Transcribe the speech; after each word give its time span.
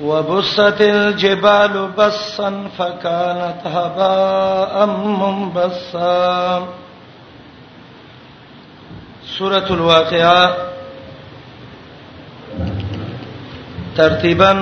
وبست 0.00 0.60
الجبال 0.80 1.72
بسا 1.98 2.68
فكانت 2.78 3.60
هباء 3.66 4.86
منبسا 5.20 6.62
سورة 9.38 9.66
الواقعة 9.70 10.56
ترتیبا 13.96 14.52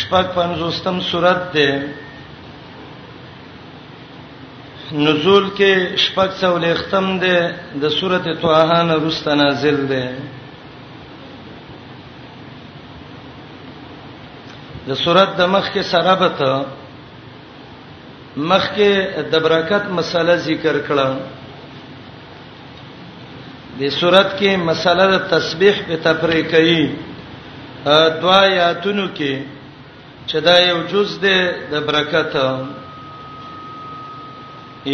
شپږ 0.00 0.24
پنځوستم 0.34 0.98
سورت 1.10 1.42
ده 1.54 1.68
نزول 4.92 5.50
کې 5.54 5.70
شپږ 6.04 6.30
څولې 6.40 6.74
ختم 6.80 7.18
ده 7.18 7.54
د 7.82 7.90
سورته 8.00 8.34
توهان 8.42 8.90
رست 9.06 9.28
نازل 9.42 9.86
ده 9.86 10.02
د 14.90 14.92
صورت 15.04 15.30
د 15.38 15.40
مخ 15.54 15.64
کې 15.74 15.82
سرابت 15.92 16.38
مخ 18.50 18.64
کې 18.76 18.92
د 19.32 19.34
برکت 19.44 19.84
مسله 19.98 20.34
ذکر 20.48 20.74
کړه 20.88 21.08
د 23.80 23.82
صورت 23.98 24.28
کې 24.38 24.50
مسله 24.68 25.04
د 25.12 25.14
تسبیح 25.34 25.76
په 25.88 25.96
تفریقی 26.06 26.80
دوا 28.22 28.40
یاتونو 28.62 29.06
کې 29.18 29.32
چې 30.28 30.38
دا 30.48 30.54
یو 30.68 30.78
جز 30.90 31.10
ده 31.24 31.36
د 31.72 31.74
برکت 31.90 32.32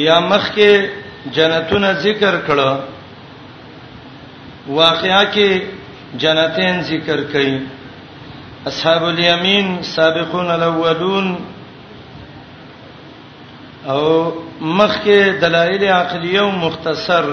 یا 0.07 0.17
مخ 0.31 0.45
کې 0.57 0.71
جنتونه 1.37 1.91
ذکر 2.07 2.35
کړه 2.49 2.71
واقعیا 4.83 5.23
کې 5.35 5.49
جنتین 6.25 6.75
ذکر 6.93 7.19
کړي 7.33 7.55
اصحاب 8.69 9.05
الیمین 9.05 9.69
سابقون 9.87 10.49
الاولون 10.51 11.27
او 13.93 14.03
مخکې 14.61 15.39
دلایل 15.43 15.85
عقلیه 15.85 16.41
او 16.41 16.51
مختصر 16.65 17.25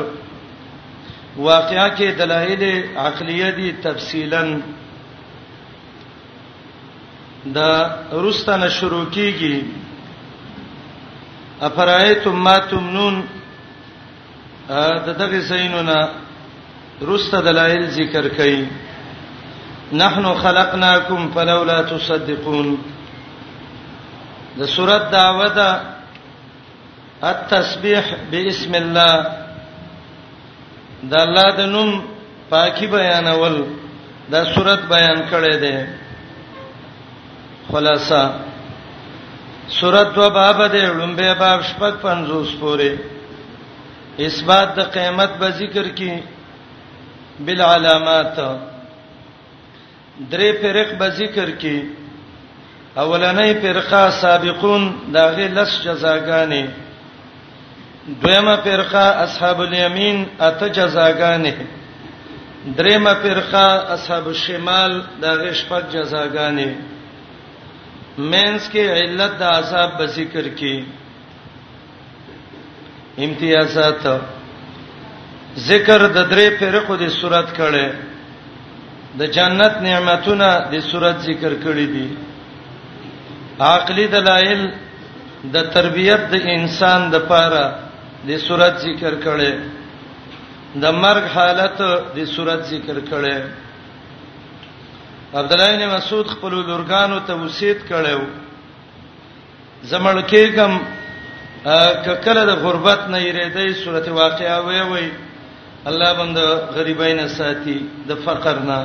واقعا 1.37 1.87
کې 1.95 2.19
دلایل 2.19 2.61
عقلیه 3.05 3.49
دي 3.57 3.71
تفصیلا 3.87 4.43
دا 7.57 7.71
رستنه 8.27 8.69
شروع 8.77 9.03
کیږي 9.11 9.63
افرایتم 11.71 12.35
ما 12.51 12.57
تمنون 12.69 13.21
د 14.69 15.09
دغه 15.21 15.41
سینونه 15.51 15.99
رست 17.11 17.33
دلایل 17.51 17.83
ذکر 18.01 18.25
کړي 18.37 18.61
نحنو 19.93 20.33
خلقناکم 20.43 21.21
فلولا 21.33 21.81
تصدقون 21.89 22.77
د 24.57 24.65
سورۃ 24.75 25.03
داوود 25.11 25.57
التسبیح 27.31 28.03
باسم 28.31 28.73
الله 28.79 29.15
د 31.11 31.13
الله 31.19 31.47
د 31.59 31.61
نوم 31.75 31.89
پاکي 32.49 32.87
بیانول 32.95 33.55
دا 34.31 34.39
سورۃ 34.55 34.81
بیان 34.95 35.19
کړي 35.35 35.55
ده 35.65 35.75
خلاصہ 37.71 38.21
سورۃ 39.79 40.13
و 40.17 40.19
باب 40.41 40.59
ده 40.67 40.83
لومبه 40.97 41.33
باب 41.45 41.59
شپږ 41.71 41.93
پنځوس 42.09 42.49
پورې 42.65 42.91
اثبات 44.27 44.67
د 44.75 44.79
قیامت 44.99 45.29
به 45.39 45.47
ذکر 45.63 45.85
کی 46.01 46.13
بالعلامات 47.45 48.35
درې 50.19 50.51
فرق 50.61 50.93
به 50.97 51.09
ذکر 51.09 51.49
کی 51.59 51.81
اولنې 52.97 53.53
فرقه 53.61 54.09
سابقون 54.21 54.91
داغه 55.13 55.47
لس 55.53 55.81
جزاګانې 55.83 56.67
دویمه 58.21 58.55
فرقه 58.63 59.07
اصحاب 59.25 59.59
الیمین 59.61 60.25
اته 60.39 60.67
جزاګانې 60.67 61.53
دریمه 62.77 63.13
فرقه 63.13 63.67
اصحاب 63.93 64.27
الشمال 64.27 65.01
داغه 65.21 65.53
شپږ 65.53 65.83
جزاګانې 65.91 66.67
مینس 68.17 68.69
کې 68.69 68.85
علت 68.89 69.39
د 69.39 69.41
عذاب 69.43 69.97
به 69.97 70.05
ذکر 70.05 70.47
کی 70.49 70.85
امتیازات 73.17 74.07
ذکر 75.57 76.07
د 76.07 76.29
درې 76.29 76.59
فرقو 76.59 76.95
د 76.95 77.09
صورت 77.09 77.47
کړه 77.57 78.12
د 79.19 79.21
جنت 79.37 79.73
نعمتونه 79.87 80.47
د 80.73 80.75
صورت 80.89 81.17
ذکر 81.29 81.53
کړی 81.63 81.85
دي 81.95 82.07
عقلی 83.73 84.05
دلایل 84.15 84.61
د 85.55 85.65
تربيت 85.73 86.21
د 86.31 86.35
انسان 86.57 87.01
د 87.15 87.25
پاره 87.31 87.65
د 88.29 88.39
صورت 88.47 88.73
ذکر 88.85 89.13
کړي 89.25 89.51
د 90.83 90.85
مرګ 91.03 91.23
حالت 91.35 91.79
د 92.15 92.19
صورت 92.35 92.61
ذکر 92.73 92.97
کړي 93.11 93.37
عبد 95.41 95.51
الله 95.53 95.69
بن 95.77 95.83
مسعود 95.95 96.25
خپل 96.33 96.53
لورګانو 96.69 97.19
ته 97.27 97.33
وصیت 97.43 97.79
کړو 97.91 98.21
زمړ 99.91 100.15
کې 100.29 100.43
کم 100.57 100.73
ککله 102.05 102.43
د 102.49 102.53
غربت 102.65 103.01
نه 103.13 103.19
یریدې 103.27 103.69
صورت 103.83 104.07
واقعا 104.19 104.57
وی 104.67 104.81
وی 104.91 105.07
الله 105.85 106.09
بند 106.19 106.37
غریباین 106.75 107.27
ساتي 107.37 107.77
د 108.07 108.11
فقر 108.25 108.57
نه 108.69 108.79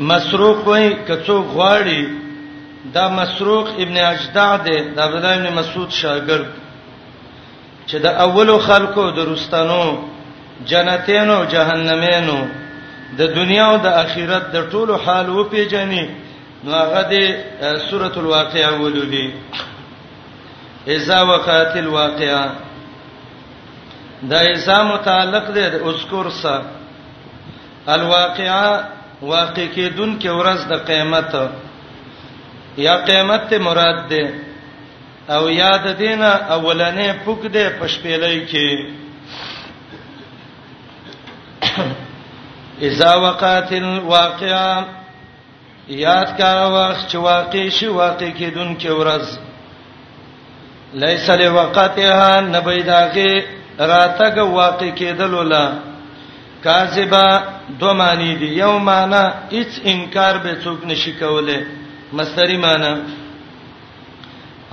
مسروق 0.00 0.66
وای 0.68 0.88
کڅو 1.08 1.38
غواړي 1.54 2.02
دا 2.94 3.04
مسروق 3.18 3.66
ابن 3.82 3.96
اجدع 4.10 4.56
دی 4.64 4.78
دا 4.94 5.04
عبد 5.04 5.14
الله 5.24 5.34
ابن 5.36 5.48
مسعود 5.54 5.90
شاګرد 5.90 6.48
چې 7.86 7.96
د 8.04 8.06
اولو 8.06 8.58
خلکو 8.58 9.10
د 9.10 9.18
رستانو 9.30 9.86
جنتینو 10.70 11.44
جهنمینو 11.54 12.38
د 13.18 13.22
دنیا 13.38 13.66
او 13.66 13.76
د 13.78 13.86
آخرت 13.86 14.44
د 14.54 14.68
ټولو 14.70 14.92
حال 15.06 15.28
و 15.30 15.44
پیژنې 15.44 16.04
نو 16.64 16.72
هغه 16.74 17.02
د 17.12 17.88
سورۃ 17.90 18.18
الواقعہ 18.18 18.70
ولودي 18.80 19.26
اذا 20.94 21.22
وقعت 21.32 21.76
الواقعہ 21.76 22.44
دا 24.30 24.40
اذا 24.52 24.82
متعلق 24.92 25.50
ده 25.56 25.68
د 25.74 25.82
اذکر 25.90 26.30
سره 26.30 26.64
الواقعہ 27.96 28.96
واقع 29.22 29.62
کېدون 29.74 30.18
کې 30.22 30.28
ورځ 30.30 30.60
د 30.70 30.84
قیامت 30.86 31.34
یا 32.78 32.96
قیامت 33.06 33.48
ته 33.50 33.58
مراد 33.58 33.98
ده 34.10 34.24
او 35.34 35.50
یاد 35.50 35.86
دینه 35.98 36.30
اولنې 36.56 37.12
پوک 37.24 37.46
ده 37.46 37.68
پښپېلې 37.80 38.46
کې 38.50 38.70
اذا 42.86 43.14
وقات 43.16 43.72
الواقعه 43.72 44.84
یاد 45.88 46.38
کا 46.38 46.66
وخت 46.68 47.08
چې 47.10 47.16
واقع 47.16 47.68
شي 47.68 47.86
واقع 47.88 48.30
کېدون 48.38 48.76
کې 48.80 48.88
ورځ 48.88 49.26
لیس 50.94 51.30
لوقتها 51.30 52.40
نبیداغه 52.40 53.34
راتګ 53.78 54.38
واقع 54.38 54.90
کېدل 54.96 55.34
ولا 55.34 55.87
کاذبا 56.64 57.26
دو 57.80 57.90
معنی 58.00 58.32
دي 58.40 58.48
یو 58.62 58.72
معنی 58.88 59.22
هیڅ 59.56 59.72
انکار 59.92 60.34
به 60.44 60.52
څوک 60.64 60.78
نشي 60.90 61.12
کوله 61.20 61.58
مصدری 62.12 62.56
معنی 62.66 62.92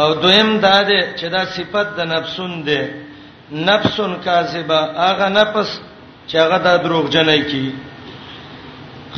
او 0.02 0.10
دویم 0.24 0.50
دا 0.66 0.84
ده 0.90 1.02
چې 1.18 1.26
دا 1.26 1.44
صفت 1.56 1.88
د 1.98 2.00
نفسون 2.14 2.64
ده 2.64 2.82
نفسون 3.52 4.14
کاذبا 4.26 4.80
هغه 5.08 5.28
نفس 5.40 5.70
چې 6.30 6.36
هغه 6.44 6.58
د 6.66 6.70
دروغ 6.84 7.06
جنې 7.14 7.42
کی 7.52 7.66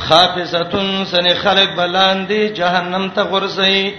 خافزتون 0.06 1.06
سن 1.12 1.28
خلق 1.44 1.70
بلاندې 1.78 2.42
جهنم 2.60 3.06
ته 3.16 3.22
غورځي 3.32 3.94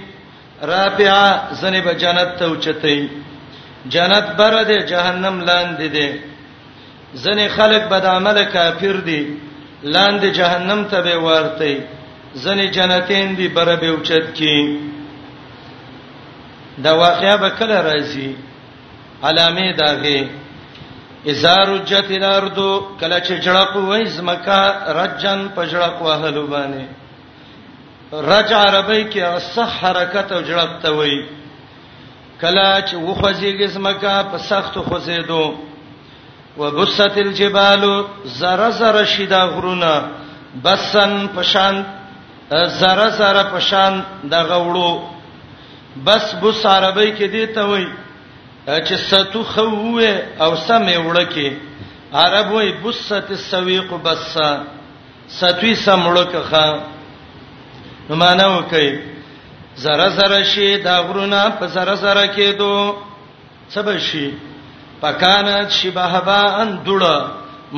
رابعه 0.63 1.55
سن 1.61 1.81
به 1.85 1.93
جنت 2.03 2.31
ته 2.39 2.45
اوچتې 2.55 3.01
جنت 3.93 4.27
بره 4.39 4.63
ده 4.69 4.79
جهنم 4.93 5.37
لاندې 5.49 5.83
ده 5.95 6.09
ځنې 7.17 7.49
خلک 7.57 7.83
بد 7.89 8.05
عمل 8.07 8.45
کافر 8.53 8.97
دي 9.05 9.37
لاندې 9.83 10.27
جهنم 10.37 10.85
ته 10.91 11.01
به 11.03 11.17
ورته 11.19 11.77
ځنې 12.37 12.67
جنتین 12.71 13.35
دي 13.37 13.49
بره 13.49 13.77
به 13.77 13.89
اوچت 13.89 14.35
کی 14.35 14.79
دا 16.85 16.93
واقعیا 16.95 17.37
به 17.37 17.51
کله 17.51 17.83
راځي 17.83 18.31
علامه 19.23 19.73
داغه 19.73 20.29
ازار 21.31 21.69
رجت 21.75 22.11
الارض 22.11 22.57
کله 23.01 23.21
چې 23.21 23.43
جړق 23.45 23.77
وای 23.77 24.05
زمکا 24.07 24.63
رجن 24.89 25.49
پجړق 25.57 26.03
وهلو 26.03 26.47
باندې 26.47 26.87
رج 28.13 28.53
عربی 28.53 29.03
کې 29.13 29.39
صح 29.55 29.73
حرکت 29.87 30.33
او 30.33 30.43
جړق 30.43 30.83
ته 30.83 30.93
وای 30.93 31.25
کله 32.41 32.81
چې 32.87 32.95
وخوځيږي 32.97 33.67
زمکا 33.67 34.23
په 34.31 34.39
سخت 34.39 34.73
خوځېدو 34.79 35.68
وبست 36.59 37.17
الجبال 37.19 38.05
زر 38.25 38.71
زر 38.71 39.05
شدا 39.05 39.47
غرونا 39.47 39.95
بسن 40.65 41.27
پشان 41.35 41.77
زر 42.81 43.01
زر 43.19 43.37
پشان 43.53 44.03
د 44.31 44.35
غوړو 44.49 44.91
بس 46.05 46.35
بو 46.41 46.51
عربی 46.69 47.11
کې 47.19 47.25
دی 47.33 47.47
ته 47.47 47.61
وای 47.69 47.87
چې 48.67 48.95
ستو 49.09 49.43
خوې 49.55 50.13
او 50.43 50.57
سمې 50.57 50.97
وړکه 51.07 51.51
عرب 52.15 52.51
وای 52.53 52.73
بست 52.83 53.13
السويق 53.31 53.93
بس 54.03 54.37
ستوي 55.39 55.75
سمړکه 55.75 56.41
خا 56.51 56.67
نو 58.11 58.17
معنا 58.17 58.47
وکي 58.49 58.91
زر 59.77 60.09
زر 60.09 60.43
شي 60.45 60.77
دا 60.83 60.99
غرونا 61.01 61.43
په 61.59 61.67
زر 61.67 61.95
زر 61.95 62.27
کې 62.35 62.59
دو 62.59 62.95
سبشي 63.75 64.29
پکانت 65.01 65.71
شبهبا 65.71 66.41
ان 66.63 66.71
دړه 66.87 67.17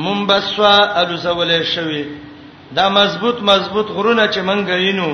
منبسوا 0.03 0.77
الزولې 1.03 1.63
شوی 1.75 2.05
دا 2.75 2.85
مضبوط 2.99 3.37
مضبوط 3.51 3.87
غرونه 3.95 4.25
چې 4.27 4.39
مونږ 4.47 4.61
غینو 4.69 5.11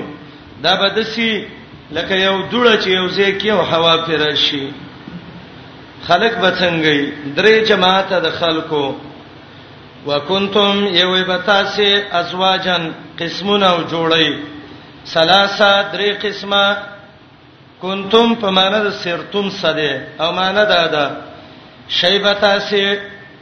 دا 0.63 0.73
بدسي 0.81 1.31
لکه 1.95 2.15
یو 2.27 2.37
دړه 2.51 2.73
چې 2.83 2.87
یو 2.99 3.05
ځای 3.15 3.31
کې 3.41 3.47
او 3.55 3.61
هوا 3.71 3.95
پر 4.05 4.23
شي 4.35 4.65
خلق 6.07 6.33
بڅنګي 6.43 7.01
درې 7.37 7.53
جماعت 7.69 8.11
د 8.25 8.29
خلکو 8.39 8.85
وکنتم 10.05 10.87
یو 11.01 11.11
بتاسه 11.29 12.03
ازواجن 12.11 12.91
قسمونه 13.19 13.65
او 13.73 13.79
جوړی 13.91 14.29
ثلاثه 15.13 15.71
درې 15.93 16.09
قسمه 16.25 16.63
کنتم 17.81 18.35
په 18.41 18.49
معنا 18.49 18.79
د 18.83 18.89
سرتم 18.91 19.49
سده 19.49 19.93
او 20.19 20.31
معنا 20.33 20.63
دا 20.73 20.87
ده 20.87 21.05
شیبتا 21.89 22.59
سی 22.69 22.99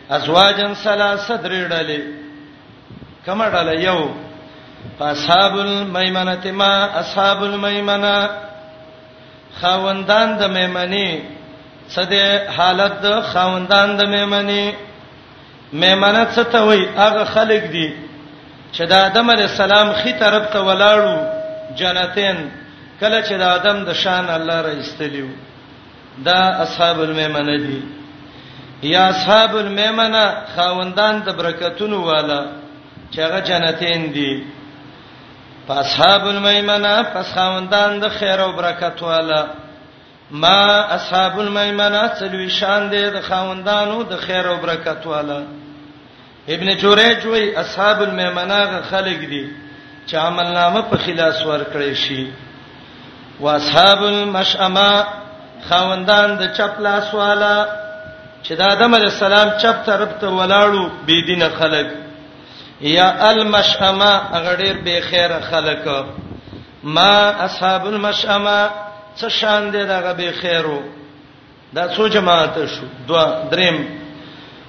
ازواجن 0.09 0.73
ثلاثه 0.73 1.37
درېډلې 1.43 1.99
کما 3.25 3.49
ډله 3.49 3.73
یو 3.79 3.99
اصحاب 5.01 5.53
المیمنه 5.57 6.51
ما 6.51 6.73
اصحاب 6.99 7.43
المیمنه 7.43 8.29
خاوندان 9.61 10.37
د 10.37 10.43
میمنې 10.43 11.21
سده 11.89 12.49
حالت 12.57 13.01
د 13.01 13.21
خاوندان 13.21 13.97
د 13.97 14.01
میمنې 14.13 14.73
میمنه 15.73 16.25
څه 16.35 16.41
ته 16.51 16.59
وای 16.65 16.85
هغه 16.97 17.23
خلق 17.25 17.63
دي 17.75 17.93
چې 18.73 18.81
د 18.87 18.93
آدم 18.93 19.29
علی 19.31 19.41
السلام 19.43 19.93
خي 19.93 20.13
طرف 20.13 20.51
ته 20.53 20.59
ولاړو 20.61 21.17
جنتین 21.75 22.51
کله 22.99 23.21
چې 23.23 23.31
د 23.37 23.41
آدم 23.41 23.83
د 23.85 23.93
شان 23.93 24.29
الله 24.29 24.61
را 24.61 24.69
ایستلیو 24.69 25.25
دا 26.25 26.39
اصحاب 26.63 26.99
المیمنه 27.01 27.57
دي 27.67 27.81
یا 28.85 29.03
اصحاب 29.07 29.51
المیمنه 29.57 30.25
خاوندان 30.55 31.15
د 31.25 31.29
برکتونو 31.39 31.99
والا 32.09 32.41
چې 33.11 33.19
هغه 33.25 33.39
جنتین 33.49 34.01
دي 34.15 34.31
اصحاب 35.83 36.23
المیمنه 36.33 36.93
پس 37.13 37.27
خاوندان 37.35 37.99
د 38.03 38.07
خیر 38.17 38.39
او 38.41 38.51
برکت 38.59 39.03
والا 39.03 39.45
ما 40.31 40.61
اصحاب 40.97 41.39
المیمنه 41.39 42.01
څلوي 42.19 42.49
شان 42.59 42.81
دي 42.91 43.01
د 43.11 43.19
خاوندانو 43.29 44.03
د 44.11 44.15
خیر 44.25 44.47
او 44.49 44.55
برکت 44.65 45.07
والا 45.13 45.39
ابن 46.55 46.67
جوریج 46.81 47.25
وی 47.27 47.45
اصحاب 47.63 48.01
المیمنه 48.07 48.59
غ 48.71 48.81
خلق 48.89 49.19
دي 49.31 49.45
چې 50.07 50.13
عمل 50.15 50.51
نامه 50.59 50.81
په 50.81 50.97
خلاص 51.05 51.41
ورکړي 51.43 51.93
شي 51.93 52.27
واصحاب 53.39 54.03
المشأمه 54.03 55.05
خاوندان 55.69 56.37
د 56.39 56.53
چپ 56.57 56.79
لاس 56.87 57.13
والا 57.13 57.55
چې 58.45 58.53
د 58.59 58.61
آدم 58.61 58.91
علی 58.97 59.05
السلام 59.11 59.49
چپ 59.61 59.77
طرف 59.85 60.11
ته 60.21 60.27
ولاړو 60.37 60.85
بی 61.05 61.17
دین 61.27 61.43
خلک 61.59 61.87
یا 62.97 63.07
المشأمه 63.29 64.11
هغه 64.35 64.51
ډیر 64.61 64.75
به 64.85 64.99
خیره 65.09 65.39
خلک 65.51 65.87
ما 66.97 67.13
اصحاب 67.45 67.85
المشأمه 67.93 68.57
څه 69.17 69.27
شان 69.39 69.69
دي 69.71 69.85
دغه 69.93 70.13
به 70.19 70.31
خیرو 70.41 70.79
دا 71.75 71.87
څو 71.95 72.07
جماعت 72.15 72.59
شو 72.73 72.85
دوا 73.07 73.25
دریم 73.51 73.77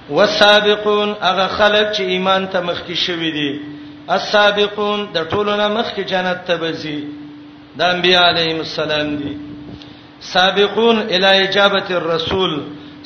والسابقون 0.09 1.13
هغه 1.21 1.47
خلک 1.57 1.93
چې 1.93 2.01
ایمان 2.15 2.47
ته 2.47 2.59
مخکې 2.59 2.93
شوی 2.93 3.31
دي 3.37 3.51
السابقون 4.17 5.07
د 5.13 5.29
ټولو 5.29 5.57
نه 5.61 5.67
مخکې 5.83 5.99
جنت 6.11 6.41
ته 6.47 6.55
بزي 6.57 6.97
د 7.77 7.81
انبیاء 7.93 8.23
علیهم 8.31 8.59
السلام 8.65 9.15
دي 9.21 9.37
سابقون 10.33 10.97
الی 10.99 11.31
اجابت 11.43 11.91
الرسول 12.01 12.59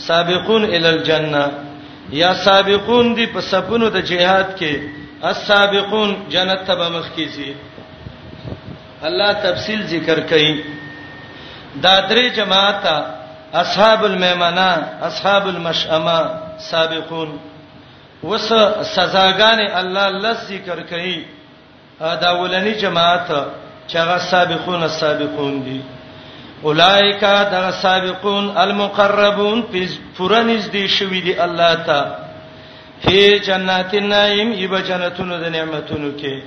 سابقون 0.07 0.63
ال 0.65 0.86
الجنه 0.86 1.45
یا 2.12 2.33
سابقون 2.45 3.06
دی 3.18 3.25
په 3.33 3.42
سپونو 3.51 3.89
د 3.95 4.07
جهاد 4.09 4.48
کې 4.57 4.74
السابقون 5.31 6.15
جنت 6.33 6.62
ته 6.69 6.74
مخ 6.95 7.07
کیږي 7.15 7.53
الله 9.09 9.33
تفصیل 9.45 9.81
ذکر 9.94 10.19
کړي 10.19 10.63
دا 11.86 11.95
درې 12.09 12.38
جماعت 12.39 12.88
اصحاب 13.63 14.06
المیمنه 14.09 14.69
اصحاب 15.09 15.48
المشأمه 15.48 16.21
سابقون 16.71 17.38
وس 18.24 18.50
سزاګان 18.95 19.59
الله 19.80 20.09
لز 20.27 20.38
ذکر 20.50 20.83
کړي 20.89 21.24
دا 22.25 22.31
ولنی 22.42 22.74
جماعت 22.86 23.27
چې 23.88 23.95
هغه 23.97 24.18
سابقون 24.33 24.83
السابقون 24.89 25.57
دي 25.69 25.80
اولائک 26.67 27.21
دغه 27.51 27.71
سابقون 27.83 28.57
المقربون 28.57 29.59
فی 29.71 29.87
فرنز 30.17 30.69
دی 30.71 30.87
شوی 30.87 31.21
دی 31.21 31.33
الله 31.39 31.75
تا 31.85 31.99
فی 33.03 33.39
جنات 33.39 33.93
النعیم 33.93 34.51
ایب 34.51 34.77
جنتونو 34.87 35.37
د 35.39 35.45
نعمتونو 35.51 36.11
کې 36.17 36.43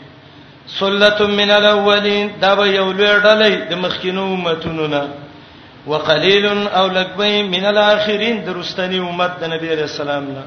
سلته 0.78 1.26
من 1.26 1.50
الاولین 1.50 2.31
دا 2.40 2.55
به 2.56 2.66
یو 2.69 2.93
لوی 2.93 3.08
ډلې 3.20 3.69
د 3.70 3.75
مخکینو 3.87 4.22
امتونو 4.34 4.87
نه 4.87 5.08
وقلیل 5.87 6.46
او 6.69 6.87
لکبی 6.87 7.43
من 7.56 7.64
الاخرین 7.64 8.44
درستنی 8.46 8.99
امت 8.99 9.40
د 9.40 9.44
نبی 9.55 9.69
رسول 9.83 10.09
الله 10.09 10.44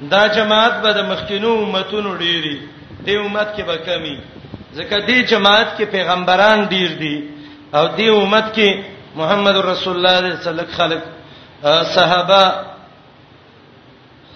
دا 0.00 0.26
جماعت 0.28 0.82
به 0.82 0.92
د 0.92 0.98
مخکینو 1.12 1.50
امتونو 1.58 2.14
ډیری 2.18 2.56
دی 3.04 3.16
امت 3.16 3.54
کې 3.56 3.62
به 3.62 3.76
کمی 3.76 4.16
ځکه 4.76 5.06
دی 5.06 5.22
جماعت 5.22 5.78
کې 5.78 5.84
پیغمبران 5.84 6.66
ډیر 6.70 6.98
دي 6.98 7.14
دی 7.20 7.72
او 7.74 7.86
دی 7.96 8.08
امت 8.08 8.52
کې 8.54 8.93
محمد 9.16 9.56
رسول 9.56 9.96
الله 10.06 10.18
صلی 10.20 10.26
الله 10.26 10.34
علیه 10.34 10.34
وسلم 10.40 10.66
خلق 10.76 11.00
صحابه 11.94 12.44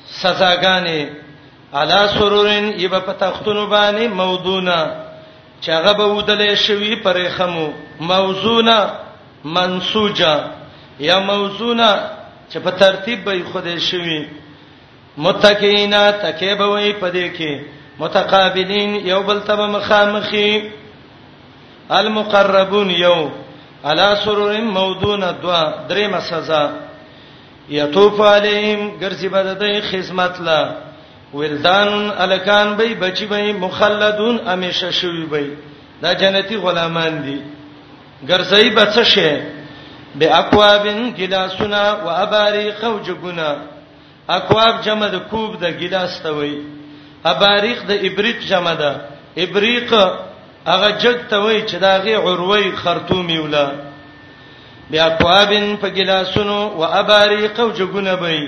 سزاګانی 0.06 1.08
علا 1.80 2.06
سرورن 2.18 2.64
یب 2.80 2.94
په 3.06 3.12
تختونو 3.12 3.66
باندې 3.70 4.06
موضوعنا 4.20 4.86
چاغه 5.60 5.92
به 5.92 6.04
ودلې 6.18 6.54
شوی 6.66 6.94
پرې 7.06 7.28
خمو 7.36 7.68
موضوعنا 8.00 8.76
منسوجا 9.44 10.38
یا 10.98 11.18
موضوعنا 11.20 11.90
چې 12.52 12.58
په 12.58 12.70
ترتیب 12.70 13.24
به 13.24 13.44
خوده 13.52 13.78
شوی 13.78 14.20
متکینا 15.16 16.10
تکیب 16.22 16.60
وای 16.60 16.92
پدې 16.92 17.36
کې 17.38 17.62
متقابلین 17.98 18.94
یو 19.06 19.22
بل 19.22 19.38
تب 19.46 19.60
مخامخی 19.60 20.48
المقربون 21.90 22.90
یو 22.90 23.28
الا 23.86 24.14
سرور 24.24 24.60
مودون 24.60 25.20
دوا 25.42 25.62
دریم 25.88 26.18
سزا 26.30 26.66
یطوف 27.70 28.20
علیهم 28.20 28.90
ګرځي 29.00 29.28
بددې 29.28 29.80
خدمت 29.90 30.40
لا 30.40 30.60
ولدان 31.34 32.10
الکان 32.18 32.76
به 32.76 32.94
بچی 32.94 33.26
به 33.26 33.52
مخلدون 33.52 34.40
امیشه 34.48 34.90
شوی 34.92 35.26
به 35.26 35.50
دا 36.02 36.12
جنتی 36.14 36.56
غلامان 36.56 37.22
دي 37.22 37.40
ګرځي 38.28 38.70
بچ 38.76 38.98
شه 39.02 39.40
به 40.14 40.38
اقوابن 40.38 41.10
گلاسنا 41.10 41.92
و 42.06 42.08
اباریق 42.08 42.84
وجبنا 42.84 43.56
اقواب 44.28 44.82
جمع 44.84 45.08
د 45.08 45.18
کوب 45.30 45.64
د 45.64 45.78
گلاس 45.80 46.18
ته 46.22 46.30
وای 46.30 46.58
اباریق 47.24 47.82
د 47.88 47.92
ابریق 48.04 48.38
جمع 48.40 48.74
ده 48.74 49.00
ابریق 49.36 49.94
هغه 50.68 50.88
جگ 51.02 51.18
ته 51.30 51.36
وای 51.36 51.62
چې 51.68 51.74
داغه 51.76 52.14
عروي 52.18 52.72
خرطومي 52.72 53.38
ولا 53.38 53.68
بیا 54.90 55.08
قوابن 55.08 55.76
په 55.76 55.88
ګلاسونو 55.90 56.60
و 56.68 56.82
اباریق 57.00 57.60
او 57.60 57.70
جگونه 57.70 58.16
بې 58.22 58.40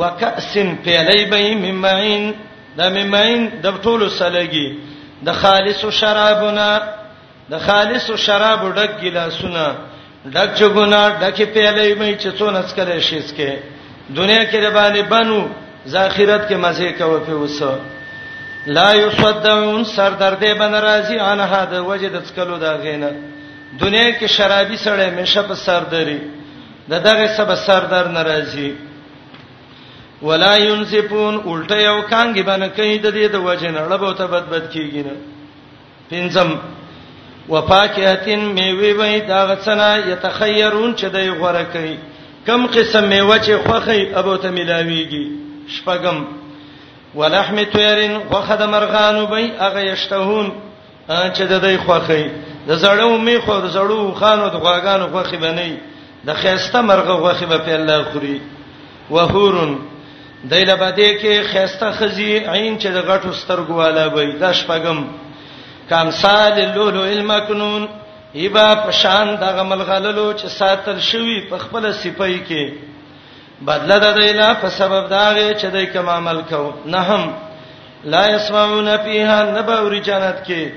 وکاسن 0.00 0.68
پیلای 0.84 1.24
بې 1.30 1.56
ممعين 1.64 2.34
د 2.76 2.80
ممعين 2.96 3.42
د 3.62 3.74
ټولو 3.82 4.08
سلګي 4.20 4.68
د 5.26 5.32
خالص 5.32 5.84
شرابونه 6.00 6.68
د 7.50 7.58
خالص 7.66 8.10
شراب 8.26 8.60
ډک 8.76 8.90
ګلاسونه 9.02 9.66
ډک 10.34 10.50
جگونه 10.60 11.00
ډکه 11.20 11.44
پیلای 11.54 11.94
مې 11.94 12.10
چې 12.22 12.28
څونه 12.38 12.58
سکرې 12.68 12.98
شیس 13.08 13.28
کې 13.36 13.50
دنیا 14.18 14.42
کې 14.50 14.56
ربانه 14.66 15.02
بنو 15.02 15.40
ذخیرت 15.94 16.48
کې 16.50 16.54
مزه 16.64 16.92
کوي 16.98 17.20
په 17.26 17.32
وسه 17.32 17.72
لا 18.66 18.94
یصدعون 18.94 19.84
سر 19.84 20.10
درد 20.10 20.40
بن 20.58 20.80
راضی 20.80 21.16
انها 21.18 21.64
د 21.64 21.72
وجد 21.74 22.20
تسکلو 22.20 22.58
دا 22.58 22.76
غینه 22.76 23.10
دنیا 23.80 24.18
کې 24.18 24.24
شرابي 24.26 24.76
سړی 24.76 25.20
مشه 25.20 25.42
په 25.42 25.54
سر 25.54 25.80
دري 25.90 26.18
د 26.90 26.94
دغه 26.98 27.26
سبا 27.36 27.54
سر 27.56 27.80
در 27.84 28.04
ناراضي 28.08 28.74
ولا 30.22 30.56
ينسفون 30.56 31.34
الټه 31.40 31.72
یو 31.76 32.02
کانګي 32.02 32.42
باندې 32.46 32.68
کوي 32.76 32.98
د 32.98 33.10
دې 33.10 33.32
د 33.32 33.36
وجه 33.36 33.70
نه 33.70 33.88
لبو 33.94 34.12
ته 34.12 34.26
بدبد 34.26 34.70
کیږي 34.72 35.04
نه 35.06 35.16
پنځم 36.10 36.58
وفاکهتن 37.48 38.38
میوه 38.40 38.96
وای 38.98 39.20
دا 39.20 39.46
غسنا 39.46 39.96
یتخیرون 39.98 40.94
چې 40.96 41.04
دای 41.12 41.30
غوړه 41.30 41.64
کوي 41.72 41.96
کم 42.46 42.66
قسم 42.66 43.04
میوه 43.04 43.38
چې 43.38 43.66
خوخی 43.66 44.14
ابو 44.14 44.36
ته 44.36 44.50
ملاویږي 44.50 45.24
شپږم 45.68 46.24
ولحم 47.18 47.62
طيرن 47.74 48.16
وخد 48.30 48.62
مرغان 48.62 49.16
وبي 49.20 49.52
اغه 49.66 49.80
یشتهون 49.80 50.50
چې 51.08 51.40
د 51.52 51.62
دوی 51.62 51.76
خوخی 51.84 52.24
د 52.68 52.78
زړو 52.82 53.18
می 53.28 53.36
خو 53.46 53.54
د 53.66 53.70
زړو 53.76 54.14
خانو 54.20 54.48
د 54.54 54.60
غواګانو 54.64 55.12
خوخی 55.14 55.36
بنئ 55.44 55.72
د 56.28 56.34
خيسته 56.42 56.80
مرغه 56.90 57.14
خوخی 57.22 57.46
به 57.52 57.58
په 57.68 57.74
الله 57.74 58.04
خوري 58.12 58.38
وحورن 59.10 59.72
دایله 60.44 60.76
باندې 60.76 61.22
کې 61.22 61.48
خيسته 61.54 61.92
خزي 62.00 62.30
عین 62.54 62.78
چې 62.80 62.86
د 62.96 63.08
غټو 63.08 63.32
سترګو 63.40 63.70
والا 63.80 64.04
وي 64.18 64.28
د 64.42 64.52
شپغم 64.58 65.00
کامسال 65.90 66.60
لولو 66.74 67.02
المکنون 67.16 67.88
ایبا 68.42 68.68
پشان 68.84 69.34
د 69.42 69.56
غمل 69.58 69.82
غللو 69.90 70.28
چې 70.38 70.46
ساتل 70.58 71.00
شوی 71.10 71.38
په 71.50 71.58
خپل 71.64 71.92
سپای 72.02 72.38
کې 72.48 72.87
بدل 73.62 73.98
د 74.00 74.16
دیلا 74.20 74.52
په 74.62 74.68
سبب 74.70 75.08
داغه 75.10 75.54
چې 75.60 75.66
دای 75.74 75.86
کوم 75.86 76.08
عمل 76.08 76.40
کو 76.50 76.72
نه 76.94 77.00
هم 77.08 77.32
لا 78.12 78.26
يسمعون 78.34 78.90
فيها 79.06 79.38
نبور 79.58 79.96
جنت 80.08 80.44
کې 80.48 80.70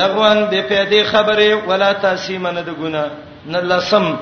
لغوان 0.00 0.40
به 0.50 0.62
پیدې 0.70 1.04
خبره 1.06 1.68
ولا 1.68 1.92
تاسیمه 2.06 2.50
نه 2.50 2.60
د 2.60 2.70
ګنا 2.80 3.04
نه 3.46 3.60
لسم 3.60 4.14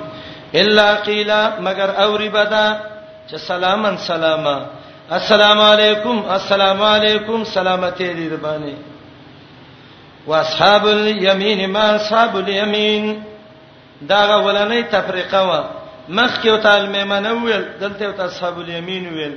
الا 0.62 0.88
قیلا 1.06 1.40
مگر 1.66 1.90
اوری 2.04 2.28
بدا 2.28 2.66
چې 3.30 3.36
سلامن 3.46 3.96
سلاما 4.06 4.58
السلام 5.18 5.60
علیکم 5.60 6.22
السلام 6.38 6.82
علیکم 6.92 7.44
سلامتی 7.52 8.14
دې 8.14 8.32
باندې 8.42 8.74
واصحاب 10.26 10.86
الیمین 10.86 11.70
ما 11.72 11.80
اصحاب 11.92 12.36
الیمین 12.36 13.12
دا 14.08 14.26
غولنې 14.26 14.92
تفریقه 14.92 15.42
و 15.52 15.64
مخ 16.16 16.40
کې 16.42 16.48
او 16.50 16.56
تعالی 16.66 16.88
میمنه 16.96 17.32
ویل 17.42 17.64
دلته 17.80 18.04
او 18.06 18.20
اصحاب 18.22 18.58
الیمین 18.60 19.06
ویل 19.14 19.34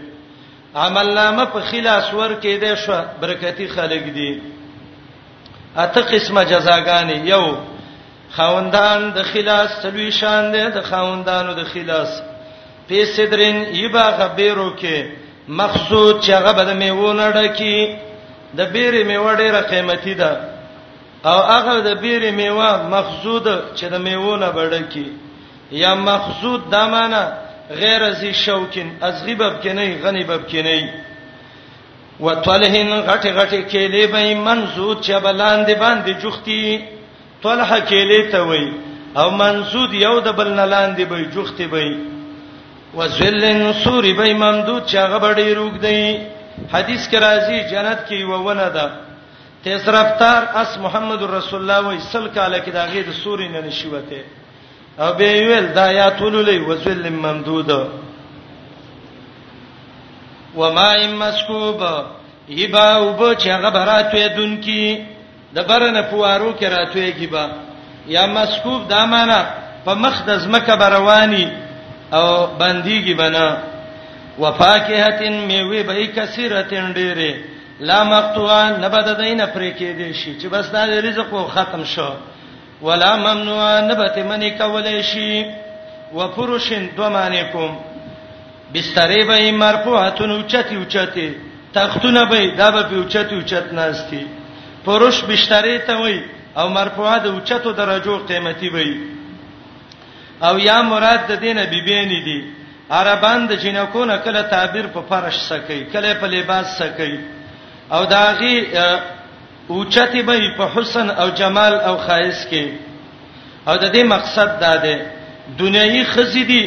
عمل 0.84 1.08
نامه 1.16 1.46
په 1.56 1.60
خلاص 1.72 2.14
ور 2.20 2.36
کې 2.42 2.62
ده 2.64 2.76
شو 2.86 2.94
برکتی 3.24 3.68
خلق 3.74 4.04
دي 4.18 4.32
اته 5.78 6.02
قسمه 6.02 6.44
جزاګانې 6.44 7.30
یو 7.30 7.58
خوندان 8.38 9.10
د 9.18 9.24
خلاص 9.34 9.70
سلوي 9.84 10.08
شان 10.20 10.50
ده 10.56 10.70
د 10.78 10.82
خوندانو 10.88 11.54
د 11.60 11.64
خلاص 11.74 12.16
په 12.90 13.06
صدرین 13.18 13.62
یبا 13.82 14.06
غبیرو 14.22 14.70
کې 14.82 15.06
مخصوص 15.60 16.26
چغه 16.30 16.52
بد 16.62 16.70
میونه 16.80 17.28
ډکی 17.38 17.78
د 18.62 18.74
بیره 18.74 19.04
میوه 19.12 19.36
ډیره 19.36 19.62
قیمتي 19.74 20.14
ده 20.14 20.38
او 21.32 21.38
هغه 21.52 21.78
د 21.88 22.02
بیره 22.06 22.32
میوه 22.42 22.88
مخزود 22.96 23.48
چې 23.78 23.84
د 23.94 24.04
میوونه 24.08 24.50
بډکی 24.58 25.06
یا 25.72 25.96
مخزود 25.96 26.70
دا 26.70 26.88
معنی 26.88 27.26
غیر 27.80 28.14
ذی 28.14 28.34
شوکین 28.34 28.88
از 29.02 29.26
غیبب 29.26 29.62
کې 29.64 29.68
نه 29.68 29.98
غنی 30.04 30.24
بب 30.24 30.48
کې 30.50 30.56
نه 30.66 30.90
وتلهن 32.20 33.02
غټه 33.08 33.30
غټه 33.40 33.60
کېلې 33.72 34.04
به 34.14 34.36
منزود 34.36 35.02
چې 35.02 35.10
بلاندې 35.12 35.74
باندې 35.84 36.22
جوختی 36.24 36.86
طلحه 37.44 37.80
کېلې 37.80 38.32
ته 38.32 38.40
وای 38.44 38.72
او 39.16 39.30
منزود 39.32 39.94
یو 39.94 40.20
د 40.20 40.32
بل 40.32 40.48
نلاندې 40.60 41.02
به 41.10 41.26
جوختی 41.34 41.66
به 41.68 41.98
وزلن 42.96 43.74
سوري 43.74 44.14
به 44.14 44.34
ممدود 44.34 44.88
چې 44.88 44.96
هغه 44.96 45.18
بډې 45.20 45.48
روګ 45.60 45.74
دی 45.86 46.04
حدیث 46.74 47.10
کې 47.10 47.18
راځي 47.26 47.72
جنت 47.72 48.00
کې 48.10 48.24
وونه 48.24 48.70
ده 48.70 48.92
تیز 49.64 49.90
رفتار 49.90 50.42
اس 50.62 50.78
محمد 50.78 51.22
رسول 51.24 51.60
الله 51.62 51.80
وای 51.88 52.00
سل 52.00 52.28
کاله 52.28 52.60
کې 52.66 52.70
داغه 52.70 53.02
د 53.04 53.12
سوري 53.24 53.48
نه 53.50 53.62
نشوته 53.62 54.24
او 55.00 55.14
به 55.14 55.34
ویل 55.34 55.68
دا 55.68 55.92
یا 55.92 56.10
طول 56.10 56.50
لی 56.50 56.58
وزل 56.60 57.10
ممدود 57.10 57.70
و 60.58 60.62
ما 60.78 60.94
مسکوب 61.24 61.82
یبا 62.50 63.02
وب 63.10 63.38
چې 63.40 63.48
هغه 63.48 63.70
براتوي 63.70 64.30
دونکی 64.30 65.06
د 65.56 65.58
برنه 65.68 66.02
پوارو 66.02 66.54
کې 66.60 66.64
راتوي 66.64 67.12
کیبا 67.14 67.46
یا 68.08 68.26
مسکوب 68.28 68.88
دا 68.88 69.06
معنا 69.06 69.46
په 69.86 69.94
مخ 69.94 70.26
د 70.26 70.38
زمکه 70.38 70.76
برواني 70.76 71.48
او 72.14 72.48
بنديږي 72.60 73.14
بنا 73.18 73.58
وفاکهتن 74.40 75.34
میوه 75.48 75.84
به 75.84 76.06
کثیرتن 76.08 76.94
ډیره 76.94 77.34
لا 77.80 78.04
مقطوعه 78.04 78.80
نبد 78.80 79.18
دینه 79.22 79.46
پرې 79.46 79.72
کې 79.80 79.84
دي 80.00 80.14
شي 80.14 80.40
چې 80.40 80.46
بس 80.46 80.70
دا 80.72 80.86
رزق 80.86 81.34
وو 81.34 81.48
ختم 81.48 81.84
شو 81.84 82.10
ولا 82.84 83.16
ممنوع 83.16 83.80
نبت 83.90 84.18
منی 84.30 84.52
کولای 84.60 85.04
شي 85.04 85.46
وفرشن 86.14 86.84
دمانکم 86.98 87.72
بسترې 88.76 89.24
به 89.30 89.52
مرفوعاتن 89.52 90.32
اوچتی 90.32 90.76
اوچتی 90.78 91.30
تختونه 91.74 92.26
به 92.30 92.56
دا 92.58 92.72
به 92.72 92.96
اوچتی 92.96 93.36
اوچت 93.36 93.68
ناشتي 93.74 94.24
پرش 94.86 95.18
بسترې 95.30 95.78
ته 95.88 95.94
وای 96.02 96.20
او 96.58 96.70
مرفوعات 96.70 97.26
اوچتو 97.26 97.72
درجو 97.72 98.18
قیمتي 98.18 98.70
وای 98.70 98.96
او 100.42 100.60
یا 100.60 100.82
مراد 100.82 101.20
د 101.28 101.32
دینه 101.40 101.66
بیبینې 101.72 102.08
دي 102.24 102.24
دی. 102.26 102.44
عربان 102.92 103.48
د 103.48 103.54
جنکونه 103.54 104.18
کله 104.18 104.42
تعبیر 104.42 104.88
په 104.88 105.02
فرش 105.10 105.36
سکی 105.50 105.84
کله 105.94 106.14
په 106.14 106.28
لباس 106.28 106.78
سکی 106.78 107.20
او 107.92 108.06
داغي 108.06 108.56
اوچته 109.68 110.22
به 110.28 110.40
په 110.58 110.66
حسن 110.76 111.10
او 111.10 111.30
جمال 111.30 111.74
او 111.74 111.98
خایس 111.98 112.46
کې 112.52 112.66
او 113.68 113.76
د 113.78 113.86
دې 113.94 114.04
مقصد 114.04 114.50
دا 114.60 114.74
دی 114.84 114.98
دنیوي 115.60 116.04
خزيدي 116.06 116.64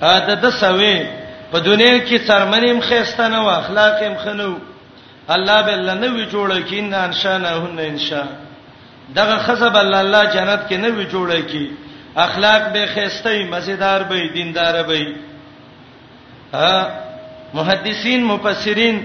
دا 0.00 0.18
د 0.44 0.50
سوي 0.50 0.96
په 1.50 1.58
دنیا 1.60 1.96
کې 2.06 2.16
څرمنیم 2.26 2.80
خيسته 2.80 3.28
نه 3.28 3.38
او 3.40 3.48
اخلاق 3.50 4.02
هم 4.02 4.14
خنو 4.24 4.54
الله 5.28 5.62
به 5.66 5.72
لنه 5.76 6.08
وی 6.14 6.24
جوړ 6.32 6.50
کین 6.68 6.94
ان 6.94 7.12
شاء 7.12 7.38
نه 7.38 7.48
هن 7.48 7.78
ان 7.78 7.98
شاء 7.98 8.28
دغه 9.16 9.36
خزب 9.38 9.76
الله 9.76 9.98
الله 10.04 10.24
جنت 10.34 10.60
کې 10.68 10.72
نه 10.84 10.88
وی 10.96 11.04
جوړ 11.12 11.30
کی 11.50 11.66
اخلاق 12.26 12.62
به 12.72 12.86
خيسته 12.94 13.44
مزیدار 13.44 14.02
به 14.02 14.28
دیندار 14.34 14.82
به 14.82 15.06
محدثین 17.54 18.24
مفسرین 18.24 18.96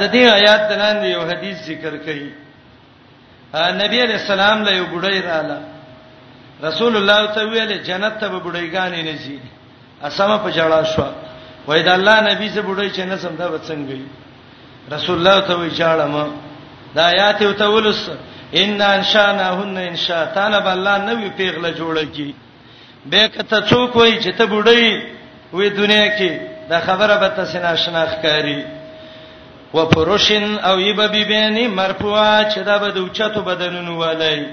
د 0.00 0.02
دې 0.14 0.22
آیات 0.38 0.62
دلاندې 0.70 1.06
یو 1.06 1.20
حدیث 1.30 1.56
ذکر 1.66 1.94
کړي 2.06 2.28
نبی 3.58 4.00
علیہ 4.02 4.16
السلام 4.20 4.62
له 4.64 4.70
یو 4.72 4.86
بډای 4.92 5.20
رااله 5.20 5.58
رسول 6.64 6.96
الله 6.98 7.34
ته 7.36 7.44
ویل 7.50 7.70
جنت 7.88 8.18
ته 8.20 8.28
بډایګانې 8.28 9.02
نه 9.02 9.18
شي 9.24 9.36
اسما 10.08 10.36
په 10.44 10.50
جړا 10.56 10.80
شو 10.94 11.04
وای 11.68 11.82
دا 11.88 11.92
الله 11.98 12.16
نبی 12.30 12.48
سے 12.48 12.60
بډای 12.68 12.90
چې 12.90 13.00
نه 13.10 13.16
سمدا 13.24 13.46
وڅنګ 13.52 13.88
گئی 13.88 14.04
رسول 14.94 15.16
الله 15.18 15.46
ته 15.48 15.54
وی 15.60 15.70
جړم 15.70 16.30
دا 16.96 17.04
آیات 17.12 17.42
یو 17.42 17.52
ته 17.52 17.66
ولس 17.70 18.02
ان 18.62 18.82
انشانهن 18.82 19.76
انشاء 19.90 20.24
طالب 20.34 20.66
الله 20.74 20.94
نوې 20.98 21.30
پیغله 21.36 21.70
جوړه 21.74 22.04
کی 22.16 22.28
به 23.10 23.28
کته 23.28 23.58
څوک 23.70 23.96
وای 23.96 24.14
چې 24.22 24.32
ته 24.38 24.44
بډای 24.52 24.90
وې 25.52 25.68
دنیا 25.80 26.06
کې 26.18 26.40
دا 26.70 26.78
خبره 26.86 27.16
به 27.22 27.28
تاسو 27.28 27.58
ناشنا 27.64 28.06
ښکاری 28.12 28.60
و 29.74 29.84
فروشن 29.84 30.44
او 30.58 30.80
یب 30.80 31.00
ببینی 31.02 31.66
مرفوع 31.68 32.44
چې 32.50 32.58
دا 32.58 32.78
به 32.78 32.90
د 32.90 32.96
اوچتو 32.98 33.42
بدنونو 33.42 33.96
ولای 34.00 34.44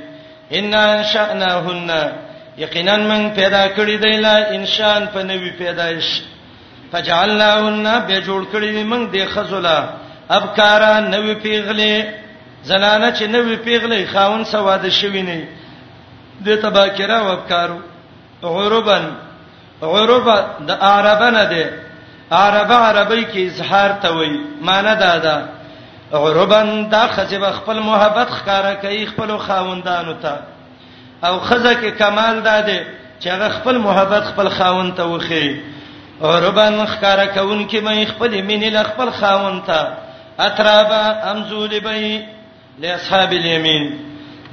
ان 0.52 0.74
انشأناهن 0.74 1.90
یقینا 2.58 2.98
من 2.98 3.30
پیدا 3.36 3.68
کړی 3.68 4.02
دی 4.04 4.18
لا 4.18 4.38
انسان 4.46 5.06
په 5.08 5.22
نوې 5.24 5.50
پیدایش 5.60 6.22
فجعلناهن 6.92 8.00
به 8.08 8.22
جوړ 8.24 8.42
کړی 8.54 8.84
من 8.94 9.06
د 9.14 9.26
خزلا 9.34 9.86
ابکارا 10.30 11.00
نوې 11.12 11.36
پیغلې 11.44 12.06
زنانه 12.64 13.14
چې 13.16 13.24
نوې 13.24 13.56
پیغلې 13.66 14.14
خاون 14.14 14.44
سواده 14.46 14.90
شوی 14.90 15.22
نه 15.22 15.42
د 16.46 16.56
تباکرا 16.62 17.22
وبکارو 17.24 17.80
عربن 18.44 19.06
عربا 19.82 20.36
د 20.68 20.72
عربنه 20.82 21.44
ده 21.46 21.66
عرب 22.32 22.72
عربی 22.72 23.26
کې 23.26 23.52
اظهار 23.52 23.90
ته 24.02 24.16
وای 24.16 24.38
معنی 24.62 24.96
دا 24.96 25.18
ده 25.18 25.44
عربن 26.14 26.90
دا 26.92 27.08
خځه 27.08 27.52
خپل 27.54 27.80
محبت 27.80 28.28
ښکارا 28.30 28.74
کوي 28.82 29.06
خپل 29.06 29.38
خاوندانو 29.38 30.14
ته 30.14 30.38
او 31.24 31.40
خزه 31.40 31.74
کې 31.74 31.98
کمال 32.00 32.42
داده 32.44 32.84
چې 33.20 33.28
هغه 33.28 33.50
خپل 33.50 33.78
محبت 33.78 34.24
خپل 34.24 34.50
خاوند 34.50 34.96
ته 34.96 35.04
وخی 35.06 35.60
عربن 36.22 36.86
ښکارا 36.86 37.26
کون 37.34 37.68
کې 37.70 37.82
مې 37.84 38.06
خپل 38.16 38.42
مینې 38.48 38.70
ل 38.74 38.84
خپل 38.84 39.10
خاوند 39.12 39.62
ته 39.68 39.88
اترابا 40.40 41.08
امزول 41.32 41.80
بی 41.80 42.22
لاصحاب 42.80 43.32
الیمین 43.34 43.92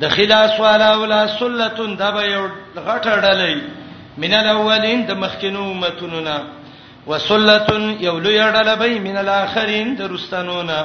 د 0.01 0.09
خلاص 0.09 0.61
والا 0.61 0.95
ولا 0.97 1.27
سلتون 1.29 1.97
دا 1.97 2.11
به 2.11 2.23
یو 2.23 2.49
غټړلې 2.77 3.61
من 4.19 4.35
الاولین 4.35 5.05
د 5.09 5.13
مخکینو 5.19 5.71
امتونو 5.71 6.21
نه 6.21 6.43
وسلتن 7.11 7.85
یولو 8.09 8.31
یړل 8.41 8.69
به 8.81 8.89
من 9.07 9.17
الاخرین 9.17 9.95
درستانونه 9.95 10.81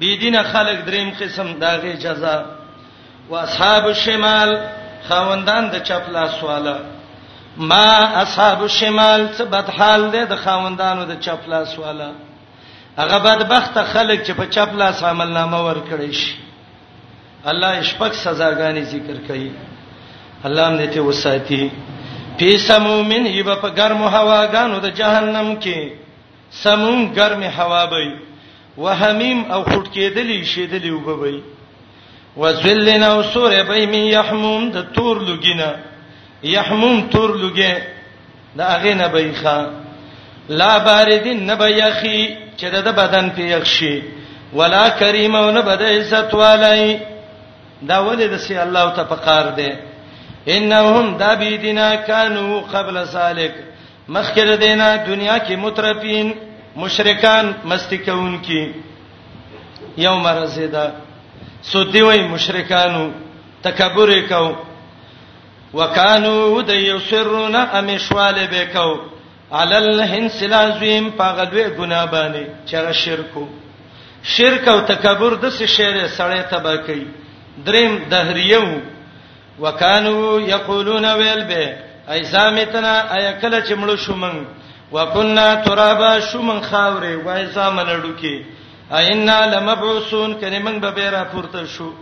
بيدین 0.00 0.42
خلق 0.42 0.78
دریم 0.88 1.10
قسم 1.20 1.48
داغه 1.62 1.92
جزاء 2.04 2.42
واصحاب 3.32 3.84
الشمال 3.92 4.50
خوندان 5.08 5.64
د 5.74 5.76
چپ 5.88 6.04
لاس 6.14 6.36
والا 6.48 6.76
ما 7.70 7.88
اصحاب 8.22 8.62
الشمال 8.66 9.20
څه 9.38 9.42
بد 9.54 9.68
حال 9.78 10.10
دي 10.14 10.22
د 10.32 10.34
خوندانو 10.44 11.02
د 11.10 11.14
چپ 11.24 11.42
لاس 11.52 11.78
والا 11.78 12.10
هغه 13.00 13.18
بدبخت 13.28 13.74
خلک 13.92 14.18
چې 14.26 14.30
په 14.38 14.46
چپ 14.54 14.70
لاس 14.80 15.02
عمل 15.10 15.28
نامه 15.38 15.58
ور 15.66 15.78
کړی 15.90 16.12
شي 16.20 16.34
الله 17.50 17.72
شپږ 17.90 18.12
سزاګانی 18.24 18.82
ذکر 18.94 19.18
کړي 19.28 19.50
الله 20.46 20.76
دې 20.78 20.88
ته 20.94 21.00
وساتي 21.08 21.64
په 22.38 22.50
سمومن 22.68 23.24
ایبه 23.36 23.54
په 23.62 23.68
ګرمو 23.78 24.06
هواګانو 24.16 24.76
د 24.86 24.88
جهنم 24.98 25.48
کې 25.62 25.80
سموم 26.64 26.98
ګرمه 27.16 27.50
هوا 27.58 27.82
به 27.90 28.04
وحمیم 28.84 29.38
او 29.52 29.60
خټ 29.70 29.84
کېدلی 29.94 30.38
شیدلی 30.52 30.90
وبوي 30.96 31.38
وذلنا 32.40 33.08
وسور 33.18 33.52
به 33.70 33.76
می 33.92 34.02
یحموم 34.16 34.62
د 34.76 34.78
تور 34.94 35.16
لګینه 35.28 35.70
یحموم 36.56 36.96
تور 37.12 37.30
لګې 37.42 37.72
د 38.58 38.60
اغه 38.74 38.92
نه 39.00 39.08
به 39.14 39.20
ښا 39.40 39.58
لا 40.60 40.72
باردین 40.86 41.38
نه 41.48 41.54
به 41.60 41.68
یخی 41.82 42.18
چې 42.58 42.66
د 42.86 42.88
بدن 43.00 43.26
په 43.36 43.42
یخشي 43.54 43.96
ولا 44.58 44.84
کریمونه 45.00 45.60
به 45.68 45.74
د 45.82 45.82
عزت 45.94 46.28
والای 46.34 46.98
دا 47.90 47.98
ولې 48.06 48.26
د 48.32 48.34
سی 48.44 48.54
الله 48.66 48.86
ته 48.96 49.02
پقار 49.12 49.44
دی 49.58 49.70
انهم 50.56 51.06
دابیدنا 51.24 51.88
کانوا 52.08 52.54
قبل 52.74 52.96
سالک 53.14 53.54
مخکره 54.16 54.56
دینا 54.64 54.88
دنیا 55.10 55.36
کې 55.46 55.54
مترفین 55.64 56.28
مشرکان 56.82 57.46
مستی 57.70 57.98
کون 58.04 58.34
کی 58.46 58.62
یوم 60.06 60.24
رزیدا 60.42 60.84
سودی 61.70 62.02
وای 62.02 62.22
مشرکانو 62.34 63.04
تکبر 63.64 64.10
کو 64.30 64.44
وکانو 65.78 66.62
د 66.68 66.70
یسرون 66.90 67.56
امشواله 67.80 68.44
بکاو 68.52 68.92
علل 69.58 70.00
هنس 70.12 70.42
لازم 70.42 71.04
پاغلوې 71.18 71.66
ګنا 71.78 72.02
باندې 72.12 72.44
چې 72.66 72.92
شرکو 72.92 73.44
شرک 74.22 74.68
او 74.68 74.80
تکبر 74.92 75.34
د 75.34 75.50
څه 75.58 75.62
شی 75.76 76.08
سره 76.20 76.42
تبا 76.52 76.76
کوي 76.86 77.04
دریم 77.66 77.92
دهریو 78.10 78.64
وکانو 79.60 80.40
یقولون 80.40 81.04
ویل 81.04 81.44
به 81.44 81.76
ایسا 82.08 82.50
متنا 82.50 82.92
ایکل 83.16 83.62
چې 83.62 83.72
مړو 83.74 83.96
شومن 84.06 84.44
وکنا 84.92 85.54
ترابا 85.54 86.18
شومن 86.32 86.60
خاوري 86.70 87.14
وای 87.16 87.46
زامن 87.46 87.86
ډوکی 88.02 88.42
اینا 88.92 89.44
لمبعوسون 89.46 90.34
کنه 90.34 90.58
موږ 90.64 90.84
به 90.94 91.10
را 91.10 91.24
پورته 91.24 91.66
شو 91.66 91.92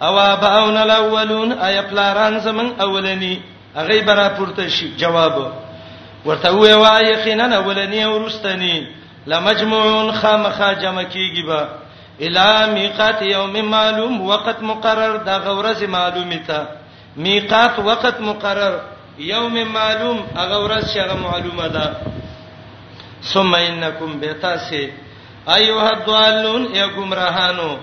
او 0.00 0.18
اباون 0.20 0.76
الاولون 0.76 1.52
ای 1.52 1.82
پلاران 1.82 2.38
زمن 2.38 2.80
اولنی 2.80 3.42
هغه 3.76 4.00
به 4.00 4.14
را 4.14 4.28
پورته 4.28 4.68
شي 4.68 4.96
جواب 4.96 5.52
ورته 6.26 6.50
وای 6.50 6.72
وای 6.72 7.16
خینا 7.16 7.44
اولنی 7.56 8.04
ورستنی 8.04 8.86
لمجموعون 9.26 10.12
خامخا 10.12 10.72
جمع 10.74 11.02
کیږي 11.04 11.46
به 11.46 11.66
الا 12.20 12.66
میقات 12.66 13.22
یوم 13.22 13.60
معلوم 13.60 14.20
وقت 14.20 14.62
مقرر 14.62 15.16
دا 15.16 15.38
غورز 15.38 15.82
معلومه 15.82 16.38
تا 16.46 16.66
میقات 17.24 17.78
وخت 17.78 18.20
مقرر 18.20 18.76
یوم 19.18 19.54
معلوم 19.76 20.18
هغه 20.40 20.56
ورځ 20.64 20.84
چې 20.92 20.98
هغه 21.02 21.14
معلومه 21.26 21.68
ده 21.68 21.96
ثم 23.32 23.54
انکم 23.54 24.10
بتاسه 24.20 24.88
ایها 25.56 25.90
الضالون 25.92 26.74
یا 26.80 26.86
گمراهانو 26.96 27.76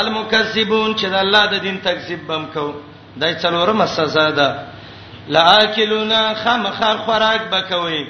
المکذبون 0.00 0.96
چې 0.96 1.04
د 1.14 1.16
الله 1.24 1.44
د 1.46 1.54
دین 1.66 1.76
تکذیب 1.88 2.22
بم 2.28 2.46
کو 2.54 2.66
دای 3.20 3.34
څلورمه 3.40 3.86
سزا 3.96 4.30
ده 4.30 4.48
لاکلونا 5.28 6.22
خمخر 6.44 6.96
خوراک 6.96 7.42
بکوي 7.50 8.02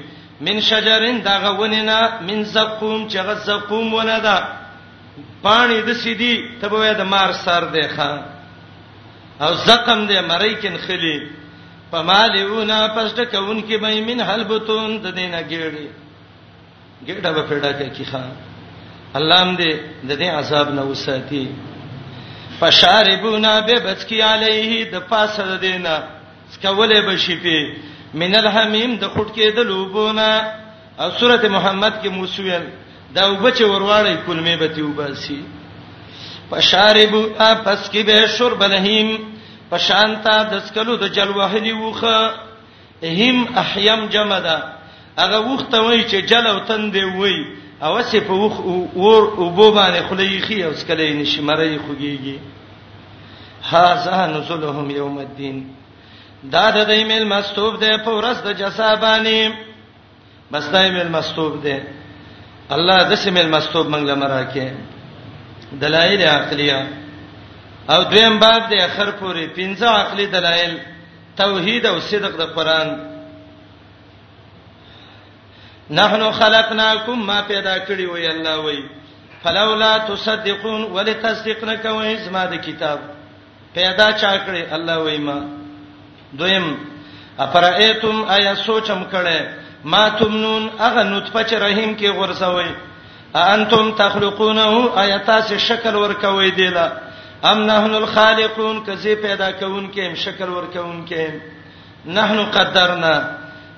من 0.47 0.61
شجرین 0.61 1.21
دغه 1.23 1.51
ونینا 1.59 1.99
من 2.29 2.45
زقوم 2.45 3.09
چې 3.09 3.17
غ 3.17 3.35
زقوم 3.49 3.95
ونه 3.95 4.21
ده 4.29 4.39
پانی 5.43 5.83
د 5.89 5.93
سیدی 6.03 6.35
تبوی 6.61 6.95
د 7.01 7.03
مار 7.13 7.31
سر 7.45 7.65
دی 7.75 7.83
ښا 7.97 8.36
او 9.41 9.55
زخم 9.55 10.01
دې 10.09 10.19
مړی 10.31 10.55
کین 10.61 10.77
خلی 10.87 11.19
پمالونا 11.91 12.81
پس 12.97 13.09
د 13.17 13.21
کون 13.33 13.59
کې 13.63 13.81
مې 13.83 14.01
من 14.09 14.19
حلبتون 14.29 14.91
د 15.05 15.07
دینه 15.19 15.41
ګېړي 15.43 15.87
ګېډه 17.07 17.31
به 17.37 17.43
پیدا 17.51 17.73
کوي 17.79 18.05
خان 18.11 18.31
الله 19.19 19.39
هم 19.43 19.53
دې 19.57 19.73
د 20.09 20.11
دې 20.21 20.29
عذاب 20.39 20.75
نه 20.75 20.83
وساتي 20.91 21.47
فشاربونا 22.61 23.61
به 23.61 23.77
بچکی 23.89 24.21
علیه 24.31 24.85
د 24.93 25.01
پاسه 25.11 25.57
دینه 25.67 25.95
سکولې 26.55 27.01
بشي 27.09 27.37
په 27.37 27.77
من 28.21 28.35
الحمیم 28.43 28.97
د 29.03 29.05
خټ 29.09 29.29
کې 29.35 29.51
د 29.51 29.59
لوبونه 29.59 30.53
او 31.03 31.11
سوره 31.21 31.49
محمد 31.57 31.95
کې 32.03 32.09
موسویل 32.19 32.65
دا 33.15 33.31
وبچ 33.33 33.63
ورواړی 33.63 34.17
کلمې 34.27 34.57
به 34.61 34.69
تیوباسي 34.75 35.39
فشاربو 36.51 37.23
پس 37.39 37.91
کې 37.91 38.03
به 38.07 38.27
شرب 38.39 38.63
لهیم 38.73 39.17
پشانتا 39.71 40.35
دسکلو 40.53 40.97
د 40.97 41.09
جلوهلی 41.17 41.73
وخه 41.73 42.31
هم 43.03 43.49
احیم 43.63 44.07
جمدا 44.17 44.59
هغه 45.19 45.39
وخت 45.39 45.75
وای 45.75 46.03
چې 46.09 46.15
جلو 46.35 46.59
تند 46.71 46.97
وای 47.17 47.39
او 47.89 47.93
سی 48.11 48.21
په 48.21 48.33
وخ 48.43 48.61
اور 48.97 49.23
او 49.37 49.51
بو 49.51 49.75
باندې 49.75 50.09
خلیخي 50.11 50.63
اوس 50.65 50.85
کله 50.91 51.11
نشي 51.13 51.47
مړی 51.47 51.79
خوګيږي 51.81 52.39
هاذا 53.73 54.27
نزلهم 54.39 54.91
یوم 54.97 55.19
الدین 55.19 55.61
دا 56.57 56.71
د 56.71 56.91
ایمیل 56.91 57.25
مستوب 57.29 57.81
ده 57.81 57.99
په 58.05 58.19
ورځ 58.21 58.47
د 58.49 58.53
جزا 58.59 58.95
باندې 58.95 59.53
بس 60.53 60.67
دا 60.73 60.81
ایمیل 60.89 61.09
مستوب 61.13 61.63
ده 61.63 61.83
الله 62.77 63.05
د 63.09 63.15
سیمیل 63.25 63.49
مستوب 63.49 63.89
منګل 63.91 64.15
مراکه 64.15 64.75
دلایل 65.81 66.23
عقلیه 66.23 66.87
او 67.91 68.03
دویم 68.05 68.39
باب 68.39 68.69
دی 68.71 68.77
اخر 68.77 69.11
پوری 69.11 69.47
پنځه 69.57 69.83
عقلی 69.87 70.27
دلایل 70.27 70.79
توحید 71.37 71.87
او 71.87 72.01
صدق 72.01 72.37
د 72.39 72.43
قران 72.55 72.89
نحنو 75.91 76.31
خلقناکم 76.31 77.13
ما 77.27 77.41
پیدا 77.47 77.77
کړی 77.79 78.11
وی 78.13 78.27
الله 78.27 78.57
وی 78.65 78.83
فلولا 79.43 79.99
تصدقون 79.99 80.83
ولتصدقنک 80.83 81.85
وای 81.85 82.17
زما 82.17 82.45
د 82.47 82.55
کتاب 82.67 82.99
پیدا 83.75 84.13
چا 84.13 84.33
کړی 84.47 84.73
الله 84.73 84.99
وی 84.99 85.19
ما 85.19 85.39
دویم 86.39 86.77
افرایتم 87.39 88.25
آیا 88.29 88.55
سوچم 88.67 89.05
کړه 89.13 89.43
ما 89.85 90.09
تمنون 90.11 90.71
اغه 90.81 91.03
نطفه 91.03 91.43
چې 91.45 91.53
رحم 91.55 91.95
کې 91.99 92.05
غرسوي 92.19 92.71
انتم 93.35 93.91
تخلقونه 93.97 94.89
آیات 95.03 95.31
سے 95.49 95.59
شکل 95.59 95.95
ورکوي 95.97 96.51
دیلا 96.57 96.87
ام 97.51 97.59
نحن 97.65 97.95
الخالقون 97.95 98.85
کزي 98.85 99.15
پیدا 99.23 99.51
کون 99.61 99.91
کې 99.95 99.99
هم 100.09 100.15
شکل 100.25 100.49
ورکون 100.49 101.05
کې 101.07 101.31
نحن 102.19 102.45
قدرنا 102.53 103.15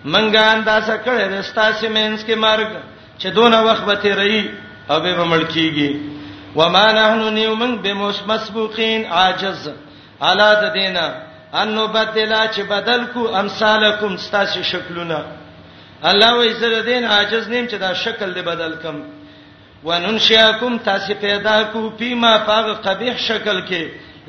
منګه 0.05 0.43
اندازه 0.55 0.97
کړې 1.05 1.23
رستا 1.39 1.71
سیمنس 1.81 2.25
کې 2.25 2.35
مرګ 2.35 2.69
چې 3.19 3.27
دونه 3.39 3.63
وخت 3.63 3.85
به 3.85 3.95
تی 3.95 4.13
رہی 4.15 4.43
او 4.89 5.01
به 5.01 5.15
ملکیږي 5.15 6.01
وما 6.57 6.87
نحن 6.93 7.35
نيومن 7.35 7.77
بموس 7.83 8.23
مسبوقين 8.29 9.05
عاجز 9.21 9.69
الا 10.21 10.53
تدینا 10.61 11.07
ان 11.61 11.69
نبدل 11.79 12.33
چې 12.53 12.61
بدل 12.69 13.05
کو 13.13 13.35
امثالکم 13.37 14.17
ستاسو 14.17 14.63
شکلونه 14.71 15.23
الله 16.03 16.33
وې 16.39 16.59
زره 16.63 16.83
دین 16.89 17.05
عاجز 17.05 17.49
نیم 17.49 17.67
چې 17.69 17.75
دا 17.79 17.93
شکل 17.95 18.35
دې 18.35 18.39
بدل 18.51 18.75
کم 18.83 19.01
وننشئکم 19.85 20.77
تاسو 20.85 21.13
پیدا 21.21 21.63
کو 21.73 21.89
پیما 21.99 22.37
پاغه 22.47 22.75
قبیح 22.87 23.13
شکل 23.29 23.61
کې 23.61 23.85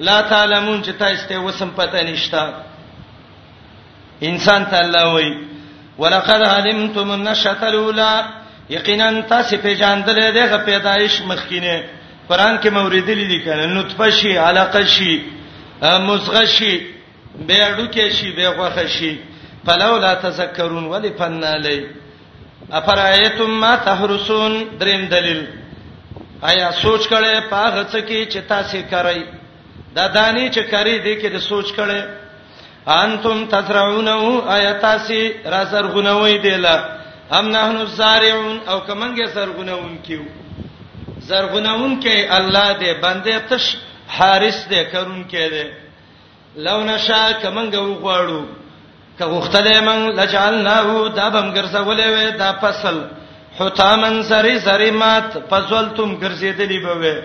لا 0.08 0.22
تعلمون 0.30 0.82
چې 0.84 0.92
تاسو 1.00 1.28
ته 1.30 1.38
وسم 1.46 1.70
پته 1.76 2.02
نشتا 2.10 2.44
انسان 4.32 4.66
تعالی 4.72 5.04
وای 5.14 5.32
ولقد 6.00 6.42
علمتم 6.48 7.12
النشأة 7.12 7.68
الاولى 7.68 8.26
یقینا 8.76 9.10
تاسو 9.28 9.58
په 9.62 9.74
جاندل 9.82 10.20
دغه 10.32 10.58
پیدایش 10.66 11.22
مخکینه 11.32 11.80
قران 12.30 12.58
کې 12.62 12.68
موریدلی 12.76 13.28
دي 13.32 13.42
کنه 13.46 13.66
نطفه 13.68 14.10
شي 14.12 14.38
علقه 14.38 14.84
شي 14.98 15.14
مزغه 15.82 16.46
شي 16.58 16.76
بیاړو 17.48 17.94
کې 17.94 18.14
شي 18.20 18.32
بیاغه 18.36 18.88
شي 19.00 19.16
فلولا 19.66 20.14
تذکرون 20.22 20.86
ولفن 20.92 21.44
علی 21.44 21.80
افرایتم 22.72 23.52
ما 23.60 23.76
تحرسون 23.86 24.54
دریم 24.80 25.06
دلیل 25.12 25.42
آیا 26.50 26.68
سوچ 26.82 27.02
کړي 27.12 27.34
پاغه 27.50 27.84
څه 27.84 28.00
کې 28.08 28.22
چې 28.34 28.40
تاسو 28.50 28.78
کوي 28.90 29.22
دا 29.96 30.06
دانی 30.16 30.46
چې 30.56 30.62
کوي 30.74 30.96
دې 31.06 31.14
کې 31.22 31.30
د 31.36 31.40
سوچ 31.52 31.68
کړي 31.80 32.02
انتم 33.04 33.38
تزرعونه 33.54 34.16
آیا 34.56 34.74
تاسو 34.88 35.20
را 35.54 35.62
زرغونوي 35.72 36.38
دیلا 36.46 36.76
ام 37.38 37.46
نحن 37.56 37.78
الزارعون 37.82 38.58
او 38.70 38.78
کمنګه 38.88 39.26
زرغونون 39.36 39.98
کیو 40.06 40.24
زرغونون 41.30 41.94
کې 42.04 42.16
الله 42.38 42.68
دې 42.80 43.04
بندې 43.04 43.50
تش 43.50 43.66
حارس 44.16 44.60
دې 44.72 44.82
کرون 44.92 45.24
کې 45.32 45.50
دې 45.54 45.68
لو 46.66 46.78
نشا 46.92 47.24
کمنګه 47.42 47.80
وغواړو 47.84 48.42
که 49.20 49.26
غختلې 49.34 49.78
من 49.88 50.00
لجعلناه 50.20 50.88
دابم 51.20 51.48
ګرځولې 51.56 52.08
وې 52.14 52.30
دا 52.42 52.50
فصل 52.62 52.98
حتامن 53.60 54.24
سری 54.30 54.60
سری 54.68 54.92
مات 54.92 55.30
فزلتم 55.50 56.10
ګرځېدلې 56.24 56.80
بوي 56.86 57.16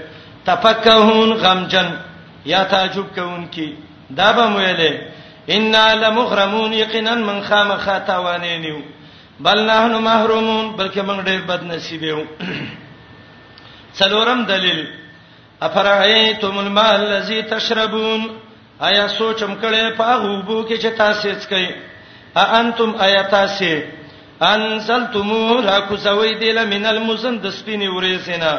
تفکهون 0.46 1.30
غمجن 1.42 1.88
یا 2.46 2.62
تعجب 2.72 3.06
کوونکی 3.16 3.68
دا 4.10 4.32
به 4.32 4.44
ویلې 4.56 4.92
ان 5.56 5.74
لمغرمون 6.02 6.72
یقینا 6.74 7.14
من 7.14 7.40
خامخا 7.48 7.98
توانینیو 7.98 8.78
بل 9.46 9.58
نحن 9.70 9.94
محرومون 10.08 10.76
بلکې 10.76 11.00
موږ 11.08 11.20
ډېر 11.24 11.40
بد 11.48 11.62
نصیب 11.64 12.02
یو 12.02 12.24
څلورم 14.00 14.44
دلیل 14.48 14.86
افرایتم 15.68 16.58
الماء 16.58 16.94
الذي 16.96 17.42
تشربون 17.42 18.28
آیا 18.88 19.06
سوچم 19.08 19.54
کړي 19.62 19.94
په 19.96 20.16
غوبو 20.22 20.64
کې 20.68 20.76
چې 20.82 20.90
تاسو 20.98 21.28
څه 21.40 21.48
کوي 21.48 21.70
ا 22.42 22.44
انتم 22.60 22.90
آیاتاسه 22.96 23.86
انزلتمو 24.40 25.60
را 25.66 25.78
کو 25.88 25.96
سوي 26.06 26.34
دي 26.40 26.50
لمن 26.58 26.86
المزن 26.86 27.36
د 27.44 27.50
سپینې 27.58 27.86
ورېسینا 27.96 28.52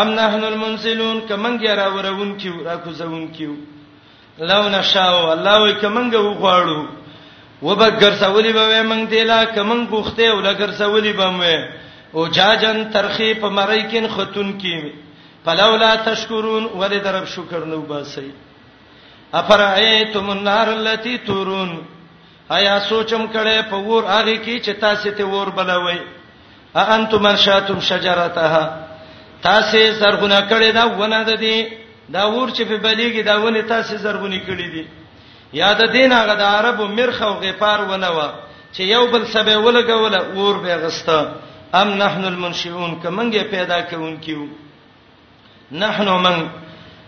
ام 0.00 0.08
نحن 0.08 0.44
المنزلون 0.44 1.20
کمنګ 1.28 1.66
را 1.78 1.86
ورون 1.94 2.34
کیو 2.38 2.64
را 2.64 2.76
کو 2.84 2.92
زون 2.92 3.26
کیو 3.36 3.52
لو 4.50 4.68
نشاو 4.68 5.30
الله 5.32 5.62
وي 5.62 5.74
کمنګ 5.82 6.14
وغواړو 6.14 6.80
وبګر 7.62 8.12
سولي 8.20 8.52
به 8.52 8.82
موږ 8.92 9.08
دیلا 9.10 9.44
کمنګ 9.44 9.86
بوخته 9.90 10.32
ولګر 10.34 10.72
سولي 10.78 11.12
به 11.12 11.26
مې 11.38 11.58
او 12.14 12.26
جاجن 12.38 12.82
ترخی 12.92 13.34
په 13.44 13.48
مریکن 13.58 14.06
ختون 14.14 14.52
کی 14.64 14.80
پلولا 15.44 15.94
تشکرون 16.04 16.64
ولې 16.66 17.04
درب 17.04 17.24
شکر 17.36 17.64
نو 17.66 17.80
باسي 17.92 18.26
افرایتم 19.32 20.30
النار 20.30 20.68
التي 20.68 21.18
تورون 21.26 21.80
آیا 22.48 22.78
سوچم 22.88 23.26
کړه 23.34 23.62
په 23.70 23.76
ور 23.76 24.04
هغه 24.06 24.34
کې 24.36 24.60
چې 24.64 24.70
تاسو 24.80 25.10
ته 25.10 25.24
ور 25.34 25.50
بلوي 25.60 25.98
ا 26.80 26.94
انتم 26.94 27.26
انشاتم 27.26 27.80
شجرتها 27.90 28.64
تاسو 29.46 29.78
زرغونه 30.00 30.40
کړې 30.48 30.74
دا 30.78 30.84
ونه 30.86 31.22
ده 31.28 31.34
دي 31.34 31.68
دا 32.16 32.24
ور 32.24 32.50
چې 32.50 32.62
په 32.62 32.76
بلیږي 32.76 33.22
دا 33.30 33.36
ونه 33.44 33.60
تاسو 33.74 33.96
زرغونی 34.04 34.40
کړې 34.46 34.74
دي 34.74 34.86
یاد 35.60 35.82
دین 35.98 36.12
هغه 36.18 36.34
د 36.42 36.44
عربو 36.48 36.86
مرخ 36.98 37.22
او 37.28 37.32
غفار 37.44 37.84
ونه 37.92 38.10
و 38.16 38.26
چې 38.76 38.80
یو 38.94 39.06
بل 39.14 39.26
سبه 39.36 39.56
ولګول 39.64 40.36
ور 40.38 40.58
به 40.66 40.76
غستا 40.84 41.20
ام 41.80 41.88
نحن 42.04 42.24
المنشئون 42.24 42.94
کمنګه 43.02 43.42
پیدا 43.50 43.80
کوونکیو 43.80 44.46
نحن 45.84 46.08
من 46.24 46.46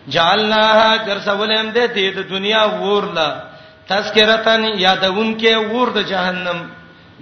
جعلناها 0.07 0.97
ګرځولم 1.07 1.67
دې 1.75 1.85
دې 1.95 2.09
د 2.17 2.29
دنیا 2.33 2.63
ورلا 2.81 3.29
تذکرتن 3.89 4.63
یادون 4.79 5.29
کې 5.39 5.53
ور 5.73 5.87
د 5.97 6.03
جهنم 6.11 6.59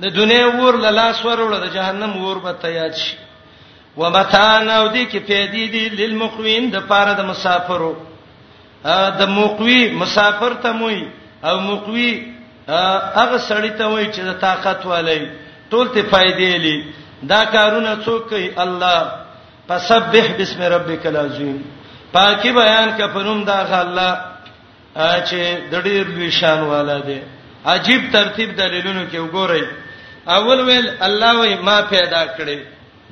د 0.03 0.15
دنیا 0.15 0.47
ور 0.59 0.73
لاس 0.99 1.25
ورول 1.25 1.53
د 1.59 1.65
جهنم 1.73 2.11
ور 2.23 2.37
به 2.45 2.51
تیاج 2.63 2.95
ومتان 3.97 4.69
او 4.69 4.85
دې 4.87 5.05
کې 5.11 5.19
فیدی 5.27 5.65
دي 5.73 5.83
للمقوین 5.99 6.63
د 6.75 6.87
پاره 6.87 7.13
د 7.19 7.21
مسافرو 7.31 7.93
د 9.19 9.21
مقوی 9.39 9.81
مسافر 10.01 10.53
ته 10.63 10.71
موي 10.79 11.03
او 11.43 11.55
مقوی 11.67 12.11
هغه 13.19 13.37
سړی 13.47 13.71
ته 13.77 13.85
وایي 13.87 14.09
چې 14.13 14.21
د 14.29 14.31
طاقت 14.45 14.85
والي 14.91 15.21
ټول 15.71 15.87
ته 15.93 16.01
فائدې 16.01 16.57
لي 16.65 16.77
دا 17.31 17.45
کارونه 17.55 17.99
څوک 18.05 18.29
کوي 18.29 18.49
الله 18.57 19.11
فسبح 19.67 20.25
بسم 20.39 20.61
ربک 20.61 21.05
العظیم 21.07 21.57
پاکي 22.13 22.51
بیان 22.57 22.89
ک 22.97 23.01
پنوم 23.13 23.39
دا 23.49 23.57
الله 23.81 24.15
چې 25.27 25.69
د 25.71 25.75
ډېر 25.85 26.03
لوی 26.15 26.29
شان 26.39 26.59
والا 26.73 26.97
دی 27.07 27.19
عجیب 27.73 28.01
ترتیب 28.15 28.49
دلیلونو 28.57 29.03
کې 29.11 29.17
وګورئ 29.19 29.63
اول 30.37 30.59
ویل 30.67 30.87
الله 31.07 31.31
وای 31.37 31.53
ما 31.67 31.77
پیدا 31.93 32.21
کړې 32.37 32.57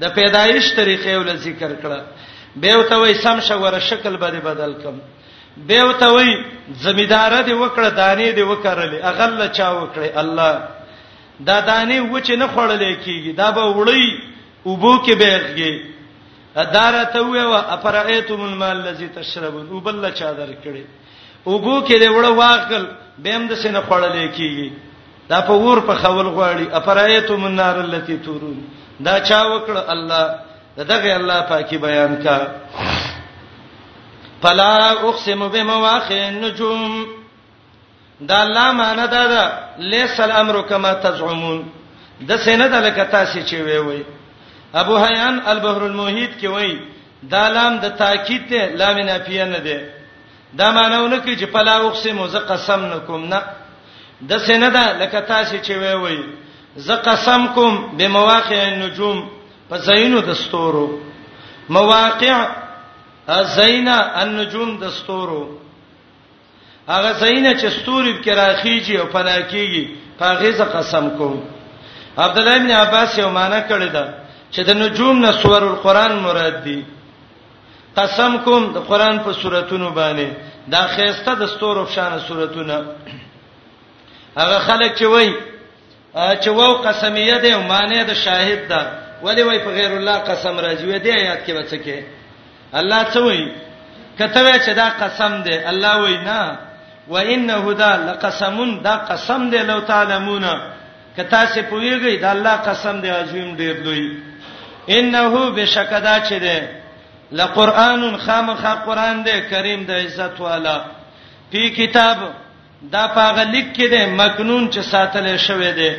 د 0.01 0.13
پیدایش 0.17 0.65
طریقې 0.75 1.07
ول 1.15 1.37
ذکر 1.45 1.71
کړه 1.81 2.01
به 2.61 2.77
وته 2.79 2.95
وای 3.01 3.13
سم 3.23 3.39
شوره 3.47 3.79
شکل 3.89 4.15
باندې 4.17 4.45
بدل 4.45 4.73
کم 4.83 4.99
به 5.71 5.83
وته 5.89 6.07
وای 6.13 6.31
زمیدار 6.85 7.37
دی 7.41 7.51
وکړه 7.51 7.91
دانې 7.91 8.35
دی 8.37 8.43
وکړلې 8.43 9.05
اغل 9.05 9.51
چا 9.57 9.71
وکړې 9.79 10.09
الله 10.17 10.63
دا 11.49 11.57
دانې 11.61 12.11
و 12.11 12.19
چې 12.19 12.31
نه 12.41 12.47
خړلې 12.47 13.05
کیږي 13.05 13.31
دا 13.41 13.51
به 13.51 13.73
وړي 13.73 14.03
وبو 14.65 14.93
کې 15.05 15.11
بیرږي 15.23 15.73
دارته 16.55 17.19
وې 17.21 17.43
وا 17.45 17.73
افرایتم 17.73 18.41
المال 18.45 18.77
الذي 18.77 19.07
تشربون 19.07 19.69
وبل 19.71 20.09
چادر 20.13 20.49
کړي 20.63 20.83
وګو 21.45 21.83
کې 21.87 22.01
دې 22.01 22.07
وړه 22.09 22.31
واخل 22.37 22.87
بهم 23.17 23.47
د 23.47 23.53
سینه 23.55 23.81
خړلې 23.81 24.27
کیږي 24.37 24.73
دا 25.29 25.41
په 25.41 25.51
ور 25.53 25.79
په 25.79 25.95
خول 25.95 26.25
غواړي 26.27 26.67
افرایتم 26.73 27.45
النار 27.45 27.75
التي 27.79 28.17
تورون 28.17 28.63
دا 28.99 29.19
چا 29.19 29.43
وکړه 29.43 29.89
الله 29.95 30.35
دغه 30.77 31.15
الله 31.15 31.41
پاکي 31.41 31.77
بیان 31.77 32.15
کا 32.23 32.37
فلا 34.41 34.89
اقسم 34.91 35.47
بمواقع 35.47 36.27
النجوم 36.27 37.07
دا 38.21 38.43
الله 38.43 38.71
معنا 38.71 39.05
دا 39.05 39.27
ده 39.27 39.59
ليس 39.77 40.19
الامر 40.19 40.61
كما 40.61 40.93
تزعمون 40.93 41.65
د 42.21 42.35
سینه 42.37 42.67
د 42.67 42.75
لکتا 42.85 43.25
سي 43.25 43.43
چې 43.45 43.53
وی 43.61 43.77
وی 43.77 44.03
ابو 44.73 44.97
حیان 44.97 45.39
البحر 45.51 45.81
المحیط 45.83 46.39
کې 46.41 46.47
وایي 46.47 46.77
دا 47.31 47.47
لام 47.55 47.77
د 47.83 47.95
تاکید 48.03 48.49
ده 48.51 48.65
لام 48.81 48.99
نافیه 48.99 49.43
نه 49.45 49.59
ده 49.59 49.91
دا 50.59 50.71
معنیونه 50.71 51.17
کوي 51.19 51.35
چې 51.35 51.43
پلا 51.51 51.75
اقسم 51.87 52.27
ز 52.27 52.35
قسم 52.35 52.85
نکوم 52.95 53.25
نه 53.33 53.41
د 54.27 54.37
سینه 54.47 54.69
ده 54.75 54.97
لکه 54.97 55.19
تاسو 55.31 55.55
چې 55.61 55.71
وی 55.81 55.93
وی 55.93 56.23
ز 56.77 56.91
قسم 57.05 57.47
کوم 57.53 57.97
به 57.97 58.07
مواقع 58.07 58.59
النجوم 58.67 59.27
په 59.69 59.75
زینو 59.77 60.19
د 60.19 60.33
ستورو 60.33 60.99
مواقع 61.69 62.47
زینا 63.55 63.97
النجوم 64.21 64.77
د 64.81 64.89
ستورو 64.91 65.57
هغه 66.89 67.11
زینا 67.11 67.59
چې 67.59 67.65
ستوري 67.81 68.13
کې 68.23 68.27
راخیږي 68.41 68.95
او 68.99 69.05
پناکیږي 69.13 69.87
هغه 70.21 70.51
ز 70.51 70.61
قسم 70.61 71.09
کوم 71.17 71.39
عبد 72.17 72.37
الله 72.37 72.57
بن 72.57 72.71
عباس 72.71 73.17
یو 73.17 73.29
معنی 73.29 73.59
کړی 73.69 73.89
ده 73.93 74.13
چې 74.53 74.61
د 74.67 74.71
نجوم 74.81 75.19
نه 75.25 75.31
سور 75.41 75.61
القرآن 75.63 76.13
مراد 76.25 76.55
دي 76.63 76.81
قسم 77.99 78.33
کوم 78.43 78.63
د 78.75 78.83
قرآن 78.89 79.19
په 79.25 79.31
سوراتونو 79.41 79.89
باندې 79.97 80.27
دا 80.73 80.81
خيسته 80.95 81.33
د 81.41 81.45
ستورو 81.53 81.83
شانه 81.95 82.17
سوراتونه 82.27 82.79
هغه 84.39 84.57
خلک 84.67 84.97
چې 84.99 85.03
وای 85.13 85.29
چې 86.13 86.47
وو 86.57 86.71
قسمیه 86.87 87.37
ده 87.43 87.57
معنی 87.73 88.01
د 88.09 88.13
شاهد 88.23 88.67
ده 88.71 88.81
ولی 89.27 89.43
وای 89.49 89.59
په 89.65 89.69
غیر 89.77 89.91
الله 89.97 90.17
قسم 90.31 90.57
راځي 90.61 90.85
وې 90.91 91.03
دې 91.03 91.09
آیات 91.09 91.45
کې 91.45 91.51
وڅ 91.51 91.73
کې 91.85 92.03
الله 92.73 93.03
څه 93.13 93.19
وای 93.19 93.51
کته 94.17 94.39
وای 94.43 94.59
چې 94.65 94.69
دا 94.81 94.89
قسم 95.03 95.43
ده 95.45 95.69
الله 95.71 95.93
وای 96.01 96.17
نه 96.23 96.51
و 97.13 97.15
انه 97.33 97.73
دا 97.83 97.95
لقسم 98.07 98.57
دا 98.83 98.95
قسم 99.11 99.49
ده 99.53 99.63
لو 99.69 99.79
تعلمون 99.93 100.45
کته 101.17 101.39
څه 101.45 101.61
پویږي 101.71 102.21
دا 102.25 102.29
الله 102.31 102.55
قسم 102.69 103.01
ده 103.01 103.13
عظیم 103.19 103.55
ډیر 103.61 103.81
لوی 103.85 104.30
انه 104.89 105.49
بشکدا 105.51 106.19
چه 106.19 106.39
ده 106.39 106.69
لقران 107.31 108.17
خامخ 108.17 108.65
قران 108.65 109.23
ده 109.23 109.47
کریم 109.49 109.83
ده 109.83 109.93
عزت 110.03 110.39
والا 110.41 110.81
په 111.51 111.69
کتاب 111.69 112.17
دا 112.91 113.07
پاغه 113.07 113.43
لیک 113.43 113.73
کده 113.73 114.05
مکنون 114.05 114.69
چې 114.71 114.79
ساتل 114.79 115.37
شوی 115.37 115.71
ده 115.73 115.97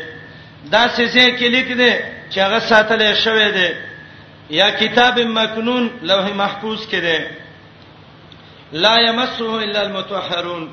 دا 0.72 0.88
سیسه 0.88 1.36
کې 1.38 1.42
لیک 1.42 1.72
ده 1.72 1.98
چې 2.30 2.38
هغه 2.38 2.58
ساتل 2.60 3.14
شوی 3.14 3.52
ده 3.52 3.74
یا 4.50 4.70
کتاب 4.70 5.18
مکنون 5.20 5.90
لوح 6.02 6.32
محفوظ 6.34 6.86
کده 6.88 7.24
لا 8.72 8.98
یمسه 8.98 9.44
الا 9.50 9.80
المتطهرون 9.82 10.68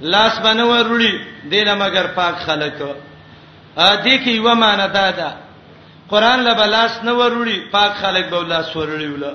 لاس 0.00 0.38
بنور 0.38 0.84
وړي 0.84 1.12
دینه 1.50 1.74
مگر 1.74 2.06
پاک 2.06 2.34
خلک 2.36 2.72
ا 3.76 3.96
دې 3.96 4.24
کې 4.24 4.28
یو 4.28 4.54
معنی 4.54 4.88
دا 4.92 5.10
ده 5.10 5.45
قران 6.12 6.38
له 6.46 6.52
بلاس 6.60 6.92
نه 7.06 7.12
وروړي 7.18 7.58
پاک 7.74 7.92
خلک 8.02 8.24
به 8.30 8.38
الله 8.42 8.60
سورړي 8.72 9.08
ولا 9.12 9.32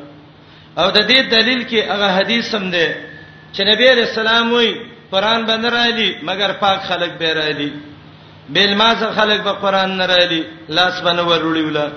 او 0.79 0.87
د 0.97 0.99
دې 1.09 1.19
دلیل 1.35 1.61
کې 1.69 1.79
هغه 1.91 2.07
حدیث 2.17 2.45
هم 2.55 2.65
ده 2.75 2.87
چې 3.53 3.61
نبی 3.69 3.85
رسول 4.01 4.19
الله 4.27 4.41
وایي 4.53 4.73
قران 5.13 5.39
باندې 5.49 5.69
راځي 5.77 6.09
مګر 6.29 6.49
پاک 6.63 6.79
خلک 6.89 7.11
به 7.19 7.27
راځي 7.39 7.71
بل 8.55 8.71
مازه 8.81 9.09
خلک 9.17 9.39
به 9.47 9.51
قران 9.63 9.89
نه 9.99 10.05
راځي 10.13 10.43
لاس 10.77 10.95
باندې 11.05 11.21
وروړي 11.29 11.63
ولا 11.67 11.87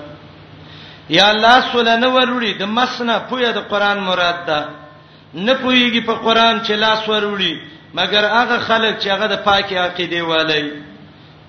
یا 1.19 1.27
لاس 1.45 1.65
ولنه 1.75 2.07
وروړي 2.15 2.51
د 2.61 2.63
مسنه 2.77 3.15
پویا 3.29 3.49
د 3.57 3.59
قران 3.71 3.97
مراد 4.09 4.39
ده 4.49 4.59
نه 5.47 5.53
پویږي 5.63 6.01
په 6.07 6.13
قران 6.25 6.55
چې 6.65 6.71
لاس 6.83 7.01
وروړي 7.11 7.53
مګر 7.97 8.23
هغه 8.39 8.57
خلک 8.69 8.93
چې 9.01 9.07
هغه 9.13 9.27
د 9.33 9.35
پاکي 9.47 9.75
عقیده 9.85 10.21
والي 10.29 10.65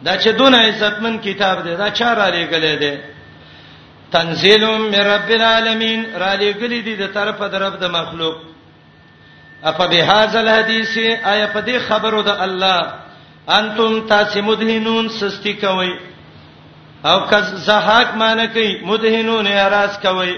دا 0.05 0.13
چې 0.23 0.29
دونه 0.39 0.57
عزتمن 0.69 1.15
کتاب 1.27 1.57
دی 1.65 1.73
دا 1.83 1.89
چا 1.99 2.11
را 2.17 2.27
لېګلې 2.35 2.75
دی 2.83 2.95
تنزيل 4.13 4.67
من 4.79 4.95
رب 4.95 5.31
العالمین 5.31 6.01
را 6.21 6.35
لګلې 6.35 6.81
دي 6.87 6.97
د 6.97 7.07
طرفه 7.15 7.49
د 7.49 7.55
رب 7.55 7.75
د 7.81 7.85
مخلوق 7.91 8.37
اف 9.63 9.79
بهذا 9.83 10.39
الحديث 10.41 10.97
آیا 11.33 11.47
په 11.55 11.61
دې 11.61 11.79
خبرو 11.89 12.23
د 12.23 12.29
الله 12.29 12.81
انتم 13.59 14.07
تاسمدهنون 14.09 15.09
سستی 15.09 15.53
کوي 15.53 15.93
او 17.05 17.19
کز 17.31 17.55
زهاک 17.67 18.15
مان 18.23 18.47
کوي 18.55 18.81
مدهنون 18.85 19.47
اراس 19.47 19.99
کوي 20.03 20.35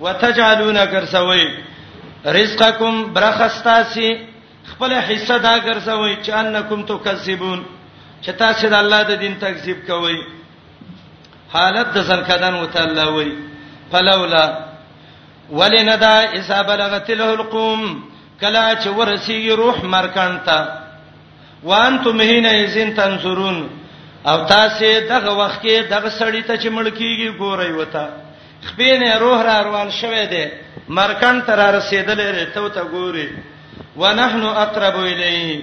وتجعلون 0.00 0.78
کرسوي 0.92 1.44
رزقکم 2.26 3.02
برخستاسی 3.12 4.14
خپل 4.70 4.92
حصہ 4.92 5.38
دا 5.42 5.56
کرسوي 5.64 6.16
چې 6.24 6.30
انکم 6.32 6.82
تو 6.82 6.98
کذبون 6.98 7.64
چې 8.22 8.30
تاسو 8.38 8.68
د 8.68 8.74
الله 8.74 9.02
د 9.02 9.12
دین 9.20 9.34
تکذیب 9.44 9.86
کوئ 9.86 10.16
حالت 11.56 11.88
د 11.94 11.98
زنکدن 12.10 12.54
وتعالی 12.62 13.04
وی 13.16 13.28
فلولا 13.90 14.44
ولندا 15.58 16.14
اذا 16.38 16.58
بلغت 16.70 17.08
له 17.18 17.28
القوم 17.38 17.82
کلا 18.40 18.62
چې 18.82 18.88
ورسیږي 18.98 19.52
روح 19.62 19.76
مرکانتا 19.96 20.58
وانتم 21.64 22.16
هینا 22.20 22.52
یزن 22.62 22.90
تنظرون 22.96 23.58
او 24.30 24.36
تاسو 24.52 24.90
دغه 25.10 25.32
وخت 25.40 25.62
کې 25.62 25.90
دغه 25.90 26.10
سړی 26.18 26.42
ته 26.48 26.56
چې 26.62 26.66
ملکیږي 26.66 27.30
ګورئ 27.38 27.72
وتا 27.80 28.06
خپینه 28.70 29.16
روح 29.24 29.42
را 29.42 29.56
روان 29.64 29.90
شوه 30.00 30.24
دی 30.32 30.44
مرکان 30.98 31.40
تر 31.46 31.62
رسیدلې 31.78 32.50
ته 32.54 32.68
ته 32.68 32.82
ګوري 32.94 33.28
ونحنو 34.00 34.48
اقرب 34.64 34.96
الیه 35.04 35.62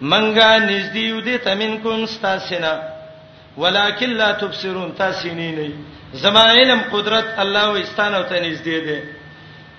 منګه 0.00 0.48
نږدې 0.68 1.06
یو 1.12 1.20
دي 1.20 1.38
تمنکم 1.48 2.02
استاسنا 2.02 2.72
ولکن 3.58 4.10
لا 4.10 4.32
تبصرون 4.32 4.94
تاسو 4.98 5.28
نه 5.28 5.50
نه 5.56 5.68
زما 6.22 6.42
علم 6.56 6.80
قدرت 6.92 7.26
الله 7.38 7.70
واستانه 7.72 8.22
ته 8.22 8.38
نږدې 8.40 8.78
ده 8.86 8.98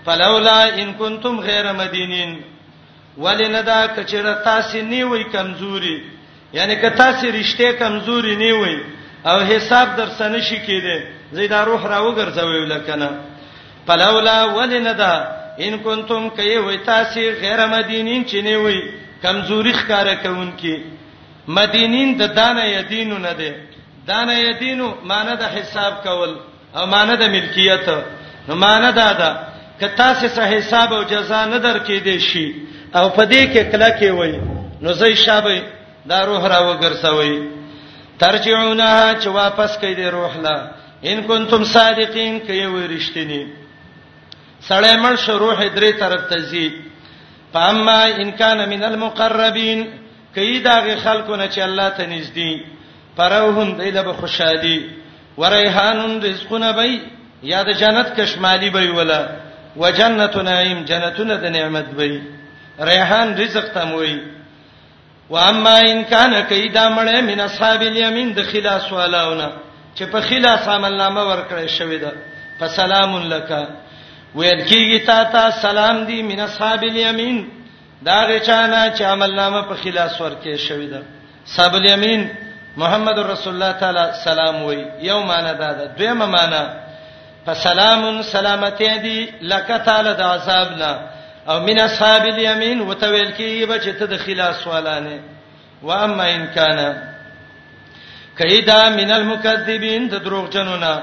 فلولا 0.05 0.75
ان 0.81 0.93
کنتم 0.93 1.39
غیر 1.39 1.71
مدینین 1.73 2.41
ولندا 3.17 3.87
کچره 3.95 4.33
تاسو 4.45 4.77
نه 4.81 5.03
وای 5.05 5.23
کمزوري 5.23 5.97
یعنی 6.53 6.75
که 6.75 6.89
تاسو 6.89 7.31
رښتې 7.31 7.79
کمزوري 7.79 8.35
نه 8.35 8.53
وای 8.53 8.77
او 9.25 9.39
حساب 9.39 9.95
در 9.95 10.05
سنه 10.09 10.39
شي 10.41 10.59
کېده 10.67 10.97
زیدا 11.31 11.63
روح 11.65 11.87
راو 11.87 12.15
ګرځوي 12.15 12.67
لکنه 12.73 13.09
فلولا 13.87 14.45
ولندا 14.57 15.27
ان 15.59 15.77
کنتم 15.79 16.29
کای 16.29 16.57
وای 16.57 16.77
تاسو 16.77 17.19
غیر 17.19 17.65
مدینین 17.67 18.25
چنه 18.25 18.55
وای 18.57 18.79
کمزوري 19.23 19.73
ښکارا 19.73 20.15
کوونکې 20.23 20.79
مدینین 21.47 22.17
د 22.17 22.27
دانه 22.35 22.65
یدینو 22.69 23.17
نه 23.17 23.33
ده 23.33 23.68
دا 24.09 24.19
نه 24.29 24.35
یدینو 24.47 24.87
معنی 25.11 25.33
د 25.41 25.43
حساب 25.55 25.93
کول 26.05 26.31
او 26.77 26.83
معنی 26.93 27.15
د 27.21 27.25
ملکیت 27.35 27.87
نو 28.47 28.53
معنی 28.65 28.91
دا 29.01 29.09
ده 29.19 29.29
کتا 29.81 30.07
سه 30.35 30.43
حساب 30.53 30.89
او 30.97 31.01
جزا 31.11 31.41
نه 31.51 31.59
درکې 31.65 31.95
دي 32.07 32.15
شي 32.29 32.45
او 32.97 33.05
په 33.17 33.23
دې 33.31 33.41
کې 33.51 33.63
کله 33.71 33.89
کې 33.99 34.09
وای 34.19 34.33
نو 34.83 34.93
زې 35.01 35.13
شابه 35.25 35.55
دا 36.11 36.19
روح 36.29 36.43
را 36.53 36.59
وګرځوي 36.69 37.35
ترجعونها 38.19 39.19
چې 39.21 39.27
واپس 39.41 39.71
کړي 39.81 39.93
دي 39.99 40.07
روح 40.17 40.37
لا 40.45 40.57
ان 41.09 41.23
کنتم 41.29 41.63
صادقین 41.73 42.39
کې 42.39 42.65
وای 42.73 42.87
رښتینی 42.97 43.43
سړی 44.69 44.95
مړ 45.03 45.15
شو 45.27 45.37
روح 45.45 45.59
درې 45.75 45.93
طرف 46.01 46.23
ته 46.29 46.37
ځي 46.51 46.67
پاما 47.53 48.01
ان 48.23 48.31
کان 48.41 48.65
من 48.73 48.83
المقربین 48.91 49.87
کیدا 50.35 50.75
غ 50.85 50.95
خلقونه 51.05 51.45
چې 51.49 51.59
الله 51.67 51.89
ته 51.99 52.05
نږدې 52.05 52.78
فروحون 53.19 53.69
دیله 53.79 54.01
به 54.07 54.13
خوشحالي 54.21 54.77
وریحانون 55.37 56.11
رزقونه 56.23 56.71
بی 56.77 57.01
یا 57.43 57.63
د 57.63 57.71
جنت 57.81 58.19
کشمالی 58.19 58.69
بی 58.75 58.87
ولا 58.97 59.21
وجنت 59.77 60.35
نعیم 60.37 60.79
جنتونه 60.89 61.35
د 61.43 61.45
نعمت 61.57 61.89
بی 61.99 62.21
ریحان 62.89 63.37
رزق 63.37 63.65
تموي 63.73 64.19
و 65.29 65.35
اما 65.37 65.77
ان 65.89 66.03
کان 66.03 66.41
کیدا 66.49 66.85
مړې 66.95 67.17
من 67.31 67.39
اصحاب 67.39 67.81
الیمین 67.81 68.29
د 68.33 68.41
خلاص 68.43 68.91
والاونه 68.91 69.51
چې 69.95 70.03
په 70.11 70.19
خلاص 70.21 70.67
عمل 70.67 70.93
نامه 70.97 71.21
ورکړې 71.29 71.69
شوې 71.77 71.99
ده 72.03 72.11
فسلام 72.59 73.21
لک 73.33 73.51
ویل 74.35 74.61
کیږي 74.67 75.05
تا 75.05 75.23
ته 75.23 75.51
سلام 75.51 76.03
دی 76.05 76.21
من 76.23 76.39
اصحاب 76.39 76.81
الیمین 76.83 77.47
دا 78.05 78.19
غچانا 78.31 78.91
چې 78.95 79.01
عمل 79.01 79.35
نامه 79.35 79.61
په 79.61 79.75
خلاص 79.75 80.21
ورکې 80.21 80.55
شوې 80.67 80.87
ده 80.93 81.01
صاحب 81.45 81.73
الیمین 81.75 82.29
محمد 82.81 83.17
رسول 83.33 83.53
الله 83.55 83.71
تعالی 83.83 84.03
سلام 84.27 84.55
وای 84.65 84.79
یو 85.09 85.17
معنا 85.31 85.53
دا 85.61 85.69
ده 85.77 85.83
دویمه 85.97 86.25
معنا 86.35 86.63
فسلام 87.45 88.03
سلامتی 88.35 88.91
دی 89.03 89.17
لک 89.51 89.67
تعالی 89.87 90.13
د 90.19 90.21
عذابنا 90.35 90.91
او 91.51 91.55
من 91.67 91.77
اصحاب 91.87 92.23
الیمین 92.33 92.79
وتویل 92.89 93.29
کی 93.37 93.47
بچ 93.71 93.85
ته 93.99 94.05
د 94.05 94.13
خلاص 94.25 94.59
والانه 94.67 95.15
و 95.85 95.89
اما 96.03 96.23
ان 96.35 96.43
کان 96.55 96.79
کیدا 98.39 98.79
من 98.97 99.09
المکذبین 99.17 100.03
د 100.11 100.15
دروغجنونه 100.25 100.93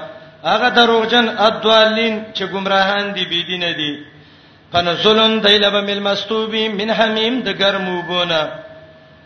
هغه 0.51 0.69
دروغجن 0.77 1.25
ادوالین 1.47 2.15
چې 2.35 2.43
گمراهان 2.53 3.13
دي 3.13 3.23
بيدینه 3.25 3.71
دي 3.71 3.75
دی 3.77 3.91
فنزلن 4.71 5.41
دایلب 5.41 5.75
مل 5.89 5.99
مستوبی 5.99 6.69
من 6.69 6.89
حمیم 6.91 7.41
د 7.41 7.49
ګرموبونه 7.61 8.41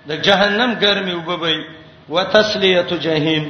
د 0.08 0.12
جهنم 0.26 0.72
ګرمي 0.84 1.14
وبوي 1.16 1.81
وتسلیه 2.12 2.84
جهنم 3.04 3.44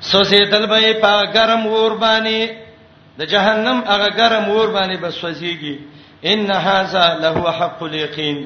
سوزیدل 0.00 0.66
به 0.72 0.78
په 1.02 1.12
ګرم 1.36 1.62
ور 1.66 1.92
باندې 2.04 2.40
د 3.18 3.26
جهنم 3.32 3.78
هغه 3.92 4.08
ګرم 4.20 4.46
ور 4.56 4.68
باندې 4.76 4.96
به 5.02 5.10
سوزیږي 5.20 5.76
ان 6.24 6.40
هاذا 6.50 7.06
له 7.22 7.50
حق 7.58 7.82
اليقین 7.82 8.38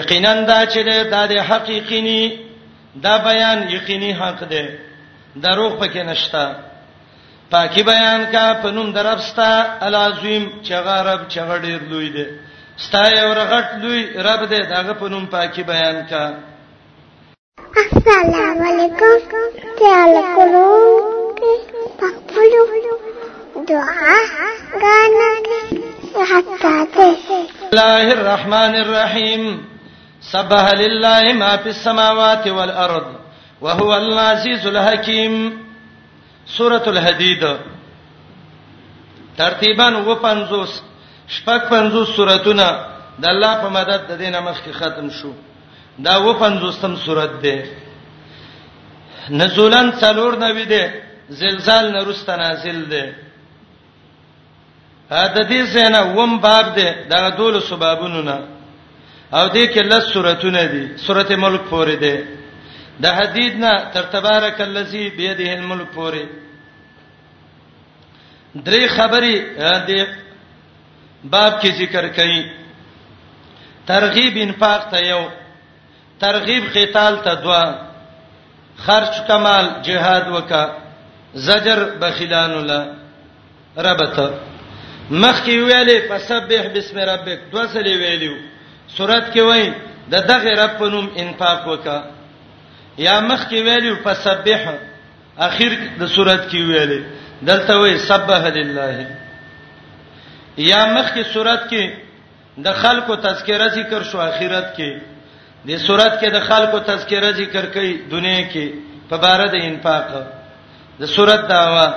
یقینا 0.00 0.32
دا 0.50 0.60
چې 0.72 0.78
دا 1.10 1.26
د 1.26 1.32
حقیقینی 1.50 2.22
دا 3.02 3.18
بیان 3.28 3.58
یقینی 3.72 4.12
حق 4.20 4.40
دی 4.50 4.66
دروغ 5.44 5.72
پکې 5.80 5.96
نشتا 6.08 6.44
پاکي 7.50 7.82
بیان 7.82 8.22
کا 8.32 8.46
پنوم 8.62 8.92
دربستا 8.92 9.50
العظیم 9.80 10.44
چغارب 10.62 11.20
چغړیر 11.28 11.80
لوی 11.90 12.08
دی 12.16 12.26
ستای 12.86 13.12
اورغټ 13.20 13.66
لوی 13.82 14.02
رب 14.28 14.42
دی 14.50 14.58
داغه 14.74 14.92
پنوم 14.92 15.26
پاکي 15.26 15.62
بیان 15.62 15.98
کا 16.10 16.24
السلام 17.92 18.47
علیکم 18.68 19.12
خیال 19.78 20.14
کوم 20.34 20.96
کې 21.38 21.54
په 22.00 22.06
خپل 22.16 23.64
دعا 23.68 24.16
غانا 24.82 25.28
حتا 26.30 26.74
ته 26.96 27.38
الله 27.70 28.12
الرحمن 28.18 28.74
الرحیم 28.84 29.44
سبح 30.32 30.66
لله 30.82 31.32
ما 31.40 31.52
في 31.64 31.68
السماوات 31.76 32.46
والارض 32.58 33.08
وهو 33.64 33.90
العزيز 34.02 34.66
الحكيم 34.74 35.34
سوره 36.58 36.82
الحديد 36.94 37.42
ترتیبا 39.42 39.88
و 40.06 40.14
50 40.28 40.68
شپږ 41.34 41.68
50 41.74 42.16
سوراتونه 42.16 42.70
د 43.18 43.24
الله 43.34 43.54
په 43.66 43.74
مدد 43.80 44.06
د 44.14 44.18
دینه 44.22 44.40
مخکې 44.40 44.80
ختم 44.80 45.12
شو 45.20 45.32
دا 46.08 46.16
و 46.24 46.32
50 46.46 46.80
تم 46.82 46.96
سورته 47.04 47.42
ده 47.44 47.86
نزولن 49.30 49.90
څلور 50.00 50.32
نوي 50.44 50.64
دي 50.64 50.84
زلزال 51.40 51.92
نه 51.92 52.02
رست 52.04 52.28
نازل 52.30 52.80
دي 52.90 53.02
دا 55.10 55.44
دې 55.44 55.62
زنه 55.72 56.02
وم 56.18 56.32
باب 56.40 56.74
دي 56.74 56.90
دا 57.10 57.28
دول 57.28 57.62
سبابونو 57.62 58.22
نه 58.22 58.38
او 59.32 59.48
دې 59.48 59.64
کې 59.72 59.80
لس 59.90 60.12
سوراتونه 60.12 60.64
دي 60.72 60.96
سورته 60.96 61.36
ملک 61.36 61.60
پورې 61.70 61.94
دي 62.02 62.16
د 63.00 63.06
حدید 63.14 63.56
نه 63.58 63.90
تر 63.94 64.02
تبارک 64.02 64.60
الذی 64.60 65.08
بيدیه 65.08 65.54
الملک 65.58 65.88
پورې 65.96 66.24
درې 68.56 68.86
خبرې 68.96 69.36
دې 69.86 70.06
باب 71.24 71.52
کې 71.60 71.68
ذکر 71.78 72.08
کړي 72.08 72.44
ترغیب 73.86 74.36
انفاق 74.36 74.90
ته 74.90 74.98
یو 75.06 75.28
ترغیب 76.20 76.64
قتال 76.74 77.16
ته 77.24 77.34
دوه 77.34 77.87
خرج 78.86 79.20
کمال 79.28 79.66
جهاد 79.84 80.28
وکا 80.34 80.66
زجر 81.34 81.84
بخیلان 82.00 82.50
الله 82.50 82.88
ربته 83.76 84.28
مخکی 85.10 85.58
ویلې 85.68 86.08
فسبح 86.10 86.62
بسم 86.74 86.98
ربک 86.98 87.38
دوسلی 87.52 87.94
ویلو 88.02 88.34
سورات 88.96 89.30
کې 89.36 89.40
وای 89.50 89.72
د 90.14 90.26
دغه 90.32 90.50
رب 90.62 90.78
په 90.78 90.88
نوم 90.94 91.08
انفاق 91.24 91.66
وکا 91.68 91.98
یا 92.98 93.20
مخکی 93.30 93.62
ویلو 93.62 93.94
فسبح 94.04 94.70
اخر 95.48 95.76
د 96.00 96.06
سورات 96.14 96.48
کې 96.50 96.60
ویلې 96.70 97.02
دلته 97.42 97.78
وای 97.78 97.98
سبح 97.98 98.46
لله 98.46 99.06
یا 100.70 100.80
مخکی 100.94 101.22
سورات 101.32 101.68
کې 101.70 101.90
د 102.64 102.72
خلکو 102.82 103.16
تذکرہ 103.26 103.68
ذکر 103.74 104.02
شو 104.02 104.20
اخرت 104.20 104.74
کې 104.76 105.17
دې 105.68 105.76
صورت 105.86 106.14
کې 106.20 106.28
د 106.36 106.40
خلکو 106.48 106.78
تذکره 106.90 107.30
ذکر 107.40 107.64
کړي 107.74 107.92
دنیا 108.12 108.42
کې 108.52 108.66
په 109.10 109.16
بار 109.24 109.40
د 109.54 109.64
انفاق 109.68 110.08
د 111.00 111.10
صورت 111.14 111.42
داوا 111.50 111.88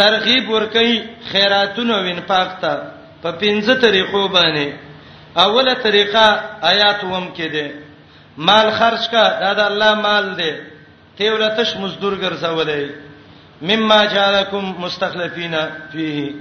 ترغیب 0.00 0.44
ور 0.56 0.64
کوي 0.76 0.96
خیراتونو 1.30 1.92
او 1.98 2.04
انفاق 2.14 2.50
ته 2.64 2.72
په 3.22 3.28
پنځه 3.42 3.74
طریقو 3.86 4.22
باندې 4.28 4.66
اوله 5.44 5.74
طریقه 5.88 6.24
آیات 6.72 7.00
وم 7.04 7.26
کې 7.36 7.48
ده 7.56 7.66
مال 8.50 8.70
خرج 8.80 9.08
کا 9.14 9.24
دا 9.44 9.52
د 9.60 9.70
الله 9.70 9.94
مال 10.08 10.32
ده 10.36 10.60
ته 11.18 11.32
ولتش 11.36 11.76
مزدور 11.82 12.14
ګرځولې 12.22 12.90
مما 13.70 14.02
جعلکم 14.14 14.64
مستخلفین 14.84 15.54
فیه 15.92 16.34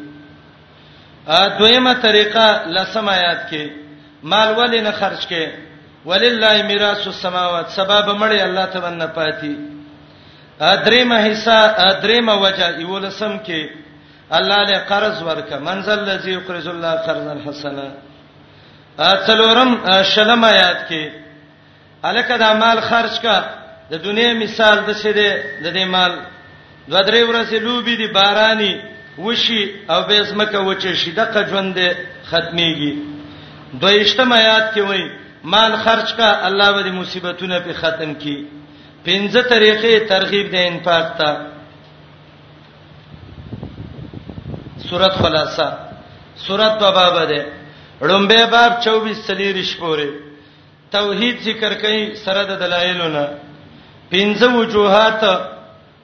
ا 1.27 1.49
دویمه 1.59 1.93
طریقه 2.01 2.47
لسم 2.77 3.09
آیات 3.15 3.47
کې 3.49 3.69
مال 4.33 4.49
ولې 4.55 4.81
نه 4.89 4.99
خرج 5.01 5.25
کې 5.27 5.43
ولله 6.05 6.61
میراث 6.61 7.07
السماوات 7.07 7.67
سبب 7.69 8.05
مړی 8.21 8.39
الله 8.41 8.65
ته 8.65 8.79
ونه 8.79 9.07
پاتې 9.17 9.49
ادریمه 10.61 11.17
حصہ 11.31 11.57
ادریمه 11.89 12.33
وجه 12.41 12.67
یولسم 12.81 13.37
کې 13.45 13.61
الله 14.31 14.59
له 14.69 14.77
قرض 14.89 15.21
ورک 15.21 15.53
منزل 15.53 15.97
الذي 15.99 16.31
يقرض 16.31 16.67
الله 16.67 16.91
قرضا 17.05 17.35
حسنا 17.49 17.87
اتلورم 18.99 19.71
شلم 20.13 20.43
آیات 20.43 20.89
کې 20.89 21.03
الکه 22.03 22.37
د 22.37 22.43
مال 22.61 22.79
خرج 22.89 23.19
کا 23.21 23.37
د 23.91 24.03
دنیا 24.03 24.33
مثال 24.33 24.77
د 24.87 24.93
شه 24.93 25.11
د 25.63 25.71
دې 25.73 25.85
مال 25.85 26.11
دوه 26.87 27.01
درې 27.05 27.21
ورځې 27.29 27.53
لوبي 27.61 27.95
دي 27.97 28.07
باراني 28.13 28.73
وشي 29.17 29.63
او 29.89 30.01
به 30.07 30.21
زمکه 30.23 30.57
وچه 30.59 30.93
شي 30.93 31.11
د 31.11 31.19
قجوند 31.33 31.77
ختميږي 32.31 32.93
دویشتم 33.81 34.33
آیات 34.33 34.65
کې 34.73 34.79
وایي 34.87 35.26
مال 35.53 35.73
خرج 35.85 36.09
کا 36.17 36.29
الله 36.47 36.69
به 36.77 36.91
مصیبتونه 36.91 37.59
په 37.59 37.73
ختم 37.81 38.13
کی 38.21 38.37
پنځه 39.05 39.41
طریقې 39.53 39.93
ترغیب 40.11 40.45
د 40.51 40.55
انفاق 40.71 41.05
ته 41.17 41.29
سورۃ 44.89 45.13
خلاصہ 45.23 45.67
سورۃ 46.45 46.73
بابا 46.83 47.07
بده 47.17 47.43
ړومبه 48.01 48.41
باب 48.55 48.71
24 48.87 49.21
سلیریش 49.27 49.71
پورې 49.81 50.07
توحید 50.91 51.41
ذکر 51.47 51.73
کوي 51.83 52.03
سره 52.23 52.43
د 52.49 52.59
دلایلونه 52.63 53.23
پنځه 54.13 54.47
وجوهات 54.57 55.21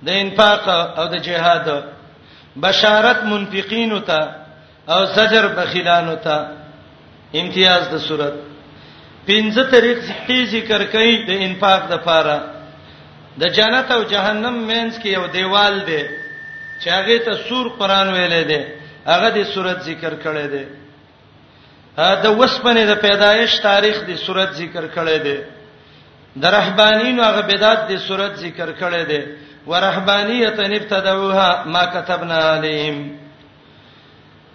د 0.08 0.10
انفاق 0.24 0.64
او 1.00 1.06
د 1.14 1.16
جهاد 1.28 1.68
بشارت 2.64 3.20
منفقین 3.24 3.92
او 4.94 5.06
زجر 5.16 5.48
بخیلان 5.58 6.08
او 6.14 6.40
امتیاز 7.42 7.84
د 7.94 7.98
سورۃ 8.08 8.36
پنځه 9.28 9.64
طریقې 9.74 10.40
ذکر 10.54 10.82
کړي 10.94 11.14
د 11.28 11.32
انفاق 11.48 11.82
لپاره 11.94 12.36
د 13.42 13.44
جنت 13.58 13.88
او 13.96 14.02
جهنم 14.14 14.56
مینس 14.70 14.98
کې 15.02 15.06
یو 15.18 15.26
دیوال 15.36 15.76
دی 15.88 16.02
چې 16.82 16.88
هغه 16.98 17.18
ته 17.26 17.34
سور 17.50 17.66
قران 17.80 18.08
ویلې 18.16 18.44
دی 18.52 18.62
هغه 19.12 19.30
د 19.38 19.40
صورت 19.54 19.80
ذکر 19.90 20.14
کړي 20.26 20.48
دی 20.54 20.66
دا 22.24 22.30
وسپنه 22.40 22.86
د 22.92 22.94
پیدایش 23.06 23.56
تاریخ 23.70 23.98
د 24.10 24.12
صورت 24.26 24.54
ذکر 24.62 24.84
کړي 24.96 25.18
دی 25.18 25.38
د 26.44 26.54
رهبانین 26.58 27.20
او 27.20 27.32
غبدات 27.38 27.88
د 27.92 27.98
صورت 28.08 28.36
ذکر 28.46 28.70
کړي 28.82 29.04
دی 29.12 29.22
ورهبانیت 29.68 30.60
نبتدوها 30.60 31.50
ما 31.74 31.84
كتبنا 31.96 32.40
عليهم 32.54 33.18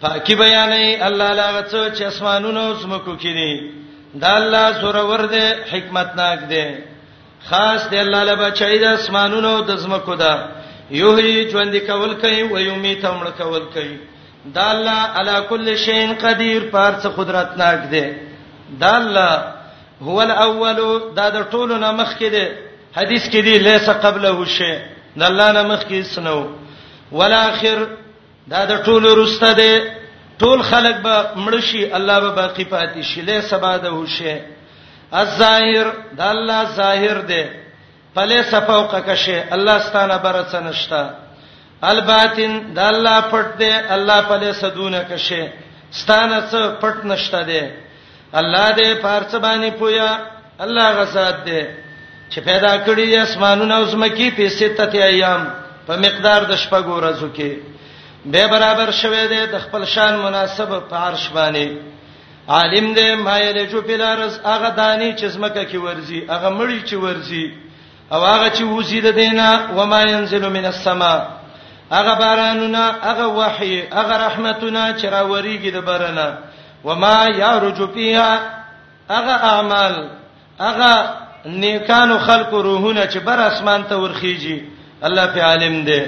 پاکي 0.01 0.35
بیانې 0.37 1.03
الله 1.03 1.33
لاغه 1.33 1.63
څو 1.73 1.99
چې 1.99 2.03
اسمانونو 2.07 2.65
سمکو 2.83 3.15
کړي 3.23 3.53
دا 4.25 4.33
الله 4.41 4.67
سرور 4.83 5.23
دی 5.35 5.45
حکمتناک 5.73 6.39
دی 6.51 6.65
خاص 7.51 7.81
دی 7.91 7.99
الله 8.05 8.23
له 8.29 8.35
بچی 8.43 8.77
د 8.85 8.87
اسمانونو 8.99 9.55
د 9.69 9.71
زمکو 9.83 10.15
دا 10.23 10.35
یوهی 11.03 11.51
ژوند 11.53 11.75
کول 11.89 12.13
کوي 12.23 12.43
و 12.53 12.57
یومی 12.69 12.95
تمړ 13.05 13.27
کول 13.41 13.65
کوي 13.75 13.97
دا 14.57 14.67
الله 14.75 14.99
علا 15.19 15.37
کل 15.51 15.67
شین 15.85 16.11
قدیر 16.25 16.61
پارڅ 16.73 17.03
قدرتناک 17.19 17.81
دی 17.93 18.05
دا 18.83 18.93
الله 19.01 19.35
هو 20.07 20.19
الاول 20.29 20.79
دا 21.19 21.27
د 21.37 21.39
ټولو 21.53 21.75
نه 21.85 21.91
مخکې 22.01 22.25
دی 22.35 22.47
حدیث 22.99 23.23
کې 23.33 23.39
دی 23.47 23.55
لیس 23.67 23.87
قبله 24.05 24.37
شی 24.57 24.75
دا 25.19 25.27
الله 25.31 25.49
نه 25.57 25.63
مخکې 25.73 25.97
سنو 26.15 26.41
والاخر 27.19 27.79
دا 28.53 28.61
د 28.71 28.75
ټولو 28.87 29.09
رسته 29.23 29.51
دی 29.61 29.75
ټول 30.43 30.59
خلق 30.71 30.97
به 31.07 31.15
مړشي 31.45 31.83
الله 31.99 32.17
به 32.25 32.31
باقی 32.41 32.67
پاتې 32.75 33.03
شي 33.11 33.21
له 33.29 33.39
سبا 33.53 33.73
د 33.85 33.87
هوشه 33.97 34.37
الظاهر 35.23 35.87
د 36.19 36.21
الله 36.33 36.61
ظاهر 36.81 37.19
دی 37.31 37.45
فله 38.15 38.39
صفوق 38.53 38.93
کشه 39.09 39.39
الله 39.57 39.79
ستانه 39.87 40.17
برڅ 40.27 40.53
نشتا 40.67 41.03
الباطن 41.93 42.53
د 42.77 42.79
الله 42.93 43.17
پټ 43.33 43.49
دی 43.63 43.73
الله 43.97 44.19
فله 44.29 44.53
سدونه 44.63 45.01
کشه 45.11 45.43
ستانه 46.01 46.39
څه 46.51 46.61
پټ 46.83 46.97
نشتا 47.13 47.43
دی 47.51 47.63
الله 48.41 48.67
دې 48.79 48.91
پارڅ 49.05 49.31
باندې 49.47 49.71
پویا 49.83 50.09
الله 50.65 50.87
غزاد 50.99 51.37
دی 51.49 51.63
چې 52.33 52.39
پیدا 52.49 52.73
کړی 52.87 53.07
اسمانونه 53.25 53.75
او 53.77 53.85
زمکي 53.93 54.31
په 54.39 54.49
ستته 54.59 55.05
ایام 55.09 55.43
په 55.87 55.95
مقدار 56.05 56.41
د 56.51 56.55
شپږو 56.63 56.93
ورځو 56.99 57.29
کې 57.37 57.51
به 58.33 58.47
برابر 58.49 58.91
شوه 58.91 59.27
دی 59.29 59.47
د 59.47 59.59
خپل 59.59 59.85
شان 59.85 60.15
مناسب 60.21 60.89
په 60.89 60.97
عرش 60.97 61.29
باندې 61.35 61.69
عالم 62.49 62.93
دی 62.95 63.15
مایلجو 63.15 63.81
بلارز 63.83 64.39
هغه 64.45 64.71
دانی 64.77 65.15
چې 65.19 65.25
زمکه 65.25 65.65
کې 65.71 65.75
ورزي 65.77 66.21
هغه 66.31 66.49
مړی 66.59 66.81
چې 66.89 66.93
ورزي 66.95 67.47
او 68.13 68.25
هغه 68.25 68.51
چې 68.51 68.63
وزید 68.63 69.11
دینه 69.11 69.59
و 69.77 69.87
ما 69.87 70.03
ينزل 70.03 70.49
من 70.49 70.65
السما 70.65 71.27
هغه 71.93 72.15
بارانونه 72.15 72.79
هغه 73.03 73.27
وحي 73.27 73.83
هغه 73.83 74.27
رحمتونه 74.27 74.95
چې 74.99 75.05
راوريږي 75.05 75.73
د 75.75 75.81
بارانه 75.81 76.39
و 76.85 76.95
ما 76.95 77.27
يرجو 77.27 77.87
فيها 77.87 78.41
هغه 79.11 79.33
اعمال 79.53 80.09
هغه 80.61 81.15
نیکانو 81.47 82.19
خلق 82.19 82.55
روحونه 82.55 83.07
چې 83.11 83.17
بر 83.19 83.41
اسمان 83.41 83.85
ته 83.89 83.97
ورخيږي 84.09 84.61
الله 85.05 85.27
په 85.27 85.41
عالم 85.43 85.85
دی 85.85 86.01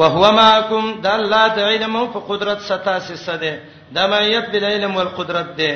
وهو 0.00 0.24
معكم 0.32 0.82
د 1.04 1.06
الله 1.18 1.44
تعالی 1.58 1.86
مو 1.94 2.02
په 2.06 2.20
قدرت 2.30 2.60
ستا 2.68 2.94
سسه 3.08 3.36
ده 3.42 3.52
د 3.96 4.06
مایت 4.12 4.46
بالعلم 4.52 4.96
والقدرت 4.96 5.48
ده 5.58 5.72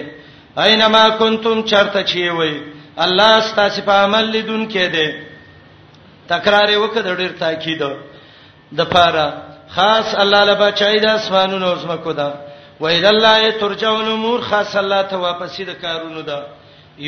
اينما 0.64 1.08
کنتم 1.22 1.62
چرته 1.72 2.02
چی 2.12 2.28
وي 2.28 2.62
الله 3.04 3.40
ستاسو 3.48 3.82
په 3.90 3.94
عمل 4.04 4.30
لیدون 4.36 4.62
کې 4.74 4.94
ده 4.96 6.32
تکرار 6.34 6.70
وکړه 6.76 7.16
ډیر 7.22 7.32
تاکید 7.42 7.82
د 8.80 8.92
پاره 8.94 9.28
خاص 9.76 10.14
الله 10.24 10.44
لبا 10.52 10.70
چای 10.84 11.00
د 11.06 11.14
اسمانونو 11.22 11.66
او 11.72 11.76
زمکو 11.84 12.12
ده 12.12 12.34
و 12.80 12.86
اذا 12.86 13.08
الله 13.14 13.50
ترجعون 13.62 14.08
امور 14.12 14.40
خاص 14.50 14.76
الله 14.84 15.02
ته 15.02 15.16
واپسې 15.16 15.60
د 15.60 15.70
کارونو 15.84 16.22
ده 16.22 16.46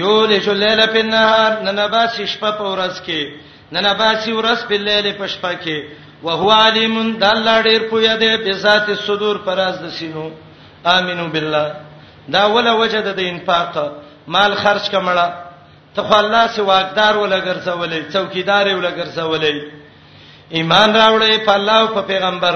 یو 0.02 0.16
لجو 0.30 0.52
لیل 0.64 0.86
په 0.86 1.02
نهار 1.16 1.52
ننباسی 1.66 2.26
شپه 2.26 2.50
په 2.62 2.70
ورځ 2.74 3.02
کې 3.08 3.52
ننباسی 3.72 4.32
ورځ 4.32 4.66
په 4.68 4.74
لیل 4.88 5.12
په 5.18 5.26
شپه 5.34 5.52
کې 5.54 6.02
وهو 6.28 6.50
علیم 6.66 6.94
د 7.20 7.24
الله 7.34 7.56
ډیر 7.68 7.80
پوهه 7.92 8.14
ده 8.20 8.36
په 8.44 8.52
ذات 8.64 8.86
صدور 9.06 9.36
پراز 9.46 9.74
د 9.84 9.90
سینو 9.98 10.24
امینو 10.96 11.26
بالله 11.34 11.66
دا 12.36 12.42
ولا 12.54 12.72
وجد 12.82 13.06
د 13.18 13.20
انفاق 13.32 13.72
مال 14.34 14.52
خرج 14.62 14.84
کمړه 14.94 15.28
ته 15.96 16.00
خو 16.08 16.14
الله 16.22 16.44
سي 16.54 16.60
واقدار 16.72 17.14
ولا 17.22 17.38
ګرځولې 17.48 18.00
چوکیدار 18.12 18.66
ولا 18.78 18.90
ګرځولې 18.98 19.54
ایمان 20.58 20.88
راوړې 21.00 21.36
په 21.46 21.52
الله 21.58 21.76
او 21.80 21.88
په 21.96 22.02
پیغمبر 22.12 22.54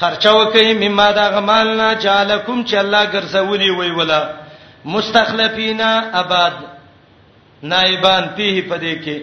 خرچه 0.00 0.30
وکي 0.38 0.68
مما 0.82 1.10
دا 1.18 1.26
غمال 1.36 1.68
نه 1.80 1.88
جالکم 2.04 2.64
چې 2.68 2.74
الله 2.82 3.02
ګرځولې 3.14 3.68
وی 3.78 3.90
ولا 3.98 4.22
مستخلفینا 4.84 5.90
آباد 6.22 6.52
نائبان 7.70 8.24
فيه 8.36 8.56
پدې 8.70 8.94
کې 9.04 9.16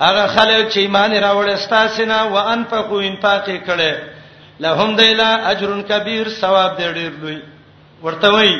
هغه 0.00 0.26
خلک 0.26 0.68
چې 0.72 0.78
ایمان 0.80 1.12
راوړ 1.12 1.48
استاسینا 1.50 2.22
وانفقوا 2.22 3.02
انفاق 3.02 3.46
کړي 3.66 3.92
لهم 4.60 4.96
دیلا 4.96 5.30
اجر 5.50 5.70
کبیر 5.88 6.28
ثواب 6.40 6.76
دی 6.78 6.92
ډیر 6.92 7.10
لوی 7.22 7.38
ورته 8.02 8.30
وای 8.32 8.54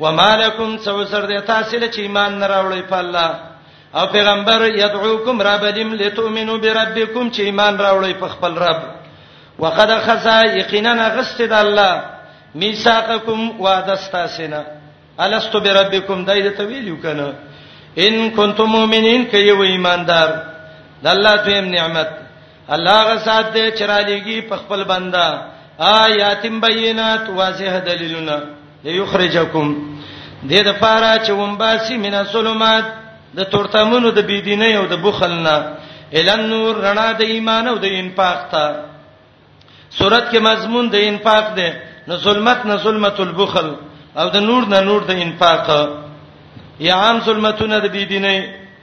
ومالکم 0.00 0.76
سوسر 0.84 1.24
دی 1.26 1.40
تاسو 1.40 1.76
چې 1.78 1.98
ایمان 1.98 2.38
نه 2.38 2.46
راوړی 2.46 2.82
په 2.88 2.96
الله 2.98 3.30
او 3.94 4.06
پیغمبر 4.12 4.60
یدعوکم 4.74 5.42
ربدم 5.42 5.92
لتؤمنو 5.94 6.58
بربکم 6.58 7.30
چې 7.30 7.40
ایمان 7.40 7.76
راوړی 7.78 8.12
په 8.20 8.28
خپل 8.28 8.52
رب 8.58 8.80
وقد 9.58 9.90
خسا 10.04 10.40
یقینا 10.56 11.08
غست 11.16 11.42
د 11.42 11.52
الله 11.52 12.02
میثاقکم 12.54 13.60
وعده 13.60 13.92
استاسینا 13.92 14.62
الستو 15.18 15.60
بربکم 15.60 16.24
دای 16.24 16.50
ته 16.50 16.64
ویلو 16.64 16.96
کنه 17.02 17.32
ان 17.98 18.30
کنتم 18.30 18.64
مؤمنین 18.64 19.24
کایو 19.30 19.62
ایماندار 19.62 20.51
د 21.04 21.06
الله 21.14 21.34
دویم 21.44 21.66
نعمت 21.76 22.10
الله 22.74 22.98
غسات 23.12 23.46
دې 23.56 23.64
چرالېږي 23.78 24.38
په 24.48 24.56
خپل 24.62 24.80
بندا 24.90 25.26
آیاتم 26.04 26.54
بینات 26.64 27.24
واضح 27.38 27.72
دلیلونه 27.88 28.36
ليخرجکم 28.84 29.66
دې 30.50 30.60
د 30.68 30.70
پاره 30.82 31.12
چې 31.24 31.30
ومباسي 31.40 31.96
من 32.06 32.14
الظلمات 32.22 32.84
د 33.38 33.40
تورتمونو 33.52 34.08
د 34.18 34.20
بيدینه 34.28 34.68
او 34.80 34.84
د 34.92 34.94
بخلنا 35.04 35.56
الان 36.18 36.42
نور 36.52 36.72
رڼا 36.86 37.08
د 37.20 37.22
ایمان 37.34 37.64
او 37.68 37.76
د 37.84 37.86
انفاق 38.00 38.38
ته 38.52 38.64
سورته 39.98 40.28
کې 40.30 40.38
مضمون 40.50 40.84
د 40.94 40.96
انفاق 41.10 41.46
ده 41.58 41.68
نو 42.08 42.14
ظلمت 42.26 42.60
نه 42.70 42.76
ظلمت 42.84 43.20
البخل 43.20 43.68
او 44.20 44.26
د 44.36 44.36
نور 44.48 44.62
نه 44.72 44.78
نور 44.88 45.00
د 45.10 45.12
انفاق 45.24 45.66
یا 46.86 46.94
عام 47.02 47.18
ظلمتونه 47.26 47.78
د 47.78 47.86
بيدینه 47.94 48.34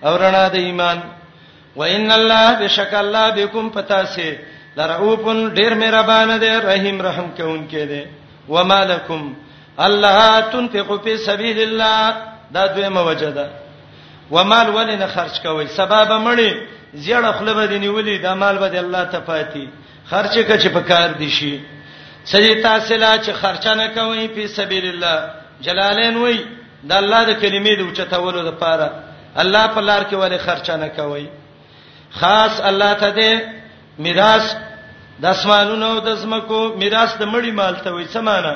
او 0.05 0.13
رڼا 0.23 0.45
د 0.55 0.55
ایمان 0.67 0.97
وان 1.75 2.11
الله 2.11 2.53
بشک 2.59 2.93
الله 2.93 3.29
بكم 3.45 3.69
پتا 3.69 4.03
سي 4.15 4.37
لرؤوفن 4.77 5.49
ډیر 5.53 5.73
مهربان 5.75 6.29
دی 6.41 6.49
رحیم 6.65 7.01
رحم 7.01 7.29
کوونکې 7.37 7.85
دی 7.89 8.03
ومالکم 8.49 9.33
الله 9.79 10.39
تنفقوا 10.51 10.97
في 10.97 11.17
سبيل 11.17 11.59
الله 11.59 12.15
دا 12.51 12.67
دویمه 12.67 13.01
وجه 13.01 13.29
ده 13.29 13.49
ومال 14.31 14.69
ولنه 14.69 15.07
خرج 15.07 15.41
کوي 15.43 15.67
سبب 15.67 16.09
مړي 16.11 16.53
زیړه 16.93 17.31
خپل 17.31 17.53
بدني 17.53 17.87
ولي 17.89 18.17
دا 18.17 18.33
مال 18.35 18.57
به 18.57 18.79
الله 18.79 19.03
ته 19.03 19.19
پاتې 19.27 19.67
خرچ 20.09 20.37
کچ 20.47 20.67
په 20.73 20.79
کار 20.81 21.07
دي 21.19 21.29
شي 21.29 21.59
سړي 22.25 22.63
تاسلا 22.63 23.13
چې 23.17 23.31
خرچانه 23.41 23.87
کوي 23.87 24.27
په 24.27 24.47
سبيل 24.47 24.85
الله 24.85 25.29
جلالین 25.67 26.17
وای 26.17 26.37
د 26.83 26.91
الله 26.93 27.23
د 27.25 27.39
کلمې 27.41 27.79
د 27.79 27.81
اوچتولو 27.81 28.41
لپاره 28.41 28.91
الله 29.35 29.67
په 29.67 29.81
لار 29.81 30.03
کې 30.03 30.15
ولې 30.15 30.37
خرچانه 30.47 30.87
کوي 30.87 31.27
خاص 32.11 32.59
الله 32.59 32.93
ته 32.93 33.11
دې 33.15 33.41
میراث 34.05 34.45
د 35.21 35.25
اسمانونو 35.25 35.99
د 35.99 36.15
زمکو 36.21 36.61
میراث 36.81 37.11
د 37.19 37.23
مړی 37.33 37.51
مال 37.51 37.75
ته 37.83 37.89
وې 37.91 38.05
سمانه 38.13 38.53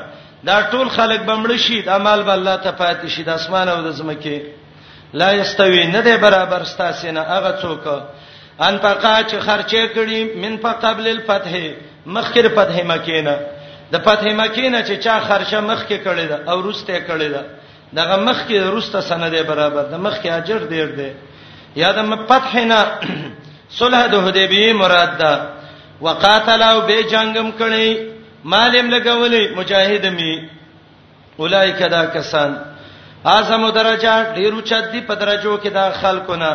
دا 0.47 0.57
ټول 0.71 0.89
خلک 0.89 1.19
بمړ 1.21 1.55
شي 1.57 1.81
د 1.81 1.89
مال 2.01 2.23
به 2.23 2.33
الله 2.33 2.55
ته 2.57 2.71
پاتې 2.71 3.07
شي 3.07 3.23
د 3.23 3.29
اسمان 3.33 3.69
او 3.69 3.81
د 3.81 3.89
زمکه 3.91 4.41
لا 5.13 5.31
یستوی 5.31 5.83
نه 5.87 6.01
دی 6.01 6.17
برابر 6.17 6.63
ستاسو 6.73 7.11
نه 7.11 7.21
هغه 7.21 7.51
څوک 7.61 7.85
ان 8.61 8.77
پقا 8.77 9.15
چې 9.29 9.35
خرچه 9.39 9.87
کړي 9.95 10.37
من 10.37 10.57
په 10.57 10.71
قبل 10.83 11.07
الفتح 11.07 11.53
مخکره 12.05 12.49
فتح 12.55 12.83
مکه 12.85 13.21
نه 13.27 13.35
د 13.93 13.97
فتح 14.05 14.25
مکه 14.41 14.69
نه 14.69 14.83
چې 14.83 15.03
چا 15.03 15.19
خرچه 15.19 15.59
مخکې 15.61 15.97
کړي 16.07 16.25
دا 16.31 16.37
او 16.51 16.61
روسته 16.61 16.99
کړي 17.09 17.29
دا 17.35 17.43
دغه 17.93 18.15
مخکې 18.25 18.53
روسته 18.73 19.01
سند 19.01 19.35
برابر 19.47 19.83
د 19.93 19.95
مخکې 20.07 20.25
اجر 20.39 20.59
ډیر 20.73 20.87
دی 20.97 21.11
یا 21.75 21.91
د 21.91 22.25
فتح 22.29 22.53
نه 22.55 22.85
صلح 23.79 24.01
د 24.13 24.15
حدیبیه 24.25 24.69
مراد 24.81 25.11
ده 25.21 25.31
وقاتلوا 26.05 26.79
به 26.87 26.97
جنگم 27.13 27.49
کړي 27.61 27.87
مالم 28.53 28.87
لګولې 28.95 29.43
مجاهد 29.57 30.05
می 30.17 30.33
اولایک 31.41 31.79
دا 31.95 32.05
کسان 32.15 32.51
اعظم 33.25 33.69
درجه 33.79 34.13
ډیرو 34.35 34.59
چد 34.69 34.91
دی 34.93 35.01
په 35.09 35.15
درجو 35.21 35.57
کې 35.63 35.67
دا 35.79 35.85
خلکونه 36.01 36.49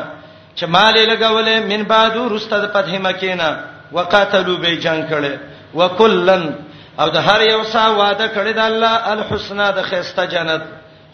چې 0.57 0.65
مال 0.75 0.95
لګولې 1.13 1.57
من 1.71 1.83
بعدو 1.93 2.23
رستد 2.35 2.65
پته 2.75 2.99
مکینا 3.09 3.51
وقاتلوا 3.93 4.57
به 4.63 4.75
جنگ 4.85 5.03
کړي 5.13 5.35
وکلن 5.75 6.55
او 7.01 7.09
د 7.17 7.19
هر 7.27 7.41
یو 7.53 7.65
سا 7.73 7.83
وعده 8.01 8.29
کړی 8.37 8.53
د 8.59 8.63
الله 8.71 8.95
الحسنا 9.15 9.71
د 9.71 9.83
خسته 9.91 10.25
جنت 10.35 10.63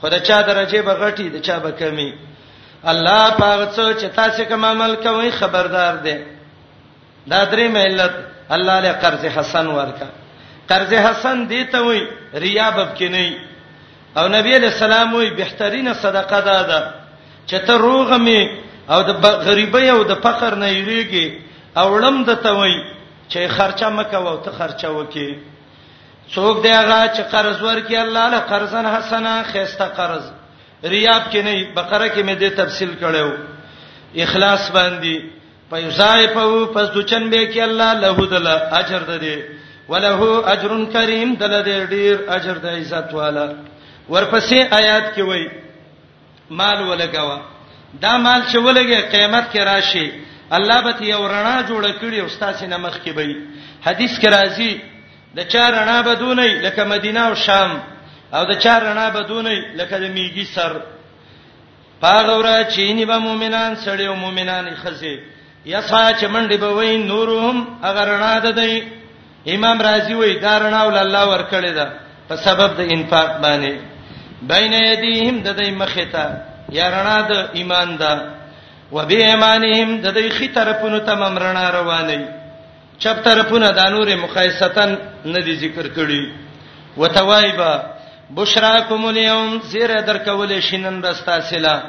خدای 0.02 0.20
چا 0.28 0.38
درجه 0.50 0.82
به 0.86 0.94
غټي 1.02 1.26
د 1.34 1.36
چا 1.46 1.56
به 1.58 1.70
کمی 1.80 2.10
الله 2.92 3.30
پاغه 3.36 3.66
څو 3.74 3.86
چې 3.92 4.12
تاسو 4.16 4.44
کوم 4.48 4.64
عمل 4.70 4.94
کوي 5.04 5.30
خبردار 5.38 5.96
دی 6.06 6.14
دا 7.26 7.44
درې 7.44 7.68
ملت 7.76 8.12
الله 8.56 8.76
له 8.86 8.92
قرض 9.04 9.24
حسن 9.36 9.66
ورکا 9.76 10.06
قرض 10.72 10.92
حسن 11.06 11.46
دی 11.52 11.62
ته 11.76 11.86
وای 11.86 12.02
ریا 12.44 12.68
بب 12.78 12.90
کې 12.98 13.02
نه 13.14 13.38
او 14.22 14.26
نبی 14.34 14.58
له 14.66 14.70
سلام 14.82 15.14
وای 15.14 15.30
بهترینه 15.40 15.94
صدقه 16.02 16.40
ده 16.50 16.58
ده 16.72 16.82
چې 17.46 17.54
ته 17.54 17.72
روغه 17.86 18.16
می 18.16 18.58
او 18.94 19.00
د 19.02 19.26
غریبۍ 19.48 19.88
او 19.94 20.04
د 20.12 20.20
فقر 20.28 20.54
نه 20.62 20.68
یریږي 20.68 21.32
او 21.82 21.98
لم 22.06 22.22
د 22.30 22.34
ته 22.46 22.52
وای 22.60 22.76
چې 23.28 23.36
خرچه 23.58 23.88
مکه 23.98 24.16
وو 24.26 24.36
ته 24.46 24.50
خرچه 24.60 24.88
وکي 24.98 25.28
څوک 26.28 26.62
دی 26.62 26.68
هغه 26.68 27.14
چې 27.14 27.20
قرض 27.36 27.60
ورکي 27.62 27.96
الله 28.06 28.28
له 28.36 28.46
قرضن 28.52 28.86
حسنه 28.96 29.36
خيسته 29.52 29.84
قرض 30.00 30.32
ریاب 30.90 31.30
کې 31.30 31.38
نه 31.38 31.74
بقره 31.76 32.08
کې 32.08 32.22
مې 32.22 32.38
دې 32.38 32.56
تفصیل 32.56 32.94
کړو 33.00 33.30
اخلاص 34.26 34.70
باندې 34.70 35.22
پيزایفو 35.70 36.66
پس 36.74 36.88
دچن 36.96 37.30
به 37.34 37.46
کې 37.52 37.58
الله 37.58 37.94
له 37.94 38.28
دل 38.28 38.46
اجر 38.46 39.02
ده 39.02 39.44
وله 39.88 40.48
اجر 40.54 40.74
کریم 40.96 41.34
دل 41.42 41.54
دې 41.62 41.90
ډیر 41.90 42.18
اجر 42.38 42.54
د 42.66 42.76
عزت 42.80 43.14
والا 43.20 43.46
ورپسې 44.10 44.72
آیات 44.80 45.10
کې 45.14 45.20
وای 45.28 45.50
مال 46.60 46.84
ولګوا 46.88 47.40
دا 48.04 48.16
مال 48.26 48.42
چې 48.42 48.56
ولګي 48.56 49.00
قیامت 49.16 49.50
کې 49.52 49.58
راشي 49.58 50.12
الله 50.58 50.80
به 50.88 51.06
یو 51.10 51.22
رڼا 51.32 51.56
جوړ 51.70 51.94
کړي 52.00 52.20
او 52.24 52.28
ستاسو 52.36 52.66
نمخ 52.74 53.00
کې 53.04 53.10
وي 53.16 53.36
حدیث 53.86 54.18
کې 54.18 54.28
راځي 54.28 54.80
د 55.40 55.48
چا 55.52 55.66
رڼا 55.78 55.98
بدونې 56.08 56.64
لکه 56.68 56.84
مدینه 56.94 57.20
او 57.28 57.34
شام 57.46 57.76
او 58.36 58.42
د 58.50 58.52
چا 58.62 58.74
رڼا 58.84 59.06
بدونې 59.16 59.56
لکه 59.78 59.96
د 60.02 60.06
میږي 60.16 60.44
سر 60.54 60.72
پاغه 62.04 62.32
ورا 62.38 62.56
چینی 62.76 63.04
به 63.10 63.18
مؤمنان 63.26 63.76
سړیو 63.84 64.14
مؤمنان 64.24 64.70
خزي 64.82 65.14
یسا 65.72 66.02
چې 66.12 66.26
منډي 66.34 66.56
به 66.64 66.70
وای 66.78 66.96
نورهم 67.10 67.58
اگر 67.88 68.04
رڼا 68.12 68.34
ده 68.46 68.50
دی 68.60 68.88
امام 69.54 69.82
رازی 69.86 70.14
وای 70.20 70.34
دا 70.44 70.54
رڼا 70.64 70.82
ول 70.86 70.98
الله 71.02 71.22
ورکړی 71.36 71.72
ده 71.78 71.86
په 72.28 72.36
سبب 72.46 72.76
د 72.80 72.92
انفاق 72.96 73.30
باندې 73.42 73.72
بین 74.52 74.72
یدیهم 74.80 75.42
د 75.46 75.56
دې 75.62 75.68
مخه 75.82 76.04
ته 76.04 76.40
یا 76.78 76.90
رڼا 76.96 77.18
د 77.30 77.48
ایمان 77.60 77.96
ده 77.96 78.20
و 78.92 79.06
به 79.06 79.14
ایمانهم 79.14 80.00
د 80.00 80.14
دې 80.14 80.32
خې 80.32 80.54
طرفونو 80.58 80.98
تمام 81.10 81.38
رڼا 81.46 81.66
رواني 81.78 82.22
چپ 83.02 83.24
طرفونه 83.24 83.70
د 83.80 83.90
نور 83.96 84.14
مقایستن 84.28 84.98
نه 85.24 85.38
دي 85.46 85.56
ذکر 85.62 85.88
کړی 85.88 86.30
وتوایبا 87.02 87.74
بشراکم 88.36 89.04
الیوم 89.04 89.60
زیر 89.70 90.00
درکول 90.00 90.60
شینن 90.60 91.04
رستا 91.04 91.40
سلا 91.40 91.82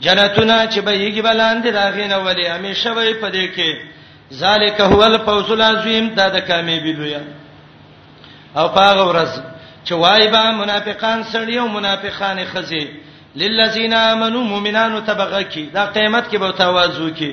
جنتونه 0.00 0.68
چې 0.70 0.78
به 0.80 0.92
یګی 0.98 1.22
بلاندې 1.22 1.66
راغینه 1.74 2.16
ولی 2.16 2.46
همیشه 2.46 2.92
وای 2.92 3.14
پدې 3.20 3.46
کې 3.56 3.76
ذالک 4.34 4.80
هو 4.80 5.00
الفوز 5.02 5.50
العظیم 5.50 6.08
دا 6.14 6.28
د 6.28 6.40
کامیابی 6.40 6.92
لویا 6.92 7.20
او 8.56 8.68
پاغه 8.68 9.04
ورځ 9.12 9.30
چې 9.86 9.92
وای 9.92 10.28
با 10.28 10.50
منافقان 10.50 11.22
سړی 11.32 11.56
او 11.58 11.68
منافقان 11.68 12.44
خزی 12.44 12.86
للذین 13.36 13.94
آمنوا 13.94 14.42
مؤمنانو 14.42 15.00
تبغکی 15.00 15.66
دا 15.66 15.86
قیامت 15.86 16.30
کې 16.30 16.36
به 16.36 16.50
توازو 16.52 17.10
کې 17.14 17.32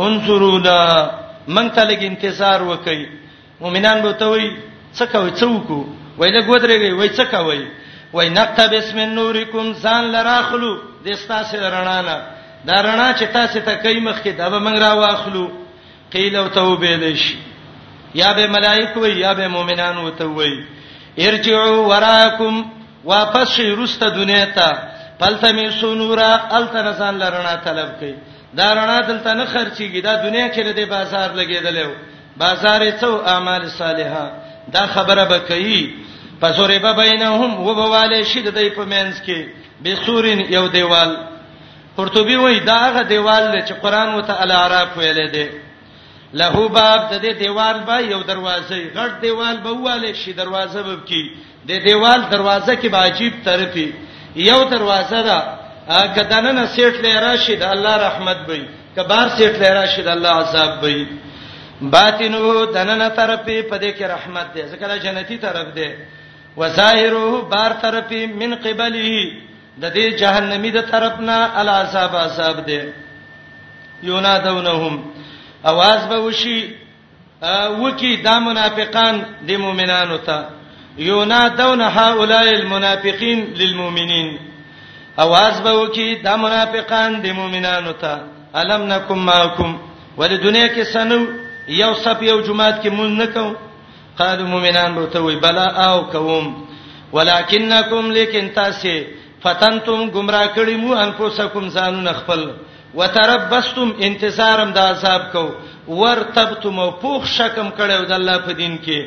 انظرونا 0.00 1.10
من 1.48 1.70
ته 1.70 1.84
لګ 1.90 2.02
انتظار 2.02 2.62
وکي 2.62 3.06
مؤمنان 3.60 4.02
به 4.02 4.12
ته 4.12 4.26
وای 4.26 4.56
څه 4.98 5.02
کوي 5.06 5.30
څوک 5.30 5.96
وای 6.20 6.30
له 6.36 6.40
ګودرېږي 6.48 6.90
وای 6.98 7.08
څه 7.16 7.24
کوي 7.32 7.62
وای 8.12 8.28
نقطه 8.38 8.62
بسم 8.74 8.98
نورکم 9.16 9.66
ځان 9.84 10.04
لراخلو 10.14 10.72
د 11.04 11.08
ستاسو 11.22 11.56
رڼا 11.76 12.00
نه 12.08 12.16
دا 12.68 12.76
رڼا 12.86 13.08
چې 13.18 13.24
تاسو 13.36 13.60
ته 13.68 13.74
کوي 13.84 14.00
مخ 14.08 14.18
کې 14.24 14.28
دا 14.40 14.48
به 14.52 14.58
موږ 14.66 14.76
راواخلو 14.84 15.44
قیل 16.14 16.36
او 16.36 16.48
توبه 16.58 16.92
لشي 17.04 17.36
یا 18.20 18.32
به 18.38 18.46
ملائکه 18.56 19.00
وای 19.00 19.12
یا 19.24 19.32
به 19.38 19.46
مؤمنان 19.56 19.96
وته 19.98 20.24
وای 20.26 20.54
ارجعوا 21.26 21.78
وراکم 21.90 22.54
واپس 23.12 23.48
شي 23.56 23.66
رسته 23.80 24.08
دنیا 24.20 24.44
ته 24.58 24.68
فلتمی 25.20 25.66
سنورا 25.80 26.32
التنسان 26.58 27.14
لرنا 27.24 27.54
طلب 27.64 27.88
کوي 28.00 28.14
دا 28.60 28.66
رڼا 28.78 28.98
دلته 29.08 29.34
نه 29.40 29.44
خرچيږي 29.46 30.00
دا 30.02 30.14
دنیا 30.28 30.46
کې 30.52 30.58
له 30.66 30.72
دې 30.74 30.88
بازار 30.96 31.28
لګیدلې 31.36 31.88
بازار 32.36 32.86
ته 33.00 33.26
اعمال 33.34 33.68
صالحه 33.80 34.24
دا 34.74 34.86
خبره 34.86 35.24
به 35.24 35.38
کوي 35.48 35.82
فسورب 36.42 36.86
بینهم 37.00 37.60
وبواله 37.68 38.22
شید 38.24 38.48
دای 38.54 38.70
په 38.70 38.84
مینس 38.84 39.20
کې 39.26 39.38
به 39.82 39.94
سورین 40.06 40.52
یو 40.52 40.68
دیوال 40.68 41.16
قرطبي 41.96 42.36
وای 42.36 42.60
دا 42.60 42.74
هغه 42.86 43.02
دیوال 43.02 43.52
دی 43.52 43.66
چې 43.68 43.72
قران 43.72 44.14
وته 44.18 44.40
الاعراف 44.42 44.96
ویل 44.96 45.28
دی 45.30 45.48
له 46.32 46.50
باب 46.68 47.00
د 47.12 47.18
دې 47.24 47.38
دیوال 47.42 47.80
به 47.80 47.94
یو 48.00 48.22
دروازه 48.22 48.76
غټ 48.96 49.12
دیوال 49.22 49.56
به 49.56 49.70
واله 49.72 50.12
شي 50.12 50.32
دروازه 50.32 50.82
به 50.82 50.96
کی 51.08 51.30
د 51.68 51.72
دیوال 51.86 52.20
دروازه 52.30 52.76
کې 52.76 52.86
به 52.88 52.96
عجیب 52.98 53.32
طرفي 53.44 53.92
یو 54.36 54.64
دروازه 54.64 55.22
ده 55.22 55.40
کدانه 56.16 56.52
نه 56.52 56.66
سیټ 56.74 56.94
لري 57.04 57.14
راشد 57.20 57.62
الله 57.62 57.94
رحمت 58.06 58.36
به 58.36 58.66
کبار 58.96 59.28
سیټ 59.28 59.54
لري 59.62 59.74
راشد 59.80 60.06
الله 60.08 60.30
عذاب 60.34 60.80
به 60.80 61.06
باطنو 61.82 62.64
دننه 62.66 63.08
طرفي 63.08 63.62
په 63.70 63.76
دې 63.78 63.90
کې 63.98 64.02
رحمت 64.14 64.46
ده 64.54 64.62
ځکه 64.76 65.02
جنتی 65.04 65.38
طرف 65.38 65.66
ده 65.74 65.90
وظاهره 66.56 67.42
بار 67.50 67.72
طرفي 67.82 68.20
من 68.26 68.54
قبله 68.54 69.10
د 69.82 69.84
دې 69.96 70.06
جهنمی 70.20 70.70
د 70.76 70.80
طرفنا 70.92 71.36
ال 71.60 71.68
عذاب 71.80 72.12
عذاب 72.26 72.56
دي 72.66 72.80
یونادونهم 74.02 74.94
आवाज 75.70 76.00
به 76.10 76.18
وشي 76.26 76.58
وکی 77.82 78.12
دا 78.16 78.38
منافقان 78.38 79.14
د 79.48 79.50
مؤمنانو 79.64 80.16
ته 80.16 80.38
یونادون 80.98 81.80
هؤلاء 81.98 82.46
المنافقین 82.60 83.38
للمؤمنین 83.60 84.28
आवाज 85.24 85.54
به 85.64 85.72
وکی 85.72 86.08
دا 86.14 86.36
منافقان 86.36 87.10
د 87.24 87.26
مؤمنانو 87.38 87.92
ته 87.92 88.12
الم 88.54 88.82
نکم 88.92 89.18
ماکم 89.30 89.70
ولدنیا 90.18 90.68
کې 90.74 90.82
سنو 90.92 91.20
یو 91.82 91.92
صف 92.04 92.18
یو 92.30 92.38
جماعت 92.46 92.76
کې 92.82 92.88
مونږ 92.96 93.12
نه 93.22 93.26
کوو 93.34 93.54
قالو 94.22 94.44
مؤمنان 94.52 94.90
به 94.96 95.06
ته 95.12 95.18
وی 95.26 95.36
بلا 95.44 95.66
او 95.86 95.96
کوم 96.12 96.46
ولکنکم 97.16 98.06
لیکن 98.16 98.46
تاسو 98.58 98.94
فتنتم 99.44 100.00
گمراه 100.14 100.46
کړی 100.56 100.76
مو 100.82 100.90
انفسکم 101.04 101.64
زانون 101.76 102.08
خپل 102.20 102.40
وتربستم 102.98 103.88
انتظارم 104.08 104.70
د 104.72 104.78
عذاب 104.92 105.22
کو 105.32 105.44
ورتبتم 106.00 106.76
او 106.84 106.90
پوخ 107.02 107.22
شکم 107.36 107.68
کړو 107.78 108.00
د 108.08 108.12
الله 108.18 108.36
په 108.46 108.52
دین 108.60 108.76
کې 108.84 108.98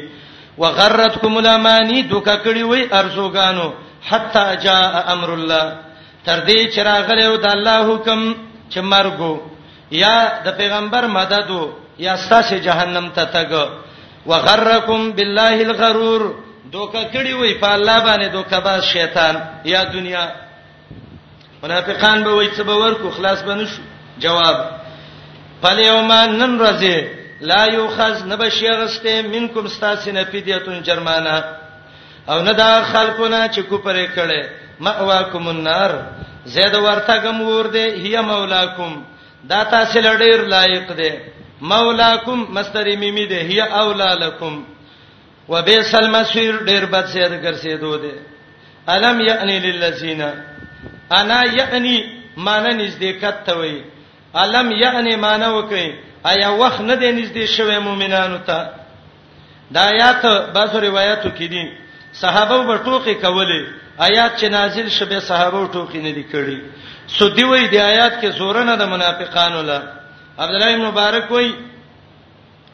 وغرتکم 0.61 1.34
الامانی 1.38 2.01
دوکا 2.14 2.36
کړی 2.45 2.64
وی 2.72 2.84
ارزوګانو 2.99 3.68
حتا 4.11 4.45
جاء 4.66 4.93
امر 5.14 5.30
الله 5.38 5.66
تر 6.26 6.39
دې 6.47 6.59
چې 6.74 6.80
راغلی 6.91 7.24
او 7.30 7.38
د 7.45 7.47
الله 7.51 7.78
حکم 7.93 8.20
چې 8.72 8.80
مرګو 8.93 9.34
یا 10.03 10.16
د 10.45 10.57
پیغمبر 10.57 11.07
مددو 11.18 11.64
یا 12.05 12.14
ستاسو 12.28 12.55
جهنم 12.68 13.09
ته 13.16 13.24
تګ 13.34 13.51
وغرکم 14.26 15.11
بالله 15.11 15.55
الغرور 15.67 16.21
دوکه 16.74 17.03
کړی 17.13 17.34
وای 17.34 17.53
په 17.53 17.67
الله 17.74 17.99
باندې 18.05 18.26
دوکه 18.32 18.59
با 18.59 18.80
شیطان 18.82 19.36
یا 19.65 19.84
دنیا 19.84 20.28
منافقان 21.63 22.24
به 22.24 22.30
وای 22.32 22.49
څه 22.55 22.61
به 22.61 22.74
ورکو 22.76 23.09
خلاص 23.11 23.41
بنو 23.43 23.65
شو 23.65 23.82
جواب 24.19 24.57
فلیوما 25.61 26.26
نن 26.26 26.61
رزه 26.61 27.07
لا 27.41 27.65
یوخذ 27.74 28.24
نبشی 28.26 28.67
غسته 28.69 29.21
منکم 29.21 29.65
استاسینه 29.65 30.24
فدیتون 30.24 30.82
جرمانه 30.84 31.43
او 32.30 32.39
نه 32.41 32.51
دا 32.53 32.84
خلقونه 32.84 33.49
چې 33.53 33.59
کو 33.69 33.78
پرې 33.78 34.07
کړي 34.17 34.43
ماواکم 34.80 35.47
النار 35.47 35.91
زید 36.45 36.76
ورته 36.76 37.17
کوم 37.17 37.41
ور 37.41 37.67
دي 37.67 37.89
هي 37.91 38.21
مولاکم 38.21 39.03
دا 39.49 39.63
تاسو 39.63 39.99
لړ 40.01 40.17
ډیر 40.21 40.41
لایق 40.47 40.91
دي 40.91 41.11
مولاکم 41.72 42.39
مستری 42.55 42.95
میمی 43.03 43.26
ده 43.32 43.36
هي 43.49 43.61
اولا 43.82 44.14
لكم 44.16 44.66
وبئس 45.49 45.95
المصير 45.95 46.53
ډیر 46.66 46.86
بد 46.86 47.05
سیر 47.05 47.32
ګرځېدو 47.43 47.93
ده 48.03 48.11
الم 48.88 49.22
یعنی 49.22 49.59
للذین 49.59 50.22
انا 51.11 51.39
یعنی 51.59 51.97
معنی 52.38 52.74
نږدې 52.91 53.11
کته 53.22 53.53
وي 53.59 53.78
الم 54.36 54.72
یعنی 54.72 55.16
معنی 55.16 55.45
وکي 55.45 55.88
آیا 56.32 56.49
وخت 56.51 56.82
نه 56.82 56.95
دی 56.95 57.09
نږدې 57.20 57.43
شوی 57.57 57.80
مؤمنانو 57.80 58.38
ته 58.47 58.70
دا 59.74 59.82
آیات 59.91 60.26
بعضو 60.55 60.80
روایتو 60.82 61.30
کې 61.38 61.43
دي 61.53 61.64
صحابه 62.14 62.57
په 62.68 62.78
ټوکی 62.86 63.16
کولې 63.24 63.61
آیات 64.07 64.32
چې 64.41 64.45
نازل 64.57 64.89
شبه 64.89 65.20
صحابه 65.20 65.68
ټوکی 65.74 65.97
نه 66.07 66.11
دي 66.11 66.26
کړی 66.34 66.59
سودی 67.07 67.43
وای 67.43 67.68
دی 67.68 67.80
آیات 67.80 68.14
کې 68.22 68.26
زور 68.39 68.64
نه 68.64 68.76
د 68.76 68.84
منافقانو 68.93 69.61
لپاره 69.61 70.02
عبد 70.39 70.55
الله 70.55 70.75
مبارک 70.91 71.31
وای 71.31 71.49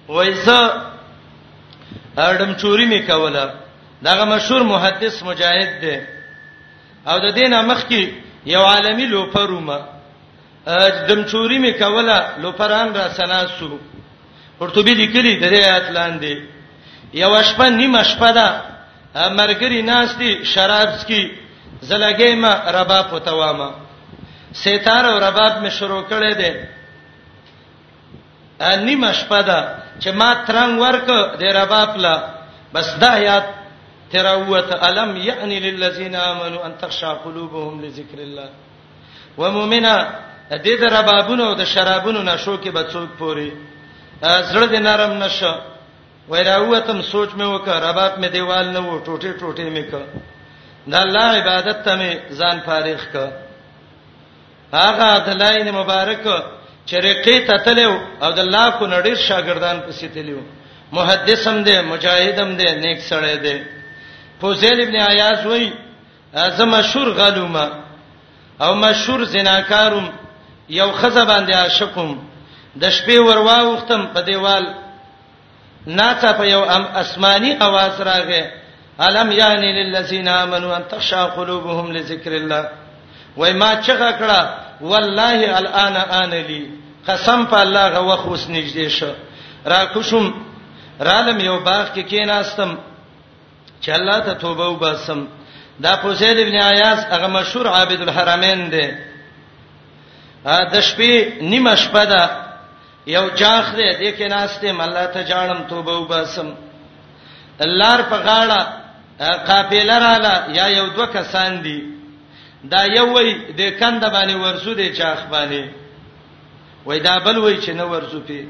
وایزه 0.08 0.72
اډم 2.18 2.52
چوری 2.62 2.86
می 2.94 3.00
کوله 3.08 3.48
داغه 4.06 4.26
مشهور 4.34 4.62
محدث 4.64 5.24
مجاهد 5.24 5.72
دی 5.84 5.96
او 7.10 7.16
د 7.26 7.28
دینه 7.38 7.62
مخ 7.62 7.80
کې 7.90 8.04
یو 8.54 8.62
عالمی 8.72 9.06
لوپرومه 9.14 9.80
اډم 10.68 11.24
چوری 11.32 11.58
می 11.64 11.72
کوله 11.82 12.18
لوپران 12.42 12.90
را 12.98 13.06
سناسو 13.18 13.80
قرطبی 14.60 14.94
لیکلی 15.02 15.34
د 15.40 15.44
دې 15.54 15.60
آیات 15.68 15.88
لاندې 15.98 16.34
یو 17.14 17.44
شپه 17.44 17.66
نیمه 17.80 18.02
شپه 18.12 18.32
ده 18.38 18.50
مرګری 19.40 19.82
ناشتي 19.92 20.46
شراب 20.54 20.90
سکي 21.00 21.24
زلګې 21.88 22.32
ما 22.42 22.54
رباب 22.76 23.06
پتوامه 23.12 23.70
سیتار 24.62 25.06
او 25.10 25.16
رباب 25.26 25.54
می 25.64 25.70
شروع 25.78 26.04
کړي 26.10 26.34
دي 26.42 26.52
نیمه 28.62 29.12
شپه 29.14 29.42
ده 29.42 29.76
چې 30.00 30.10
ما 30.10 30.44
ترنګ 30.48 30.80
ورک 30.82 31.06
د 31.40 31.44
رباب 31.44 31.98
لا 31.98 32.16
بس 32.74 32.96
دا 33.02 33.18
یاد 33.18 33.44
تروت 34.12 34.72
الم 34.84 35.18
یعنی 35.18 35.60
للذین 35.60 36.16
آمنوا 36.16 36.66
ان 36.66 36.78
تخشع 36.82 37.14
قلوبهم 37.14 37.82
لذکر 37.82 38.20
الله 38.20 38.50
ومؤمنا 39.38 39.96
د 40.50 40.64
دې 40.64 40.84
ربابونو 40.94 41.54
د 41.56 41.64
شرابونو 41.64 42.22
نشو 42.24 42.58
کې 42.58 42.68
به 42.70 42.84
څوک 42.84 43.10
پوري 43.20 43.52
زړه 44.22 44.68
دې 44.72 44.78
نرم 44.80 45.14
نشو 45.24 45.56
وراوتم 46.30 47.02
سوچ 47.02 47.30
مې 47.30 47.42
وکړه 47.44 47.84
رباب 47.90 48.20
مې 48.22 48.28
دیوال 48.28 48.68
نه 48.72 48.80
و 48.80 49.04
ټوټه 49.06 49.34
ټوټه 49.40 49.68
مې 49.76 49.84
کړ 49.92 50.02
د 50.88 50.96
الله 50.96 51.24
عبادت 51.24 51.84
ته 51.86 51.96
مې 52.00 52.12
ځان 52.40 52.60
فارغ 52.66 53.00
کړ 53.14 53.30
هغه 54.74 55.20
د 55.26 55.30
لاین 55.38 55.72
مبارک 55.72 56.28
چرېقې 56.90 57.38
ته 57.48 57.56
تلو 57.66 57.92
او 58.24 58.30
د 58.38 58.40
الله 58.46 58.66
کو 58.78 58.84
نړۍ 58.96 59.14
شاګردان 59.28 59.78
پسې 59.88 60.06
تلو 60.16 60.40
محدثم 60.98 61.58
دې 61.68 61.78
مجاهدم 61.92 62.50
دې 62.60 62.68
نیک 62.84 63.00
سړی 63.10 63.36
دې 63.46 63.58
فوزیل 64.42 64.78
ابن 64.86 64.96
عیاض 65.08 65.46
وای 65.46 65.66
زه 66.58 66.66
مشهور 66.76 67.08
غلومه 67.20 67.66
او 68.64 68.72
مشهور 68.84 69.20
زناکارم 69.34 70.08
یو 70.80 70.90
خزه 71.00 71.24
باندې 71.32 71.54
عاشقم 71.62 72.12
د 72.82 72.84
شپې 72.96 73.14
ورواوختم 73.28 74.02
په 74.14 74.20
دیوال 74.28 74.66
ناڅه 75.98 76.32
په 76.40 76.44
یو 76.54 76.62
ام 76.76 76.84
اسماني 77.02 77.52
आवाज 77.68 77.94
راغې 78.10 78.44
الم 79.06 79.32
یان 79.32 79.60
للذین 79.78 80.28
آمنوا 80.28 80.78
ان 80.78 80.84
تخشع 80.92 81.26
قلوبهم 81.26 81.92
لذکر 81.92 82.32
الله 82.32 82.70
وای 83.38 83.54
ما 83.54 83.76
چغه 83.76 84.12
کړه 84.20 84.42
والله 84.82 85.58
الان 85.58 85.96
ان 85.98 86.30
لی 86.50 86.79
قسم 87.08 87.46
په 87.46 87.62
الله 87.62 87.86
غو 87.90 88.16
خوس 88.18 88.48
نږدې 88.48 88.88
شو 88.90 89.08
را 89.66 89.86
کوشم 89.94 90.26
رالم 91.08 91.40
یو 91.40 91.60
باغ 91.60 91.86
کې 91.96 92.02
کېناستم 92.04 92.78
چې 93.82 93.90
الله 93.90 94.20
ته 94.20 94.34
توبه 94.34 94.68
وباسم 94.70 95.28
دا 95.80 95.96
پوسید 95.96 96.38
ابن 96.38 96.56
عیاض 96.62 97.00
هغه 97.12 97.28
مشهور 97.28 97.66
عابد 97.68 98.02
الحرمین 98.02 98.70
دی 98.72 98.88
ا 100.46 100.58
د 100.74 100.82
شپې 100.82 101.14
نیمه 101.42 101.76
شپه 101.76 102.04
ده 102.06 102.24
یو 103.08 103.30
جاخ 103.30 103.66
دی 103.78 103.90
د 104.12 104.18
کې 104.18 104.28
ناستم 104.32 104.82
الله 104.82 105.06
ته 105.06 105.24
جانم 105.24 105.62
توبه 105.70 105.92
وباسم 106.00 106.50
لار 107.60 108.02
په 108.02 108.16
غاړه 108.28 108.60
قافله 109.50 110.00
رااله 110.00 110.36
یا 110.58 110.68
یو 110.68 110.88
دوه 110.90 111.06
کسان 111.08 111.62
دي 111.62 111.80
دا 112.72 112.84
یو 112.86 113.08
وی 113.18 113.30
د 113.58 113.80
کند 113.80 114.04
باندې 114.12 114.34
ورسو 114.36 114.74
دي 114.74 114.94
چاخ 114.96 115.20
باندې 115.32 115.64
وای 116.86 117.00
دا 117.00 117.18
بل 117.20 117.38
وای 117.38 117.58
چې 117.62 117.70
نه 117.70 117.84
ورزو 117.84 118.20
پی 118.28 118.48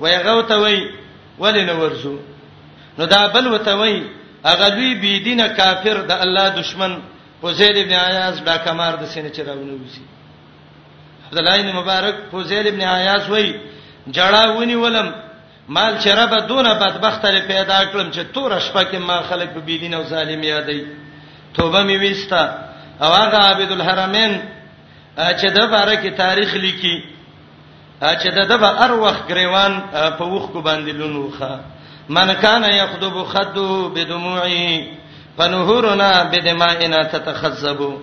وای 0.00 0.16
غوته 0.18 0.54
وای 0.56 0.90
ولې 1.40 1.64
نه 1.68 1.72
ورزو 1.72 2.18
نو 2.98 3.04
دا 3.06 3.28
بل 3.28 3.46
وته 3.46 3.72
وای 3.74 4.02
هغه 4.44 4.68
دوی 4.68 4.94
بی 4.94 5.18
دینه 5.20 5.48
کافر 5.48 6.00
د 6.06 6.10
الله 6.12 6.48
دشمن 6.48 6.98
فوزیل 7.40 7.78
ابن 7.78 7.92
عیاض 7.92 8.40
دا 8.42 8.56
کمار 8.58 8.92
د 8.96 9.06
سینې 9.14 9.30
چرونه 9.36 9.72
وسی 9.72 10.02
عبد 11.28 11.38
الله 11.38 11.62
بن 11.62 11.72
مبارک 11.76 12.14
فوزیل 12.30 12.66
ابن 12.68 12.82
عیاض 12.82 13.28
وای 13.30 13.54
جړه 14.12 14.46
ونی 14.56 14.74
ولم 14.74 15.14
مال 15.68 15.98
چربه 15.98 16.40
دونه 16.46 16.74
بدبخت 16.74 17.24
لري 17.26 17.40
پیدا 17.40 17.84
کړم 17.92 18.10
چې 18.14 18.32
تور 18.34 18.58
شپه 18.58 18.82
کې 18.92 18.96
ما 18.96 19.20
خلک 19.22 19.48
په 19.54 19.60
بی 19.60 19.78
دین 19.78 19.94
او 19.94 20.02
ظالم 20.04 20.42
یادای 20.42 20.84
توبه 21.54 21.82
می 21.82 21.96
وستا 22.10 22.44
او 23.00 23.06
هغه 23.12 23.36
عبد 23.36 23.72
الحرمین 23.72 24.40
چې 25.18 25.44
د 25.54 25.70
بارکه 25.70 26.10
تاریخ 26.10 26.54
لیکي 26.54 27.04
چې 28.00 28.28
د 28.36 28.40
دبه 28.48 28.68
ار 28.84 28.92
وخت 29.00 29.28
گریوان 29.28 29.72
په 30.18 30.24
وخ 30.32 30.50
کو 30.52 30.60
باندې 30.62 30.92
لونوخه 30.92 31.60
من 32.08 32.32
کان 32.34 32.64
یخدب 32.72 33.24
خدو 33.32 33.88
بدموعی 33.94 34.88
فنهورنا 35.36 36.10
بدمائنا 36.32 37.02
تتخذبو 37.02 37.98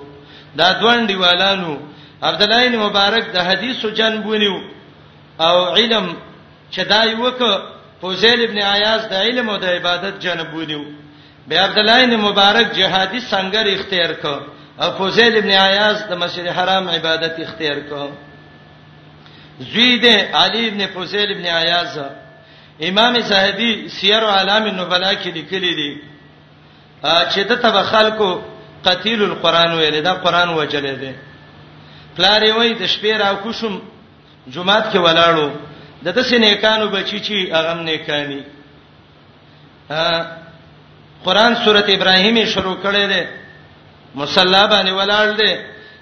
دا 0.56 0.72
دوان 0.82 1.06
دیوالانو 1.06 1.78
عبد 2.24 2.42
الله 2.44 2.68
بن 2.70 2.78
مبارک 2.80 3.24
د 3.34 3.38
حدیثو 3.38 3.90
جنبونیو 3.90 4.60
او 5.40 5.74
علم 5.76 6.16
چدای 6.72 7.14
وک 7.16 7.40
فوزیل 8.02 8.44
ابن 8.44 8.58
عیاض 8.62 9.02
د 9.08 9.14
علم 9.14 9.50
او 9.50 9.58
د 9.58 9.66
عبادت 9.66 10.20
جنبونیو 10.20 10.84
به 11.48 11.60
عبد 11.60 11.80
الله 11.80 12.06
بن 12.06 12.16
مبارک 12.18 12.72
جهادي 12.76 13.20
سنگر 13.20 13.66
اختیار 13.68 14.14
ک 14.14 14.26
او 14.82 14.92
فوزیل 14.98 15.38
ابن 15.38 15.50
عیاض 15.52 15.98
د 16.10 16.14
مسجد 16.14 16.48
حرام 16.58 16.90
عبادت 16.90 17.40
اختیار 17.40 17.80
ک 17.90 17.92
زید 19.60 20.06
علی 20.34 20.68
ابن 20.68 20.88
فوزیل 20.94 21.32
ابن 21.32 21.46
عیاض 21.46 21.98
امام 22.82 23.20
زاهدی 23.20 23.72
سیر 23.90 24.20
علام 24.26 24.64
النبلاء 24.64 25.14
کې 25.14 25.28
لیکلي 25.34 25.76
دي 25.76 26.02
چې 27.04 27.40
د 27.50 27.54
تبع 27.62 27.84
خلکو 27.84 28.42
قتیل 28.86 29.24
القرآن 29.24 29.72
ویل 29.74 30.04
دا 30.04 30.14
قرآن 30.14 30.50
وجلې 30.56 30.96
دي 31.02 31.12
پلار 32.18 32.42
یې 32.46 32.56
وای 32.56 32.74
د 32.74 32.84
شپې 32.88 33.18
را 33.20 33.34
کوشم 33.34 33.82
جمعات 34.48 34.94
کې 34.94 34.98
ولاړو 34.98 35.50
د 36.04 36.08
دې 36.24 36.34
نیکانو 36.34 36.88
بچی 36.88 37.20
چې 37.20 37.54
اغم 37.56 37.80
نیکانی 37.84 38.42
قرآن 41.26 41.56
سورته 41.56 41.94
ابراهیمي 41.94 42.46
شروع 42.46 42.76
کړي 42.84 43.06
دي 43.14 43.24
مصلا 44.16 44.68
باندې 44.70 44.90
ولاړ 44.92 45.38
دي 45.42 45.56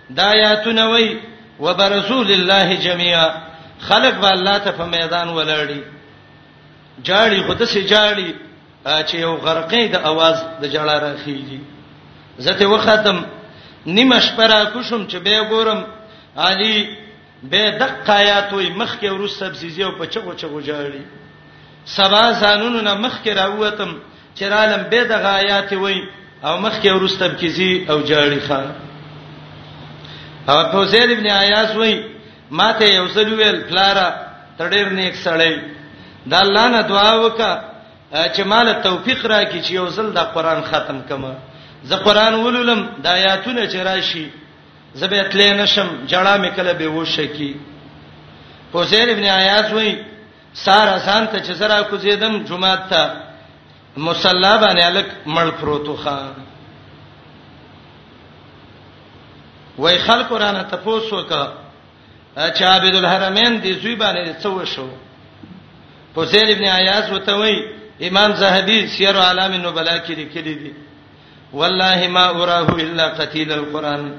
دا 0.09 0.23
آیاتونه 0.31 0.89
وای 0.89 1.17
وبرسول 1.59 2.31
الله 2.31 2.73
جميعا 2.75 3.29
خلق 3.81 4.15
به 4.21 4.29
الله 4.31 4.57
ته 4.59 4.71
په 4.71 4.85
میدان 4.85 5.29
ولاړی 5.29 5.81
جاړي 7.03 7.39
خود 7.47 7.63
سه 7.63 7.81
جاړي 7.83 8.35
چې 9.07 9.15
یو 9.15 9.35
غرقې 9.37 9.83
د 9.89 9.95
आवाज 9.95 10.35
د 10.61 10.65
جړه 10.73 10.95
راخیږي 11.05 11.59
زته 12.37 12.65
وختم 12.69 13.25
نیمه 13.85 14.19
شپه 14.19 14.45
را 14.47 14.65
کوشم 14.65 15.07
چې 15.07 15.15
به 15.17 15.43
ګورم 15.49 15.83
علي 16.37 16.97
به 17.43 17.71
دقه 17.79 18.13
آیات 18.13 18.53
وي 18.53 18.69
مخ 18.69 18.95
کې 19.01 19.05
ورس 19.11 19.37
سبزیزي 19.39 19.83
او 19.83 19.91
په 19.91 20.05
چغو 20.05 20.33
چغو 20.33 20.61
جاړي 20.61 21.01
سبا 21.85 22.31
زانونو 22.33 22.81
نه 22.81 22.93
مخ 22.95 23.19
کې 23.25 23.29
راوتم 23.37 23.91
چرالم 24.35 24.83
به 24.91 25.03
د 25.03 25.11
غایات 25.11 25.71
وي 25.73 25.95
او 26.43 26.57
مخ 26.59 26.79
کې 26.83 26.91
ورس 26.91 27.17
تبکیزي 27.17 27.85
او 27.89 28.01
جاړي 28.05 28.39
خان 28.47 28.67
او 30.47 30.57
فوزید 30.71 31.09
ابن 31.11 31.27
عیاس 31.39 31.75
وای 31.75 31.93
ماته 32.57 32.85
یو 32.93 33.05
څل 33.13 33.29
ویل 33.39 33.57
فلارا 33.69 34.07
تړیر 34.59 34.87
نیک 34.97 35.15
سړی 35.25 35.53
دا 36.31 36.37
الله 36.45 36.65
نه 36.75 36.81
دعا 36.91 37.11
وکا 37.23 37.51
چې 38.33 38.41
مال 38.51 38.67
توفیق 38.87 39.25
راکړي 39.31 39.61
چې 39.65 39.71
یو 39.79 39.87
ځل 39.95 40.07
دا 40.17 40.23
قران 40.35 40.61
ختم 40.69 40.99
کما 41.09 41.33
زه 41.89 41.95
قران 42.05 42.33
ولولم 42.33 42.81
د 43.03 43.05
آیاتونه 43.17 43.61
چې 43.71 43.75
راشي 43.89 44.25
زبې 45.01 45.17
اتلې 45.25 45.49
نشم 45.61 45.89
جړه 46.11 46.35
مې 46.43 46.49
کله 46.55 46.73
به 46.73 46.87
وشه 46.97 47.25
کی 47.37 47.53
حسین 48.79 49.09
ابن 49.09 49.23
عیاض 49.33 49.67
وای 49.73 49.91
سار 50.65 50.87
آسان 50.97 51.23
ته 51.31 51.37
چې 51.39 51.51
زرا 51.59 51.81
کو 51.89 51.97
زیدم 52.05 52.41
جمعه 52.49 52.75
ته 52.75 53.09
مصلا 54.07 54.57
باندې 54.61 54.85
الک 54.89 55.05
مړ 55.35 55.51
پروتو 55.61 55.95
خان 56.03 56.33
وای 59.77 59.97
خلق 60.07 60.27
قرانه 60.29 60.63
تاسو 60.63 61.15
وکړه 61.19 61.45
چې 62.35 62.61
عبد 62.63 62.95
الحرمین 62.95 63.61
دې 63.61 63.71
زوی 63.81 63.95
باندې 63.95 64.43
څه 64.43 64.47
وشو 64.47 64.87
حسین 66.17 66.49
ابن 66.49 66.65
عیاض 66.65 67.11
وته 67.11 67.35
وای 67.39 67.53
امام 68.09 68.33
زاهدی 68.35 68.87
سیر 68.97 69.17
عالم 69.17 69.53
النبلا 69.53 69.97
کې 70.05 70.09
لیکلي 70.11 70.53
دي 70.55 70.73
والله 71.53 72.07
ما 72.07 72.25
اراه 72.29 72.69
الا 72.79 73.09
قتیل 73.19 73.51
القران 73.51 74.17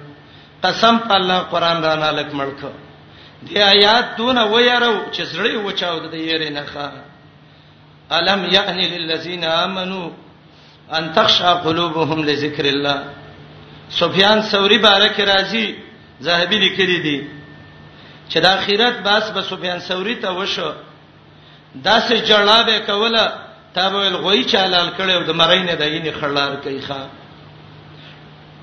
قسم 0.64 0.98
په 0.98 1.14
الله 1.16 1.38
قران 1.38 1.82
را 1.82 1.94
نه 1.94 2.10
لک 2.20 2.34
ملک 2.34 2.58
دې 3.46 3.56
آیات 3.56 4.16
دونه 4.16 4.44
ويرو 4.44 5.02
چې 5.12 5.22
زړی 5.34 5.56
وچاو 5.66 5.98
د 5.98 6.14
یې 6.16 6.48
نه 6.50 6.64
ښه 6.72 6.90
الم 8.16 8.44
یعنی 8.52 8.88
للذین 8.98 9.44
آمنو 9.44 10.10
ان 10.98 11.12
تخشع 11.14 11.54
قلوبهم 11.54 12.22
لذکر 12.24 12.66
الله 12.66 13.00
سفیان 13.90 14.42
ثوری 14.42 14.78
بارک 14.78 15.20
راضی 15.20 15.76
زاهبی 16.20 16.58
لیکلی 16.58 17.00
دی 17.00 17.20
چې 18.28 18.36
د 18.38 18.46
اخرت 18.46 19.02
باس 19.02 19.30
به 19.30 19.42
سفیان 19.42 19.78
ثوری 19.80 20.14
ته 20.14 20.28
وشو 20.30 20.72
داسې 21.84 22.14
جړا 22.28 22.66
به 22.66 22.78
کوله 22.86 23.32
تابو 23.74 23.96
الغوی 23.98 24.44
چالال 24.44 24.88
کړو 24.98 25.26
د 25.28 25.32
مرینه 25.32 25.74
د 25.74 25.82
یینې 25.82 26.12
خړلار 26.20 26.56
کوي 26.64 26.80
ښا 26.88 26.98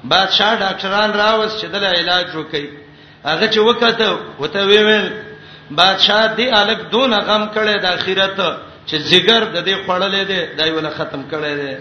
بادشاہ 0.04 0.60
ډاکټران 0.60 1.12
راوس 1.14 1.62
چې 1.62 1.66
دله 1.66 1.88
علاج 2.00 2.26
وکړي 2.36 2.66
هغه 3.26 3.48
چې 3.48 3.58
وکړه 3.58 4.18
وته 4.40 4.66
ویل 4.66 5.12
بادشاہ 5.72 6.28
دی 6.36 6.52
الګ 6.52 6.80
دون 6.92 7.14
غم 7.14 7.50
کړي 7.56 7.78
د 7.82 7.86
اخرت 7.86 8.36
ته 8.38 8.58
چې 8.88 8.96
زیګر 9.10 9.44
د 9.44 9.66
دې 9.66 9.88
خړلې 9.88 10.24
دي 10.30 10.42
دایونه 10.58 10.90
ختم 10.90 11.24
کړي 11.30 11.56
دي 11.62 11.76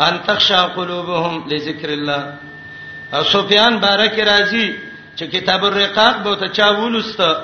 ان 0.00 0.22
تخشع 0.26 0.66
قلوبهم 0.76 1.48
لذکر 1.50 1.88
الله 1.88 2.22
سفیان 3.32 3.74
بارک 3.80 4.18
راضی 4.20 4.72
چې 5.16 5.22
کتاب 5.24 5.64
الرقاق 5.64 6.16
به 6.22 6.34
ته 6.36 6.48
چا 6.48 6.62
ولسته 6.62 7.36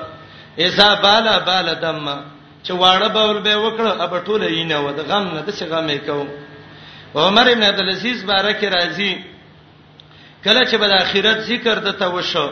اذا 0.57 0.93
بالا 0.95 1.39
بالا 1.39 1.73
دم 1.73 2.09
چې 2.65 2.71
واړه 2.71 3.07
بول 3.07 3.39
به 3.41 3.55
وکړه 3.55 4.01
اب 4.01 4.23
ټوله 4.25 4.45
یې 4.51 4.67
نه 4.71 4.77
ود 4.87 4.99
غم 4.99 5.25
نه 5.35 5.41
د 5.47 5.53
څه 5.57 5.63
غم 5.69 5.87
یې 5.89 5.99
کوم 6.09 6.27
عمر 7.15 7.47
ابن 7.51 7.63
عبد 7.63 7.79
العزيز 7.79 8.23
بارک 8.25 8.63
راضی 8.63 9.15
کله 10.45 10.61
چې 10.65 10.75
بل 10.77 10.91
اخرت 10.93 11.39
ذکر 11.47 11.79
دته 11.79 12.05
وشو 12.09 12.49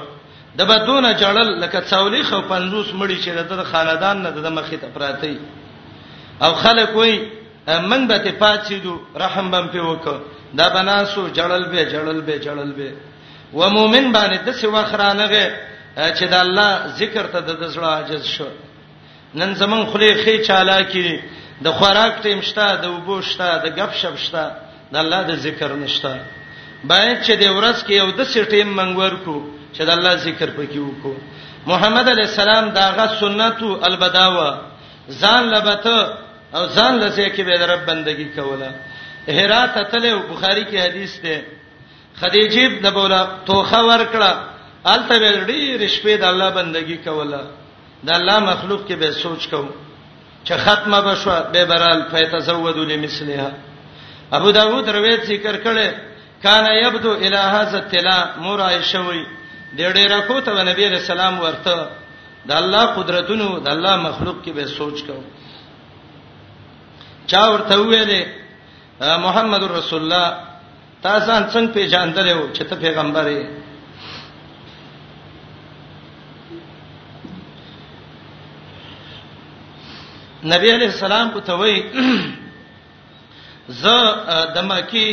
د 0.58 0.62
بدونه 0.66 1.14
جړل 1.18 1.50
لکه 1.64 1.80
څولې 1.82 2.24
خو 2.24 2.40
50 2.42 2.94
مړي 2.94 3.18
چې 3.26 3.30
د 3.52 3.64
خاندان 3.72 4.18
نه 4.22 4.30
د 4.32 4.50
مخې 4.56 4.82
ته 4.82 4.88
پراتی 4.96 5.38
او 6.42 6.54
خلک 6.56 6.96
وایي 6.96 7.20
من 7.78 8.08
به 8.08 8.20
ته 8.20 8.32
پاتېدو 8.32 9.00
رحم 9.16 9.52
بم 9.52 9.68
په 9.68 9.80
وک 9.80 10.06
دا 10.58 10.70
بناسو 10.70 11.30
جړل 11.30 11.66
به 11.70 11.86
جړل 11.86 12.22
به 12.22 12.40
جړل 12.40 12.72
به 12.78 12.92
و 13.54 13.70
مؤمن 13.70 14.12
باندې 14.14 14.38
د 14.46 14.50
څه 14.60 14.68
وخرانغه 14.68 15.50
چې 15.98 16.24
د 16.32 16.34
الله 16.34 16.88
ذکر 16.98 17.24
ته 17.24 17.40
د 17.42 17.68
زړه 17.74 17.86
عاجز 17.96 18.26
شو 18.26 18.48
نن 19.36 19.54
زمون 19.54 19.86
خلې 19.94 20.12
خې 20.26 20.48
چالاکی 20.48 21.20
د 21.64 21.70
خوراک 21.72 22.14
ټیم 22.24 22.42
شته 22.42 22.76
د 22.82 22.86
وبو 22.90 23.22
شته 23.22 23.48
د 23.64 23.80
غب 23.80 23.92
شپ 24.02 24.16
شته 24.18 24.52
د 24.94 24.96
الله 25.04 25.24
د 25.24 25.36
ذکر 25.36 25.76
نشته 25.76 26.14
باید 26.84 27.18
چې 27.26 27.32
د 27.44 27.46
ورځ 27.58 27.80
کې 27.86 27.92
یو 27.92 28.12
د 28.12 28.22
څه 28.32 28.42
ټیم 28.54 28.68
منګور 28.80 29.14
کو 29.26 29.36
چې 29.76 29.82
د 29.88 29.90
الله 29.98 30.16
ذکر 30.16 30.48
پکې 30.58 30.78
وکړو 30.88 31.16
محمد 31.68 32.10
علی 32.10 32.22
السلام 32.22 32.70
داغه 32.82 33.08
سنتو 33.20 33.80
البداوه 33.88 34.50
ځان 35.22 35.44
لبته 35.50 35.98
او 36.56 36.64
ځان 36.76 36.94
لسه 37.04 37.30
کې 37.36 37.42
به 37.48 37.56
د 37.62 37.64
رب 37.72 37.82
بندگی 37.90 38.26
کوله 38.38 38.72
هرا 39.38 39.62
ته 39.74 39.82
تله 39.92 40.16
بخاری 40.32 40.64
کې 40.70 40.78
حدیث 40.86 41.14
ده 41.26 41.36
خدیجه 42.22 42.66
د 42.86 42.88
بولا 42.98 43.22
توخه 43.48 43.82
ور 43.90 44.04
کړه 44.14 44.32
الته 44.94 45.16
به 45.22 45.30
ډېر 45.52 45.80
شپې 45.96 46.14
د 46.22 46.26
الله 46.32 46.50
بندگی 46.60 46.98
کوله 47.06 47.40
د 48.08 48.10
الله 48.18 48.38
مخلوق 48.52 48.82
کې 48.88 48.94
به 49.02 49.10
سوچ 49.24 49.42
کوم 49.52 49.68
چې 50.46 50.52
ختمه 50.66 51.00
بشو 51.08 51.32
به 51.54 51.62
برال 51.70 52.02
فیتزودو 52.12 52.84
لمثلها 52.92 53.52
ابو 54.38 54.50
داود 54.60 54.90
روایت 54.98 55.22
ذکر 55.32 55.56
کړي 55.66 55.90
کان 56.44 56.66
یبدو 56.86 57.12
الی 57.26 57.38
هذا 57.56 57.80
تلا 57.92 58.20
مورای 58.46 58.84
شوی 58.84 59.26
د 59.78 59.94
ډېر 59.94 60.12
کو 60.28 60.42
ته 60.42 60.64
نبی 60.72 60.86
رسول 60.90 61.20
الله 61.20 61.42
ورته 61.46 61.88
د 62.50 62.52
الله 62.62 62.86
قدرتونو 62.98 63.60
د 63.66 63.68
الله 63.76 63.96
مخلوق 64.10 64.36
کې 64.46 64.50
به 64.54 64.66
سوچ 64.66 65.02
کوم 65.08 65.24
چا 67.32 67.42
ورته 67.54 67.76
ویلې 67.82 68.22
محمد 69.26 69.64
رسول 69.72 70.02
الله 70.02 70.36
تاسو 71.04 71.32
ان 71.32 71.46
څنګه 71.54 71.74
پیژاندل 71.74 72.28
یو 72.28 72.52
چې 72.56 72.64
ته 72.70 72.76
پیغمبر 72.84 73.28
یې 73.28 73.46
نبی 80.54 80.70
علیہ 80.74 80.88
السلام 80.94 81.32
کو 81.34 81.40
ته 81.40 81.54
وای 81.62 81.78
ز 83.68 83.86
دمکی 84.56 85.08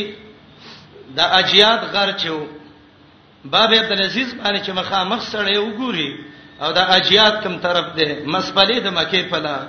د 1.17 1.19
اجیاد 1.39 1.79
غر 1.93 2.11
چو 2.21 2.39
باب 3.45 3.73
عبد 3.73 3.91
العزيز 3.91 4.33
باندې 4.33 4.65
چې 4.65 4.71
مخامخ 4.81 5.21
سره 5.31 5.49
یو 5.57 5.65
ګوري 5.79 6.09
او 6.61 6.69
د 6.77 6.95
اجیاد 6.95 7.43
کوم 7.43 7.59
طرف 7.65 7.91
ده 7.97 8.09
مسبلې 8.25 8.79
د 8.85 8.97
مکه 8.99 9.29
په 9.33 9.37
لاره 9.45 9.67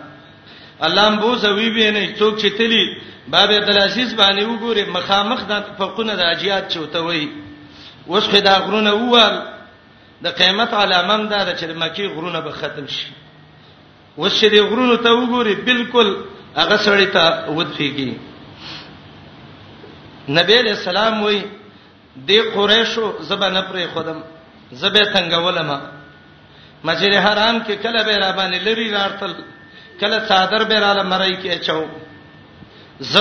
الله 0.87 1.09
مبو 1.11 1.35
زوی 1.37 1.71
به 1.75 1.91
نه 1.91 2.15
څوک 2.19 2.39
چې 2.41 2.47
تلی 2.59 2.97
باب 3.29 3.51
عبدالعزیز 3.51 4.15
باندې 4.15 4.43
وګوره 4.43 4.85
مخامخ 4.89 5.41
د 5.49 5.63
فقونه 5.79 6.15
د 6.15 6.21
اجیات 6.25 6.69
چوته 6.75 7.01
وای 7.07 7.29
اوس 8.07 8.29
خدا 8.33 8.55
غرونه 8.59 8.93
ووال 8.95 9.41
د 10.23 10.27
قیامت 10.39 10.75
علامم 10.75 11.29
دا 11.29 11.41
چې 11.57 11.65
مکی 11.83 12.07
غرونه 12.07 12.41
به 12.41 12.51
ختم 12.51 12.87
شي 12.87 13.07
اوس 14.17 14.41
چې 14.41 14.45
د 14.55 14.57
غرونو 14.71 14.97
ته 14.97 15.09
وګوره 15.11 15.65
بالکل 15.65 16.17
هغه 16.57 16.77
سړی 16.77 17.07
ته 17.13 17.27
ودفیږي 17.49 18.13
نبی 20.39 20.55
علیہ 20.61 20.73
السلام 20.73 21.23
وای 21.23 21.43
د 22.17 22.31
قریشو 22.55 23.13
زبانه 23.21 23.61
پرې 23.61 23.93
خودم 23.95 24.23
زبې 24.73 25.05
څنګه 25.15 25.39
ولما 25.39 25.81
مسجد 26.85 27.15
حرام 27.27 27.61
کې 27.65 27.73
کله 27.83 28.03
به 28.05 28.17
را 28.17 28.33
باندې 28.37 28.57
لری 28.65 28.91
راړتل 28.91 29.33
را 29.37 29.57
کله 30.01 30.19
صادر 30.31 30.65
به 30.71 30.79
رااله 30.85 31.03
مړی 31.03 31.37
کې 31.43 31.49
اچو 31.55 31.85
ز 33.01 33.15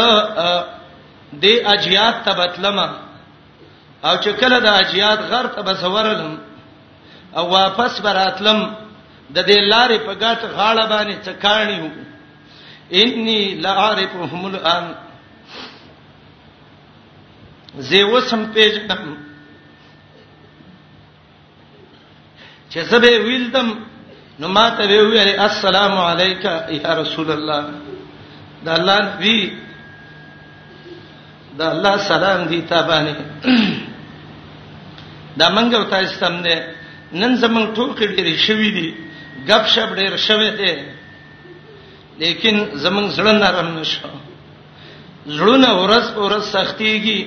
د 1.44 1.46
اجیات 1.74 2.16
تبتلمه 2.26 2.90
او 4.08 4.14
چې 4.18 4.30
کله 4.42 4.58
د 4.60 4.66
اجیات 4.82 5.20
غر 5.32 5.48
ته 5.56 5.62
بسورلم 5.62 6.38
او 7.38 7.46
واپس 7.54 8.02
براتلم 8.06 8.60
د 9.30 9.46
دې 9.46 9.60
لارې 9.74 10.00
په 10.08 10.14
ګټ 10.24 10.40
غاړه 10.58 10.84
باندې 10.92 11.16
چکانیو 11.26 11.90
انی 13.02 13.42
لعارفهم 13.64 14.46
الان 14.46 14.86
زه 17.90 18.04
وسم 18.12 18.44
پیژنم 18.54 19.04
چې 22.70 22.78
زبې 22.78 23.14
ویلدم 23.26 23.70
نو 24.40 24.48
ما 24.56 24.66
ته 24.70 24.86
ویل 25.08 25.30
السلام 25.50 25.94
علیک 26.10 26.46
یا 26.82 26.92
رسول 27.02 27.30
الله 27.38 27.64
دا 28.66 28.72
الله 28.78 28.98
نبی 29.06 29.40
دا 31.60 31.66
الله 31.74 31.94
سلام 32.12 32.42
دی 32.50 32.62
ته 32.72 32.78
باندې 32.88 33.16
دا 35.40 35.50
منګو 35.56 35.84
تاسو 35.90 36.20
تم 36.22 36.34
نه 36.46 36.56
نن 37.20 37.34
زمون 37.44 37.74
ټوکې 37.76 38.06
ډېری 38.16 38.36
شوې 38.46 38.70
دي 38.78 38.90
غب 39.48 39.64
شپ 39.74 39.90
ډېر 40.00 40.14
شوې 40.28 40.50
دي 40.60 40.74
لیکن 42.22 42.56
زمون 42.84 43.06
زړه 43.18 43.34
نرم 43.42 43.70
نشو 43.80 44.08
زړونه 45.36 45.70
ورس 45.80 46.08
ورس 46.18 46.46
سختيږي 46.56 47.20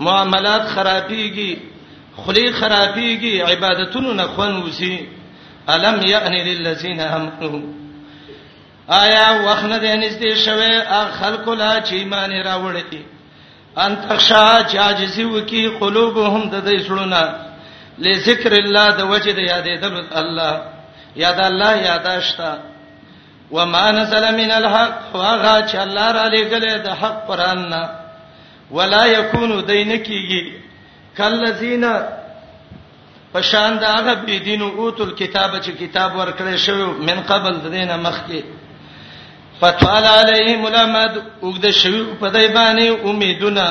معاملات 0.00 0.64
خرابيږي 0.76 1.52
خلی 2.24 2.46
خرابيږي 2.58 3.34
عبادتونو 3.50 4.10
نه 4.14 4.24
خون 4.34 4.52
وسی 4.62 4.96
الم 5.70 6.02
یعنی 6.06 6.42
للذین 6.54 7.00
امنوا 7.00 7.60
آیا 8.86 9.24
وخنه 9.46 9.78
دې 9.78 10.00
نږدې 10.00 10.44
شوه 10.44 10.68
اغه 10.98 11.10
خلکو 11.20 11.54
لا 11.54 11.72
چې 11.80 11.92
ایمان 11.92 12.30
راوړې 12.44 12.96
ان 13.86 13.96
تخشا 14.08 14.60
جاجزی 14.74 15.24
وکي 15.24 15.66
قلوبهم 15.80 16.50
د 16.50 16.68
دې 16.68 16.82
سړونه 16.82 17.34
لذکر 17.98 18.52
الله 18.52 18.90
د 19.00 19.10
وجه 19.10 19.32
د 19.32 19.38
یادې 19.38 19.80
د 19.82 20.18
الله 20.20 21.16
یاد 21.16 21.40
الله 21.40 21.74
یاداشتا 21.88 22.58
وما 23.50 23.90
نزل 23.90 24.24
من 24.40 24.50
الحق 24.60 25.16
واغا 25.16 25.56
چې 25.68 25.76
الله 25.84 26.10
را 26.12 26.26
لګلې 26.30 26.72
د 26.86 26.98
حق 27.02 27.26
قران 27.26 27.68
نه 27.68 27.82
ولا 28.70 29.06
یکونو 29.06 29.60
دینکیږي 29.62 30.52
کلذینا 31.18 31.94
پشان 33.32 33.74
دا 33.80 33.88
هغه 33.96 34.14
بيدین 34.14 34.62
اوتل 34.62 35.10
کتاب 35.10 35.50
چې 35.64 35.70
کتاب 35.80 36.16
ورکړې 36.16 36.56
شو 36.56 36.92
من 37.08 37.20
قبل 37.30 37.54
د 37.60 37.68
دینه 37.76 37.96
مخکې 37.96 38.42
فتوال 39.60 40.04
علیهم 40.04 40.68
لمد 40.76 41.16
وګد 41.42 41.70
شوی 41.80 42.04
په 42.20 42.28
دای 42.28 42.48
باندې 42.54 43.06
امیدونه 43.12 43.64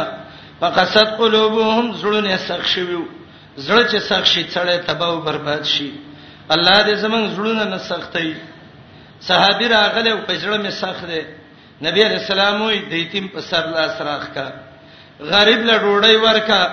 فقصد 0.59 1.17
قلوبهم 1.21 1.95
زړونه 2.01 2.37
سخ 2.47 2.67
شوی 2.73 2.99
زړه 3.57 3.91
چې 3.91 3.97
سخ 3.97 4.25
شي 4.25 4.43
څړې 4.43 4.87
تباہ 4.87 5.09
او 5.09 5.21
برباد 5.27 5.63
شي 5.73 5.91
الله 6.49 6.77
دې 6.91 6.95
زمون 6.95 7.27
زړونه 7.35 7.63
نه 7.63 7.77
سختای 7.89 8.33
صحابي 9.27 9.67
راغله 9.67 10.11
او 10.11 10.19
پزړه 10.27 10.57
می 10.65 10.71
سخت 10.81 11.05
دي 11.07 11.23
نبی 11.87 12.03
رسول 12.09 12.39
الله 12.39 12.81
دې 12.89 13.11
تیم 13.11 13.27
په 13.27 13.41
سر 13.49 13.65
لاس 13.77 14.01
راخ 14.09 14.33
کا 14.33 14.49
غریب 15.19 15.65
له 15.65 15.77
ډوړې 15.77 16.23
ورکا 16.25 16.63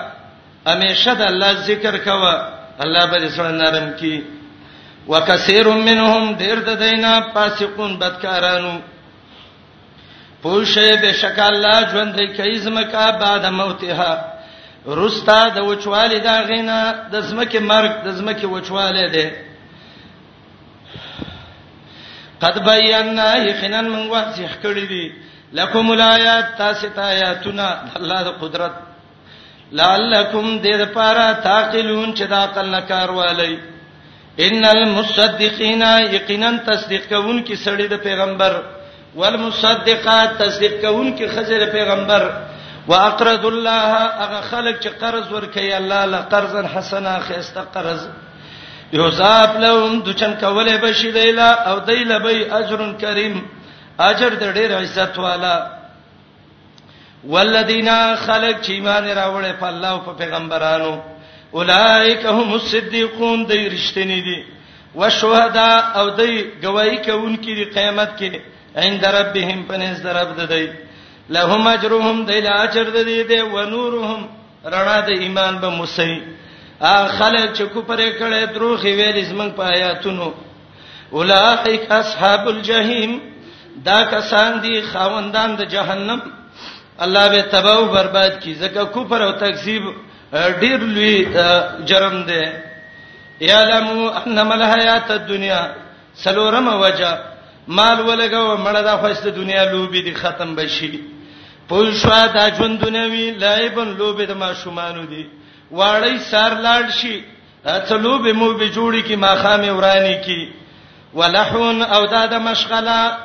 همیشه 0.67 1.13
د 1.13 1.21
الله 1.27 1.51
ذکر 1.69 1.97
کوا 2.05 2.35
الله 2.81 3.05
به 3.07 3.29
سره 3.29 3.51
نرم 3.61 3.87
کی 3.99 4.15
وکثیر 5.09 5.67
منهم 5.67 6.35
ډیر 6.37 6.57
د 6.67 6.69
دینا 6.83 7.13
فاسقون 7.33 7.97
بدکارانو 7.99 8.75
پوشه 10.43 10.97
به 11.01 11.11
شک 11.21 11.39
الله 11.39 11.79
ژوندې 11.91 12.37
کوي 12.37 12.57
زمکا 12.59 13.11
بعد 13.21 13.45
موتها 13.45 14.11
رستا 14.87 15.41
د 15.55 15.57
وچواله 15.69 16.19
دا 16.19 16.37
غینا 16.49 16.79
د 17.11 17.19
زمکه 17.21 17.59
مرګ 17.59 17.91
د 18.05 18.09
زمکه 18.11 18.47
وچواله 18.47 19.07
ده 19.09 19.31
قد 22.41 22.59
بیاننا 22.65 23.35
یخنن 23.37 23.87
من 23.87 24.07
وځه 24.09 24.49
کړی 24.63 24.85
دي 24.91 25.05
لکم 25.53 25.89
الایات 25.91 26.57
تاسو 26.57 26.89
ته 26.89 27.01
آیاتنا 27.01 27.69
الله 27.95 28.23
د 28.23 28.27
قدرت 28.41 28.71
لعلکم 29.71 30.47
دې 30.63 30.67
لپاره 30.83 31.31
تاقلون 31.43 32.13
چې 32.13 32.21
دا 32.29 32.37
عقل 32.43 32.69
نه 32.69 32.79
کار 32.87 33.09
والی 33.19 33.57
ان 34.47 34.65
المصدقین 34.65 35.81
یقینا 36.13 36.51
تصدیق 36.67 37.07
کون 37.09 37.41
کی 37.43 37.55
سړی 37.55 37.87
د 37.89 37.93
پیغمبر 38.03 38.59
والمصدقات 39.15 40.37
تصدیق 40.39 40.81
کون 40.81 41.11
کی 41.17 41.27
خزر 41.35 41.65
پیغمبر 41.71 42.27
واقرض 42.87 43.45
الله 43.45 44.01
هغه 44.19 44.41
خلک 44.49 44.79
چې 44.79 44.87
قرض 45.03 45.31
ورکړي 45.31 45.73
الله 45.77 46.05
له 46.05 46.17
قرض 46.17 46.55
حسنه 46.75 47.19
خسته 47.27 47.61
قرض 47.77 48.07
یوزاب 48.97 49.55
لهم 49.61 50.01
دچن 50.07 50.33
کوله 50.41 50.77
بشی 50.81 51.11
دیلا 51.11 51.49
او 51.71 51.77
دیلا 51.87 52.17
بی 52.25 52.43
اجر 52.59 52.83
کریم 53.05 53.39
اجر 54.09 54.29
د 54.41 54.53
ډیر 54.59 54.71
عزت 54.81 55.19
والا 55.19 55.55
والذین 57.33 57.87
خلق 58.25 58.61
چې 58.65 58.69
ایمان 58.73 59.05
راوړې 59.07 59.51
په 59.59 59.65
الله 59.67 59.87
او 59.95 59.99
په 60.07 60.13
پیغمبرانو 60.21 60.91
اولائک 61.59 62.25
هم 62.31 62.53
الصدیقون 62.57 63.45
دې 63.51 63.73
رښتینی 63.75 64.19
دي 64.27 64.37
وشهدا 64.95 65.71
او 65.77 66.17
دې 66.17 66.43
گواہی 66.65 66.97
کوونکې 66.97 67.45
دي 67.59 67.65
قیامت 67.77 68.13
کې 68.19 68.39
عند 68.85 69.05
ربهم 69.17 69.63
پنځ 69.63 70.03
درب 70.07 70.37
ددی 70.41 70.65
لهم 71.37 71.67
اجرهم 71.73 72.23
دې 72.25 72.33
لا 72.47 72.55
اجر 72.67 72.85
دې 72.85 73.29
دې 73.29 73.41
و 73.41 73.63
نورهم 73.63 74.27
رڼا 74.75 74.97
د 75.09 75.27
ایمان 75.27 75.59
به 75.65 75.69
موسی 75.81 76.11
ا 76.81 77.07
خلک 77.07 77.53
چې 77.53 77.63
کو 77.73 77.81
پرې 77.81 78.19
کړي 78.19 78.53
دروخي 78.55 78.91
ویل 78.95 79.19
زمنګ 79.29 79.51
په 79.55 79.63
آیاتونو 79.75 80.31
اولائک 81.17 81.91
اصحاب 81.99 82.47
الجحیم 82.51 83.19
دا 83.85 83.99
کسان 84.11 84.57
دي 84.63 84.81
خاوندان 84.93 85.55
د 85.59 85.71
جهنم 85.75 86.19
الله 87.01 87.27
به 87.29 87.41
تباہ 87.41 87.75
او 87.77 87.85
برباد 87.85 88.29
کی 88.41 88.53
ځکه 88.55 88.85
کفر 88.93 89.21
او 89.21 89.31
تکذیب 89.31 89.83
ډیر 90.59 90.77
لوی 90.79 91.25
جرم 91.87 92.23
دی 92.23 92.41
یعلم 93.39 93.87
انما 94.25 94.55
الحیات 94.55 95.11
الدنیا 95.11 95.61
سلورم 96.23 96.67
وجه 96.67 97.17
مال 97.67 97.97
ولګو 98.07 98.57
مړه 98.63 98.81
د 98.81 98.87
خوښته 99.01 99.27
دنیا 99.29 99.63
لوبي 99.71 100.01
دي 100.01 100.13
ختم 100.13 100.55
بشي 100.55 100.99
پوه 101.69 101.93
شو 101.93 102.09
دا 102.33 102.49
ژوند 102.57 102.79
دنیاوی 102.79 103.31
لایبن 103.31 103.87
لوبي 103.97 104.25
د 104.25 104.31
ما 104.31 104.53
شومان 104.53 105.05
دي 105.07 105.27
واړی 105.71 106.17
سار 106.31 106.51
لاړ 106.61 106.91
شي 106.91 107.23
ته 107.63 107.97
لوبي 107.97 108.31
مو 108.33 108.53
به 108.53 108.69
جوړی 108.71 109.03
کی 109.07 109.15
ما 109.15 109.35
خامې 109.35 109.67
ورانی 109.69 110.15
کی 110.25 110.51
ولحون 111.13 111.81
او 111.81 112.05
دا 112.05 112.25
د 112.25 112.33
مشغله 112.33 113.17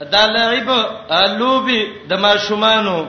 دا 0.00 0.24
لعب 0.26 0.70
لوبي 1.38 1.82
د 2.10 2.14
ماشومانو 2.14 3.06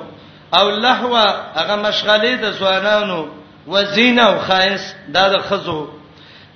او 0.53 0.69
لهوه 0.69 1.23
هغه 1.55 1.75
مشغلې 1.75 2.35
د 2.41 2.51
ځوانانو 2.59 3.27
وزینه 3.67 4.23
او 4.23 4.39
خایس 4.47 4.95
دا 5.15 5.27
د 5.29 5.37
خزو 5.47 5.89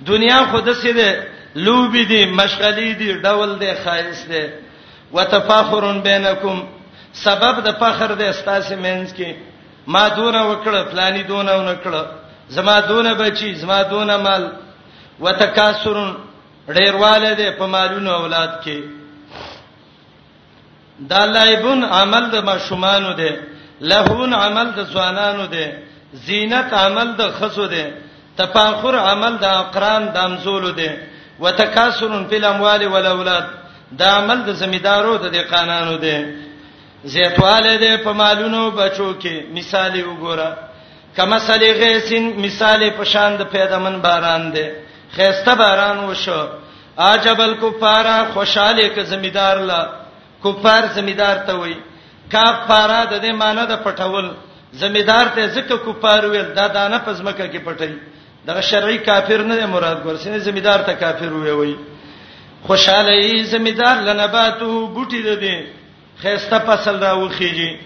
دنیا 0.00 0.38
خود 0.50 0.72
سي 0.82 0.92
ده 0.92 1.26
لوبي 1.56 2.04
دي 2.04 2.26
مشغلې 2.36 2.94
دي 2.98 3.20
ډول 3.22 3.58
دي 3.58 3.74
خایس 3.84 4.26
دي 4.28 4.46
وتفاخر 5.12 5.98
بینکم 6.02 6.62
سبب 7.14 7.60
د 7.66 7.68
فخر 7.80 8.14
د 8.14 8.22
استاسې 8.32 8.72
مینس 8.76 9.12
کې 9.14 9.34
ما 9.86 10.08
دون 10.08 10.34
وکړه 10.36 10.90
پلاني 10.92 11.22
دون 11.22 11.48
او 11.48 11.60
نکړه 11.74 12.06
زما 12.48 12.80
دون 12.80 13.14
بچي 13.14 13.54
زما 13.54 13.82
دون 13.82 14.14
مال 14.16 14.52
وتکاسر 15.20 16.10
ډیرواله 16.68 17.32
ده 17.34 17.50
په 17.58 17.66
مالونو 17.66 18.10
اولاد 18.14 18.60
کې 18.64 18.99
دا 21.08 21.24
لایبون 21.34 21.84
عمل 21.84 22.24
د 22.30 22.36
ماشومانو 22.50 23.12
دی 23.20 23.30
لهون 23.90 24.34
عمل 24.34 24.68
د 24.78 24.80
ځوانانو 24.92 25.44
دی 25.54 25.66
زینت 26.26 26.68
عمل 26.82 27.08
د 27.20 27.22
خزو 27.38 27.66
دی 27.74 27.84
تفاخر 28.40 28.94
عمل 29.10 29.34
د 29.44 29.46
اقران 29.62 30.02
د 30.14 30.16
امزولو 30.28 30.70
دی 30.80 30.90
وتکاسر 31.42 32.12
فی 32.28 32.36
الاموال 32.36 32.82
والاولاد 32.88 33.44
دا 34.00 34.08
عمل 34.18 34.38
د 34.46 34.50
زمیدارو 34.60 35.12
د 35.22 35.26
دی 35.34 35.40
قانانو 35.52 35.96
دی 36.04 36.16
زیاتواله 37.12 37.72
دی 37.82 37.92
په 38.04 38.12
مالونو 38.20 38.70
بچو 38.78 39.10
کې 39.22 39.34
مثال 39.58 39.92
وګوره 40.04 40.50
کما 41.16 41.38
سلی 41.46 41.72
غیسن 41.80 42.24
مثال 42.44 42.90
په 42.98 43.04
شان 43.12 43.30
د 43.36 43.42
پیدمن 43.54 43.94
باران 44.02 44.42
دی 44.54 44.66
خيسته 45.16 45.54
باران 45.54 45.98
وشو 46.04 46.40
عجب 47.06 47.40
الکفار 47.40 48.06
خوشاله 48.34 48.88
ک 48.94 48.96
زمیدار 49.12 49.56
لا 49.70 49.99
کفار 50.44 50.86
زمیدار 50.94 51.36
ته 51.46 51.52
وای 51.52 51.74
کفاره 52.32 53.00
د 53.12 53.14
دې 53.22 53.34
معنی 53.42 53.64
د 53.72 53.76
پټول 53.84 54.26
زمیدار 54.82 55.26
ته 55.34 55.46
ځکه 55.54 55.74
کفار 55.86 56.24
ویل 56.32 56.48
دا 56.58 56.66
دانه 56.76 56.98
پزمکه 57.06 57.46
کې 57.52 57.58
پټي 57.68 57.92
دا 58.46 58.60
شرعي 58.60 58.98
کافر 59.08 59.42
نه 59.50 59.66
مراد 59.66 60.06
ورسنه 60.06 60.38
زمیدار 60.38 60.82
ته 60.88 60.92
کافر 61.02 61.32
وی 61.32 61.50
وای 61.50 61.74
خوشاله 62.66 63.12
ای 63.20 63.42
زمیدار 63.52 63.96
لنباتو 64.08 64.70
بوټی 64.94 65.20
ده 65.28 65.34
دې 65.40 65.64
خيسته 66.22 66.58
فصل 66.66 66.98
را 67.02 67.14
وخیږي 67.28 67.76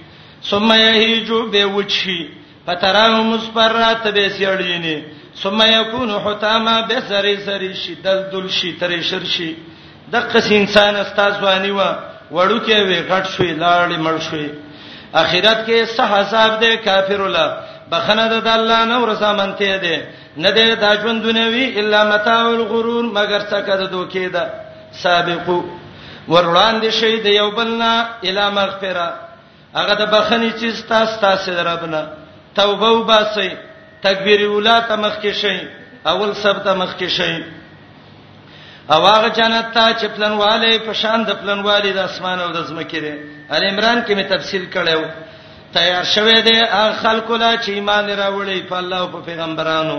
ثم 0.45 0.73
یهیجو 0.73 1.47
به 1.51 1.65
وچی 1.67 2.29
پتراه 2.67 3.21
مصبرات 3.23 4.09
به 4.09 4.29
سیړینه 4.29 5.03
ثم 5.43 5.59
یکون 5.63 6.11
حتاما 6.11 6.81
به 6.83 7.01
سری 7.09 7.37
سری 7.37 7.75
شدل 7.75 8.19
دل 8.33 8.49
شي 8.49 8.73
تر 8.77 9.01
شرشي 9.01 9.57
د 10.13 10.17
قص 10.35 10.51
انسان 10.53 10.97
استاد 10.97 11.43
وانی 11.43 11.71
و 11.71 11.77
وا 11.77 12.14
وړو 12.33 12.59
کې 12.67 12.77
وی 12.89 12.99
غټ 13.11 13.25
شوی 13.35 13.53
لاړې 13.63 13.97
مړ 14.05 14.17
شوی 14.29 14.49
اخرت 15.23 15.59
کې 15.67 15.79
صح 15.97 16.09
حساب 16.19 16.51
دی 16.61 16.77
کافر 16.87 17.21
الله 17.25 17.49
بخنه 17.91 18.25
د 18.29 18.49
الله 18.59 18.81
نه 18.93 18.99
ورسامنته 19.03 19.77
دی 19.85 19.97
نه 20.43 20.51
دی 20.57 20.65
دا 20.83 20.91
ژوند 21.03 21.23
دنیوي 21.29 21.67
الا 21.81 22.01
متاع 22.11 22.43
الغرور 22.47 23.05
مگر 23.19 23.41
څخه 23.53 23.73
د 23.81 23.85
دوکې 23.93 24.27
ده 24.35 24.45
سابقو 25.03 25.59
وروان 26.29 26.75
دي 26.83 26.91
شي 27.01 27.15
د 27.27 27.27
یو 27.41 27.49
بلنا 27.59 27.93
الا 28.27 28.45
مغفره 28.59 29.09
هغه 29.79 29.95
د 30.01 30.05
بخنی 30.15 30.51
چیز 30.61 30.75
تاسو 30.89 31.21
تاسو 31.21 31.53
دربنه 31.59 32.03
توبه 32.57 32.89
وباسي 32.93 33.51
تکبیر 34.07 34.41
اولاد 34.47 34.83
مخ 35.03 35.15
کې 35.23 35.33
شي 35.41 35.59
اول 36.13 36.31
سب 36.43 36.57
ته 36.65 36.75
مخ 36.75 36.91
کې 36.99 37.07
شي 37.17 37.33
او 38.91 39.07
هغه 39.07 39.29
جنت 39.29 39.75
ته 39.75 39.95
چې 39.95 40.07
پلنواله 40.17 40.79
په 40.87 40.93
شان 41.03 41.25
د 41.25 41.31
پلنواله 41.43 41.93
د 41.99 41.99
اسمان 41.99 42.41
او 42.41 42.49
د 42.57 42.65
زمکه 42.69 42.99
لري 42.99 43.19
ال 43.57 43.65
عمران 43.65 44.03
کې 44.05 44.13
می 44.19 44.25
تفصیل 44.25 44.65
کړو 44.75 45.05
تیار 45.77 46.05
شوه 46.15 46.41
دي 46.49 46.57
هغه 46.59 46.93
خلق 47.05 47.31
لا 47.31 47.53
چې 47.57 47.69
ایمان 47.69 48.07
راوړي 48.11 48.63
په 48.71 48.77
الله 48.81 48.97
او 49.05 49.09
په 49.15 49.21
پیغمبرانو 49.29 49.97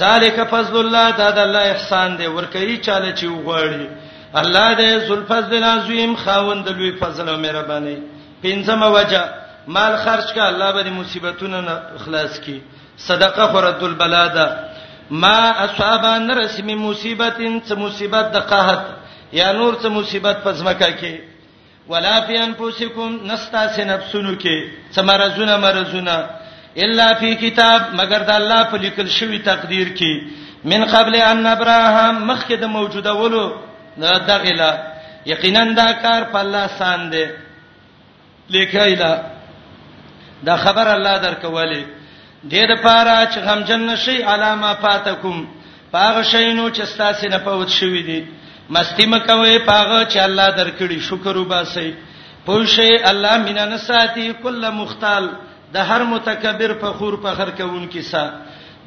ذالک 0.00 0.40
فضل 0.54 0.76
الله 0.80 1.06
دا 1.20 1.28
د 1.36 1.38
الله 1.46 1.62
احسان 1.72 2.16
دی 2.18 2.26
ورکهي 2.26 2.76
چاله 2.86 3.12
چې 3.14 3.24
وغواړي 3.28 3.86
الله 4.42 4.68
دې 4.80 5.02
ذوالفضل 5.06 5.56
العظیم 5.64 6.16
خاوند 6.24 6.68
لوی 6.68 6.92
فضل 7.02 7.28
او 7.28 7.36
مهرباني 7.44 7.96
پنځمه 8.44 8.86
وجه 8.98 9.22
مال 9.74 9.96
خرج 10.04 10.26
کا 10.34 10.46
الله 10.48 10.70
به 10.76 10.90
مصیبتونو 10.90 11.60
نه 11.60 11.76
اخلاص 11.98 12.40
کی 12.40 12.60
صدقه 13.08 13.44
فرد 13.52 13.82
البلاده 13.84 14.71
ما 15.12 15.48
اصحابان 15.64 16.30
رسم 16.30 16.66
مصیبتین 16.66 17.60
څه 17.68 17.74
مصیبت 17.84 18.26
د 18.34 18.46
قحط 18.52 18.82
یا 19.38 19.50
نور 19.58 19.74
څه 19.82 19.88
مصیبت 19.96 20.36
په 20.44 20.52
ځمکه 20.60 20.88
کې 21.00 21.14
ولا 21.94 22.14
فی 22.26 22.36
انفسکم 22.44 23.18
نستا 23.30 23.66
سنفسونو 23.76 24.32
کې 24.40 24.68
څه 24.94 25.02
مرزونه 25.10 25.56
مرزونه 25.66 26.16
الا 26.84 27.08
فی 27.20 27.34
کتاب 27.44 27.82
مگر 28.00 28.22
د 28.30 28.34
الله 28.40 28.62
په 28.72 28.76
لیکل 28.84 29.08
شوی 29.18 29.38
تقدیر 29.50 29.88
کې 29.96 30.28
من 30.74 30.84
قبل 30.96 31.14
ان 31.20 31.46
ابراهام 31.54 32.24
مخکې 32.30 32.54
د 32.62 32.74
موجوده 32.76 33.14
ولو 33.22 33.46
دغه 33.96 34.50
لا 34.62 34.70
یقینا 35.32 35.64
دا 35.80 35.88
کار 36.02 36.22
په 36.34 36.38
الله 36.44 36.66
سان 36.78 37.10
دی 37.12 37.26
لیکایلا 38.54 39.16
دا 40.48 40.56
خبر 40.66 40.88
الله 40.94 41.18
درکواله 41.26 41.84
ډېر 42.50 42.70
پاره 42.84 43.16
چې 43.32 43.38
غمجن 43.48 43.80
نشي 43.88 44.16
علامه 44.22 44.70
پاتکم 44.84 45.36
پاغه 45.90 46.22
شینو 46.30 46.64
چې 46.70 46.82
ستاسو 46.92 47.28
نه 47.34 47.38
پوت 47.44 47.68
شوی 47.74 48.02
دی 48.08 48.20
مستی 48.76 49.06
مکوي 49.10 49.58
پاغه 49.68 49.98
چې 50.10 50.18
الله 50.22 50.48
درکړي 50.56 51.00
شکر 51.10 51.36
وباسي 51.36 51.86
پوښي 52.48 53.06
الله 53.12 53.38
مینا 53.44 53.64
نساتی 53.74 54.26
کله 54.42 54.70
مختال 54.80 55.30
د 55.76 55.92
هر 55.92 56.02
متکبر 56.16 56.74
فخور 56.82 57.20
فخر 57.22 57.50
کوونکی 57.60 58.02
سا 58.10 58.24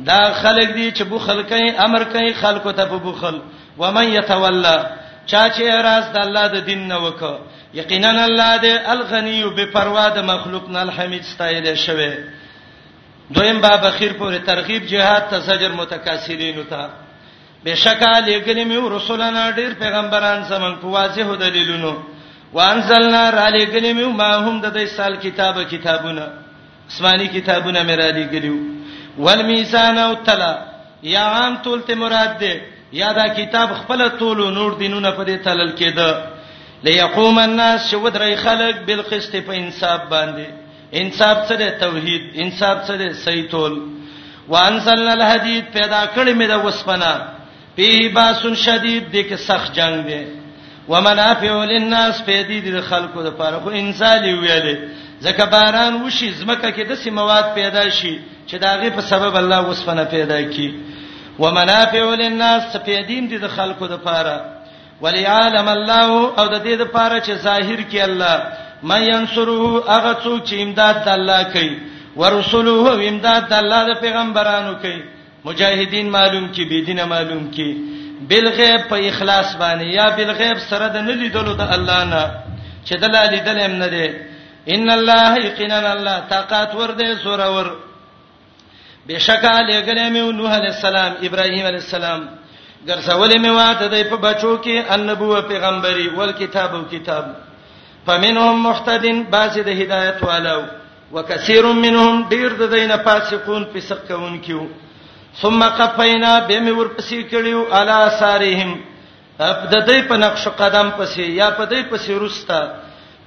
دا 0.10 0.20
خلک 0.41 0.70
دي 0.76 0.91
چې 0.91 1.03
بو 1.10 1.20
خلکای 1.30 1.70
امر 1.88 2.03
کوي 2.12 2.34
خلکو 2.43 2.72
ته 2.80 2.86
په 2.93 2.97
بوخل 3.10 3.41
و 3.82 3.91
من 3.99 4.14
يتولى 4.20 4.80
چا 5.26 5.49
چې 5.49 5.62
راز 5.88 6.03
د 6.16 6.26
الله 6.28 6.47
د 6.56 6.66
دین 6.72 6.88
نه 6.88 6.95
وک 7.08 7.24
یقینا 7.76 8.10
الله 8.24 8.51
دې 8.58 8.89
الغنی 8.91 9.39
بے 9.56 9.64
پروا 9.74 10.10
د 10.18 10.26
مخلوق 10.28 10.68
نه 10.76 10.82
الحمید 10.82 11.24
ستایل 11.30 11.66
شوی 11.80 12.12
دویم 13.34 13.62
باب 13.62 13.84
اخیر 13.86 14.12
پورې 14.14 14.38
ترغیب 14.46 14.86
جهاد 14.86 15.24
تسجر 15.32 15.72
متکاسلین 15.76 16.64
ته 16.70 16.88
بشکا 17.66 18.20
لګلې 18.20 18.64
مې 18.66 18.98
رسولنا 18.98 19.52
ډېر 19.52 19.72
پیغمبران 19.80 20.44
سمون 20.50 20.76
په 20.82 20.88
واضح 20.88 21.32
دلیلونو 21.40 21.94
وانزلنا 22.54 23.30
را 23.30 23.48
لګلې 23.50 23.94
مې 23.94 24.06
ما 24.20 24.38
هم 24.38 24.62
د 24.62 24.74
دې 24.76 24.86
سال 24.98 25.16
کتابه 25.16 25.64
کتابونه 25.64 26.28
اسماني 26.90 27.28
کتابونه 27.28 27.84
مې 27.88 28.00
را 28.02 28.10
لګلې 28.12 28.54
والمیزان 29.18 29.98
او 29.98 30.16
تلا 30.26 30.54
یا 31.14 31.24
عام 31.38 31.56
تول 31.64 31.82
ته 31.88 31.96
مراد 31.96 32.38
ده 32.40 32.60
یا 32.94 33.12
دا 33.14 33.28
کتاب 33.40 33.74
خپل 33.80 34.08
تول 34.20 34.54
نور 34.60 34.74
دینونه 34.84 35.12
په 35.12 35.24
دې 35.26 35.46
تلل 35.50 35.74
کېده 35.76 36.86
ليقوم 36.90 37.40
الناس 37.40 37.90
شودرای 37.92 38.36
خلق 38.36 38.86
بالقسط 38.88 39.36
په 39.46 39.54
انصاف 39.54 40.02
باندې 40.12 40.64
انصاف 40.96 41.48
سره 41.48 41.72
توحید 41.72 42.22
انصاف 42.36 42.86
سره 42.86 43.14
سیتول 43.14 43.74
وانزلنا 44.48 45.12
الحديد 45.12 45.66
پیدا 45.74 46.04
کړی 46.16 46.34
مې 46.39 46.52
د 46.54 46.66
وسپنا 46.66 47.14
په 47.76 48.10
باسن 48.20 48.56
شدید 48.62 49.10
د 49.12 49.30
کې 49.30 49.34
سخت 49.48 49.74
جنگ 49.80 50.04
دی 50.10 50.22
ومنافع 50.91 51.54
للناس 51.74 52.22
پیدا 52.26 52.62
د 52.68 52.82
خلکو 52.89 53.22
لپاره 53.28 53.60
خو 53.66 53.70
انسان 53.82 54.24
ویلې 54.30 54.78
ځکه 55.22 55.46
باران 55.56 56.02
وشي 56.02 56.32
زمکه 56.39 56.70
کې 56.72 56.88
د 56.91 56.96
سیمواد 57.06 57.54
پیدا 57.62 57.88
شي 58.00 58.16
چې 58.48 58.54
داغه 58.66 58.89
په 59.00 59.08
سبب 59.14 59.36
الله 59.43 59.62
وسپنه 59.70 60.04
پیدا 60.18 60.41
کی 60.58 60.74
ومنافع 61.39 62.04
للناس 62.26 62.78
پیدین 62.91 63.28
دي 63.34 63.38
د 63.48 63.58
خلکو 63.62 63.86
لپاره 63.96 64.36
ولعالم 65.08 65.68
الله 65.78 66.20
او 66.39 66.48
د 66.48 66.64
دې 66.66 66.82
لپاره 66.82 67.20
چې 67.20 67.32
ظاهر 67.48 67.82
کی 67.96 68.02
الله 68.12 68.64
من 68.84 69.02
ينصره 69.02 69.84
هغه 69.96 70.14
څوک 70.24 70.44
چې 70.50 70.54
امداد 70.64 70.96
د 71.06 71.10
الله 71.18 71.44
کوي 71.44 71.76
ورسوله 72.16 72.92
او 72.94 73.00
امداد 73.10 73.44
د 73.50 73.54
الله 73.54 73.82
د 73.90 73.92
پیغمبرانو 74.04 74.74
کوي 74.82 75.02
مجاهدین 75.46 76.08
معلوم 76.18 76.48
کی 76.54 76.64
بيدینه 76.66 77.06
معلوم 77.06 77.46
کی 77.56 77.72
بالغیب 78.30 78.82
په 78.90 78.98
اخلاص 79.10 79.56
باندې 79.56 79.84
یا 79.98 80.08
بالغیب 80.16 80.58
سره 80.70 80.88
د 80.88 80.98
نلیدلو 81.02 81.54
د 81.54 81.62
الله 81.62 82.04
نه 82.04 82.24
چې 82.86 82.94
دلاله 83.04 83.40
دلم 83.48 83.74
نه 83.84 83.88
دی 83.88 84.10
ان 84.76 84.88
الله 84.98 85.32
یقینا 85.48 85.78
الله 85.92 86.18
طاقت 86.30 86.76
ور 86.76 86.90
دې 87.00 87.18
سوره 87.24 87.48
ور 87.58 87.68
بشکه 89.08 89.54
لګلې 89.70 90.10
مې 90.14 90.22
نوح 90.40 90.52
عليه 90.52 90.70
السلام 90.78 91.12
ابراهيم 91.28 91.66
عليه 91.66 91.82
السلام 91.88 92.22
ګرځولې 92.88 93.38
مې 93.44 93.52
واته 93.58 93.88
د 93.94 93.96
په 94.12 94.16
بچو 94.28 94.58
کې 94.64 94.76
النبوه 94.94 95.42
پیغمبري 95.42 96.08
ول 96.08 96.32
کتاب 96.32 96.72
او 96.76 96.84
کتاب 96.94 97.26
فمنهم 98.08 98.58
محتدن 98.68 99.18
بعض 99.36 99.56
د 99.68 99.70
هدایت 99.82 100.20
والو 100.30 100.60
وکثیر 101.16 101.66
منهم 101.84 102.14
ډیر 102.34 102.49
د 102.62 102.74
دینه 102.74 102.97
فاسقون 103.06 103.62
فسق 103.74 103.99
کوونکیو 104.10 104.64
ثم 105.41 105.62
قفینا 105.80 106.34
بهم 106.51 106.66
ورپسې 106.80 107.20
کړیو 107.32 107.62
علا 107.80 107.97
سارهم 108.20 108.72
د 109.74 109.76
دې 109.88 109.99
په 110.12 110.18
نقش 110.24 110.43
قدم 110.62 110.88
پسې 110.97 111.22
یا 111.41 111.49
په 111.51 111.66
دې 111.66 111.82
پسې 111.91 112.10
ورستا 112.20 112.62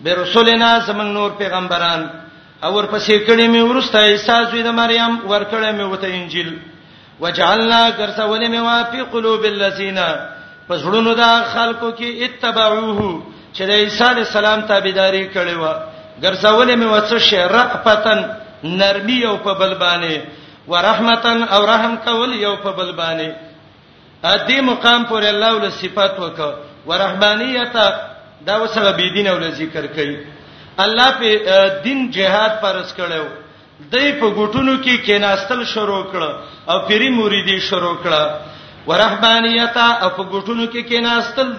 به 0.06 0.14
رسولنا 0.22 0.70
زمنګ 0.88 1.10
نور 1.18 1.30
پیغمبران 1.40 2.04
او 2.64 2.70
ورپسې 2.76 3.16
کړي 3.26 3.46
مې 3.52 3.62
ورستا 3.70 3.98
عیسی 4.10 4.36
زوی 4.52 4.62
د 4.68 4.76
مریم 4.80 5.16
ورکړې 5.28 5.72
مې 5.76 5.84
وته 5.92 6.06
انجیل 6.06 6.58
وجعلنا 7.22 7.80
كرسول 7.90 8.46
موافق 8.54 9.10
قلوب 9.16 9.44
الذين 9.50 9.98
پسړونو 10.68 11.16
دا 11.22 11.32
خلکو 11.56 11.90
کې 11.90 12.22
اتبعوه 12.22 13.22
چې 13.58 13.64
د 13.68 13.78
عیسی 13.82 14.04
علی 14.06 14.20
السلام 14.28 14.60
تابعداري 14.66 15.20
کړې 15.34 15.54
و 15.62 15.64
ګرځولې 16.24 16.74
مې 16.80 16.88
وڅ 16.94 17.08
شي 17.28 17.40
رأفتن 17.56 18.18
نرمي 18.80 19.18
او 19.30 19.34
په 19.46 19.52
بلبانې 19.60 20.16
ورحمتن 20.72 21.40
او 21.56 21.60
رحم 21.70 21.96
کول 22.04 22.32
یو 22.42 22.52
په 22.64 22.70
بلبانې 22.76 23.30
ا 24.24 24.48
دې 24.48 24.60
مقام 24.68 25.04
پر 25.12 25.22
الله 25.30 25.50
ول 25.56 25.72
صفات 25.78 26.14
وکړه 26.18 26.54
ورحمانیت 26.90 27.76
دا 28.48 28.56
وسره 28.62 28.90
بی 28.98 29.08
دین 29.16 29.26
او 29.30 29.38
ذکر 29.44 29.86
کړي 29.86 30.16
الله 30.78 31.10
په 31.10 31.80
دین 31.86 32.04
جهاد 32.18 32.60
پرس 32.66 32.92
کړو 32.98 33.24
دای 33.90 34.12
په 34.12 34.30
ګټونو 34.30 34.84
کې 34.84 34.94
کی 35.00 35.04
کېناستل 35.06 35.64
شروع 35.72 36.02
کړ 36.12 36.22
او 36.70 36.78
پیری 36.86 37.08
مریدي 37.16 37.58
شروع 37.70 37.96
کړ 38.04 38.30
ورهبانیت 38.90 39.76
او 39.76 40.10
په 40.10 40.22
ګټونو 40.22 40.70
کې 40.74 40.88
کی 40.88 40.96
کېناستل 40.96 41.52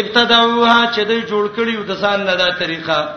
ابتدعوها 0.00 0.92
چې 0.94 0.98
دوی 1.10 1.20
جوړ 1.26 1.48
کړیو 1.58 1.82
د 1.84 1.90
ځان 2.06 2.20
نه 2.30 2.34
دا 2.40 2.48
طریقه 2.58 3.10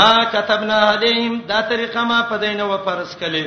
ما 0.00 0.10
كتبنا 0.34 0.74
عليهم 0.88 1.38
دا 1.52 1.60
طریقه 1.70 2.02
ما 2.10 2.18
پدینه 2.32 2.64
و 2.72 2.76
فرض 2.88 3.14
کړي 3.20 3.44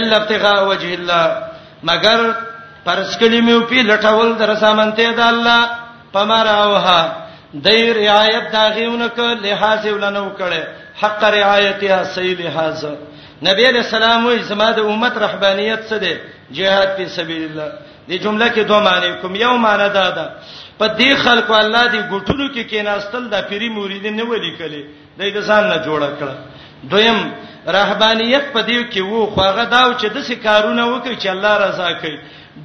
الا 0.00 0.16
ابتغاء 0.20 0.58
وجه 0.68 0.92
الله 0.94 1.42
مگر 1.90 2.24
فرض 2.86 3.16
کړي 3.16 3.40
مې 3.46 3.68
په 3.68 3.82
لټول 3.90 4.32
در 4.44 4.54
سامانته 4.62 5.12
د 5.18 5.24
الله 5.32 5.58
پمراوها 6.14 7.16
دای 7.66 7.84
رعایت 8.00 8.52
دا 8.56 8.64
غیونه 8.78 9.08
ک 9.18 9.44
لحاظ 9.46 9.86
ولنو 9.92 10.26
کړي 10.38 10.62
حق 11.04 11.24
رعایتها 11.40 12.04
صحیح 12.16 12.38
لحاظ 12.44 12.84
نبی 13.42 13.66
علیہ 13.68 13.80
السلام 13.86 14.26
وی 14.26 14.42
زما 14.54 14.70
د 14.78 14.92
امت 14.94 15.18
رهبانیت 15.26 15.88
څه 15.90 15.94
دی 16.04 16.16
جهاد 16.58 16.96
په 16.96 17.08
سبیل 17.20 17.42
الله 17.50 17.70
دې 18.08 18.12
جمله 18.26 18.48
کې 18.48 18.60
دوه 18.60 18.80
معنی 18.88 19.14
کوم 19.22 19.34
یو 19.46 19.56
معنی 19.64 19.88
دا 19.96 20.10
ده 20.10 20.30
په 20.82 20.88
دې 20.98 21.10
خلکو 21.24 21.54
الله 21.54 21.82
دې 21.90 22.00
ګټونو 22.12 22.46
کې 22.54 22.62
کېناستل 22.70 23.24
د 23.34 23.42
پیری 23.48 23.68
مریدین 23.74 24.16
نه 24.20 24.24
ولي 24.30 24.52
کړي 24.60 24.80
دای 25.18 25.28
د 25.30 25.40
ځان 25.48 25.64
نه 25.72 25.76
جوړ 25.86 26.00
کړ 26.18 26.28
دویم 26.92 27.18
رهبانيت 27.76 28.44
په 28.54 28.60
دې 28.68 28.84
کې 28.92 29.00
وو 29.10 29.20
خو 29.34 29.40
هغه 29.48 29.64
داو 29.74 29.92
چې 30.00 30.06
د 30.14 30.18
څه 30.26 30.34
کارونه 30.46 30.82
وکړي 30.86 31.16
چې 31.22 31.28
الله 31.28 31.54
رضا 31.68 31.92
کوي 31.92 32.18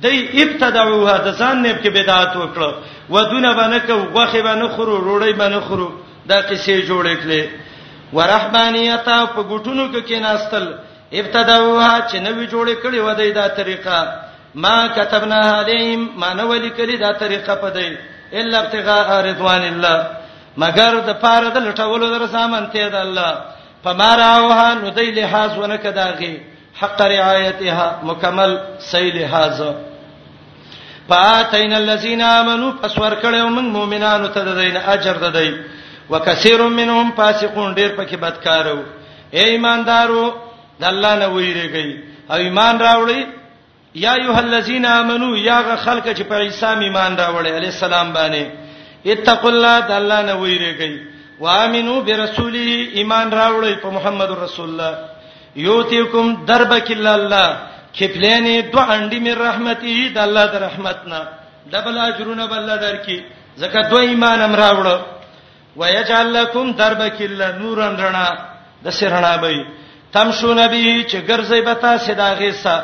دای 0.04 0.18
ابتدعوها 0.44 1.16
د 1.28 1.30
ځان 1.42 1.56
نه 1.66 1.76
کې 1.84 1.90
بدعت 1.98 2.34
وکړه 2.36 2.74
ودونه 3.16 3.50
باندې 3.58 3.80
کو 3.88 3.94
غوخه 4.16 4.42
باندې 4.48 4.68
خورو 4.76 4.96
روړی 5.08 5.34
باندې 5.34 5.60
خورو 5.68 5.90
دا 6.32 6.40
کیسې 6.42 6.88
جوړې 6.88 7.16
کړې 7.22 7.44
ورهبانيت 8.16 9.06
په 9.36 9.42
ګټونو 9.52 9.84
کې 9.94 10.04
کېناستل 10.10 10.66
ابتدعوها 11.22 11.96
چې 12.10 12.16
نوې 12.28 12.46
جوړې 12.54 12.76
کړي 12.84 12.98
ودی 13.08 13.30
دا 13.40 13.48
طریقه 13.60 13.98
ما 14.66 14.78
كتبنا 14.98 15.42
عليهم 15.58 16.02
ما 16.22 16.34
نو 16.34 16.54
لیکلی 16.54 16.98
دا 16.98 17.12
طریقه 17.12 17.56
پدې 17.56 17.92
الا 18.40 18.58
ابتغاء 18.66 19.10
رضوان 19.30 19.62
الله 19.62 20.08
مگر 20.64 20.98
د 21.10 21.18
پاره 21.24 21.50
د 21.50 21.58
لټولو 21.68 22.10
در 22.20 22.28
سامانته 22.36 22.88
د 22.96 22.98
الله 23.08 23.34
فماراوها 23.84 24.70
نو 24.82 24.88
دې 24.98 25.08
لحاظ 25.20 25.52
ونکداږي 25.58 26.36
حق 26.82 27.02
رعایتها 27.02 28.00
مکمل 28.10 28.58
صحیح 28.90 29.14
لحاظ 29.20 29.62
فاتین 31.10 31.74
الذین 31.74 32.22
آمنوا 32.32 32.72
فسور 32.82 33.16
کړو 33.22 33.56
موږ 33.56 33.70
مؤمنانو 33.80 34.28
ته 34.38 34.48
د 34.52 34.60
دین 34.64 34.78
اجر 34.96 35.14
ددی 35.26 35.50
وکثیر 36.12 36.62
منهم 36.82 37.12
فاسقون 37.22 37.74
ډیر 37.76 37.90
پکې 37.98 38.16
بدکارو 38.28 38.80
اے 39.36 39.44
ایماندارو 39.56 40.22
د 40.80 40.84
الله 40.94 41.16
نه 41.16 41.28
ویریږي 41.28 42.04
او 42.32 42.38
ایمان 42.48 42.80
راوړي 42.90 43.22
یا 44.06 44.14
ایه 44.14 44.38
الذین 44.38 44.86
آمنو 44.86 45.30
یا 45.38 45.60
خلک 45.86 46.06
چې 46.18 46.22
په 46.30 46.36
عیسی 46.48 46.66
ایمان 46.88 47.12
راوړل 47.20 47.48
علی 47.60 47.66
السلام 47.74 48.08
باندې 48.18 48.44
اتقوا 49.14 49.50
الله 49.54 49.76
تعالی 49.92 50.18
نه 50.28 50.34
ویریږي 50.34 51.00
وامنو 51.40 51.96
برسوله 52.08 52.74
ایمان 53.00 53.32
راوړل 53.40 53.76
په 53.86 53.90
محمد 53.96 54.32
رسول 54.44 54.68
الله 54.70 54.96
یوتیکم 55.68 56.28
دربک 56.52 56.92
الا 56.96 57.14
الله 57.20 57.48
کپلین 58.00 58.48
دو 58.74 58.80
انډی 58.80 59.20
من 59.28 59.36
رحمتې 59.40 60.14
د 60.18 60.20
الله 60.28 60.46
د 60.56 60.64
رحمتنا 60.66 61.22
دبل 61.72 61.98
اجرونه 62.10 62.46
بل 62.52 62.70
درکې 62.80 63.22
زکه 63.64 63.84
دو 63.94 63.98
ایمان 64.10 64.42
امر 64.50 64.62
راوړل 64.70 65.02
ويجعل 65.80 66.30
لكم 66.42 66.72
دربک 66.84 67.22
الا 67.30 67.50
نورن 67.64 67.98
رڼا 68.04 68.30
د 68.86 68.90
سرنا 69.00 69.34
به 69.46 69.66
تمشو 70.14 70.54
نبی 70.62 70.86
چې 71.04 71.18
ګرځي 71.28 71.66
به 71.70 71.74
تاسو 71.88 72.14
دا 72.22 72.30
غیسه 72.44 72.76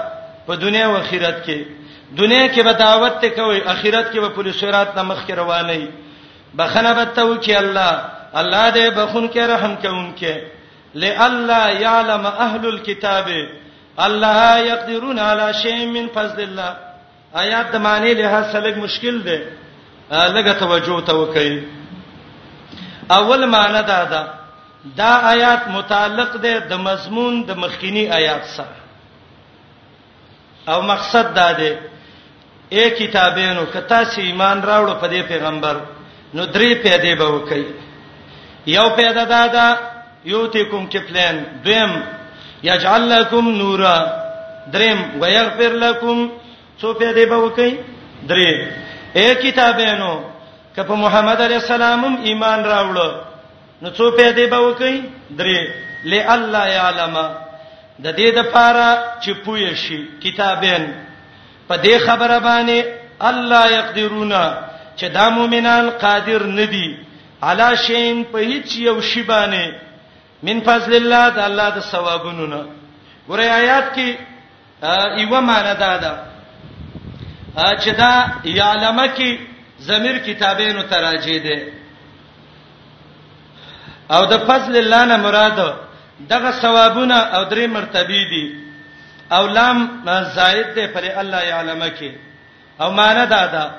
په 0.47 0.55
دنیا 0.55 0.85
او 0.87 0.95
آخرت 0.97 1.45
کې 1.45 1.63
دنیا 2.17 2.47
کې 2.53 2.61
به 2.63 2.71
دعوت 2.73 3.21
ته 3.21 3.29
کوي 3.29 3.61
آخرت 3.65 4.11
کې 4.13 4.19
به 4.19 4.29
پولیس 4.29 4.63
رات 4.63 4.95
نه 4.95 5.01
مخ 5.03 5.25
کې 5.27 5.31
رواني 5.41 5.87
بخنه 6.59 6.93
به 6.93 7.03
ته 7.19 7.23
وکي 7.29 7.55
الله 7.55 8.01
الله 8.41 8.71
دې 8.71 8.93
بخون 8.97 9.29
کې 9.31 9.37
رحم 9.53 9.75
کوونکې 9.75 10.35
لئلا 10.95 11.61
يعلم 11.83 12.25
اهل 12.25 12.65
الكتاب 12.65 13.25
الله 14.07 14.59
يقدرون 14.59 15.19
على 15.19 15.53
شيء 15.53 15.85
من 15.95 16.07
فضل 16.17 16.41
الله 16.41 16.75
آیات 17.45 17.71
د 17.71 17.75
معنی 17.87 18.13
له 18.13 18.43
سلګ 18.53 18.77
مشکل 18.85 19.21
ده 19.23 19.41
لګه 20.35 20.53
توجه 20.59 21.01
ته 21.11 21.15
وکي 21.15 23.11
اول 23.11 23.45
معنی 23.55 23.83
دا 23.87 24.03
ده 24.13 24.23
دا 24.97 25.09
آیات 25.33 25.67
متعلق 25.67 26.35
ده 26.37 26.59
د 26.69 26.73
مضمون 26.87 27.43
د 27.45 27.51
مخکینی 27.57 28.07
آیات 28.21 28.43
سره 28.55 28.82
او 30.71 30.81
مقصد 30.91 31.33
دا 31.35 31.49
دی 31.57 31.71
اے 32.75 32.83
کتابینو 32.99 33.63
کتا 33.73 33.99
سی 34.11 34.21
ایمان 34.29 34.57
راوړو 34.69 34.93
په 35.01 35.07
دې 35.13 35.21
پیغمبر 35.31 35.75
نو 36.35 36.43
درې 36.55 36.69
پیدا 36.83 37.11
به 37.15 37.25
وکي 37.35 37.63
یو 38.75 38.85
پیدا 38.99 39.23
دا 39.33 39.43
دا 39.55 39.67
یوتیکم 40.33 40.85
کفلین 40.93 41.37
دویم 41.63 41.91
یجعل 42.69 43.01
لكم 43.09 43.49
نورا 43.57 43.95
دریم 44.73 44.99
ويغفر 45.21 45.73
لكم 45.85 46.29
څو 46.81 46.85
پیدا 47.01 47.25
به 47.31 47.37
وکي 47.45 47.71
درې 48.27 48.67
اے 49.15 49.27
کتابینو 49.43 50.11
کپ 50.75 50.89
محمد 51.05 51.41
علی 51.47 51.55
السلام 51.55 52.01
ایمان 52.29 52.65
راوړو 52.65 53.11
نو 53.81 53.89
څو 53.97 54.11
پیدا 54.17 54.45
به 54.55 54.59
وکي 54.67 54.97
درې 55.37 55.67
لئلا 56.13 56.67
یعلمہ 56.67 57.27
د 58.01 58.05
دې 58.17 58.27
د 58.37 58.39
پاره 58.53 58.89
چې 59.23 59.31
پوي 59.45 59.75
شي 59.75 59.97
کتابین 60.23 60.85
په 61.67 61.75
دې 61.83 61.95
خبره 62.05 62.39
باندې 62.39 62.79
الله 63.29 63.65
يقدرون 63.77 64.33
چې 64.97 65.05
دا 65.17 65.29
مؤمنان 65.37 65.89
قادر 66.03 66.43
ندي 66.59 66.89
علا 67.41 67.69
شین 67.85 68.23
په 68.31 68.37
هیڅ 68.37 68.75
یو 68.77 69.01
شی 69.01 69.23
باندې 69.23 69.65
من 70.43 70.61
فضل 70.61 70.93
الله 70.95 71.29
د 71.29 71.39
الله 71.49 71.69
د 71.77 71.79
ثوابونو 71.79 72.45
نه 72.47 72.61
ګوره 73.29 73.43
آیات 73.61 73.85
کې 73.95 74.17
ایوه 75.17 75.39
معنی 75.39 75.73
دا 75.79 75.97
ده 75.97 76.13
چې 77.81 77.89
دا 77.97 78.13
یعلمه 78.43 79.07
کې 79.15 79.39
ضمیر 79.81 80.17
کتابینو 80.17 80.81
تراجه 80.83 81.39
ده 81.47 81.61
او 84.15 84.25
د 84.25 84.33
فضل 84.49 84.77
الله 84.77 85.05
نه 85.05 85.17
مراد 85.17 85.59
دغه 86.29 86.51
ثوابونه 86.51 87.15
او 87.15 87.49
درې 87.49 87.67
مرتبه 87.67 88.23
دي 88.33 88.55
او 89.31 89.47
لام 89.47 90.01
زائد 90.35 90.73
ده 90.75 90.87
پر 90.87 91.05
الله 91.21 91.41
یعلم 91.43 91.81
کې 91.89 92.11
او 92.81 92.91
معنا 92.91 93.25
دا 93.25 93.45
ده 93.45 93.71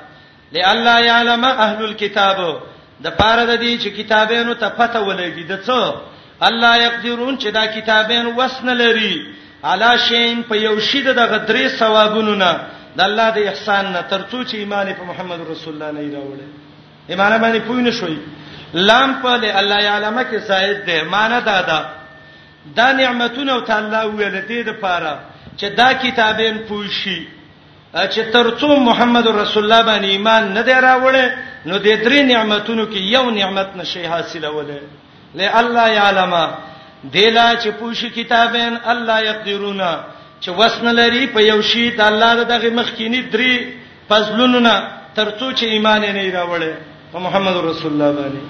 لالا 0.51 0.99
یعلم 0.99 1.45
اهل 1.45 1.83
الكتاب 1.85 2.59
د 3.03 3.07
پاره 3.19 3.45
د 3.45 3.57
دې 3.61 3.81
چې 3.83 3.87
کتابونو 3.97 4.53
ته 4.53 4.69
پته 4.69 4.99
ولګي 4.99 5.43
د 5.49 5.63
څو 5.65 5.81
الله 6.47 6.75
یقدرون 6.77 7.37
چې 7.39 7.47
دا 7.47 7.65
کتابین 7.65 8.25
وسنه 8.25 8.73
لري 8.73 9.33
علا 9.63 9.97
شین 9.97 10.43
په 10.43 10.55
یو 10.55 10.79
شید 10.79 11.05
د 11.07 11.19
غدرې 11.31 11.67
ثوابونو 11.79 12.35
نه 12.35 12.51
د 12.95 13.01
الله 13.01 13.29
د 13.35 13.39
احسان 13.47 13.85
نه 13.91 14.01
ترڅو 14.11 14.43
چې 14.47 14.53
ایمان 14.55 14.93
په 14.93 15.03
محمد 15.03 15.39
رسول 15.49 15.73
الله 15.73 15.91
نه 15.91 16.01
راوړي 16.17 16.47
ایمان 17.09 17.39
باندې 17.41 17.61
پوینه 17.67 17.91
شوي 17.91 18.17
لام 18.73 19.21
په 19.21 19.27
له 19.37 19.57
الله 19.59 19.79
یعلمه 19.83 20.23
کې 20.23 20.35
زائد 20.35 20.85
ده 20.85 21.03
معنا 21.03 21.39
دا 21.39 21.61
ده 21.61 21.79
دا 22.77 22.91
نعمتونه 22.91 23.51
او 23.53 23.61
تعالی 23.61 24.07
ویل 24.17 24.41
دې 24.49 24.59
د 24.67 24.71
پاره 24.81 25.19
چې 25.57 25.63
دا 25.79 25.89
کتابین 25.93 26.57
پوښي 26.69 27.19
چې 28.13 28.21
ترڅو 28.35 28.75
محمد 28.89 29.27
رسول 29.27 29.63
الله 29.63 29.83
باندې 29.89 30.05
ایمان 30.09 30.53
نه 30.53 30.61
دی 30.67 30.73
راوړې 30.87 31.27
نو 31.65 31.75
دې 31.79 31.95
درې 32.05 32.19
نعمتونو 32.31 32.85
کې 32.85 32.97
یو 33.15 33.29
نعمت 33.29 33.69
نشي 33.75 34.05
حاصله 34.07 34.49
ولې 34.49 34.81
لې 35.37 35.55
الله 35.59 35.87
یعلم 35.89 36.33
دلا 37.15 37.55
چې 37.61 37.67
پوښي 37.79 38.09
کتابین 38.17 38.77
الله 38.85 39.19
یقدرونا 39.19 39.97
چې 40.41 40.49
وسن 40.49 40.87
لري 40.99 41.27
په 41.27 41.39
یو 41.41 41.61
شی 41.61 41.91
د 41.91 42.01
الله 42.01 42.43
دغه 42.43 42.69
مخکینی 42.69 43.21
درې 43.33 43.53
فضلونو 44.09 44.59
نه 44.59 44.75
ترڅو 45.15 45.47
چې 45.57 45.63
ایمان 45.65 46.01
نه 46.01 46.23
راوړې 46.33 46.73
په 47.13 47.19
محمد 47.25 47.55
رسول 47.57 47.91
الله 48.01 48.11
باندې 48.21 48.43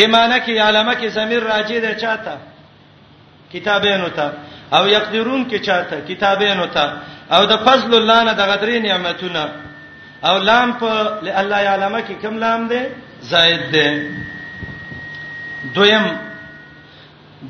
دې 0.00 0.06
معنی 0.14 0.38
کې 0.44 0.60
علامه 0.68 0.94
کې 0.94 1.06
زمير 1.06 1.42
راځي 1.48 1.78
د 1.84 1.98
چاته 2.02 2.36
کتابینو 3.54 4.08
ته 4.16 4.26
او 4.76 4.84
یقدرون 4.88 5.44
کې 5.50 5.56
چاته 5.68 6.00
کتابینو 6.08 6.66
ته 6.66 6.92
او 7.36 7.46
د 7.52 7.56
فضل 7.68 7.94
الله 8.00 8.24
نه 8.28 8.32
د 8.40 8.50
غدري 8.50 8.78
نعمتونه 8.88 9.44
او 10.28 10.36
لام 10.48 10.72
په 10.82 10.90
الله 11.40 11.60
یعلمه 11.68 12.00
کې 12.00 12.22
کوم 12.22 12.38
لام 12.44 12.68
ده 12.68 12.90
زائد 13.32 13.62
ده 13.72 13.88
دویم 15.74 16.06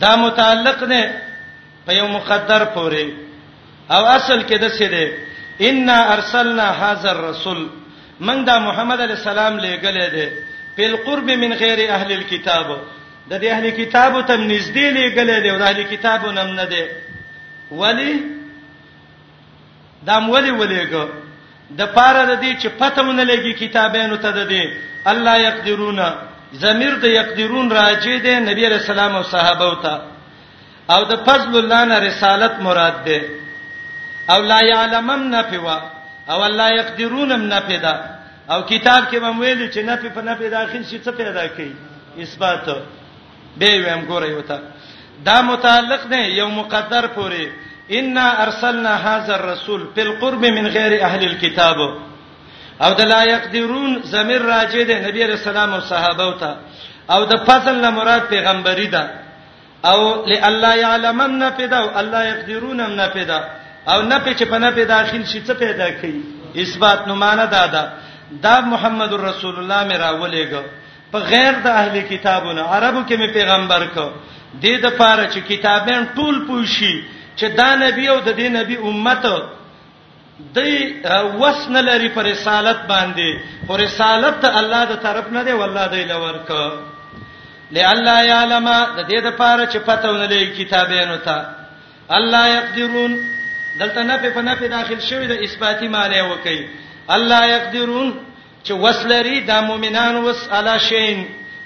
دا 0.00 0.16
متعلق 0.16 0.84
ده 0.84 1.20
په 1.86 1.92
یو 1.98 2.06
مقدر 2.16 2.64
پورې 2.64 3.06
او 3.94 4.02
اصل 4.16 4.42
کې 4.42 4.56
د 4.56 4.68
څه 4.68 4.84
ده 4.94 5.12
ان 5.68 5.90
ارسلنا 6.14 6.66
هاذا 6.82 7.10
الرسول 7.10 7.66
من 8.26 8.44
دا 8.44 8.58
محمد 8.66 9.00
علی 9.00 9.12
السلام 9.12 9.58
لګلې 9.60 10.10
ده 10.12 10.32
په 10.76 10.96
قرب 11.06 11.30
من 11.44 11.52
غیر 11.62 11.82
اهل 11.94 12.12
الكتاب 12.12 12.76
د 13.30 13.32
دې 13.42 13.48
اهلي 13.54 13.70
کتابو 13.80 14.20
تم 14.28 14.40
نږدې 14.50 14.86
لګلې 14.96 15.38
دی 15.44 15.50
د 15.58 15.62
اهلي 15.64 15.84
کتابو 15.94 16.30
نم 16.36 16.48
نه 16.58 16.64
دی 16.72 16.82
ولی 17.80 18.14
دا 20.06 20.14
مولي 20.26 20.50
ولېګو 20.52 21.04
د 21.78 21.80
پاره 21.96 22.22
د 22.30 22.32
دې 22.42 22.50
چې 22.62 22.68
پته 22.78 23.02
مونږ 23.02 23.20
لګي 23.32 23.52
کتابونو 23.62 24.16
ته 24.24 24.30
د 24.38 24.48
دې 24.52 24.64
الله 25.12 25.36
يقدرون 25.48 26.00
ضمیر 26.62 26.94
د 27.04 27.06
يقدرون 27.18 27.66
راځي 27.78 28.16
دی 28.24 28.34
نبی 28.48 28.64
رسول 28.72 28.90
الله 28.98 29.16
او 29.16 29.22
صحابه 29.34 29.64
او 29.66 29.76
ته 29.84 29.94
او 30.94 31.00
د 31.10 31.12
فضل 31.26 31.52
الله 31.58 31.80
نه 31.90 31.98
رسالت 32.08 32.54
مراد 32.66 32.96
ده 33.06 33.20
او 34.32 34.40
لا 34.50 34.60
يعلمم 34.72 35.22
نفوا 35.34 35.78
او 36.30 36.44
الله 36.48 36.68
يقدرونم 36.80 37.42
نفدا 37.54 37.94
او 38.52 38.58
کتاب 38.72 39.00
کې 39.10 39.16
مم 39.24 39.38
ویل 39.40 39.70
چې 39.74 39.78
نفي 39.90 40.08
په 40.16 40.20
نفي 40.28 40.48
داخل 40.48 40.82
شي 40.90 40.98
څه 40.98 41.10
پیدا 41.16 41.46
کوي 41.46 41.72
اثبات 42.22 42.66
به 43.56 43.70
ویم 43.84 44.02
ګورې 44.08 44.30
وته 44.38 44.60
دا 45.24 45.40
متعلق 45.42 46.02
دی 46.10 46.20
یو 46.40 46.48
مقدر 46.48 47.06
پورې 47.16 47.46
ان 47.90 48.18
ارسلنا 48.18 48.94
هاذا 48.96 49.34
الرسول 49.36 49.86
بالقرب 49.96 50.44
من 50.44 50.66
غیر 50.68 51.04
اهل 51.04 51.22
الكتاب 51.26 51.76
او 52.82 52.92
د 52.92 53.00
لا 53.00 53.22
يقدرون 53.24 54.02
زمير 54.04 54.42
راجه 54.46 54.82
دي 54.82 54.94
نبی 55.08 55.24
رسول 55.26 55.56
الله 55.56 55.74
او 55.74 55.80
صحابه 55.80 56.24
او 56.24 56.38
ته 56.38 56.56
او 57.10 57.24
د 57.24 57.36
فضل 57.46 57.80
نه 57.80 57.90
مراد 57.90 58.22
پیغمبري 58.28 58.86
ده 58.86 59.10
او 59.84 60.24
لالا 60.26 60.74
يعلمن 60.74 61.30
نه 61.38 61.48
پیدا 61.50 61.78
او 61.78 61.88
الله 62.00 62.24
يقدرون 62.24 62.80
نه 62.96 63.06
پیدا 63.08 63.40
او 63.88 64.02
نه 64.02 64.18
په 64.18 64.34
چې 64.34 64.42
په 64.50 64.58
نه 64.58 64.70
په 64.70 64.84
داخل 64.84 65.24
شي 65.26 65.42
څه 65.44 65.52
پیدا 65.52 65.90
کوي 66.00 66.20
اثبات 66.56 67.08
نو 67.08 67.14
مان 67.14 67.36
ده 67.50 67.66
ده 67.66 67.92
دا 68.42 68.60
محمد 68.60 69.12
رسول 69.12 69.54
الله 69.58 69.84
میرا 69.84 70.10
ولېګو 70.20 70.62
په 71.12 71.18
غیر 71.32 71.54
د 71.64 71.68
اهل 71.78 71.96
کتابونو 72.10 72.62
عربو 72.76 73.00
کې 73.08 73.16
مې 73.16 73.28
پیغمبر 73.38 73.82
کو 73.94 74.04
دې 74.64 74.80
د 74.84 74.90
پاره 75.00 75.24
چې 75.34 75.38
کتابین 75.48 76.06
ټول 76.14 76.36
پوښي 76.48 76.94
چې 77.36 77.46
دا 77.60 77.68
نبی 77.82 78.06
او 78.12 78.18
د 78.20 78.32
دې 78.36 78.48
نبی 78.56 78.76
امت 78.90 79.26
د 80.56 81.36
وسن 81.42 81.76
لري 81.88 82.08
پر 82.14 82.24
رسالت 82.26 82.78
باندې 82.92 83.66
پر 83.68 83.80
رسالت 83.80 84.40
ته 84.44 84.58
الله 84.62 84.80
د 84.92 84.96
طرف 85.02 85.28
نه 85.36 85.42
دی 85.48 85.52
والله 85.58 85.84
دی 85.92 86.04
لور 86.12 86.38
کو 86.48 86.62
لئلا 87.76 88.16
یعلم 88.30 88.66
د 88.70 89.04
دې 89.08 89.20
د 89.22 89.30
پاره 89.42 89.66
چې 89.66 89.76
پته 89.76 90.08
ونلې 90.08 90.58
کتابینو 90.60 91.16
ته 91.16 91.46
الله 92.20 92.46
یقدرون 92.54 93.14
دلته 93.78 94.02
نه 94.08 94.16
په 94.24 94.40
نه 94.48 94.54
په 94.62 94.66
داخل 94.74 95.00
شوی 95.10 95.26
د 95.26 95.32
اثباتی 95.48 95.88
معنی 95.94 96.20
وکي 96.32 96.58
الله 97.16 97.46
یقدرون 97.56 98.12
چې 98.64 98.72
وسلري 98.84 99.38
د 99.46 99.50
مؤمنان 99.68 100.14
وس 100.24 100.42
علا 100.58 100.74
شین 100.88 101.18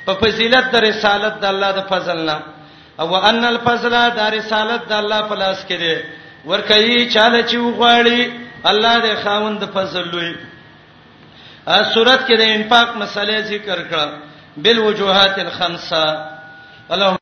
په 0.07 0.13
فضیلت 0.21 0.65
د 0.75 0.77
رسالت 0.89 1.35
د 1.41 1.45
الله 1.53 1.71
د 1.79 1.81
فضل 1.93 2.19
نه 2.29 2.37
او 3.05 3.13
ان 3.31 3.43
الفضل 3.49 3.95
د 4.19 4.21
رسالت 4.37 4.81
د 4.93 4.95
الله 4.99 5.21
په 5.33 5.37
لاس 5.43 5.59
کې 5.71 5.77
دی 5.83 5.95
ورکهي 6.53 6.99
چاله 7.15 7.41
چې 7.49 7.57
وغواړي 7.67 8.21
الله 8.71 8.95
د 9.07 9.09
خاوند 9.25 9.61
فضل 9.75 10.05
لوی 10.13 10.33
ا 11.75 11.77
سورت 11.95 12.21
کې 12.27 12.37
د 12.43 12.45
انفاق 12.57 12.89
مسلې 13.01 13.39
ذکر 13.53 13.79
کړه 13.91 14.09
بل 14.65 14.77
وجوهات 14.89 15.35
الخمسه 15.47 16.05
اللهم 16.97 17.19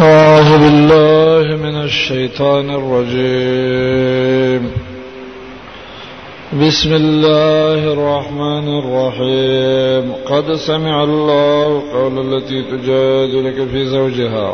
أعوذ 0.00 0.50
بالله 0.64 1.44
من 1.66 1.76
الشيطان 1.88 2.66
الرجيم 2.80 4.64
بسم 6.64 6.92
الله 7.02 7.80
الرحمن 7.96 8.66
الرحيم 8.82 10.04
قد 10.32 10.46
سمع 10.70 10.96
الله 11.10 11.64
قول 11.94 12.14
التي 12.26 12.58
تجادلك 12.72 13.58
في 13.70 13.80
زوجها 13.96 14.50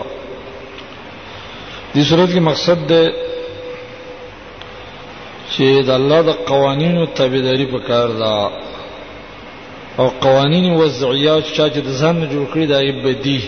دې 1.95 2.01
صورت 2.11 2.29
کې 2.35 2.41
مقصد 2.51 2.87
ده 2.91 3.05
چې 5.53 5.83
د 5.89 5.91
الله 6.01 6.21
د 6.29 6.31
قوانینو 6.51 7.07
تابعداري 7.19 7.67
وکړ 7.67 8.09
دا 8.23 8.51
او 9.99 10.07
قوانین 10.27 10.67
وضعیات 10.83 11.43
چې 11.57 11.79
د 11.89 11.91
ځان 12.03 12.15
جوړ 12.33 12.45
کړی 12.55 12.67
دای 12.69 12.93
به 13.03 13.13
دي 13.25 13.41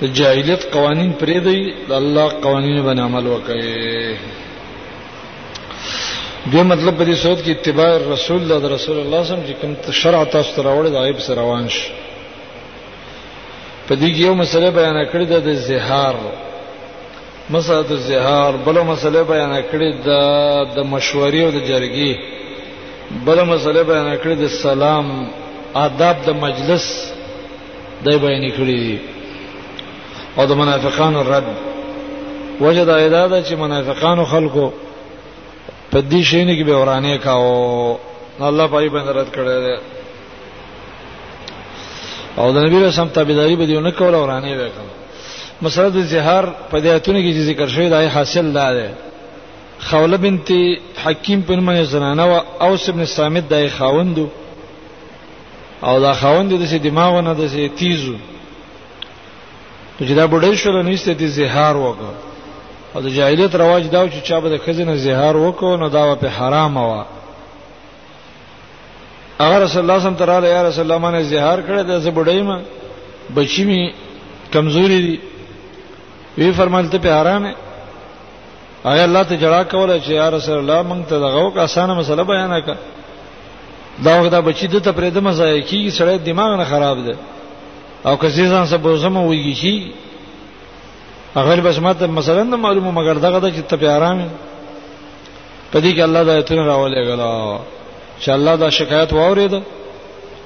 د 0.00 0.04
جاهلیت 0.20 0.62
قوانین 0.76 1.12
پرې 1.20 1.38
دی 1.46 1.60
د 1.88 1.92
الله 2.00 2.28
قوانینو 2.28 2.80
باندې 2.86 3.02
عمل 3.08 3.26
وکړي 3.26 4.43
دې 6.46 6.62
مطلب 6.64 6.96
په 6.98 7.04
دې 7.04 7.14
صورت 7.16 7.42
کې 7.44 7.50
اتباع 7.50 8.00
رسول 8.12 8.36
الله 8.42 8.58
د 8.68 8.74
رسول 8.74 8.96
الله 8.98 8.98
صلی 8.98 9.00
الله 9.02 9.18
علیه 9.18 9.32
وسلم 9.32 9.46
چې 9.46 9.60
کوم 9.60 9.92
شرع 10.00 10.24
تاسو 10.24 10.54
ته 10.56 10.62
راوړی 10.62 10.88
د 10.88 10.96
غیب 11.04 11.18
سره 11.26 11.34
روان 11.42 11.68
شي 11.68 11.88
په 13.88 13.94
دې 13.94 14.00
کې 14.00 14.26
یو 14.26 14.34
مسله 14.34 14.70
بیان 14.70 14.98
کړې 15.12 15.26
ده 15.32 15.38
د 15.48 15.54
زهار 15.68 16.14
مسله 17.50 17.80
د 17.92 17.96
زهار 18.08 18.52
بل 18.66 18.82
مسله 18.82 19.22
بیان 19.32 19.56
کړې 19.72 19.90
ده 20.08 20.20
د 20.76 20.78
مشورې 20.92 21.40
او 21.44 21.50
د 21.56 21.66
جرګې 21.66 22.16
بل 23.26 23.44
مسله 23.44 23.82
بیان 23.82 24.14
کړې 24.18 24.40
ده 24.42 24.48
سلام 24.48 25.28
آداب 25.74 26.16
د 26.26 26.30
مجلس 26.46 26.86
دای 28.04 28.18
بیان 28.28 28.48
کړی 28.50 28.78
دي 28.86 28.98
او 30.38 30.46
د 30.46 30.52
منافقانو 30.62 31.22
رد 31.34 31.44
وجد 32.60 32.88
ایداده 32.88 33.44
چې 33.44 33.52
منافقانو 33.64 34.24
خلکو 34.24 34.72
په 35.94 36.02
دې 36.02 36.22
شینه 36.28 36.54
کې 36.58 36.64
به 36.70 36.76
ورانه 36.82 37.18
کاو 37.24 37.98
الله 38.48 38.66
پای 38.74 38.88
باندې 38.94 39.10
رات 39.18 39.30
کړی 39.34 39.78
او 42.40 42.46
د 42.52 42.56
نبی 42.66 42.76
رسول 42.86 43.08
تابعداري 43.08 43.56
به 43.56 43.66
دیونه 43.66 43.90
کول 43.90 44.14
ورانه 44.14 44.46
وکړ 44.58 44.84
مسله 45.62 45.88
د 45.90 46.00
زهار 46.12 46.44
په 46.70 46.76
دې 46.80 46.86
اتونه 46.86 47.18
کې 47.22 47.38
ذکر 47.50 47.68
شوی 47.68 47.88
دی 47.88 48.04
حاصل 48.06 48.52
دا 48.52 48.72
دی 48.76 48.88
خوله 49.86 50.16
بنت 50.16 50.48
حکیم 51.04 51.42
په 51.42 51.56
نوم 51.56 51.84
زنانه 51.84 52.22
او 52.22 52.40
اوس 52.66 52.88
ابن 52.88 53.04
صامت 53.04 53.48
دای 53.48 53.68
خاوندو 53.68 54.26
او 55.82 56.00
دا 56.00 56.12
خاوند 56.14 56.52
د 56.62 56.66
سي 56.66 56.78
دماغونه 56.78 57.34
د 57.34 57.46
سي 57.48 57.68
تیزو 57.68 58.14
چې 60.06 60.12
دا 60.18 60.26
بډای 60.26 60.56
شو 60.56 60.72
نو 60.82 60.90
ایسته 60.90 61.12
د 61.14 61.26
زهار 61.26 61.76
وکړ 61.76 62.33
او 62.94 63.00
د 63.02 63.08
جاهلیت 63.16 63.54
رواج 63.56 63.84
دا 63.92 64.00
چې 64.08 64.20
چا 64.28 64.38
به 64.40 64.48
د 64.50 64.56
خزینه 64.64 64.94
زهار 65.04 65.34
وکړو 65.36 65.76
نو 65.82 65.86
دا 65.96 66.02
په 66.22 66.28
حرام 66.38 66.76
وا 66.76 67.02
اگر 69.44 69.58
رسول 69.64 69.80
الله 69.82 69.98
صلی 70.02 70.14
الله 70.18 70.34
علیه 70.38 70.52
یا 70.56 70.62
رسول 70.68 70.84
الله 70.84 70.98
باندې 71.04 71.24
زهار 71.32 71.58
کړی 71.66 71.80
د 71.84 71.92
زبړی 72.04 72.40
ما 72.48 72.56
بچی 73.36 73.62
می 73.70 73.82
کمزوري 74.54 74.98
دي 75.06 75.16
وی 76.38 76.52
فرمایل 76.60 76.86
ته 76.92 76.98
په 77.06 77.10
حرامه 77.20 77.52
آیا 78.90 79.02
الله 79.08 79.22
ته 79.30 79.34
جړه 79.42 79.62
کوله 79.72 79.96
چې 80.04 80.08
یا 80.10 80.28
رسول 80.36 80.56
الله 80.58 80.80
مونږ 80.90 81.02
ته 81.10 81.16
دغه 81.24 81.38
وک 81.42 81.56
اسانه 81.56 81.94
مسله 81.94 82.22
بیان 82.30 82.54
کړه 82.62 82.76
دا 84.04 84.10
وخت 84.20 84.30
دا 84.30 84.40
بچی 84.48 84.66
د 84.66 84.78
ته 84.86 84.92
پرې 84.92 85.08
د 85.14 85.18
مزایکی 85.28 85.90
سړی 85.98 86.16
دماغ 86.26 86.50
نه 86.60 86.64
خراب 86.64 86.96
ده 87.06 87.14
او 88.10 88.16
که 88.18 88.28
زیزان 88.28 88.66
سبوزمه 88.66 89.20
ویږي 89.28 89.54
شي 89.62 89.74
هغه 91.36 91.60
بس 91.60 91.78
ماته 91.78 92.06
مثلا 92.06 92.42
نه 92.42 92.56
معلومه 92.56 92.90
مګر 92.90 93.16
دغه 93.18 93.38
د 93.38 93.54
چې 93.56 93.70
ته 93.70 93.76
په 93.76 93.86
آرام 93.96 94.20
پدې 95.72 95.92
کې 95.96 96.00
الله 96.02 96.22
د 96.24 96.28
ایتونه 96.30 96.64
راولې 96.66 97.06
غلا 97.08 97.58
چې 98.20 98.28
الله 98.28 98.56
دا 98.56 98.70
شکایت 98.70 99.12
واورید 99.12 99.62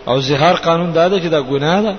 او 0.09 0.19
زهار 0.21 0.55
قانون 0.57 0.93
دا 0.93 1.09
دی 1.09 1.21
چې 1.21 1.31
دا 1.31 1.43
ګناه 1.43 1.83
ده 1.83 1.97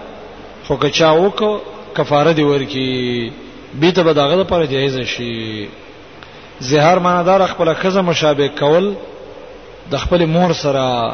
خو 0.67 0.75
که 0.77 0.89
چا 0.89 1.11
وکړه 1.29 1.99
کفاره 1.99 2.33
دی 2.33 2.43
ورکی 2.43 3.31
به 3.79 3.91
ته 3.91 4.03
به 4.03 4.13
دغه 4.13 4.35
لپاره 4.41 4.65
جایز 4.67 4.99
شي 4.99 5.67
زهار 6.59 6.99
معنی 6.99 7.23
دار 7.25 7.45
خپل 7.45 7.73
خزه 7.73 8.01
مشابه 8.01 8.47
کول 8.47 8.93
د 9.91 9.97
خپل 9.97 10.25
مور 10.25 10.53
سره 10.53 11.13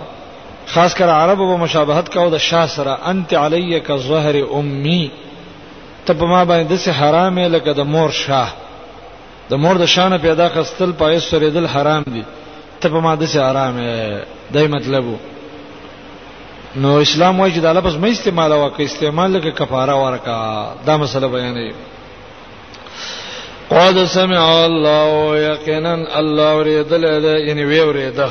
خاص 0.74 0.94
کر 0.96 1.10
عربو 1.10 1.48
به 1.48 1.58
مشابهت 1.64 2.10
کاو 2.10 2.30
د 2.30 2.38
شاه 2.38 2.68
سره 2.68 3.00
انت 3.12 3.34
علی 3.44 3.80
کظهر 3.80 4.36
امی 4.60 5.10
ته 6.06 6.14
په 6.14 6.26
ما 6.26 6.46
باندې 6.46 6.68
د 6.70 6.76
سه 6.86 6.92
حرامه 7.00 7.48
لکه 7.48 7.72
د 7.74 7.82
مور 7.94 8.10
شاه 8.24 8.50
د 9.50 9.54
مور 9.64 9.76
د 9.78 9.86
شانه 9.96 10.18
پیدا 10.18 10.48
خستل 10.54 10.92
پای 11.02 11.20
سره 11.20 11.48
دل 11.56 11.66
حرام 11.68 12.04
دي 12.16 12.24
ته 12.82 12.90
په 12.90 13.00
ما 13.06 13.14
د 13.16 13.24
سه 13.34 13.40
حرامه 13.48 13.86
دای 14.54 14.68
مطلب 14.76 15.06
نو 16.82 16.90
اسلام 17.06 17.40
وايي 17.40 17.54
چې 17.56 17.60
د 17.64 17.68
لپس 17.78 17.94
مې 18.02 18.10
استعمال 18.18 18.52
وکړي 18.54 18.82
استعمال 18.92 19.32
لکه 19.32 19.52
کفاره 19.52 19.96
ورکا 20.04 20.36
دا 20.86 20.98
مسله 20.98 21.28
بیانې 21.36 21.70
قد 23.70 24.04
سمع 24.18 24.44
الله 24.66 25.38
یقینا 25.52 25.94
الله 26.20 26.52
ورېدل 26.60 27.04
ده 27.26 27.36
یعنی 27.48 27.64
وی 27.66 27.80
ورېده 27.86 28.30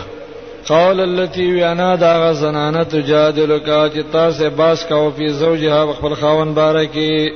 قال 0.69 1.01
التي 1.01 1.62
وانا 1.62 1.94
دا 1.94 2.32
زنانه 2.32 2.82
تجادلک 2.85 3.65
چې 3.66 4.05
تاسو 4.12 4.51
باس 4.51 4.85
کاو 4.86 5.11
په 5.11 5.28
زوجها 5.28 5.93
خپل 5.93 6.15
خاون 6.20 6.53
بارکی 6.55 7.28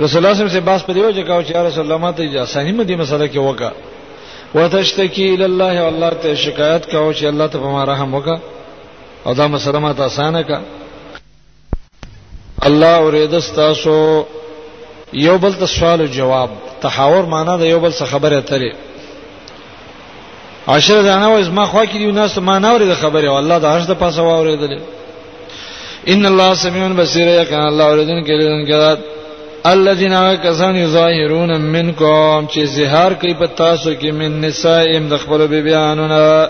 رسول 0.00 0.18
الله 0.18 0.32
صلی 0.32 0.32
الله 0.32 0.32
علیه 0.32 0.56
وسلم 0.56 0.60
سے 0.60 0.66
باس 0.68 0.80
په 0.86 0.92
دیو 0.94 1.10
چې 1.12 1.26
کاو 1.26 1.42
چې 1.42 1.68
رسول 1.68 1.84
الله 1.92 1.96
ماته 1.98 2.44
صحیح 2.46 2.72
مدي 2.74 2.96
مسله 2.96 3.26
کې 3.28 3.36
وکا 3.38 3.70
وتشتکی 4.54 5.28
الی 5.34 5.44
الله 5.44 5.78
او 5.80 5.86
الله 5.86 6.10
ته 6.22 6.34
شکایت 6.34 6.86
کاو 6.90 7.12
چې 7.14 7.24
الله 7.24 7.46
ته 7.46 7.58
په 7.58 7.66
ما 7.74 7.84
رحم 7.84 8.14
وکا 8.14 8.36
او 9.26 9.34
دا 9.34 9.46
مسله 9.48 9.78
ماته 9.78 10.02
اسانه 10.04 10.42
کا 10.42 10.60
الله 12.62 12.94
اوریدستا 12.98 13.74
سو 13.74 13.96
یو 15.12 15.38
بل 15.38 15.52
ته 15.52 15.66
سوال 15.66 16.00
او 16.00 16.06
جواب 16.06 16.50
تحاور 16.82 17.24
معنا 17.26 17.56
دا 17.56 17.66
یو 17.66 17.80
بل 17.80 17.92
څه 17.92 18.04
خبره 18.04 18.38
اترې 18.42 18.72
عشر 20.68 21.02
دانه 21.02 21.28
وز 21.34 21.48
ما 21.48 21.64
خوا 21.66 21.84
کې 21.86 21.96
دی 21.98 22.12
ناس 22.12 22.38
ما 22.38 22.58
نه 22.58 22.68
اورید 22.70 22.94
خبره 22.94 23.28
او 23.28 23.36
الله 23.38 23.58
د 23.58 23.64
عرش 23.64 23.84
د 23.86 23.92
پاسه 23.92 24.20
واوریدل 24.22 24.78
ان 26.12 26.26
الله 26.26 26.54
سميع 26.54 26.86
بصير 26.88 27.26
یکن 27.42 27.60
الله 27.60 27.84
اوریدن 27.84 28.24
کې 28.24 28.30
لیدن 28.40 28.64
کې 28.66 29.14
الذين 29.72 30.34
كسان 30.34 30.86
ظاهرون 30.86 31.60
منكم 31.60 32.46
چې 32.54 32.58
زهار 32.64 33.12
کوي 33.12 33.34
په 33.34 33.46
تاسو 33.46 33.90
کې 34.00 34.04
من 34.12 34.40
نسائم 34.40 35.08
د 35.08 35.16
خپل 35.18 35.46
بیانونه 35.46 36.48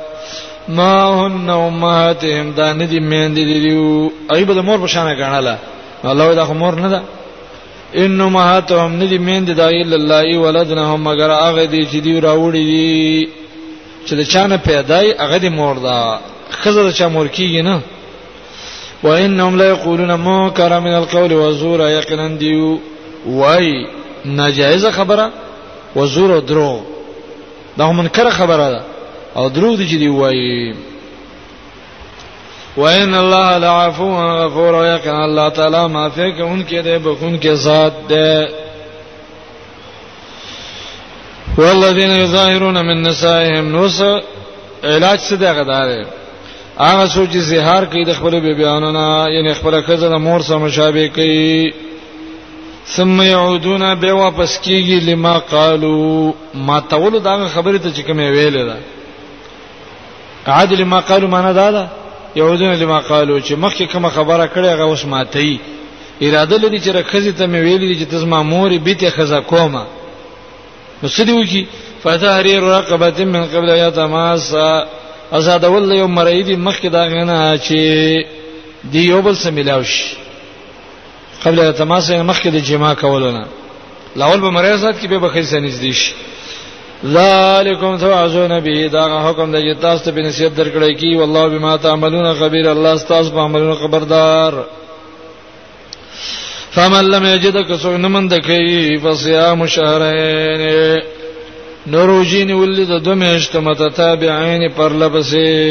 ما 0.69 0.95
هن 1.03 1.51
امهاتهم 1.51 2.51
دا 2.57 2.73
ندی 2.73 2.99
میندې 3.01 3.69
دیو 3.69 4.11
ایبه 4.35 4.55
د 4.55 4.59
مور 4.67 4.79
په 4.79 4.87
شان 4.87 5.07
غاڼه 5.21 5.57
الله 6.11 6.35
دا 6.35 6.45
مور 6.63 6.75
نه 6.81 6.89
ده 6.89 7.03
ان 7.95 8.21
امهاتهم 8.21 8.99
ندی 9.03 9.19
میندې 9.19 9.53
دا 9.61 9.69
الا 9.69 9.97
الله 9.97 10.39
ولدنهم 10.39 11.09
مگر 11.09 11.31
هغه 11.31 11.65
دي 11.65 11.85
چې 11.93 11.97
دی 12.07 12.21
راوړي 12.21 12.67
دي 12.73 13.29
چې 14.09 14.13
د 14.15 14.21
چانه 14.33 14.57
پیدای 14.57 15.15
هغه 15.21 15.39
دی 15.39 15.49
مور 15.49 15.79
ده 15.87 16.19
خزر 16.51 16.91
چا 16.93 17.09
مور 17.09 17.27
کیږي 17.29 17.65
نه 17.65 17.81
وانهم 19.03 19.57
لا 19.57 19.65
يقولون 19.69 20.11
منكرا 20.15 20.81
من 20.81 20.93
القول 20.97 21.33
وزورا 21.33 21.89
يقينا 21.91 22.29
ديو 22.29 22.81
وای 23.27 23.87
ناجایزه 24.25 24.91
خبره 24.91 25.31
و 25.97 26.07
زور 26.07 26.33
او 26.33 26.41
درو 26.41 26.81
دا 27.79 27.93
منکر 27.93 28.31
خبره 28.31 28.71
ده 28.71 28.81
او 29.41 29.49
درو 29.49 29.77
دي 29.77 29.89
چې 29.89 29.99
دی 29.99 30.09
وای 30.09 30.75
وان 32.77 33.15
الله 33.15 33.59
لعفو 33.59 34.05
غفور 34.15 34.97
یکن 34.97 35.11
الله 35.11 35.51
تعالی 35.51 35.87
معافی 35.93 36.33
کوونکی 36.33 36.83
دی 36.83 36.99
بخونکی 36.99 37.55
ذات 37.55 37.93
دی 38.09 38.47
والذین 41.59 42.11
یظاهرون 42.11 42.81
من 42.83 43.03
نسائهم 43.03 43.69
نوس 43.73 44.01
علاج 44.85 45.19
څه 45.21 45.33
دغه 45.33 45.63
داره 45.65 46.07
هغه 46.79 47.07
سوچ 47.07 47.31
چې 47.31 47.37
زهار 47.37 47.85
کوي 47.85 48.05
د 48.05 48.13
خپل 48.13 48.41
بیبيانو 48.41 48.91
نه 48.93 49.27
یعنی 49.35 49.55
خپل 49.55 49.81
کزه 49.81 50.09
د 50.09 50.13
مور 50.13 50.41
سره 50.43 50.59
مشابه 50.59 51.09
کوي 51.09 51.73
ثم 52.87 53.23
يعودون 53.23 53.95
به 53.95 54.13
واپس 54.13 54.59
کیږي 54.59 55.01
لما 55.03 55.39
قالو 55.39 56.35
ما 56.55 56.81
تولو 56.81 57.19
دا 57.19 57.49
خبره 57.49 57.79
ته 57.79 57.93
چې 57.93 58.07
کوم 58.07 58.19
ویل 58.19 58.67
دا 58.67 58.77
عادل 60.47 60.85
ما 60.85 61.01
قالو 61.01 61.29
معنا 61.29 61.53
دا 61.53 61.71
ده 61.71 61.89
يعودون 62.37 62.75
لما 62.75 62.99
قالو 63.01 63.41
چې 63.41 63.53
مخکې 63.53 63.83
کوم 63.93 64.09
خبره 64.09 64.47
کړې 64.55 64.67
هغه 64.69 64.83
اوس 64.83 65.05
ماتي 65.05 65.61
اراده 66.23 66.57
لري 66.59 66.81
چې 66.81 66.89
راخزي 66.89 67.33
ته 67.33 67.47
مې 67.47 67.63
ویلې 67.67 67.99
چې 68.03 68.11
تاسو 68.11 68.27
ما 68.27 68.43
مورې 68.43 68.79
به 68.79 68.93
ته 68.95 69.11
خزا 69.11 69.41
کومه 69.41 69.87
نو 71.03 71.09
څه 71.09 71.21
دی 71.21 71.33
وکی 71.33 71.67
فتحرير 72.03 72.63
رقبه 72.63 73.25
من 73.25 73.45
قبل 73.47 73.69
يتماس 73.69 74.55
آزاد 75.33 75.65
ول 75.65 75.93
یو 75.93 76.07
مرایدی 76.09 76.57
مخکې 76.57 76.87
دا 76.87 77.05
غنه 77.07 77.59
چې 77.59 77.79
دی 78.85 79.07
یو 79.11 79.23
بل 79.23 79.37
سره 79.37 79.51
ملاوي 79.51 79.85
قبل 81.47 81.59
د 81.71 81.73
تماس 81.81 82.11
نه 82.11 82.23
مخکې 82.33 82.49
د 82.55 82.59
جما 82.59 82.95
کولونه 82.95 83.43
لاول 84.17 84.41
به 84.41 84.51
مریضات 84.51 84.97
کې 85.01 85.07
به 85.11 85.19
بخیس 85.19 85.51
نږدې 85.53 85.93
شي 85.93 86.13
ذالکم 87.17 87.97
توعزون 87.97 88.55
به 88.61 88.89
دا 88.95 89.05
حکم 89.29 89.53
د 89.53 89.57
جتاس 89.69 90.03
ته 90.05 90.11
بنسیت 90.17 90.53
درکړی 90.57 90.95
کی 91.01 91.15
والله 91.17 91.45
بما 91.49 91.77
تعملون 91.77 92.35
خبير 92.41 92.71
الله 92.73 92.99
تاسو 93.11 93.31
په 93.31 93.41
عملونو 93.41 93.75
خبردار 93.75 94.53
فمن 96.71 97.05
لم 97.15 97.27
يجد 97.27 97.57
كسون 97.69 98.07
من 98.07 98.29
دکی 98.29 98.99
فصيام 99.05 99.67
شهرين 99.67 100.99
نوروجین 101.87 102.51
ولید 102.51 102.89
دو 102.93 103.15
میشت 103.15 103.57
متتابعین 103.57 104.69
پر 104.77 104.93
لبسه 104.93 105.71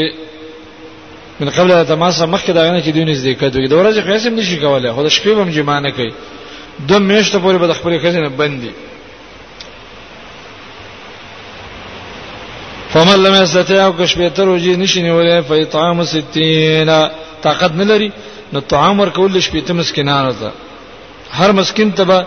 من 1.40 1.48
قبل 1.56 1.70
د 1.76 1.84
تماس 1.92 2.16
مخکې 2.34 2.50
دا 2.52 2.62
غنه 2.66 2.80
چې 2.84 2.90
دوی 2.94 3.04
نږدې 3.10 3.32
کډوي 3.40 3.66
د 3.68 3.74
ورځې 3.78 4.00
قسم 4.08 4.34
نشي 4.38 4.56
کولای 4.62 4.90
خو 4.94 5.02
د 5.06 5.08
شپې 5.16 5.32
هم 5.42 5.50
جما 5.56 5.76
نه 5.86 5.90
کوي 5.96 6.12
دوه 6.88 6.98
میاشتې 7.08 7.38
پورې 7.44 7.58
به 7.60 7.66
د 7.68 7.72
خپل 7.78 7.92
خزینه 8.02 8.28
بندي 8.40 8.72
فمن 12.92 13.16
لم 13.24 13.34
يستطيع 13.42 13.90
كشبيتر 13.98 14.48
وجي 14.48 14.76
نشني 14.82 15.10
ولا 15.12 15.40
فيطعام 15.48 16.04
60 16.04 16.94
طاقت 17.46 17.72
نلري 17.80 18.10
نو 18.52 18.60
طعام 18.60 19.00
ورکول 19.00 19.40
شپې 19.46 19.60
ته 19.66 19.72
مسکینانو 19.80 20.32
ته 20.40 20.50
هر 21.30 21.52
مسکین 21.52 21.92
ته 21.94 22.04
به 22.04 22.18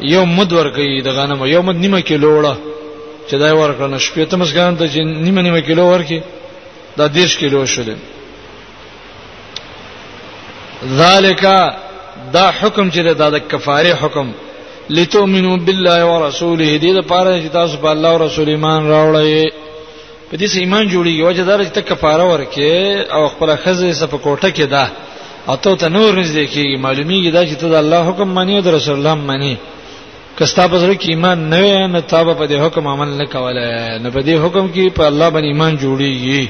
یو 0.00 0.24
مد 0.26 0.52
ورکي 0.52 1.00
د 1.04 1.08
غنمو 1.16 1.46
یو 1.46 1.62
مد 1.62 1.76
نیمه 1.84 2.00
کیلوړه 2.00 2.54
چې 3.30 3.34
دا 3.42 3.48
ورکړنه 3.60 3.96
شپې 4.06 4.24
ته 4.30 4.36
مسکینانو 4.36 4.76
ته 4.76 4.84
چې 4.92 4.98
نیمه 5.24 5.40
نیمه 5.42 5.60
کیلو 5.60 5.82
ورکي 5.92 6.20
دا 6.98 7.06
10 7.08 7.36
کیلو 7.40 7.66
شول 7.66 7.90
ذالک 10.94 11.42
دا 12.36 12.46
حکم 12.60 12.90
چې 12.90 13.00
دا 13.18 13.28
د 13.36 13.38
کفاره 13.52 13.92
حکم 14.02 14.26
لتؤمنوا 14.96 15.56
بالله 15.66 16.00
ورسوله 16.12 16.68
دې 16.78 16.92
د 16.98 17.00
پاره 17.10 17.30
چې 17.42 17.50
تاسو 17.58 17.76
په 17.84 17.88
الله 17.94 18.08
او 18.10 18.18
رسول 18.26 18.48
ایمان 18.48 18.80
راوړی 18.88 19.52
په 20.30 20.34
دې 20.40 20.46
سه 20.52 20.58
ایمان 20.60 20.88
جوړیږي 20.88 21.22
او 21.22 21.32
چې 21.36 21.42
دا 21.48 21.54
چې 21.64 21.80
کفاره 21.90 22.24
ورکې 22.32 22.74
او 23.14 23.28
خپل 23.28 23.56
خزه 23.62 23.92
سه 23.92 24.06
په 24.06 24.18
کوټه 24.24 24.48
کې 24.56 24.62
ده 24.74 24.84
او 25.48 25.56
ته 25.56 25.76
ته 25.76 25.88
نور 25.88 26.10
نږدې 26.24 26.44
کیږي 26.54 26.76
معلومیږي 26.84 27.30
دا 27.32 27.42
چې 27.48 27.54
ته 27.60 27.66
د 27.68 27.74
الله 27.82 28.02
حکم 28.08 28.28
مانی 28.36 28.54
او 28.56 28.62
د 28.66 28.70
رسول 28.76 28.94
الله 28.96 29.14
مانی 29.14 29.56
کستا 30.38 30.64
په 30.68 30.76
سره 30.80 30.94
کې 30.94 31.08
ایمان 31.08 31.50
نه 31.50 31.60
وي 31.62 31.86
نه 31.94 32.00
تابه 32.00 32.34
په 32.34 32.46
دې 32.46 32.52
حکم 32.64 32.86
عمل 32.86 33.08
نه 33.20 33.26
کوله 33.34 33.98
نه 34.02 34.08
په 34.14 34.20
دې 34.26 34.36
حکم 34.44 34.64
کې 34.74 34.94
په 34.98 35.04
الله 35.06 35.30
باندې 35.30 35.48
ایمان 35.54 35.78
جوړیږي 35.84 36.42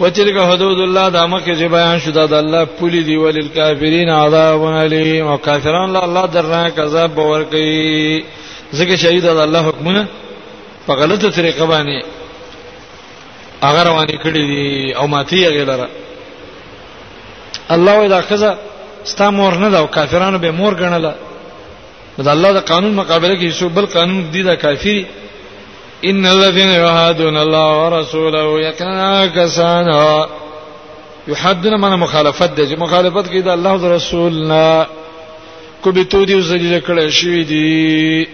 وتلک 0.00 0.36
حدود 0.50 0.78
الله 0.88 1.04
د 1.14 1.16
امکه 1.28 1.52
چې 1.60 1.66
بیان 1.76 1.96
شوه 2.04 2.26
د 2.32 2.34
الله 2.42 2.62
پولی 2.78 3.02
دی 3.08 3.16
ولل 3.24 3.48
کافرین 3.58 4.08
عذاب 4.20 4.62
الیم 4.70 5.26
او 5.30 5.36
کافرانو 5.48 5.92
له 5.94 6.00
الله 6.08 6.24
درناک 6.36 6.78
عذاب 6.86 7.10
باور 7.18 7.42
کوي 7.52 8.24
ځکه 8.78 8.94
شهید 9.02 9.24
د 9.36 9.42
الله 9.46 9.62
حکمونه 9.68 10.02
په 10.86 10.92
غلطه 11.00 11.30
طریقه 11.38 11.64
باندې 11.72 11.98
هغه 13.66 13.82
روان 13.88 14.08
کړی 14.24 14.42
دي 14.52 14.94
او 14.98 15.06
ماتي 15.14 15.44
هغه 15.46 15.64
لره 15.70 15.88
الله 17.74 17.94
ودا 18.00 18.20
خزه 18.30 18.50
ستا 19.12 19.30
مور 19.30 19.54
نه 19.62 19.68
دا 19.70 19.78
او 19.78 19.86
کافرانو 19.86 20.38
به 20.38 20.50
مور 20.50 20.72
ګڼله 20.82 21.12
د 22.18 22.28
الله 22.36 22.50
د 22.58 22.60
قانون 22.72 22.92
مقابله 22.94 23.34
کې 23.40 23.58
څو 23.60 23.64
بل 23.68 23.86
قانون 23.86 24.20
دی 24.32 24.42
دا 24.42 24.54
کافری 24.64 24.98
ان 26.10 26.26
الذين 26.26 26.68
يهادون 26.84 27.36
الله 27.44 27.66
ورسوله 27.82 28.46
يكناكسان 28.68 29.88
يحدون 31.30 31.74
من 31.84 31.92
مخالفت 32.04 32.50
د 32.60 32.60
مخالفت 32.84 33.26
کې 33.32 33.40
د 33.46 33.48
الله 33.56 33.70
او 33.76 33.88
رسولنا 33.96 34.64
کبتو 35.84 36.24
دي 36.28 36.40
زلیل 36.50 36.74
کړه 36.88 37.04
شوی 37.18 37.42
دي 37.52 38.28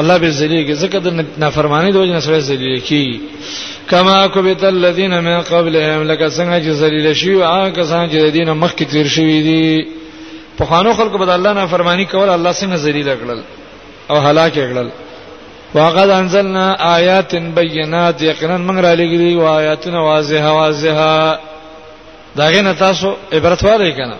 الله 0.00 0.16
به 0.22 0.28
زلیل 0.40 0.62
کې 0.68 0.74
ځکه 0.82 0.96
د 1.04 1.08
نافرمانی 1.44 1.92
د 1.92 1.96
وجه 1.96 2.12
نه 2.18 2.22
سره 2.26 2.38
زلیل 2.50 2.80
کی 2.88 3.20
کما 3.90 4.16
کبت 4.34 4.64
الذين 4.64 5.14
من 5.26 5.40
قبلهم 5.52 6.02
لك 6.10 6.20
څنګه 6.38 6.56
چې 6.64 6.70
زلیل 6.84 7.12
شوی 7.14 7.42
او 7.42 7.72
کسان 7.78 8.10
چې 8.10 8.14
د 8.24 8.26
دین 8.36 8.50
مخکې 8.60 8.84
تیر 8.92 9.06
شوی 9.06 9.38
دي 9.42 9.86
په 10.58 10.64
خوانو 10.64 10.92
خلکو 10.94 11.18
بد 11.18 11.28
الله 11.28 11.52
نافرمانی 11.52 12.04
کول 12.04 12.28
الله 12.28 12.52
څنګه 12.52 12.74
زلیل 12.74 13.08
کړل 13.20 13.38
او 14.10 14.16
هلاک 14.26 14.54
کړل 14.54 14.88
وقد 15.74 16.08
انزلنا 16.10 16.66
آیات 16.96 17.32
بینات 17.58 18.16
یقینا 18.22 18.56
موږ 18.66 18.78
را 18.84 18.94
لګیلي 19.00 19.34
و 19.42 19.44
آیاتونه 19.58 20.00
واضحه 20.10 20.50
واضحه 20.62 21.38
داغه 22.36 22.60
نه 22.62 22.72
تاسو 22.82 23.08
عبرت 23.32 23.64
واره 23.64 23.90
کنه 23.98 24.16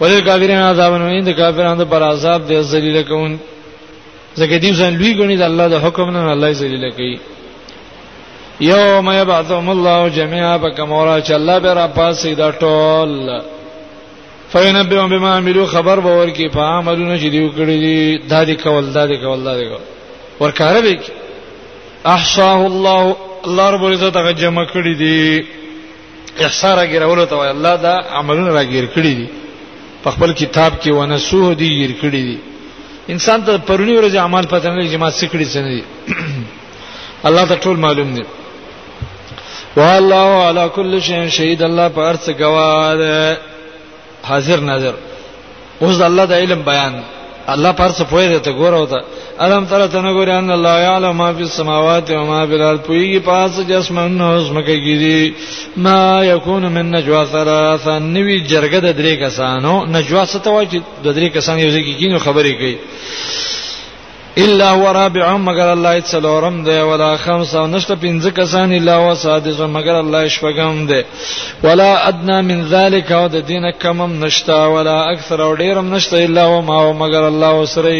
ولې 0.00 0.24
کافرین 0.28 0.58
عذابونه 0.70 1.12
یې 1.20 1.24
د 1.26 1.30
کافرانو 1.30 1.84
پر 1.84 2.02
عذاب 2.02 2.40
دی 2.48 2.62
ذلیل 2.62 3.02
کون 3.02 3.38
زکه 4.38 4.58
دی 4.58 4.72
ځان 4.74 4.92
لوی 5.00 5.12
ګڼي 5.20 5.36
د 5.38 5.42
الله 5.42 5.68
د 5.68 5.74
حکم 5.84 6.10
نه 6.10 6.32
الله 6.32 6.52
ذلیل 6.52 6.90
کوي 6.90 7.18
یوم 8.60 9.06
یبعثهم 9.22 9.68
الله 9.70 10.08
جميعا 10.10 10.56
بکمورا 10.58 11.20
چې 11.20 11.30
الله 11.30 11.58
به 11.58 11.74
را 11.74 11.88
پاسې 11.98 12.26
دا 12.36 12.50
ټول 12.52 13.42
فینبئهم 14.52 15.08
بما 15.08 15.36
عملوا 15.38 15.66
خبر 15.66 16.00
باور 16.00 16.30
کې 16.34 16.50
په 16.54 16.60
عملونه 16.60 17.18
چې 17.18 17.26
دیو 17.32 17.48
کړی 17.52 17.76
دي 17.84 18.18
دا 18.18 18.44
دي 18.44 18.54
کول 18.54 18.92
دا 18.92 19.06
دي 19.06 19.16
کول 19.18 19.44
دا 19.44 19.56
دي 19.56 19.64
کول 19.64 19.82
ورکاره 20.40 20.80
به 20.86 20.98
احصاه 22.14 22.60
الله 22.70 23.00
الله 23.46 23.66
رب 23.74 23.84
العزت 23.84 24.16
هغه 24.16 24.32
جمع 24.34 24.64
کړی 24.74 24.94
دی 25.02 25.44
احصا 26.44 26.74
راګیرول 26.74 27.20
ته 27.30 27.34
وای 27.36 27.48
الله 27.50 27.74
دا 27.76 27.94
عملونه 28.20 28.50
راګیر 28.58 28.84
کړی 28.94 29.12
دي 29.18 29.28
په 30.04 30.10
خپل 30.10 30.32
کتاب 30.32 30.72
کې 30.82 30.88
ونسوه 30.88 31.54
دي 31.54 31.68
ګیر 31.80 31.92
کړی 32.02 32.22
دي 32.28 32.38
انسان 33.12 33.44
ته 33.44 33.58
پرونی 33.58 33.94
ورځ 34.00 34.14
عمل 34.16 34.46
پته 34.46 34.70
نه 34.74 34.86
جماعت 34.88 35.12
سکړي 35.14 35.46
څنګه 35.54 35.72
دي 35.76 35.84
الله 37.28 37.44
ته 37.48 37.54
ټول 37.60 37.76
معلوم 37.76 38.14
دي 38.14 38.24
والله 39.76 40.46
على 40.48 40.68
كل 40.68 41.02
شيء 41.02 41.28
شهید 41.28 41.62
الله 41.62 41.88
په 41.88 42.00
هر 42.00 42.16
څه 42.16 42.30
گواه 42.40 43.36
حاضر 44.22 44.60
نظر 44.60 44.94
اوس 45.82 46.00
الله 46.00 46.24
د 46.24 46.32
علم 46.32 46.62
بیان 46.62 46.92
دی 46.92 47.17
الله 47.48 47.72
پر 47.72 47.88
څه 47.88 48.04
پوهه 48.04 48.28
ده 48.28 48.38
ته 48.38 48.52
ګوره 48.52 48.78
وته 48.80 49.00
الم 49.44 49.64
تر 49.66 49.86
ته 49.86 50.00
نه 50.00 50.12
ګوره 50.12 50.38
ان 50.38 50.50
الله 50.50 50.76
یعلم 50.80 51.16
ما 51.16 51.32
فی 51.32 51.42
السماوات 51.42 52.10
و 52.10 52.24
ما 52.26 52.46
فی 52.46 52.54
الارض 52.54 52.80
پویږي 52.80 53.18
پاس 53.24 53.52
جسمنه 53.68 54.40
زمکه 54.48 54.76
کیږي 54.86 55.32
ما 55.76 56.24
یکون 56.24 56.62
من 56.68 56.90
نجوا 56.94 57.24
ثلاثه 57.24 57.98
نوی 57.98 58.40
جرګه 58.46 58.78
د 58.86 58.96
درې 58.98 59.22
کسانو 59.24 59.84
نجوا 59.86 60.26
څه 60.26 60.38
ته 60.44 60.50
وایي 60.50 60.82
د 61.04 61.08
درې 61.16 61.28
کسانو 61.36 61.60
یو 61.60 61.70
ځای 61.74 61.82
کې 61.86 62.18
خبرې 62.26 62.52
کوي 62.58 62.76
الا 64.44 64.70
هو 64.70 64.88
رابع 64.90 65.36
مگر 65.36 65.68
الله 65.72 66.00
څلورم 66.00 66.64
دی 66.64 66.80
ولا 66.80 67.16
خمسه 67.16 67.66
نشته 67.66 67.94
پنځه 67.96 68.26
کسان 68.30 68.72
الا 68.72 68.96
هو 69.00 69.14
سادس 69.14 69.60
مگر 69.60 69.94
الله 69.94 70.28
شپږم 70.28 70.86
دی 70.90 71.02
ولا 71.64 71.96
ادنا 72.08 72.42
من 72.42 72.62
ذلك 72.64 73.12
او 73.12 73.26
د 73.28 73.36
دین 73.46 73.72
کمم 73.72 74.24
نشته 74.24 74.54
ولا 74.68 75.02
اکثر 75.12 75.40
او 75.42 75.54
ډیرم 75.54 75.94
نشته 75.94 76.16
الا 76.16 76.44
هو 76.46 76.62
ما 76.62 76.80
او 76.84 76.92
مگر 76.92 77.22
الله 77.22 77.66
سره 77.66 77.96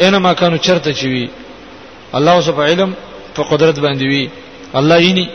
انما 0.00 0.32
کانو 0.34 0.56
چرته 0.58 0.92
چوي 0.92 1.28
الله 2.14 2.40
سبحانه 2.40 2.70
علم 2.72 2.96
په 3.36 3.42
قدرت 3.42 3.78
باندې 3.80 4.02
وی 4.02 4.30
الله 4.74 5.00
یې 5.04 5.26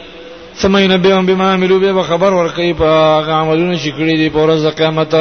ثم 0.55 0.77
ينبئهم 0.77 1.25
بما 1.25 1.53
عملوا 1.53 1.91
به 1.93 2.01
خبر 2.03 2.31
ورکړي 2.31 2.77
په 2.81 2.87
هغه 3.17 3.31
عملونه 3.33 3.77
چې 3.77 3.89
کړی 3.97 4.15
دي 4.21 4.29
په 4.29 4.47
ورځ 4.47 4.65
قیامت 4.77 5.13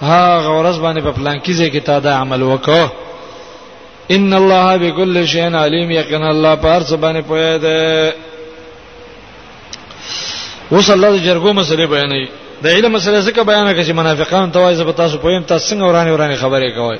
ها 0.00 0.40
غورز 0.40 0.76
باندې 0.78 1.00
په 1.02 1.10
پلان 1.12 1.38
کې 1.42 1.50
ځکه 1.52 1.78
تا 1.84 1.98
دا 1.98 2.14
عمل 2.16 2.42
وکړه 2.56 3.07
ان 4.10 4.32
الله 4.34 4.76
بكل 4.76 5.28
شيء 5.28 5.56
عليم 5.56 5.90
یقینا 5.90 6.28
الله 6.30 6.54
پر 6.56 6.80
سبحانه 6.90 7.20
پوهه 7.20 7.58
ده 7.58 8.14
وصلی 10.72 10.92
الله 10.94 11.24
جرګو 11.26 11.52
مسلې 11.62 11.86
بیانې 11.92 12.28
د 12.62 12.66
علم 12.66 12.92
مسلې 12.98 13.24
څخه 13.28 13.42
بیان 13.50 13.74
کړي 13.74 13.86
چې 13.86 13.90
منافقان 13.90 14.50
توایز 14.52 14.80
په 14.80 14.92
تاسو 14.92 15.16
پویم 15.18 15.42
تاسو 15.42 15.74
څنګه 15.74 15.82
ورانه 15.84 16.12
ورانه 16.12 16.36
خبرې 16.36 16.70
کوي 16.74 16.98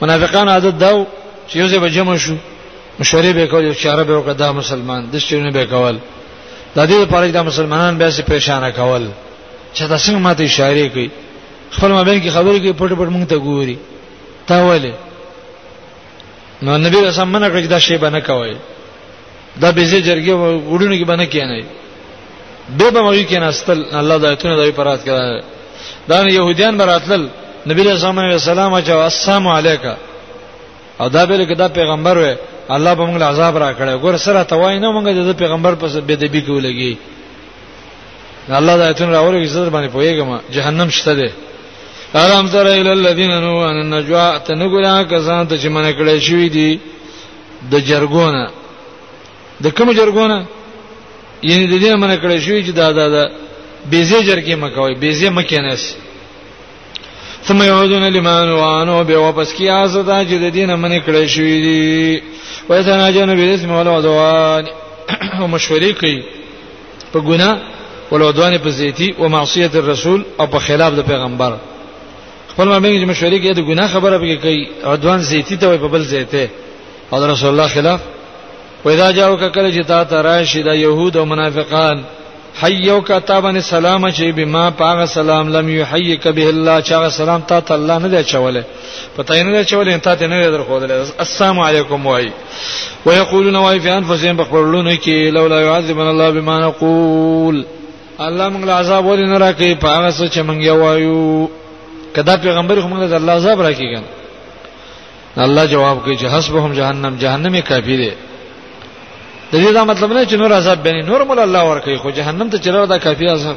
منافقان 0.00 0.48
عادت 0.48 0.78
داو 0.78 1.06
چې 1.52 1.56
یو 1.56 1.66
ځای 1.68 1.78
بجمع 1.78 2.16
شو 2.16 2.34
مشورې 3.02 3.26
به 3.36 3.46
کول 3.46 3.64
یو 3.64 3.74
چاره 3.74 4.02
به 4.04 4.16
وکړه 4.22 4.32
دا 4.38 4.52
مسلمان 4.52 5.06
د 5.12 5.18
څونه 5.18 5.52
به 5.52 5.64
کول 5.64 5.98
د 6.76 6.80
دې 6.90 6.98
لپاره 7.04 7.26
چې 7.28 7.34
د 7.34 7.46
مسلمانان 7.46 7.98
به 7.98 8.10
سي 8.10 8.22
پریشان 8.22 8.70
کول 8.72 9.08
چې 9.74 9.78
تاسو 9.88 10.12
څنګه 10.12 10.18
ماته 10.18 10.42
اشاره 10.44 10.88
کوي 10.88 11.10
خپل 11.70 11.90
مبین 11.92 12.22
کې 12.22 12.28
خبرې 12.30 12.58
کوي 12.60 12.72
پټ 12.80 12.92
پټ 12.98 13.08
مونږ 13.14 13.28
ته 13.28 13.36
ګوري 13.38 13.76
تا 14.46 14.62
ولې 14.64 14.92
نو 16.62 16.76
نبی 16.86 16.98
رسول 17.08 17.28
منه 17.34 17.48
کړی 17.52 17.66
دا 17.72 17.78
شی 17.86 17.96
بنه 18.06 18.20
کوي 18.26 18.54
دا 19.62 19.70
به 19.76 19.84
زی 19.90 20.00
جرګي 20.08 20.30
وډونه 20.72 20.96
کې 20.98 21.04
بنه 21.12 21.24
کینای 21.32 21.64
به 22.78 22.90
به 22.90 23.00
مې 23.00 23.28
کیناستل 23.30 23.78
الله 24.00 24.16
د 24.22 24.24
ایتونو 24.24 24.54
د 24.66 24.72
پرات 24.78 25.00
کړه 25.04 25.44
دا 26.10 26.18
يهوديان 26.28 26.76
براتل 26.80 27.22
نبی 27.70 27.80
رسول 27.82 28.18
الله 28.18 28.38
سلام 28.50 28.74
او 28.74 28.80
السلام 29.02 29.46
علیکا 29.56 29.94
او 31.00 31.08
دا 31.14 31.24
به 31.26 31.36
لکه 31.36 31.54
دا 31.54 31.68
پیغمبر 31.68 32.16
و 32.18 32.24
الله 32.74 32.94
به 32.94 33.06
موږ 33.06 33.22
عذاب 33.22 33.56
را 33.58 33.70
کړی 33.74 34.02
ګور 34.04 34.16
سره 34.16 34.42
توای 34.44 34.78
نه 34.78 34.92
موږ 34.92 35.04
د 35.32 35.36
پیغمبر 35.42 35.74
په 35.74 35.86
بد 36.08 36.24
بی 36.24 36.40
کولګي 36.42 36.94
الله 38.60 38.74
د 38.76 38.80
ایتونو 38.86 39.12
راوړي 39.16 39.44
عزت 39.44 39.70
باندې 39.72 39.92
پويګم 39.94 40.40
جهنم 40.52 40.88
شته 40.90 41.14
ده 41.14 41.30
ارم 42.14 42.46
تر 42.54 42.66
الى 42.80 42.92
الذين 42.98 43.32
نو 43.44 43.62
ان 43.64 43.76
النجوا 43.80 44.38
تنګرا 44.38 45.02
کسان 45.02 45.46
ته 45.48 45.56
چې 45.58 45.66
من 45.70 45.92
کړي 45.92 46.18
شوی 46.20 46.48
دي 46.48 46.80
د 47.70 47.74
جرګونه 47.80 48.50
د 49.62 49.66
کوم 49.68 49.92
جرګونه 49.92 50.44
یعنی 51.42 51.66
د 51.66 51.82
دې 51.84 51.92
من 51.98 52.16
کړي 52.16 52.38
شوی 52.40 52.64
چې 52.64 52.70
دا 52.70 52.92
دا 52.92 53.08
دا 53.08 53.28
بیزه 53.90 54.22
جرګې 54.24 54.54
مکوي 54.54 54.94
بیزه 54.94 55.30
مکینس 55.30 55.96
ثم 57.44 57.62
يعودون 57.62 58.02
لما 58.02 58.44
نوانو 58.44 59.04
به 59.04 59.16
واپس 59.16 59.52
کی 59.52 59.68
ازدا 59.70 60.24
چې 60.24 60.34
د 60.42 60.50
دینه 60.52 60.76
من 60.76 60.98
کړي 61.00 61.24
شوی 61.26 61.60
دي 61.64 62.22
ويتناجون 62.68 63.36
بالاسم 63.36 63.70
والعدوان 63.70 64.64
او 65.40 65.46
مشورې 65.58 65.92
کوي 66.00 66.22
په 67.12 67.20
ګناه 67.20 67.56
ولودوان 68.10 68.58
په 68.58 68.68
زیتی 68.68 69.14
او 69.18 69.28
معصیت 69.28 69.76
الرسول 69.76 70.24
او 70.40 70.46
په 70.46 70.58
خلاف 70.58 70.92
د 70.94 71.00
پیغمبر 71.06 71.58
خپل 72.52 72.66
مې 72.68 73.04
مشورې 73.10 73.38
کې 73.42 73.50
د 73.54 73.60
ګناه 73.68 73.88
خبره 73.94 74.16
به 74.18 74.36
کوي 74.44 74.68
او 74.84 74.94
ځوان 74.96 75.20
زیتی 75.30 75.56
ته 75.56 75.76
په 75.76 75.88
بل 75.88 76.02
زیته 76.12 76.48
او 77.12 77.26
رسول 77.32 77.50
الله 77.50 77.66
خلاف 77.68 78.00
پیدا 78.84 79.10
جاو 79.10 79.36
کله 79.36 79.70
چې 79.72 79.86
تا 79.86 80.04
ته 80.04 80.20
راشي 80.20 80.62
د 80.62 80.66
يهود 80.84 81.16
او 81.16 81.24
منافقان 81.24 82.02
حيو 82.62 83.00
کا 83.00 83.18
تابن 83.18 83.60
سلام 83.60 84.08
چې 84.12 84.22
بما 84.36 84.70
پاغه 84.70 85.04
سلام 85.06 85.52
لم 85.56 85.68
يحييك 85.76 86.28
به 86.28 86.48
الله 86.50 86.80
چا 86.80 87.10
سلام 87.10 87.40
تا 87.40 87.60
ته 87.60 87.74
الله 87.74 87.98
نه 87.98 88.08
دی 88.08 88.24
چوله 88.24 88.64
پته 89.18 89.42
نه 89.42 89.52
دی 89.58 89.64
چوله 89.64 89.96
تا 89.98 90.14
ته 90.14 90.26
نه 90.26 90.44
دی 90.46 90.50
درخوله 90.56 91.04
السلام 91.20 91.58
علیکم 91.60 92.06
وای 92.06 92.32
ويقولون 93.06 93.56
وای 93.56 93.80
فی 93.80 93.88
انفسهم 93.88 94.36
بخبرلون 94.36 94.96
کی 94.96 95.30
لولا 95.30 95.60
يعذبنا 95.60 96.10
الله 96.10 96.30
بما 96.30 96.58
نقول 96.58 97.64
الله 98.20 98.48
موږ 98.50 98.68
عذاب 98.68 99.06
ولې 99.16 99.28
نه 99.28 99.38
راکې 99.38 99.80
پاغه 99.84 100.10
څه 100.10 100.30
چې 100.34 100.38
موږ 100.40 100.62
یو 100.64 100.76
وایو 100.80 101.48
کدا 102.16 102.34
پیغمبر 102.44 102.80
خو 102.80 102.88
موږ 102.88 103.02
د 103.10 103.14
الله 103.20 103.32
عذاب 103.40 103.58
راکېګن 103.66 104.04
الله 105.46 105.64
جواب 105.72 105.96
کوي 106.04 106.16
چې 106.20 106.26
حسبهم 106.34 106.72
جهنم 106.78 107.14
جهنم 107.22 107.54
یې 107.58 107.62
کافی 107.70 107.96
دی 107.96 108.10
د 109.52 109.54
دې 109.62 109.70
دا 109.76 109.84
مطلب 109.84 110.12
نه 110.12 110.26
چې 110.26 110.34
نور 110.42 110.50
عذاب 110.58 110.78
بني 110.82 111.02
نور 111.10 111.20
مول 111.24 111.38
الله 111.38 111.62
ورکوي 111.70 111.96
خو 112.02 112.10
جهنم 112.10 112.48
ته 112.50 112.58
چلو 112.58 112.86
دا 112.86 112.98
کافی 112.98 113.26
عذاب 113.26 113.56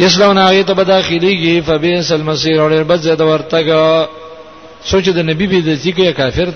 یسلون 0.00 0.38
آیت 0.38 0.70
به 0.70 0.84
داخليږي 0.84 1.62
فبئس 1.66 2.12
المصير 2.12 2.60
اور 2.60 2.82
بد 2.84 3.00
زیاده 3.06 3.24
ورتګه 3.24 4.08
سوچ 4.84 5.08
د 5.08 5.18
نبی 5.30 5.46
به 5.46 5.60
د 5.60 5.74
ذکر 5.74 6.12
کافر 6.12 6.48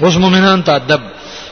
اوس 0.00 0.16
مؤمنان 0.16 0.62
ته 0.62 0.72
ادب 0.74 1.00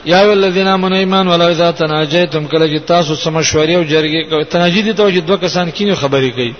یا 0.05 0.17
ولذین 0.27 0.67
امنوا 0.67 0.97
ایمان 0.97 1.27
ولا 1.27 1.47
اذا 1.49 1.71
تناجیتم 1.71 2.47
کله 2.47 2.67
چې 2.67 2.79
تاسو 2.87 3.15
سم 3.15 3.33
مشورې 3.41 3.69
او 3.75 3.83
جرګې 3.83 4.29
کوي 4.29 4.45
تناجی 4.45 4.81
دي 4.81 4.93
ته 4.93 5.11
چې 5.13 5.17
دوه 5.27 5.37
کسان 5.37 5.71
کینو 5.71 5.95
خبرې 5.95 6.31
کوي 6.35 6.53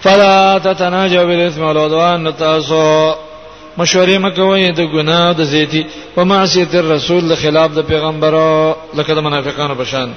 فلا 0.00 0.58
تتناجوا 0.64 1.24
بالاسم 1.24 1.62
والعدوان 1.62 2.24
تاسو 2.38 3.12
مشورې 3.80 4.16
مکوئ 4.24 4.64
د 4.78 4.88
ګناه 4.94 5.32
د 5.38 5.48
زیتی 5.52 5.82
په 6.14 6.20
معصیت 6.30 6.72
الرسول 6.74 7.22
د 7.28 7.34
خلاف 7.42 7.70
د 7.74 7.80
پیغمبرو 7.90 8.74
لکه 8.98 9.14
د 9.14 9.18
منافقانو 9.26 9.74
په 9.74 9.84
شان 9.92 10.10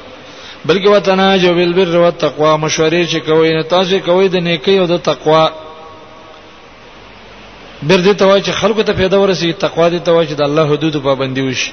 بلکې 0.68 0.88
وتناجوا 0.96 1.54
بالبر 1.54 1.96
والتقوا 1.98 2.54
مشورې 2.58 3.04
چې 3.12 3.18
کوئ 3.26 3.50
نه 3.54 3.64
تاسو 3.76 4.00
کوئ 4.06 4.28
د 4.30 4.36
نیکی 4.48 4.78
او 4.80 4.86
د 4.86 4.98
تقوا 5.12 5.48
بر 7.84 7.98
دې 8.06 8.16
ته 8.16 8.26
وای 8.26 8.42
چې 8.44 8.52
خلکو 8.52 8.82
ته 8.82 8.94
پیدا 8.94 9.18
ورسي 9.20 9.54
تقوا 9.54 9.90
دې 9.90 10.02
ته 10.06 10.12
وای 10.12 10.28
چې 10.28 10.34
د 10.34 10.42
الله 10.42 10.66
حدود 10.74 10.98
پابندي 11.08 11.42
وشي 11.48 11.72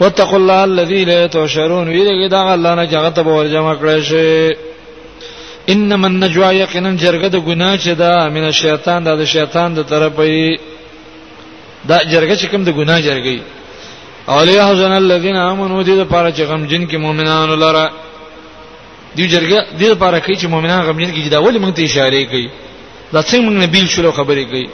وتقوا 0.00 0.36
الله 0.38 0.64
الذي 0.64 1.04
لا 1.04 1.26
تشرون 1.26 1.88
ویلګي 1.88 2.28
دا 2.30 2.54
الله 2.54 2.74
نه 2.74 2.84
جګته 2.86 3.22
به 3.22 3.34
ورجمع 3.34 3.74
کړی 3.80 4.00
شي 4.02 4.56
انما 5.72 6.06
النجوا 6.10 6.50
یقینا 6.64 6.90
جرګه 7.04 7.28
د 7.34 7.36
ګناه 7.48 7.74
چې 7.84 7.90
دا 8.02 8.14
من 8.34 8.44
الشیطان 8.52 9.00
دا 9.06 9.12
د 9.22 9.24
شیطان 9.34 9.68
د 9.74 9.80
طرفه 9.90 10.24
دا 11.88 11.96
جرګه 12.12 12.34
چې 12.40 12.46
کوم 12.50 12.62
د 12.64 12.68
ګناه 12.78 13.00
جرګي 13.08 13.40
اولیاء 14.28 14.66
حزن 14.70 14.92
الذين 14.92 15.36
امنوا 15.36 15.82
دې 15.88 15.96
لپاره 16.02 16.28
چې 16.36 16.42
غم 16.48 16.62
جن 16.70 16.82
کې 16.88 16.96
مؤمنان 17.04 17.48
لره 17.64 17.84
دی 19.16 19.24
جرګه 19.34 19.60
دې 19.80 19.88
لپاره 19.94 20.18
کوي 20.24 20.36
چې 20.40 20.46
مؤمنان 20.54 20.80
غم 20.86 20.98
جن 21.02 21.10
کې 21.14 21.28
دا 21.30 21.40
ولې 21.44 21.58
موږ 21.64 21.72
ته 21.76 21.82
اشاره 21.84 22.24
کوي 22.32 22.48
دا 23.12 23.20
څنګه 23.30 23.42
موږ 23.48 23.56
نبیل 23.64 23.86
شلو 23.94 24.10
خبرې 24.18 24.44
کوي 24.50 24.66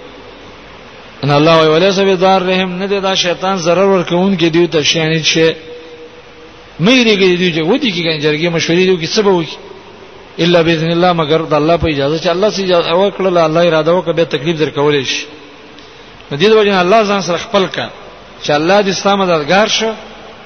ان 1.24 1.30
الله 1.30 1.54
وی 1.60 1.68
ولیس 1.74 1.98
بضار 1.98 2.42
رحم 2.48 2.70
نه 2.78 2.86
دا 2.86 3.14
شیطان 3.14 3.56
zarar 3.58 3.86
ورکون 3.94 4.36
کې 4.38 4.44
دی 4.54 4.66
ته 4.66 4.82
شانې 4.82 5.20
شي 5.32 5.50
مې 6.84 6.96
ریګې 7.06 7.36
دی 7.40 7.48
چې 7.56 7.62
ودی 7.70 7.90
کې 7.94 8.00
ګنجرګي 8.06 8.48
مشورې 8.56 8.84
دی 8.86 8.96
کې 9.02 9.08
سبب 9.16 9.28
وکي 9.34 9.56
الا 10.44 10.62
باذن 10.62 10.90
الله 10.92 11.12
مگر 11.12 11.40
د 11.52 11.54
الله 11.54 11.76
په 11.76 11.88
اجازه 11.92 12.16
چې 12.18 12.28
الله 12.34 12.48
سي 12.50 12.62
اجازه 12.64 12.92
وکړه 12.92 13.26
الله 13.40 13.62
اراده 13.68 13.90
وکړه 13.92 14.12
به 14.16 14.24
تکلیف 14.24 14.56
در 14.60 14.70
کولې 14.76 15.02
شي 15.10 15.26
د 16.30 16.34
دې 16.40 16.48
وجه 16.56 16.80
الله 16.80 17.02
ځان 17.10 17.20
سره 17.28 17.36
خپل 17.36 17.64
کا 17.76 17.86
چې 18.44 18.50
الله 18.50 18.80
د 18.80 18.88
اسلام 18.88 19.18
مددگار 19.18 19.66
شه 19.68 19.90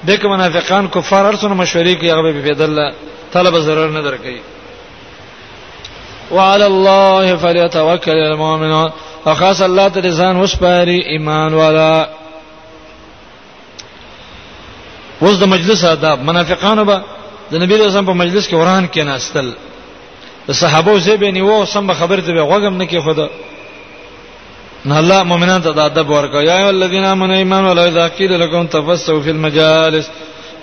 د 0.07 0.11
کوم 0.19 0.31
منافقان 0.31 0.87
کفار 0.87 1.25
ارسونه 1.25 1.55
مشورې 1.65 1.93
کوي 1.99 2.09
هغه 2.11 2.21
به 2.31 2.41
بدل 2.51 2.91
طلب 3.33 3.57
ضرر 3.59 3.89
نه 3.89 4.01
درکې 4.11 4.35
وعلى 6.31 6.65
الله 6.65 7.35
فليتوكل 7.35 8.11
المؤمنون 8.17 8.89
فخاص 9.25 9.61
الله 9.61 9.87
ته 9.89 10.01
ځان 10.11 10.35
وسپاري 10.45 10.99
ایمان 11.11 11.53
والا 11.53 12.05
وز 15.21 15.39
د 15.39 15.43
مجلس 15.45 15.83
آداب 15.85 16.19
منافقانو 16.23 16.85
به 16.85 17.01
د 17.51 17.53
نبی 17.63 17.73
رسول 17.75 18.05
په 18.05 18.13
مجلس 18.23 18.47
کې 18.49 18.53
وران 18.53 18.87
کې 18.93 18.99
ناستل 18.99 19.53
د 20.47 20.51
صحابه 20.61 20.93
زبې 21.07 21.29
نیو 21.37 21.65
سم 21.73 21.83
به 21.87 21.93
خبر 22.01 22.19
دی 22.25 22.31
غوګم 22.49 22.75
نه 22.81 22.85
کې 22.91 22.99
خدا 23.05 23.27
نه 24.89 24.95
الله 25.01 25.19
مؤمنان 25.31 25.61
ته 25.65 25.71
د 25.71 25.79
ادب 25.89 26.09
ورکوي 26.09 26.45
یا 26.45 26.67
الذین 26.69 27.03
آمنوا 27.05 27.35
ایمان 27.41 27.63
ولا 27.65 27.83
اذا 27.87 28.07
قیل 28.17 28.31
لكم 28.41 28.67
تفسحوا 28.67 29.21
فی 29.21 29.29
المجالس 29.29 30.07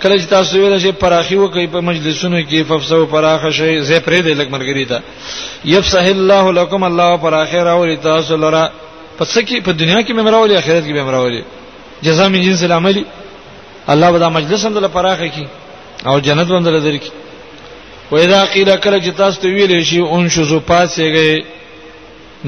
کله 0.03 0.15
چې 0.17 0.25
تاسو 0.29 0.57
ویل 0.59 0.79
شي 0.81 0.91
پراخي 0.91 1.35
وکي 1.35 1.67
په 1.67 1.79
مجلسونو 1.91 2.41
کې 2.49 2.63
ففسو 2.69 3.05
پراخه 3.05 3.51
شي 3.51 3.81
زه 3.81 3.99
پرې 3.99 4.19
دې 4.21 4.33
لګ 4.39 4.47
مرګري 4.55 4.85
تا 4.89 4.99
یفسح 5.65 6.05
الله 6.15 6.51
لكم 6.53 6.83
الله 6.89 7.15
پراخه 7.17 7.63
راولي 7.69 7.97
تاسو 8.09 8.35
لرا 8.43 8.65
پس 9.19 9.37
کې 9.39 9.63
په 9.67 9.71
دنیا 9.71 10.01
کې 10.01 10.11
ممراولي 10.19 10.57
اخرت 10.57 10.83
کې 10.83 10.91
ممراولي 10.99 11.43
جزاء 12.03 12.27
من 12.27 12.41
جنس 12.41 12.63
العمل 12.63 13.03
الله 13.89 14.11
به 14.11 14.17
دا 14.17 14.29
مجلس 14.29 14.65
هم 14.65 14.73
دل 14.73 14.87
پراخه 14.99 15.27
کی 15.27 15.47
او 16.07 16.19
جنت 16.27 16.47
هم 16.51 16.63
دل 16.63 16.81
درکې 16.83 17.28
و 18.11 18.15
اذا 18.15 18.39
قيل 18.53 18.69
کله 18.83 18.99
چې 19.05 19.09
تاسو 19.17 19.39
ته 19.41 19.47
ویلې 19.57 19.83
شي 19.83 19.99
اون 19.99 20.29
شو 20.29 20.43
زو 20.43 20.59
پاسېږي 20.59 21.43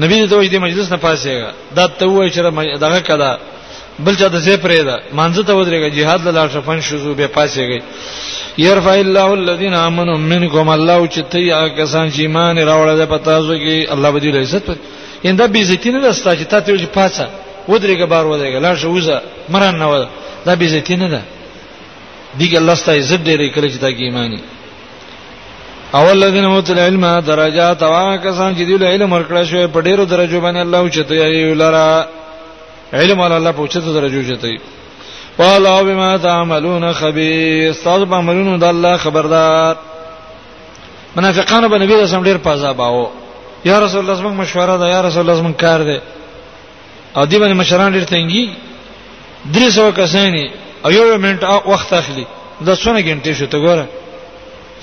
نبی 0.02 0.26
ته 0.26 0.36
وایي 0.36 0.48
د 0.48 0.56
مجلس 0.66 0.92
نه 0.92 0.98
پاسېږي 0.98 1.50
دا 1.76 1.86
ته 1.86 2.06
وایي 2.06 2.30
چې 2.30 2.38
دغه 2.82 3.00
کله 3.08 3.28
بل 4.04 4.14
چا 4.20 4.28
د 4.28 4.38
زه 4.46 4.56
پرې 4.56 4.80
ده 4.88 4.96
مانځه 5.16 5.42
ته 5.46 5.52
ودرېږي 5.54 5.90
jihad 5.96 6.20
لاله 6.24 6.48
شفن 6.54 6.80
شوزو 6.80 7.14
به 7.14 7.26
پاسېږي 7.26 7.80
يرفع 8.58 8.94
الله 8.94 9.34
الذين 9.34 9.74
امنوا 9.74 10.18
منكم 10.18 10.68
الله 10.68 11.08
چې 11.08 11.20
ته 11.30 11.38
یا 11.38 11.68
کسان 11.68 12.10
چې 12.12 12.20
ایمان 12.20 12.58
راوړل 12.58 12.96
ده 12.96 13.06
پتا 13.06 13.42
زو 13.42 13.54
کې 13.58 13.90
الله 13.94 14.10
به 14.10 14.20
دې 14.20 14.36
عزت 14.36 14.62
پر 14.66 14.74
انده 15.26 15.46
به 15.46 15.58
عزت 15.58 15.86
نه 15.86 16.00
دستا 16.08 16.36
چې 16.36 16.44
ته 16.50 16.60
ته 16.60 16.86
پاسه 16.96 17.26
ودرېږي 17.68 18.06
بار 18.12 18.24
ودرېږي 18.26 18.58
لاشه 18.64 18.88
وزه 18.88 19.22
مران 19.48 19.78
نه 19.78 19.86
ودا 19.90 20.08
دا 20.46 20.54
به 20.56 20.64
عزت 20.66 20.90
نه 20.90 21.08
ده 21.08 21.22
دیګ 22.40 22.56
الله 22.56 22.74
ستای 22.74 22.98
عزت 23.02 23.20
ډېرې 23.28 23.46
کړی 23.54 23.70
چې 23.74 23.78
دا 23.80 23.90
کې 23.92 24.02
ایمانی 24.04 24.40
اول 25.98 26.24
الذين 26.24 26.44
اوتوا 26.44 26.74
العلم 26.74 27.18
درجات 27.20 27.82
او 27.82 28.18
کسان 28.24 28.54
چې 28.56 28.64
دی 28.66 28.84
علم 28.86 29.12
ورکړل 29.12 29.44
شوی 29.44 29.66
په 29.66 29.80
ډیرو 29.80 30.04
درجو 30.04 30.40
باندې 30.40 30.56
الله 30.60 30.88
چته 30.90 31.14
یې 31.32 31.56
لرا 31.62 32.06
علم 32.92 33.20
ول 33.20 33.32
الله 33.32 33.52
په 33.52 33.66
چته 33.66 33.92
درجو 33.92 34.22
چته 34.22 34.58
والله 35.38 35.82
بما 35.82 36.16
تعملون 36.18 36.92
خبير 36.92 37.70
استاذ 37.70 38.04
بعملون 38.04 38.58
د 38.58 38.64
الله 38.64 38.96
خبردار 38.96 39.76
منافقان 41.16 41.68
به 41.68 41.78
نبی 41.78 41.94
رسول 41.94 42.24
ډیر 42.24 42.36
پازا 42.36 42.72
باو 42.72 43.10
یا 43.64 43.78
رسول 43.80 44.00
الله 44.10 44.20
زموږ 44.22 44.40
مشوره 44.40 44.76
ده 44.78 44.88
یا 44.88 45.00
رسول 45.02 45.20
الله 45.30 45.42
زموږ 45.50 45.60
کار 45.60 45.80
ده 45.82 46.02
او 47.16 47.24
دی 47.26 47.36
باندې 47.38 47.52
مشران 47.56 47.92
ډیر 48.00 48.04
تنګي 48.04 48.48
درې 49.54 49.68
سو 49.70 49.92
کسانی 49.96 50.46
او 50.84 50.90
یو 50.92 51.18
منټ 51.18 51.42
وخت 51.66 51.92
اخلي 51.92 52.26
د 52.66 52.70
څونه 52.74 53.02
غنټې 53.02 53.28
شو 53.34 53.46
ته 53.46 53.58
ګوره 53.58 53.86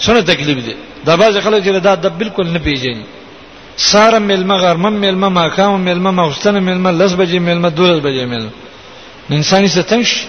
څونه 0.03 0.21
تکلیف 0.21 0.57
دی 0.65 0.73
دا 1.05 1.15
باز 1.17 1.37
خلک 1.43 1.63
چې 1.63 1.69
دا 1.83 1.95
د 1.95 2.07
بالکل 2.19 2.47
نه 2.47 2.59
پیژني 2.63 3.03
ساره 3.77 4.19
مل 4.19 4.43
مغر 4.43 4.75
مم 4.77 4.93
مل 4.93 5.15
ما 5.15 5.49
کام 5.49 5.81
مل 5.81 5.99
ما 5.99 6.11
مستن 6.11 6.59
مل 6.63 6.77
ما 6.77 6.91
لس 6.91 7.13
بجې 7.13 7.39
مل 7.39 7.59
ما 7.59 7.69
دولس 7.69 7.99
بجې 8.03 8.25
مل 8.31 8.49
انسان 9.31 9.65
یې 9.65 9.67
ستنش 9.71 10.27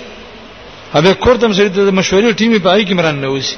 هغه 0.94 1.12
کوردم 1.14 1.52
سره 1.52 1.68
د 1.68 1.90
مشورې 2.02 2.34
ټیمې 2.38 2.58
په 2.62 2.68
اړه 2.78 2.84
کې 2.88 2.92
مران 2.92 3.20
نه 3.20 3.28
وسی 3.28 3.56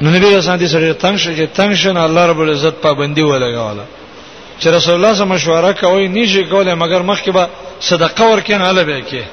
نو 0.00 0.10
نبی 0.10 0.36
رسول 0.36 0.52
الله 0.54 0.68
سره 0.72 0.92
تنگ 0.92 1.16
شو 1.16 1.30
چې 1.36 1.46
تنگ 1.56 1.74
شنه 1.74 2.04
الله 2.04 2.26
رب 2.26 2.40
العزت 2.40 2.74
پابندي 2.86 3.22
ولګاله 3.22 3.84
چې 4.60 4.66
رسول 4.66 4.94
الله 4.94 5.12
سره 5.14 5.24
مشوره 5.24 5.72
کوي 5.72 6.08
نشي 6.08 6.44
کولای 6.44 6.74
مګر 6.74 7.02
مخکې 7.10 7.30
به 7.30 7.48
صدقه 7.80 8.24
ورکین 8.32 8.62
اله 8.62 8.82
به 8.82 9.00
کې 9.00 9.24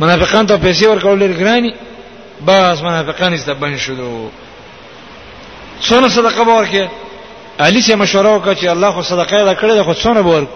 منافقان 0.00 0.46
ته 0.46 0.56
پیسې 0.72 0.82
ورکول 0.86 1.18
لري 1.18 1.34
ګرانی 1.34 1.70
بس 2.46 2.78
منافقان 2.82 3.32
است 3.36 3.50
بن 3.60 3.76
شلو 3.76 4.30
څونه 5.84 6.08
صدقه 6.08 6.42
به 6.44 6.54
ورکې 6.66 6.84
علي 7.60 7.80
سي 7.80 7.94
مشوره 7.94 8.38
وکړه 8.38 8.54
چې 8.60 8.64
الله 8.64 8.90
خو 8.90 9.02
صدقه 9.02 9.44
دا 9.44 9.54
کړې 9.54 9.72
ده 9.76 9.82
خو 9.84 9.94
څونه 9.94 10.20
به 10.22 10.30
ورک 10.30 10.48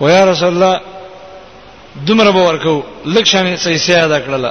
و 0.00 0.08
یا 0.08 0.24
رسول 0.24 0.48
الله 0.48 0.80
دومره 2.06 2.30
به 2.30 2.42
ورکو 2.48 2.82
لک 3.06 3.24
شان 3.24 3.56
سيسې 3.56 3.90
ادا 3.90 4.18
کړله 4.20 4.50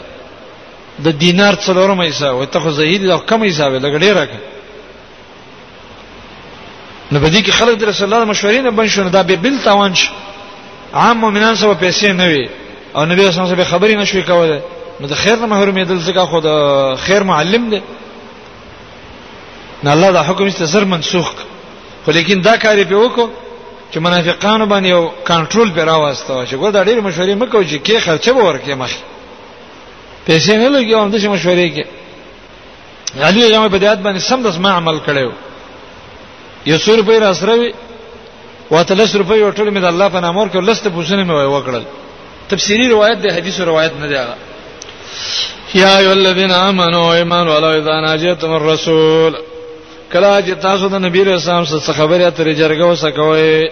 د 1.03 1.07
دینار 1.23 1.53
څلورم 1.55 2.01
حساب 2.07 2.35
وي 2.35 2.45
ته 2.45 2.59
خو 2.59 2.69
زهید 2.69 3.01
دا 3.07 3.17
کم 3.17 3.43
حساب 3.43 3.71
لګ 3.79 3.99
ډیر 4.01 4.13
راک 4.15 4.29
نو 7.11 7.19
بدې 7.19 7.41
کې 7.47 7.51
خلک 7.51 7.77
د 7.79 7.83
رسول 7.83 8.13
الله 8.13 8.31
مشورې 8.33 8.61
نه 8.63 8.69
بن 8.71 8.87
شونه 8.87 9.09
دا 9.09 9.21
به 9.23 9.35
بل 9.35 9.53
تاوان 9.63 9.93
شي 9.95 10.09
عام 10.93 11.17
مؤمنان 11.17 11.55
سره 11.55 11.73
پیسې 11.91 12.03
نه 12.03 12.27
وي 12.27 12.49
او 12.95 13.05
نبی 13.05 13.27
رسول 13.27 13.41
الله 13.43 13.63
خبرې 13.63 13.93
نشوي 13.95 14.21
کوله 14.23 14.61
نو 15.01 15.07
د 15.13 15.15
خیر 15.23 15.35
نه 15.41 15.47
محرومې 15.51 15.83
دل 15.89 15.99
څنګه 16.05 16.23
خو 16.31 16.37
د 16.47 16.49
خیر 17.05 17.21
معلم 17.29 17.63
دی 17.73 17.81
نه 19.83 19.89
الله 19.93 20.09
دا 20.17 20.21
حکم 20.29 20.45
است 20.49 20.63
زر 20.73 20.83
منسوخ 20.93 21.27
خو 22.05 22.09
لیکن 22.17 22.35
دا 22.47 22.53
کار 22.63 22.77
به 22.89 22.95
وکړو 22.99 23.25
چې 23.93 23.97
منافقانو 24.05 24.65
باندې 24.71 24.85
یو 24.95 25.03
کنټرول 25.29 25.69
به 25.75 25.81
راوستو 25.89 26.45
چې 26.49 26.53
ګور 26.61 26.71
دا 26.77 26.81
ډېر 26.89 26.97
مشورې 27.07 27.39
مکو 27.41 27.63
چې 27.69 27.77
کې 27.87 27.97
خرچه 28.05 28.31
به 28.33 28.41
ورکې 28.43 28.77
مخ 28.81 28.91
پیسې 30.27 30.49
نه 30.61 30.69
لګیو 30.73 31.09
د 31.13 31.17
مشورې 31.37 31.67
کې 31.75 31.85
علي 33.27 33.41
یې 33.49 33.69
په 33.73 33.79
دې 33.83 33.97
باندې 34.05 34.19
سم 34.29 34.39
داس 34.45 34.57
ما 34.65 34.71
عمل 34.79 34.97
کړو 35.07 35.31
یو 36.69 36.77
سور 36.85 36.99
په 37.07 37.19
راسروي 37.25 37.73
واته 38.73 38.93
لس 39.01 39.11
روپۍ 39.15 39.39
ټول 39.57 39.69
مې 39.73 39.77
د 39.83 39.87
الله 39.91 40.07
په 40.15 40.19
نامور 40.25 40.47
کې 40.47 40.55
لسته 40.69 40.89
پوښتنه 40.95 41.23
مې 41.25 41.43
وکړل 41.55 41.83
تفسیری 42.49 42.87
روایت 42.89 43.17
د 43.21 43.27
حدیث 43.35 43.59
روایت 43.71 43.93
نه 44.01 44.07
دی 44.07 44.15
هغه 44.23 44.35
یا 45.73 45.91
ایو 45.97 46.11
الذین 46.11 46.51
آمنو 46.51 47.03
ایمان 47.09 47.47
ولو 47.47 47.67
اذا 47.79 47.99
ناجیتم 48.05 48.51
الرسول 48.53 49.33
کله 50.13 50.31
چې 50.45 50.51
تاسو 50.61 50.87
د 50.89 50.95
نبی 51.05 51.23
رسول 51.25 51.65
سره 51.67 51.93
خبرې 51.99 52.23
اترې 52.25 52.53
جرګه 52.59 52.85
وسکوي 52.87 53.71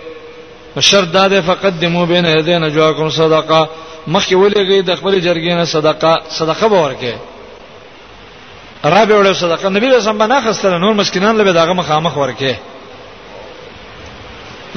شرط 0.89 1.09
دا 1.13 1.27
ده 1.27 1.41
فقدمو 1.41 2.05
بین 2.05 2.25
یدین 2.25 2.69
جواکم 2.69 3.09
صدقه 3.09 3.69
مخکې 4.07 4.33
ولګي 4.35 4.81
د 4.89 4.95
خپل 4.99 5.13
جرګې 5.21 5.51
نه 5.59 5.63
صدقه 5.65 6.21
صدقه 6.39 6.67
به 6.67 6.81
ورکې 6.89 7.15
رابع 8.93 9.15
وړو 9.23 9.33
صدقه 9.33 9.69
نبی 9.69 9.87
رسول 9.87 10.17
باندې 10.19 10.47
خستل 10.49 10.79
نور 10.83 10.93
مسکینان 10.93 11.37
له 11.37 11.51
دغه 11.51 11.73
مخامخ 11.73 12.13
ورکې 12.17 12.53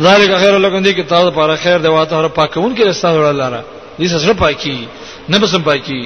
ذالک 0.00 0.30
خیر 0.40 0.58
لکم 0.58 0.82
دی 0.82 0.92
کتاب 0.94 1.34
پر 1.34 1.54
خیر 1.62 1.78
دی 1.78 1.88
واته 1.88 2.16
هر 2.16 2.28
پاکون 2.28 2.74
کې 2.76 2.82
رسول 2.86 3.24
الله 3.30 3.48
را 3.48 3.62
دې 4.00 4.06
سره 4.16 4.32
پاکي 4.34 4.76
نه 5.28 5.38
بسم 5.38 5.62
پاکي 5.62 6.02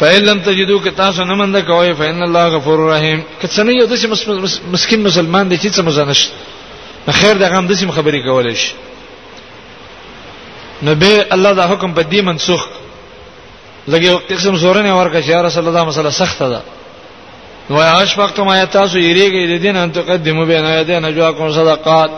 فإن 0.00 0.22
لم 0.22 0.40
تجدوا 0.42 0.80
کتاسو 0.80 1.22
نه 1.28 1.34
مند 1.34 1.58
کوي 1.58 1.94
فإن 1.94 2.22
الله 2.22 2.44
غفور 2.58 2.78
رحیم 2.92 3.20
کڅنه 3.42 3.70
یو 3.80 3.86
دسه 3.92 4.06
مسکین 4.72 5.00
مسلمان 5.06 5.48
دی 5.50 5.56
چې 5.58 5.70
څه 5.76 5.80
مزانش 5.82 6.20
خیر 7.20 7.36
دغه 7.38 7.56
هم 7.58 7.66
دسه 7.66 7.90
خبرې 7.96 8.20
کولای 8.30 8.54
شي 8.54 8.74
نو 10.82 10.94
به 10.94 11.26
الله 11.32 11.52
دا 11.52 11.64
حکم 11.72 11.94
په 11.94 12.02
دې 12.02 12.20
منسوخ 12.22 12.66
لګي 13.88 14.10
قسم 14.30 14.56
زورنه 14.56 14.98
ورکه 15.00 15.20
چې 15.22 15.30
رسول 15.30 15.68
الله 15.68 15.84
مسله 15.84 16.10
سخته 16.10 16.48
ده 16.48 16.62
نو 17.70 17.80
عاش 17.80 18.18
وخت 18.18 18.40
ما 18.40 18.64
تاسو 18.64 18.96
یریږي 18.98 19.46
د 19.50 19.60
دین 19.62 19.76
ان 19.76 19.90
تقدمو 19.92 20.44
بین 20.46 20.64
ایدین 20.64 21.04
اجوا 21.04 21.30
کوم 21.32 21.52
صدقات 21.52 22.10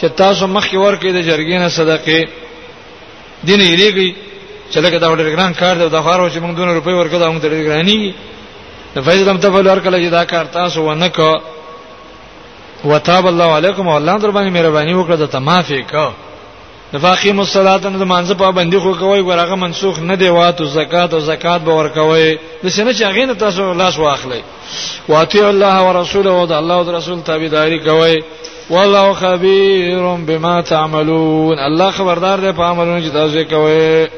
چې 0.00 0.06
تاسو 0.16 0.46
مخ 0.46 0.66
کې 0.70 0.74
ورکه 0.74 1.12
د 1.12 1.22
جرګینه 1.22 1.68
صدقه 1.68 2.28
دین 3.44 3.60
یریږي 3.60 4.27
چې 4.70 4.76
لکه 4.78 4.98
دا 4.98 5.14
ډېر 5.16 5.30
ګران 5.36 5.52
کار 5.54 5.76
دی 5.76 5.88
دا 5.88 6.02
خارو 6.02 6.28
چې 6.30 6.38
موږ 6.44 6.54
دونه 6.56 6.72
روپۍ 6.74 6.94
ورکړو 6.96 7.32
موږ 7.32 7.42
ډېر 7.42 7.64
ګرانی 7.68 8.14
د 8.94 9.00
فیض 9.04 9.28
لم 9.28 9.38
تفعل 9.38 9.66
ورکړل 9.68 9.98
چې 10.04 10.10
دا 10.10 10.24
کار 10.24 10.44
تاسو 10.46 10.82
ونه 10.84 11.08
کو 11.08 11.32
وتاب 12.84 13.26
الله 13.26 13.48
علیکم 13.56 13.88
او 13.88 13.96
الله 13.96 14.18
در 14.18 14.30
باندې 14.30 14.50
مهرباني 14.52 14.94
وکړه 14.94 15.16
د 15.16 15.26
تمافي 15.26 15.82
کو 15.82 16.10
نفاقیم 16.94 17.40
الصلاه 17.40 17.86
نه 17.88 18.04
مانځه 18.06 18.32
پابندي 18.34 18.78
خو 18.78 18.92
کوي 18.94 19.20
ورغه 19.20 19.54
منسوخ 19.54 19.98
نه 19.98 20.14
دی 20.16 20.28
واتو 20.28 20.64
زکات 20.64 21.14
او 21.14 21.20
زکات 21.20 21.60
به 21.60 21.72
ورکوي 21.74 22.38
د 22.64 22.68
سینه 22.68 22.92
چې 22.94 23.02
غینه 23.02 23.34
تاسو 23.34 23.72
لاس 23.72 23.96
واخلې 23.96 24.42
واطیع 25.08 25.48
الله 25.48 25.82
ورسوله 25.88 26.28
او 26.30 26.46
د 26.46 26.52
الله 26.52 26.74
او 26.74 26.92
رسول 26.96 27.20
تابعداري 27.22 27.78
کوي 27.78 28.22
والله 28.70 29.12
خبير 29.14 30.14
بما 30.16 30.60
تعملون 30.62 31.58
الله 31.58 31.90
خبردار 31.90 32.38
دی 32.40 32.52
په 32.52 32.62
عملونو 32.64 33.02
چې 33.08 33.12
تاسو 33.12 33.44
کوي 33.44 34.08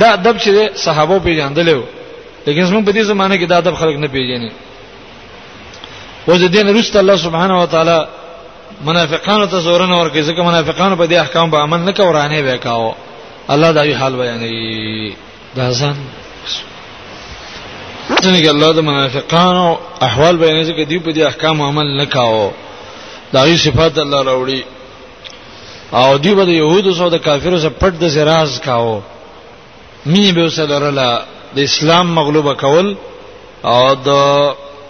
دا 0.00 0.12
ادب 0.18 0.38
چې 0.42 0.76
صحابه 0.86 1.18
پیژندل 1.28 1.68
لیکن 2.46 2.66
زموږ 2.66 2.86
په 2.86 2.92
دې 2.96 3.00
زمانه 3.00 3.36
کې 3.36 3.46
دا 3.52 3.56
ادب 3.62 3.74
خلک 3.80 3.96
نه 4.02 4.08
پیژني 4.14 4.50
وځ 6.28 6.42
دین 6.54 6.76
رسول 6.78 6.98
الله 7.00 7.16
سبحانه 7.26 7.62
و 7.62 7.66
تعالی 7.66 7.98
منافقانو 8.88 9.46
ته 9.46 9.58
زورن 9.60 9.90
ورکړي 9.92 10.22
ځکه 10.28 10.42
منافقانو 10.50 10.96
په 10.96 11.06
دې 11.08 11.12
احکام 11.20 11.50
به 11.50 11.58
عمل 11.58 11.78
نه 11.80 11.92
کورانه 11.92 12.40
وکاو 12.52 12.94
الله 13.50 13.70
دا 13.72 13.84
یو 13.84 13.96
حال 13.98 14.16
بیانوي 14.16 15.14
دا 15.56 15.70
ځان 15.72 15.94
څنګه 18.26 18.38
کې 18.44 18.48
الله 18.54 18.70
د 18.78 18.80
منافقانو 18.88 19.66
احوال 20.08 20.34
بیانې 20.40 20.62
چې 20.68 20.84
دی 20.90 20.98
په 21.06 21.10
دې 21.14 21.22
احکام 21.30 21.56
عمل 21.68 21.86
نکاو 22.00 22.50
دا 23.32 23.40
غي 23.46 23.56
صفات 23.64 23.94
الله 24.04 24.20
راوړي 24.30 24.60
او 26.00 26.08
دی 26.22 26.30
به 26.38 26.42
يهودو 26.62 26.94
سره 26.98 27.08
د 27.12 27.16
کافرو 27.26 27.58
سره 27.64 27.72
پټ 27.80 27.92
د 28.02 28.04
زراز 28.14 28.52
کاو 28.68 28.86
می 30.10 30.24
به 30.36 30.42
وسلرله 30.46 31.08
د 31.56 31.58
اسلام 31.68 32.06
مغلوبه 32.18 32.52
کول 32.62 32.88
او 33.72 33.82
د 34.08 34.10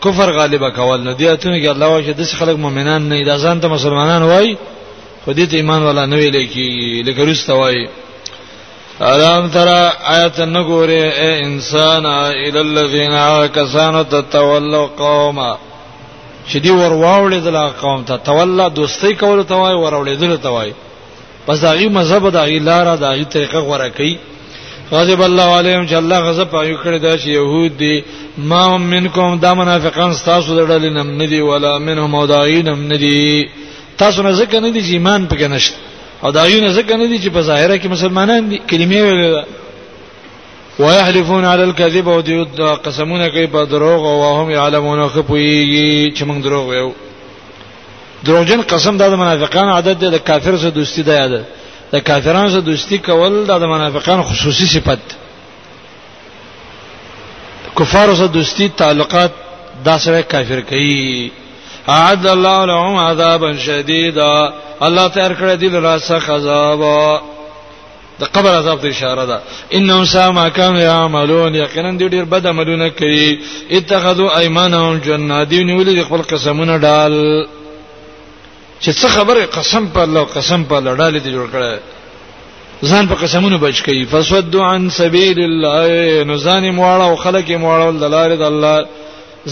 کفر 0.04 0.28
غالبه 0.38 0.68
کول 0.78 0.98
نه 1.08 1.12
دی 1.18 1.28
اتونه 1.28 1.56
کې 1.64 1.68
الله 1.68 1.86
واشه 1.88 2.12
د 2.18 2.24
خلک 2.40 2.56
مؤمنان 2.64 3.02
نه 3.10 3.16
د 3.30 3.32
ځان 3.44 3.56
ته 3.62 3.68
مسلمانان 3.76 4.22
وای 4.22 4.48
خو 5.24 5.30
دې 5.36 5.54
ایمان 5.54 5.82
ولا 5.82 6.06
نه 6.06 6.16
ویل 6.16 6.36
کی 6.54 6.68
لکه 7.06 7.22
رسته 7.30 7.52
وای 7.54 7.80
الم 9.00 9.48
ترى 9.48 9.92
آیت 10.14 10.38
نګوره 10.40 11.04
اے 11.20 11.40
انسان 11.46 12.06
ال 12.06 12.56
الذين 12.56 13.12
كسانوا 13.46 14.02
تتولوا 14.02 14.86
قوما 14.98 15.56
چې 16.48 16.56
دی 16.62 16.70
ور 16.70 16.92
واولې 16.92 17.36
د 17.38 17.72
قوم 17.80 18.02
ته 18.04 18.16
تولا 18.16 18.68
دوستي 18.68 19.14
کول 19.14 19.44
ته 19.44 19.54
وای 19.56 19.74
ور 19.74 19.94
واولې 19.94 20.16
دل 20.20 20.36
ته 20.38 20.48
وای 20.48 20.72
پس 21.46 21.64
هغه 21.64 21.88
مذهب 21.88 22.30
د 22.32 22.36
لار 22.36 22.96
د 22.96 23.02
هغه 23.04 23.24
طریقه 23.24 23.58
غوړه 23.60 23.88
کوي 23.96 24.18
غضب 24.92 25.22
الله 25.22 25.56
علیهم 25.58 25.86
چې 25.88 25.92
الله 25.94 26.20
غضب 26.20 26.50
پایو 26.50 26.76
کړی 26.84 26.98
دا 26.98 27.16
چې 27.18 27.26
يهود 27.28 27.76
دي 27.76 28.04
ما 28.38 28.78
منکم 28.78 29.38
دا 29.38 29.54
منافقان 29.54 30.12
تاسو 30.24 30.56
د 30.56 30.66
ډلې 30.68 30.88
نم 30.92 31.22
ندي 31.22 31.40
ولا 31.42 31.78
منهم 31.78 32.14
او 32.14 32.26
داغین 32.26 32.68
هم 32.68 32.92
ندي 32.92 33.48
تاسو 33.98 34.22
نه 34.22 34.32
ځکه 34.32 34.54
ندي 34.60 34.80
چې 34.82 34.92
ایمان 34.92 35.26
پکې 35.28 35.44
نشته 35.52 35.76
او 36.24 36.30
دا 36.32 36.42
یو 36.48 36.60
نه 36.60 36.70
ځکه 36.78 36.94
نه 36.96 37.06
دي 37.06 37.18
چې 37.24 37.28
په 37.36 37.40
ظاهره 37.42 37.78
کې 37.78 37.88
مسلمانان 37.96 38.48
دي 38.48 38.56
کلمې 38.70 39.00
ویل 39.08 39.44
ويحلفون 40.78 41.44
على 41.44 41.64
الكذب 41.64 42.08
او 42.08 42.20
دي 42.20 42.42
قسمونه 42.86 43.28
کوي 43.28 43.46
په 43.46 43.64
دروغ 43.64 44.06
او 44.06 44.36
هم 44.40 44.48
علمونه 44.64 45.08
خپويږي 45.08 46.14
چې 46.16 46.22
موږ 46.24 46.38
دروغ 46.42 46.66
ویو 46.68 46.92
دروغجن 48.24 48.62
قسم 48.62 48.96
د 48.98 49.02
منافقان 49.14 49.68
عادت 49.68 49.98
دی 50.00 50.10
د 50.10 50.16
کافر 50.28 50.56
سره 50.56 50.70
دوستی 50.70 51.02
دی 51.02 51.10
عادت 51.12 51.44
د 51.92 51.96
کافرانو 52.08 52.50
سره 52.50 52.60
دوستی 52.60 52.98
کول 52.98 53.44
د 53.46 53.64
منافقان 53.74 54.22
خصوصي 54.22 54.66
صفت 54.66 54.98
کفار 57.78 58.14
سره 58.14 58.26
دوستی 58.26 58.68
تعلقات 58.76 59.30
دا 59.84 59.98
سره 59.98 60.22
کافر 60.22 60.60
کوي 60.60 61.30
اعد 61.88 62.26
الله 62.26 62.64
لهم 62.64 62.96
عذابا 62.96 63.56
شديدا 63.56 64.52
الله 64.82 65.08
تیار 65.08 65.32
کړی 65.34 65.56
دی 65.56 65.68
لرا 65.68 65.96
سخت 65.98 66.30
عذاب 66.30 66.80
د 68.20 68.24
قبر 68.24 68.54
عذاب 68.58 68.80
ته 68.80 68.88
اشاره 68.88 69.24
ده 69.26 69.40
انهم 69.74 70.04
سما 70.04 70.48
كانوا 70.48 70.80
يعملون 70.80 71.54
یقینا 71.54 71.90
دوی 71.92 72.08
ډیر 72.08 72.24
بد 72.24 72.46
عملونه 72.46 72.88
کوي 72.90 73.38
اتخذوا 73.70 74.38
ايمانهم 74.38 74.98
جنات 74.98 75.48
دی 75.48 75.64
نیولې 75.64 76.06
خپل 76.06 76.22
قسمونه 76.22 76.78
ډال 76.78 77.46
چې 78.82 78.88
څه 78.90 79.06
خبره 79.08 79.46
قسم 79.46 79.86
په 79.88 79.98
الله 80.02 80.22
قسم 80.24 80.64
په 80.64 80.74
الله 80.74 80.96
ډالې 80.96 81.22
دي 81.22 81.32
جوړ 81.32 81.48
کړه 81.54 81.78
ځان 82.86 83.08
په 83.08 83.14
قسمونو 83.14 83.58
بچ 83.58 83.82
کی 83.82 84.06
فسدوا 84.06 84.66
عن 84.66 84.90
سبيل 84.90 85.38
الله 85.40 86.24
نزان 86.24 86.70
مواړه 86.76 87.06
او 87.10 87.16
خلک 87.16 87.46
مواړه 87.50 88.00
دلاره 88.02 88.36
د 88.36 88.42
الله 88.42 88.86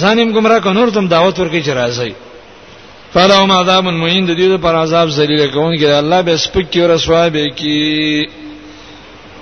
ځانیم 0.00 0.30
گمراه 0.36 0.60
کو 0.64 0.70
نور 0.72 0.88
تم 0.90 1.06
دعوت 1.08 1.38
ورکې 1.38 1.60
چې 1.66 1.70
راځي 1.80 2.12
فلهم 3.14 3.50
عذاب 3.58 3.84
مهین 3.84 4.24
د 4.26 4.32
دې 4.38 4.62
پر 4.64 4.74
عذاب 4.74 5.08
ذلیل 5.08 5.50
کون 5.50 5.76
کې 5.78 5.84
الله 5.84 6.20
به 6.22 6.36
سپک 6.36 6.70
کی 6.70 6.80
رسوا 6.92 7.28
به 7.28 7.44
کی 7.56 7.74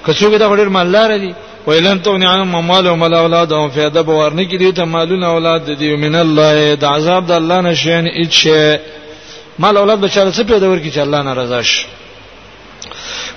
کڅوګه 0.06 0.36
دا 0.38 0.46
وړر 0.50 0.68
مالدار 0.76 1.16
دي 1.18 1.34
ویلن 1.66 1.98
تو 2.02 2.16
نه 2.18 2.28
عام 2.28 2.50
مال 2.66 2.86
او 2.86 2.96
مال 2.96 3.14
اولاد 3.14 3.52
او 3.52 3.68
فیدا 3.68 4.02
به 4.02 4.12
ورنه 4.12 4.44
کې 4.48 4.54
دي 4.58 4.72
ته 4.72 4.84
مالونه 4.84 5.26
اولاد 5.26 5.70
دي 5.70 5.96
من 5.96 6.14
الله 6.14 6.74
د 6.74 6.84
عذاب 6.84 7.26
د 7.26 7.32
الله 7.32 7.60
نشین 7.60 8.06
اچ 8.14 8.48
مال 9.58 9.76
اولاد 9.76 10.00
به 10.00 10.08
چاله 10.08 10.32
څه 10.32 10.42
پیدا 10.52 10.70
ورکی 10.70 10.90
چې 10.92 10.98
الله 10.98 11.22
ناراضه 11.22 11.62
شي 11.62 11.84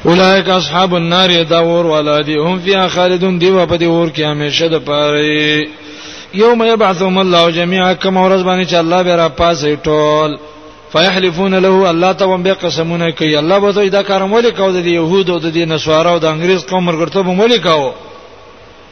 اولئک 0.06 0.50
اصحاب 0.50 0.94
النار 0.96 1.44
دا 1.44 1.60
ور 1.64 1.86
ولادي 1.86 2.38
هم 2.38 2.60
فی 2.60 2.88
خالدون 2.88 3.38
دی 3.40 3.50
و 3.50 3.66
په 3.66 3.78
دې 3.78 3.84
ور 3.84 4.10
کې 4.16 4.20
همیشه 4.20 4.68
د 4.68 4.76
پاره 4.80 5.68
یوم 6.36 6.64
یبعثهم 6.74 7.18
الله 7.18 7.52
جميعا 7.52 7.94
کما 7.94 8.22
ورځ 8.30 8.44
باندې 8.44 8.66
چې 8.72 8.76
الله 8.76 9.04
به 9.04 9.16
را 9.16 9.30
پاسې 9.38 9.86
ټول 9.88 10.38
فیحلفون 10.94 11.54
له 11.54 11.90
الله 11.90 12.14
ته 12.14 12.26
ومبه 12.26 12.54
قسمونه 12.54 13.12
کوي 13.12 13.36
الله 13.38 13.60
به 13.60 13.72
دوی 13.72 13.90
دا 13.90 14.04
کار 14.04 14.24
مولي 14.24 14.52
کاو 14.52 14.72
د 14.72 14.88
يهود 14.88 15.30
او 15.30 15.40
د 15.40 15.58
نصارا 15.58 16.10
او 16.14 16.20
د 16.20 16.26
انګريز 16.26 16.66
قوم 16.70 16.92
مرګرته 16.92 17.14
به 17.18 17.34
مولي 17.34 17.60
کاو 17.60 17.94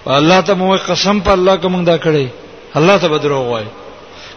الله 0.08 0.42
ته 0.42 0.54
مو 0.54 0.76
قسم 0.76 1.20
په 1.20 1.32
الله 1.32 1.56
کوم 1.56 1.84
دا 1.84 1.98
کړی 1.98 2.28
الله 2.76 2.98
ته 2.98 3.08
بدرو 3.08 3.42
وای 3.46 3.64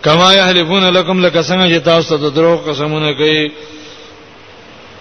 کما 0.04 0.34
یحلفون 0.34 0.84
لكم 0.90 1.20
لك 1.26 1.42
څنګه 1.44 1.66
چې 1.80 1.84
تاسو 1.84 2.18
ته 2.18 2.30
درو 2.36 2.56
قسمونه 2.56 3.12
کوي 3.14 3.52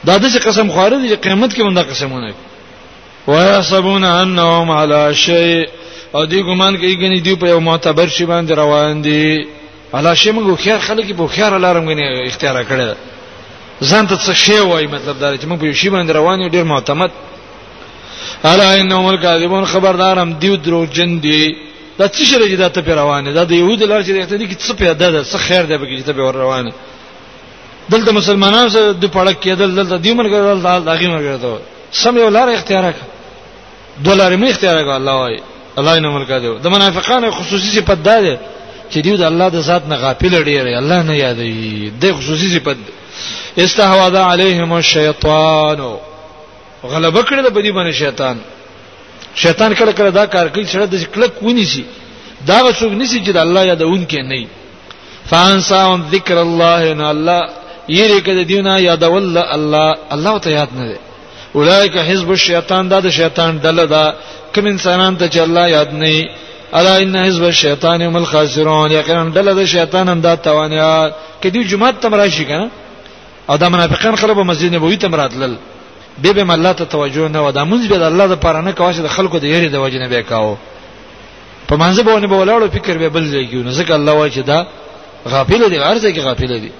دا 0.06 0.18
د 0.18 0.26
قسم 0.48 0.70
خواره 0.72 0.98
دي 0.98 1.16
قیامت 1.16 1.54
کې 1.54 1.60
باندې 1.62 1.90
قسمونه 1.92 2.28
کوي 2.28 2.46
ويحسبون 3.38 4.04
انهم 4.04 4.72
على 4.72 5.14
شيء 5.16 5.66
او 6.18 6.24
دی 6.32 6.40
ګمان 6.50 6.74
کوي 6.82 6.96
کني 7.02 7.20
دی 7.26 7.34
په 7.42 7.48
یو 7.54 7.60
معتبر 7.68 8.08
شی 8.16 8.26
باندې 8.32 8.52
روان 8.62 9.02
دي 9.06 9.48
الا 9.94 10.14
شی 10.14 10.30
موږ 10.32 10.56
خیر 10.64 10.80
خلک 10.88 11.08
په 11.20 11.28
خیر 11.36 11.52
الارم 11.54 11.90
غني 11.90 12.06
اختیار 12.30 12.56
کړل 12.70 12.92
ځان 13.90 14.04
ته 14.10 14.16
څه 14.26 14.34
شی 14.44 14.60
وای 14.60 14.88
مطلب 14.96 15.16
دا 15.20 15.38
چې 15.38 15.46
موږ 15.50 15.60
په 15.62 15.66
یو 15.70 15.74
شی 15.82 15.90
باندې 15.96 16.10
روان 16.20 16.38
یو 16.42 16.50
ډیر 16.56 16.64
معتمد 16.64 17.12
الا 18.44 18.68
انهم 18.80 19.06
الکاذبون 19.06 19.66
خبردار 19.66 20.20
هم 20.20 20.32
دی 20.42 20.58
درو 20.58 20.86
جن 20.86 21.20
دي 21.20 21.56
دا 22.00 22.06
څه 22.08 22.24
شی 22.30 22.56
دا 22.56 22.68
ته 22.70 22.96
روانه 23.02 23.32
دا 23.32 23.44
د 23.44 23.52
يهود 23.52 23.84
لار 23.84 24.04
چې 24.04 24.30
ته 24.30 24.36
دي 24.38 24.56
څه 24.68 24.72
پیدا 24.74 25.08
ده 25.12 25.24
څه 25.24 25.38
خیر 25.48 25.64
ده 25.66 25.78
به 25.78 25.86
چې 26.00 26.04
ته 26.06 26.14
به 26.14 26.32
روانه 26.32 26.72
دلته 27.90 28.12
مسلمانانو 28.12 28.70
سره 28.70 28.92
د 28.94 29.06
پړک 29.16 29.36
کېدل 29.46 29.70
دلته 29.80 29.98
دی 29.98 30.12
مرګ 30.16 30.32
دلته 30.32 30.80
داغي 30.80 31.08
مرګ 31.08 31.28
ته 31.42 31.60
سم 31.92 32.18
یو 32.18 32.30
لار 32.30 32.48
اختیار 32.50 32.84
کړ 32.98 33.08
دوه 34.06 34.16
لارې 34.20 34.36
مې 34.42 34.50
اختیار 34.52 34.78
کړ 34.86 34.90
الله 35.00 35.16
وايي 35.22 35.40
الله 35.78 35.96
یې 35.98 36.02
نومل 36.02 36.26
کړو 36.26 36.60
د 36.64 36.68
منافقانو 36.76 37.32
خصوصي 37.32 37.70
صفت 37.76 38.04
دا 38.04 38.20
ده 38.22 38.38
چې 38.92 38.98
دیو 39.06 39.18
د 39.18 39.24
الله 39.32 39.50
د 39.50 39.60
ذات 39.60 39.84
نه 39.88 39.96
غافل 39.96 40.44
ډیر 40.44 40.68
الله 40.68 41.02
نه 41.04 41.16
یادوي 41.18 41.90
د 42.02 42.14
خصوصي 42.18 42.50
صفت 42.60 42.78
استهوا 43.58 44.30
علیهم 44.32 44.72
الشیطان 44.74 45.80
غلبه 46.84 47.24
کړی 47.24 47.44
د 47.48 47.50
بدی 47.58 47.72
باندې 47.72 47.96
شیطان 47.96 48.38
شیطان 49.44 49.74
کله 49.74 49.92
کله 49.92 50.10
دا 50.10 50.26
کار 50.26 50.48
کوي 50.48 50.66
چې 50.66 50.76
د 50.92 51.04
کلک 51.16 51.44
ونی 51.44 51.66
شي 51.66 51.84
دا 52.48 52.60
وسوګ 52.64 52.92
نسی 52.94 53.20
چې 53.22 53.30
د 53.32 53.38
الله 53.38 53.64
یادون 53.66 54.06
کې 54.10 54.20
نه 54.32 54.48
فانسان 55.30 56.02
ذکر 56.12 56.38
الله 56.38 56.94
نه 56.94 57.10
الله 57.10 57.50
یری 57.90 58.22
کده 58.22 58.44
دیونه 58.44 58.80
یادول 58.82 59.38
الله 59.38 59.96
الله 60.12 60.38
ته 60.40 60.50
یاد 60.52 60.70
نه 60.76 61.00
اولایک 61.56 61.94
حزب 62.10 62.30
الشیطان 62.36 62.84
دا 62.92 63.00
د 63.06 63.10
شیطان 63.20 63.52
ډله 63.66 63.86
ده 63.94 64.04
کوم 64.56 64.66
انسانان 64.74 65.18
ته 65.20 65.26
چې 65.30 65.40
الله 65.46 65.66
یاد 65.70 65.94
نه 65.94 66.30
الا 66.74 66.94
ان 67.04 67.16
حزب 67.16 67.44
الشیطان 67.44 68.02
هم 68.02 68.16
الخاسرون 68.22 68.92
یقینا 68.92 69.24
ډله 69.36 69.52
د 69.60 69.66
شیطان 69.76 70.10
هم 70.10 70.20
دا 70.22 70.36
توانیا 70.36 70.94
کدی 71.44 71.64
جمعه 71.72 71.92
تم 71.92 72.16
راشي 72.16 72.46
کنه 72.46 72.68
او 73.50 73.58
دا 73.58 73.70
منافقان 73.70 74.16
خلبه 74.16 74.44
مسجد 74.44 74.76
نبوي 74.76 74.98
تم 74.98 75.16
راتلل 75.16 75.54
به 76.24 76.34
به 76.34 76.54
الله 76.54 76.74
ته 76.74 76.86
توجه 76.86 77.28
نه 77.28 77.40
و 77.40 77.52
دا 77.52 77.66
مونږ 77.66 77.84
به 77.90 77.98
د 77.98 78.02
الله 78.02 78.28
د 78.28 78.36
پاره 78.44 78.62
نه 78.62 78.72
کوښښ 78.76 79.00
د 79.00 79.08
خلکو 79.08 79.40
د 79.40 79.44
یری 79.44 79.70
د 79.70 79.76
وجنه 79.76 80.08
به 80.08 80.22
کاو 80.22 80.58
په 81.68 81.76
منځ 81.76 82.00
باندې 82.08 82.26
به 82.32 82.38
ولاړو 82.46 82.70
فکر 82.72 82.98
به 82.98 83.10
بل 83.10 83.26
ځای 83.32 83.46
کیو 83.50 83.64
ځکه 83.72 83.92
الله 83.94 84.12
وايي 84.14 84.32
چې 84.32 84.40
دا 84.40 84.66
غافل 85.30 85.70
دي 85.70 85.78
ارزه 85.80 86.14
کې 86.16 86.20
غافل 86.20 86.60
دي 86.60 86.72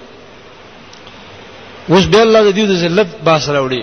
اوس 1.90 2.04
به 2.06 2.20
الله 2.20 2.42
د 2.42 2.50
دې 2.56 2.64
د 2.70 2.74
ذلت 2.76 3.06
باسر 3.24 3.60
وړي 3.68 3.82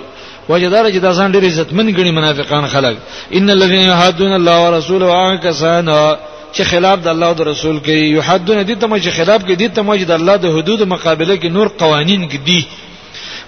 وجدار 0.50 0.90
چې 0.92 0.98
دا 1.00 1.12
ځان 1.14 1.32
ډیر 1.32 1.46
عزتمن 1.46 1.88
ګڼي 1.96 2.12
منافقان 2.12 2.68
خلک 2.68 2.98
ان 3.40 3.50
الذين 3.50 3.82
يحدون 3.90 4.34
الله 4.34 4.58
ورسوله 4.70 5.06
وعكسانا 5.10 6.18
چې 6.56 6.62
خلاف 6.72 7.00
د 7.04 7.08
الله 7.08 7.28
او 7.28 7.34
د 7.34 7.42
رسول 7.42 7.80
کوي 7.86 8.10
یحدون 8.18 8.64
دي 8.66 8.76
ته 8.76 8.88
چې 9.00 9.10
خلاف 9.18 9.44
کوي 9.44 9.56
دي 9.56 9.68
ته 9.70 9.84
چې 9.98 10.04
د 10.06 10.12
الله 10.12 10.36
د 10.38 10.46
حدود 10.56 10.82
مقابله 10.82 11.36
کې 11.42 11.46
نور 11.58 11.68
قوانین 11.68 12.30
کې 12.30 12.38
دي 12.46 12.64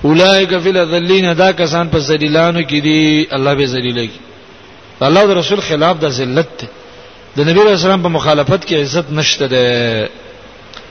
اولائک 0.06 0.54
فی 0.64 0.70
الذلین 0.70 1.26
دا 1.38 1.52
کسان 1.52 1.90
په 1.90 1.98
ذلیلانو 1.98 2.60
کې 2.62 2.84
دي 2.84 3.28
الله 3.34 3.54
به 3.54 3.66
ذلیل 3.66 3.98
کوي 3.98 4.20
الله 5.02 5.22
او 5.22 5.28
د 5.28 5.32
رسول 5.38 5.60
خلاف 5.62 5.98
د 6.00 6.08
ذلت 6.10 6.48
ده 6.64 6.68
د 7.38 7.50
نبی 7.50 7.60
رسول 7.60 7.92
الله 7.92 8.04
په 8.04 8.10
مخالفت 8.18 8.68
کې 8.68 8.74
عزت 8.76 9.10
نشته 9.12 9.46
ده 9.48 10.10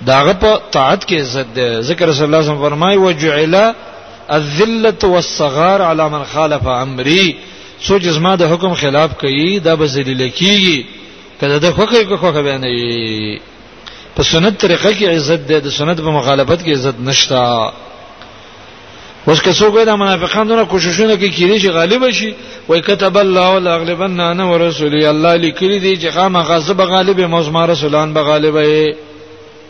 داغه 0.06 0.32
په 0.32 0.60
طاعت 0.72 1.04
کې 1.08 1.14
عزت 1.14 1.46
ده 1.54 1.80
ذکر 1.80 2.08
رسول 2.08 2.24
الله 2.26 2.40
صلی 2.42 2.52
الله 2.52 2.66
علیه 2.66 2.66
وسلم 2.66 2.70
فرمای 2.70 2.96
او 2.96 3.12
جعل 3.12 3.54
الذلت 4.32 5.04
والصغار 5.04 5.82
على 5.82 6.10
من 6.10 6.24
خالف 6.24 6.66
امري 6.66 7.36
سو 7.80 7.98
جسمه 7.98 8.34
د 8.34 8.42
حکم 8.52 8.74
خلاف 8.74 9.10
کوي 9.20 9.58
دا 9.58 9.74
به 9.74 9.86
ذلیل 9.86 10.28
کیږي 10.30 10.86
کله 11.40 11.58
د 11.58 11.70
خوکه 11.76 12.04
کو 12.04 12.16
خوکه 12.16 12.40
بیان 12.42 12.64
وي 12.64 13.38
په 14.16 14.22
سنت 14.22 14.58
طریقه 14.60 14.92
کې 14.94 15.04
عزت 15.16 15.40
ده 15.48 15.58
د 15.58 15.68
سنت 15.68 16.00
په 16.00 16.10
مخالفت 16.18 16.64
کې 16.64 16.70
عزت 16.76 16.96
نشتا 17.04 17.72
اوس 19.28 19.40
که 19.42 19.50
څوک 19.52 19.84
دا 19.86 19.96
منافقان 19.96 20.48
دونه 20.48 20.64
کوششونه 20.64 21.16
کوي 21.16 21.30
کړي 21.36 21.62
چې 21.62 21.66
غالب 21.78 22.10
شي 22.10 22.34
وای 22.68 22.80
كتب 22.80 23.16
الله 23.18 23.58
لاغلبن 23.58 24.20
انا 24.20 24.44
ورسولي 24.44 25.06
الله 25.10 25.36
لیکلي 25.36 25.78
دي 25.78 25.96
چې 25.96 26.14
خامخا 26.14 26.54
غضب 26.56 26.80
غالب 26.80 27.20
موږ 27.20 27.48
ما 27.48 27.66
رسولان 27.66 28.14
به 28.14 28.22
غالب 28.22 28.54
وي 28.54 28.94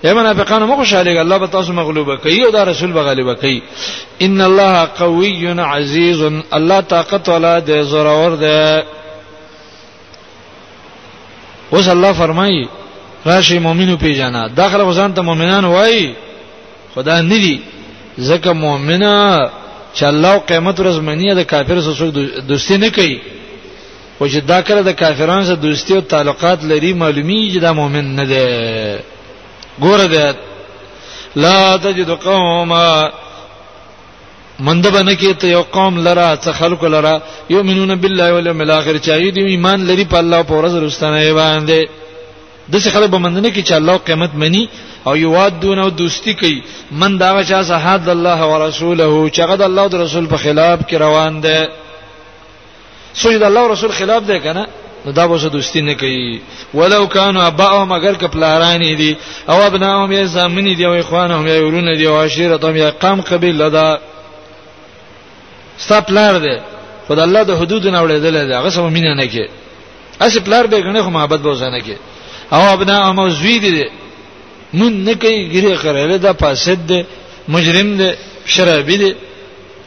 اے 0.07 0.13
منافقانو 0.15 0.67
مخ 0.67 0.77
خوشاله 0.79 1.21
الله 1.23 1.37
به 1.37 1.47
تاسو 1.47 1.73
مغلوبه 1.73 2.17
کوي 2.17 2.45
او 2.45 2.51
دا 2.51 2.63
رسول 2.65 2.93
به 2.93 3.03
غالب 3.03 3.33
کوي 3.35 3.63
ان 4.23 4.41
الله 4.41 4.85
قوی 4.99 5.47
عزیز 5.77 6.21
الله 6.57 6.81
طاقت 6.81 7.29
والا 7.29 7.59
دی 7.59 7.83
زور 7.83 8.07
اور 8.09 8.33
دی 8.37 8.83
اوس 11.73 11.89
الله 11.89 12.13
فرمایي 12.13 12.69
راشي 13.27 13.59
مؤمنو 13.59 13.97
پیجانا 13.97 14.49
داخله 14.57 14.83
وزن 14.85 15.13
ته 15.15 15.23
مؤمنان 15.23 15.65
وای 15.65 16.15
خدا 16.95 17.21
ندی 17.21 17.61
زکه 18.19 18.53
مؤمنه 18.53 19.49
چې 19.95 20.03
الله 20.03 20.39
قیامت 20.39 20.81
ورځ 20.81 21.01
منی 21.01 21.35
د 21.35 21.41
کافر 21.47 21.81
سره 21.81 21.95
څوک 21.95 22.15
دوستی 22.49 22.77
نه 22.79 22.91
کوي 22.91 23.21
او 24.21 24.27
چې 24.29 24.37
دا 24.49 24.63
کړه 24.63 24.85
د 24.89 24.95
کافرانو 24.95 25.45
سره 25.45 25.55
دوستی 25.55 25.95
او 25.95 26.01
تعلقات 26.01 26.65
لري 26.65 26.93
معلومی 26.93 27.53
چې 27.55 27.57
دا 27.59 27.73
مؤمن 27.73 28.05
نه 28.17 28.25
دی 28.25 29.05
ګوره 29.81 30.07
دې 30.07 30.35
لا 31.37 31.77
تجد 31.77 32.11
قوما 32.11 33.11
مندبنه 34.61 35.15
کې 35.15 35.41
ته 35.41 35.47
یو 35.49 35.63
قوم 35.63 35.97
لرا 36.05 36.37
څه 36.37 36.51
خلق 36.53 36.85
لرا 36.85 37.19
یؤمنون 37.51 37.95
بالله 37.95 38.33
والیوم 38.33 38.61
الاخر 38.61 38.99
چاغي 38.99 39.31
دی 39.31 39.41
ایمان 39.47 39.81
لري 39.87 40.05
په 40.05 40.19
الله 40.19 40.43
په 40.43 40.55
ورځ 40.61 40.75
رستنه 40.87 41.33
باندې 41.35 41.89
دغه 42.69 42.91
خلک 42.91 43.11
به 43.11 43.19
مندنه 43.19 43.51
کې 43.55 43.63
چې 43.69 43.73
الله 43.73 43.97
قیامت 43.97 44.31
مني 44.35 44.69
او 45.07 45.17
یوادون 45.17 45.79
او 45.79 45.89
دوستی 45.89 46.35
کوي 46.35 46.63
من 46.93 47.19
دا 47.19 47.43
چا 47.45 47.63
صحاد 47.63 48.09
الله 48.09 48.43
او 48.43 48.69
رسوله 48.69 49.29
چې 49.31 49.41
غد 49.41 49.63
الله 49.63 49.83
او 49.83 49.89
رسول 50.03 50.27
په 50.29 50.37
خلاف 50.37 50.79
کې 50.89 50.95
روان 50.95 51.41
دي 51.41 51.67
سوی 53.15 53.39
د 53.39 53.43
الله 53.43 53.61
او 53.61 53.69
رسول 53.73 53.91
خلاف 53.93 54.23
دی 54.27 54.41
کنه 54.41 54.67
نو 55.05 55.11
دا 55.13 55.27
به 55.29 55.49
دوستی 55.49 55.81
نه 55.83 55.95
کوي 55.95 56.41
ولو 56.75 57.07
کانوا 57.07 57.47
اباهم 57.47 57.93
اگر 57.93 58.15
کپلارانی 58.15 58.95
دي 58.95 59.17
او 59.49 59.55
ابناهم 59.67 60.13
یا 60.13 60.25
زامن 60.25 60.65
دي 60.75 60.87
او 60.87 60.93
اخوانهم 60.95 61.47
یا 61.47 61.67
ورونه 61.67 61.97
دي 61.97 62.07
او 62.09 62.17
عشیرتهم 62.17 62.77
یا 62.77 62.91
قام 63.03 63.21
قبیله 63.21 63.69
دا 63.77 63.99
ستپلار 65.87 66.35
دي 66.39 66.55
خدای 67.09 67.25
الله 67.25 67.43
د 67.45 67.51
حدود 67.61 67.87
نه 67.89 68.01
وړدل 68.05 68.47
دي 68.51 68.55
هغه 68.61 68.69
سم 68.71 68.93
مين 68.93 69.07
نه 69.17 69.27
کې 69.33 69.49
اسی 70.21 70.41
پلار 70.41 70.67
به 70.67 70.81
غنه 70.81 71.03
خو 71.03 71.11
محبت 71.11 71.41
به 71.41 71.51
وزنه 71.51 71.81
کې 71.81 71.97
او 72.55 72.61
ابناهم 72.73 73.19
او 73.21 73.29
زوی 73.29 73.59
دي 73.59 73.85
مون 74.75 74.93
نه 75.05 75.15
کوي 75.15 75.51
ګری 75.53 75.77
خړل 75.83 76.17
دا 76.19 76.33
فاسد 76.33 76.87
دي 76.87 77.05
مجرم 77.49 77.97
دي 77.97 78.13
شرابي 78.47 78.97
دي 78.97 79.15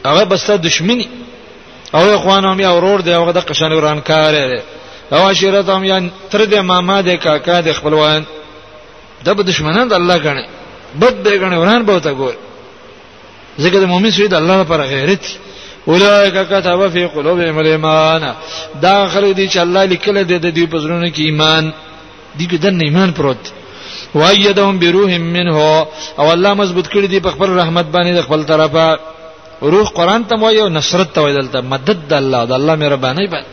هغه 0.06 0.24
بسته 0.24 0.56
دشمنی 0.56 1.08
او 1.94 2.14
اخوانهم 2.14 2.60
یا 2.60 2.70
ورور 2.76 3.00
دي 3.00 3.10
هغه 3.14 3.30
د 3.32 3.38
قشان 3.38 3.72
ورانکار 3.72 4.32
دي 4.56 4.62
او 5.12 5.18
عشیرت 5.30 5.68
هم 5.68 5.84
یان 5.84 6.10
تر 6.30 6.44
دې 6.46 6.56
ماما 6.58 7.00
دې 7.02 7.16
کاکا 7.24 7.60
دې 7.62 7.68
خپلوان 7.78 8.22
د 9.24 9.28
به 9.36 9.42
دشمنان 9.42 9.88
د 9.88 9.92
الله 9.92 10.16
غني 10.16 10.46
بد 11.00 11.14
به 11.22 11.38
غني 11.38 11.56
وران 11.56 11.82
به 11.84 11.98
تا 12.00 12.12
ګور 12.14 12.34
ځکه 13.62 13.76
د 13.80 13.84
مؤمن 13.92 14.10
شهید 14.10 14.34
الله 14.34 14.56
لپاره 14.62 14.84
غیرت 14.84 15.24
اولئک 15.88 16.36
کتب 16.50 16.88
فی 16.88 17.06
قلوبهم 17.06 17.58
الایمان 17.58 18.34
دا 18.82 19.08
خلک 19.08 19.32
دي 19.36 19.48
چې 19.48 19.56
الله 19.58 19.84
لیکل 19.84 20.24
دي 20.24 20.38
د 20.38 20.54
دې 20.54 20.72
پزرونه 20.72 21.10
کې 21.14 21.18
ایمان 21.20 21.72
دي 22.38 22.46
کې 22.46 22.54
د 22.62 22.66
ایمان 22.84 23.12
پروت 23.12 23.42
وایدهم 24.14 24.78
بروح 24.78 25.10
منه 25.10 25.84
او 26.18 26.30
الله 26.32 26.54
مضبوط 26.54 26.86
کړی 26.88 27.06
دی 27.06 27.20
په 27.20 27.30
خپل 27.30 27.48
رحمت 27.56 27.86
باندې 27.92 28.14
د 28.14 28.22
خپل 28.22 28.42
طرفه 28.44 28.98
روح 29.62 29.88
قران 29.88 30.24
ته 30.24 30.36
وایو 30.36 30.68
نصرت 30.68 31.12
ته 31.12 31.20
وایدل 31.20 31.46
ته 31.52 31.60
مدد 31.60 32.08
د 32.08 32.12
الله 32.12 32.44
د 32.44 32.52
الله 32.52 32.74
مهرباني 32.76 33.26
باندې 33.26 33.48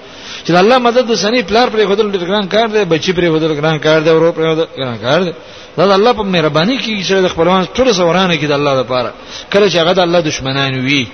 چې 0.45 0.51
الله 0.61 0.77
مدد 0.87 1.09
وسني 1.09 1.41
پلار 1.49 1.67
پر 1.73 1.79
خدل 1.89 2.11
ډیر 2.13 2.25
ګران 2.29 2.45
کار 2.53 2.67
دی 2.73 2.85
بچی 2.85 3.11
پر 3.17 3.21
خدل 3.33 3.51
ګران 3.57 3.77
کار 3.85 3.99
دی 4.05 4.09
ورو 4.13 4.31
پر 4.31 4.41
ګران 4.77 4.97
کار 5.01 5.19
دی 5.25 5.33
دا 5.77 5.83
د 5.89 5.91
الله 5.97 6.11
په 6.13 6.23
مهرباني 6.23 6.77
کې 6.79 7.01
چې 7.09 7.13
د 7.25 7.27
خپلوان 7.33 7.67
ټول 7.75 7.89
سورانه 7.97 8.35
کې 8.39 8.45
د 8.47 8.51
الله 8.59 8.73
لپاره 8.81 9.09
کله 9.53 9.67
چې 9.71 9.75
هغه 9.81 9.93
د 9.97 10.01
الله 10.05 10.19
دشمنان 10.29 10.73
وي 10.85 11.07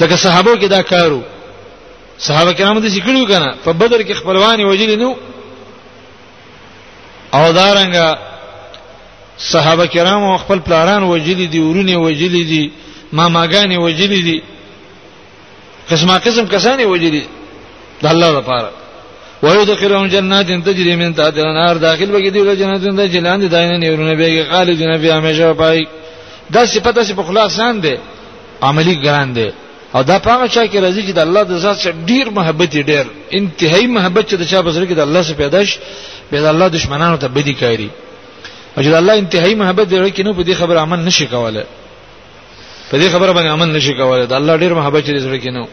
دغه 0.00 0.16
صحابه 0.24 0.56
کې 0.60 0.66
دا 0.74 0.82
کارو 0.82 1.20
صحابه 2.26 2.52
کرام 2.52 2.78
دې 2.80 2.90
سکړو 2.94 3.28
کنه 3.30 3.48
په 3.64 3.70
بدر 3.80 4.00
کې 4.02 4.12
خپلوان 4.20 4.60
وجل 4.60 4.90
نو 5.02 5.10
او 7.34 7.44
دارنګه 7.52 8.18
صحابه 9.38 9.86
کرام 9.86 10.36
خپل 10.36 10.58
پلاران 10.66 11.02
وجل 11.02 11.46
دي 11.52 11.58
ورونه 11.60 11.96
وجل 12.06 12.28
دي 12.52 12.72
ماماګانی 13.12 13.76
وجل 13.84 14.12
دي 14.28 14.42
قسمه 15.90 16.18
قسم 16.24 16.44
کسانی 16.54 16.84
وجل 16.84 17.10
دي 17.10 17.24
د 18.02 18.06
الله 18.12 18.30
لپاره 18.38 18.70
ويدخلهم 19.44 20.06
جنات 20.14 20.48
تجري 20.66 20.92
من 21.00 21.10
تحتها 21.18 21.40
الانهار 21.44 21.76
داخل 21.86 22.08
بګی 22.14 22.30
دی 22.34 22.40
جنات 22.62 22.80
د 23.00 23.02
جلان 23.14 23.40
داینه 23.54 23.76
نیرونه 23.84 24.14
بیګی 24.20 24.42
خالدین 24.50 24.92
فی 25.02 25.08
همیشه 25.18 25.52
پای 25.62 25.78
دا 26.52 26.66
صفته 26.66 27.04
چې 27.06 27.12
په 27.18 27.22
خلاصان 27.28 27.80
دي 27.80 27.94
عملی 28.62 28.94
ګران 29.04 29.32
دي 29.34 29.52
او 29.94 30.02
دا 30.02 30.18
پاره 30.18 30.48
چا 30.48 30.62
کې 30.70 30.76
راځي 30.84 31.02
چې 31.08 31.12
د 31.14 31.18
الله 31.18 31.42
د 31.42 31.56
ذات 31.56 31.76
څخه 31.80 31.94
ډیر 32.10 32.26
محبت 32.38 32.76
ډیر 32.90 33.06
انتهایی 33.38 33.86
محبت 33.86 34.30
چې 34.30 34.34
د 34.36 34.44
چا 34.50 34.60
بسره 34.62 34.84
کې 34.86 34.92
د 35.00 35.00
الله 35.00 35.22
څخه 35.22 35.34
پیدا 35.42 35.64
شي 35.64 35.78
به 36.30 36.40
د 36.40 36.44
الله 36.46 36.68
دشمنانو 36.68 37.16
ته 37.16 37.28
بدی 37.28 37.54
کوي 37.54 37.90
او 38.76 38.82
چې 38.82 38.86
د 38.86 38.94
الله 39.00 39.12
انتهایی 39.18 39.54
محبت 39.54 39.86
ډیر 39.88 40.08
کې 40.16 40.20
نو 40.26 40.32
په 40.34 40.42
دې 40.44 40.54
خبر 40.60 40.76
عمل 40.76 40.98
نشي 40.98 41.26
کوله 41.26 41.64
په 42.90 42.98
دې 43.00 43.08
خبره 43.14 43.32
باندې 43.32 43.48
عمل 43.56 43.68
نشي 43.76 43.92
کوله 43.94 44.24
د 44.26 44.32
الله 44.32 44.56
ډیر 44.56 44.72
محبت 44.80 45.04
چې 45.06 45.10
د 45.14 45.18
زړه 45.20 45.38
کې 45.42 45.50
نو 45.56 45.64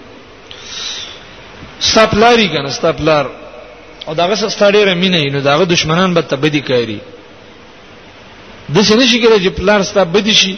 ستاپلاری 1.80 2.48
کنه 2.50 2.70
ستاپلار 2.70 3.26
او 4.08 4.14
داغه 4.14 4.36
ستاډیره 4.36 4.94
مینه 5.04 5.22
نو 5.34 5.42
داغه 5.42 5.66
دشمنان 5.66 6.14
به 6.14 6.22
تبدی 6.22 6.62
کوي 6.62 7.00
د 8.76 8.82
څه 8.88 8.92
نشي 8.92 9.20
کېږي 9.22 9.46
چې 9.46 9.50
پلار 9.60 9.82
ستابدي 9.84 10.34
شي 10.34 10.56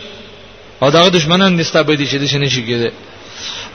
او 0.84 0.90
داغه 0.90 1.10
دشمنان 1.10 1.56
نستابدي 1.56 2.06
شي 2.06 2.18
د 2.20 2.28
څه 2.32 2.36
نشي 2.36 2.64
کېږي 2.66 2.92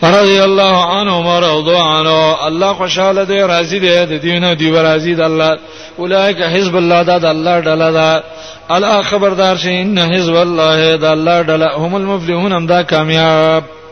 رضی 0.03 0.39
الله 0.41 0.77
عنه 0.95 1.23
مرضوا 1.23 1.99
عنه 1.99 2.37
الله 2.47 2.73
خوشاله 2.75 3.25
دی 3.25 3.39
راضی 3.41 3.79
دی 3.79 3.91
د 4.07 4.13
دینه 4.21 4.55
دی 4.55 4.71
راضی 4.71 5.15
د 5.15 5.21
الله 5.21 5.59
اولایک 5.99 6.37
حزب 6.37 6.77
الله 6.77 7.03
دا 7.03 7.19
د 7.19 7.25
الله 7.25 7.61
ډله 7.61 7.91
دا 7.99 8.23
الا 8.71 9.03
خبردار 9.03 9.57
شي 9.57 9.83
ان 9.83 9.99
حزب 9.99 10.35
الله 10.35 10.97
دا 10.97 11.13
الله 11.13 11.43
ډله 11.43 11.77
هم 11.77 11.95
المفلحون 11.95 12.53
هم 12.53 12.67
دا 12.67 12.83
کامیاب 12.83 13.84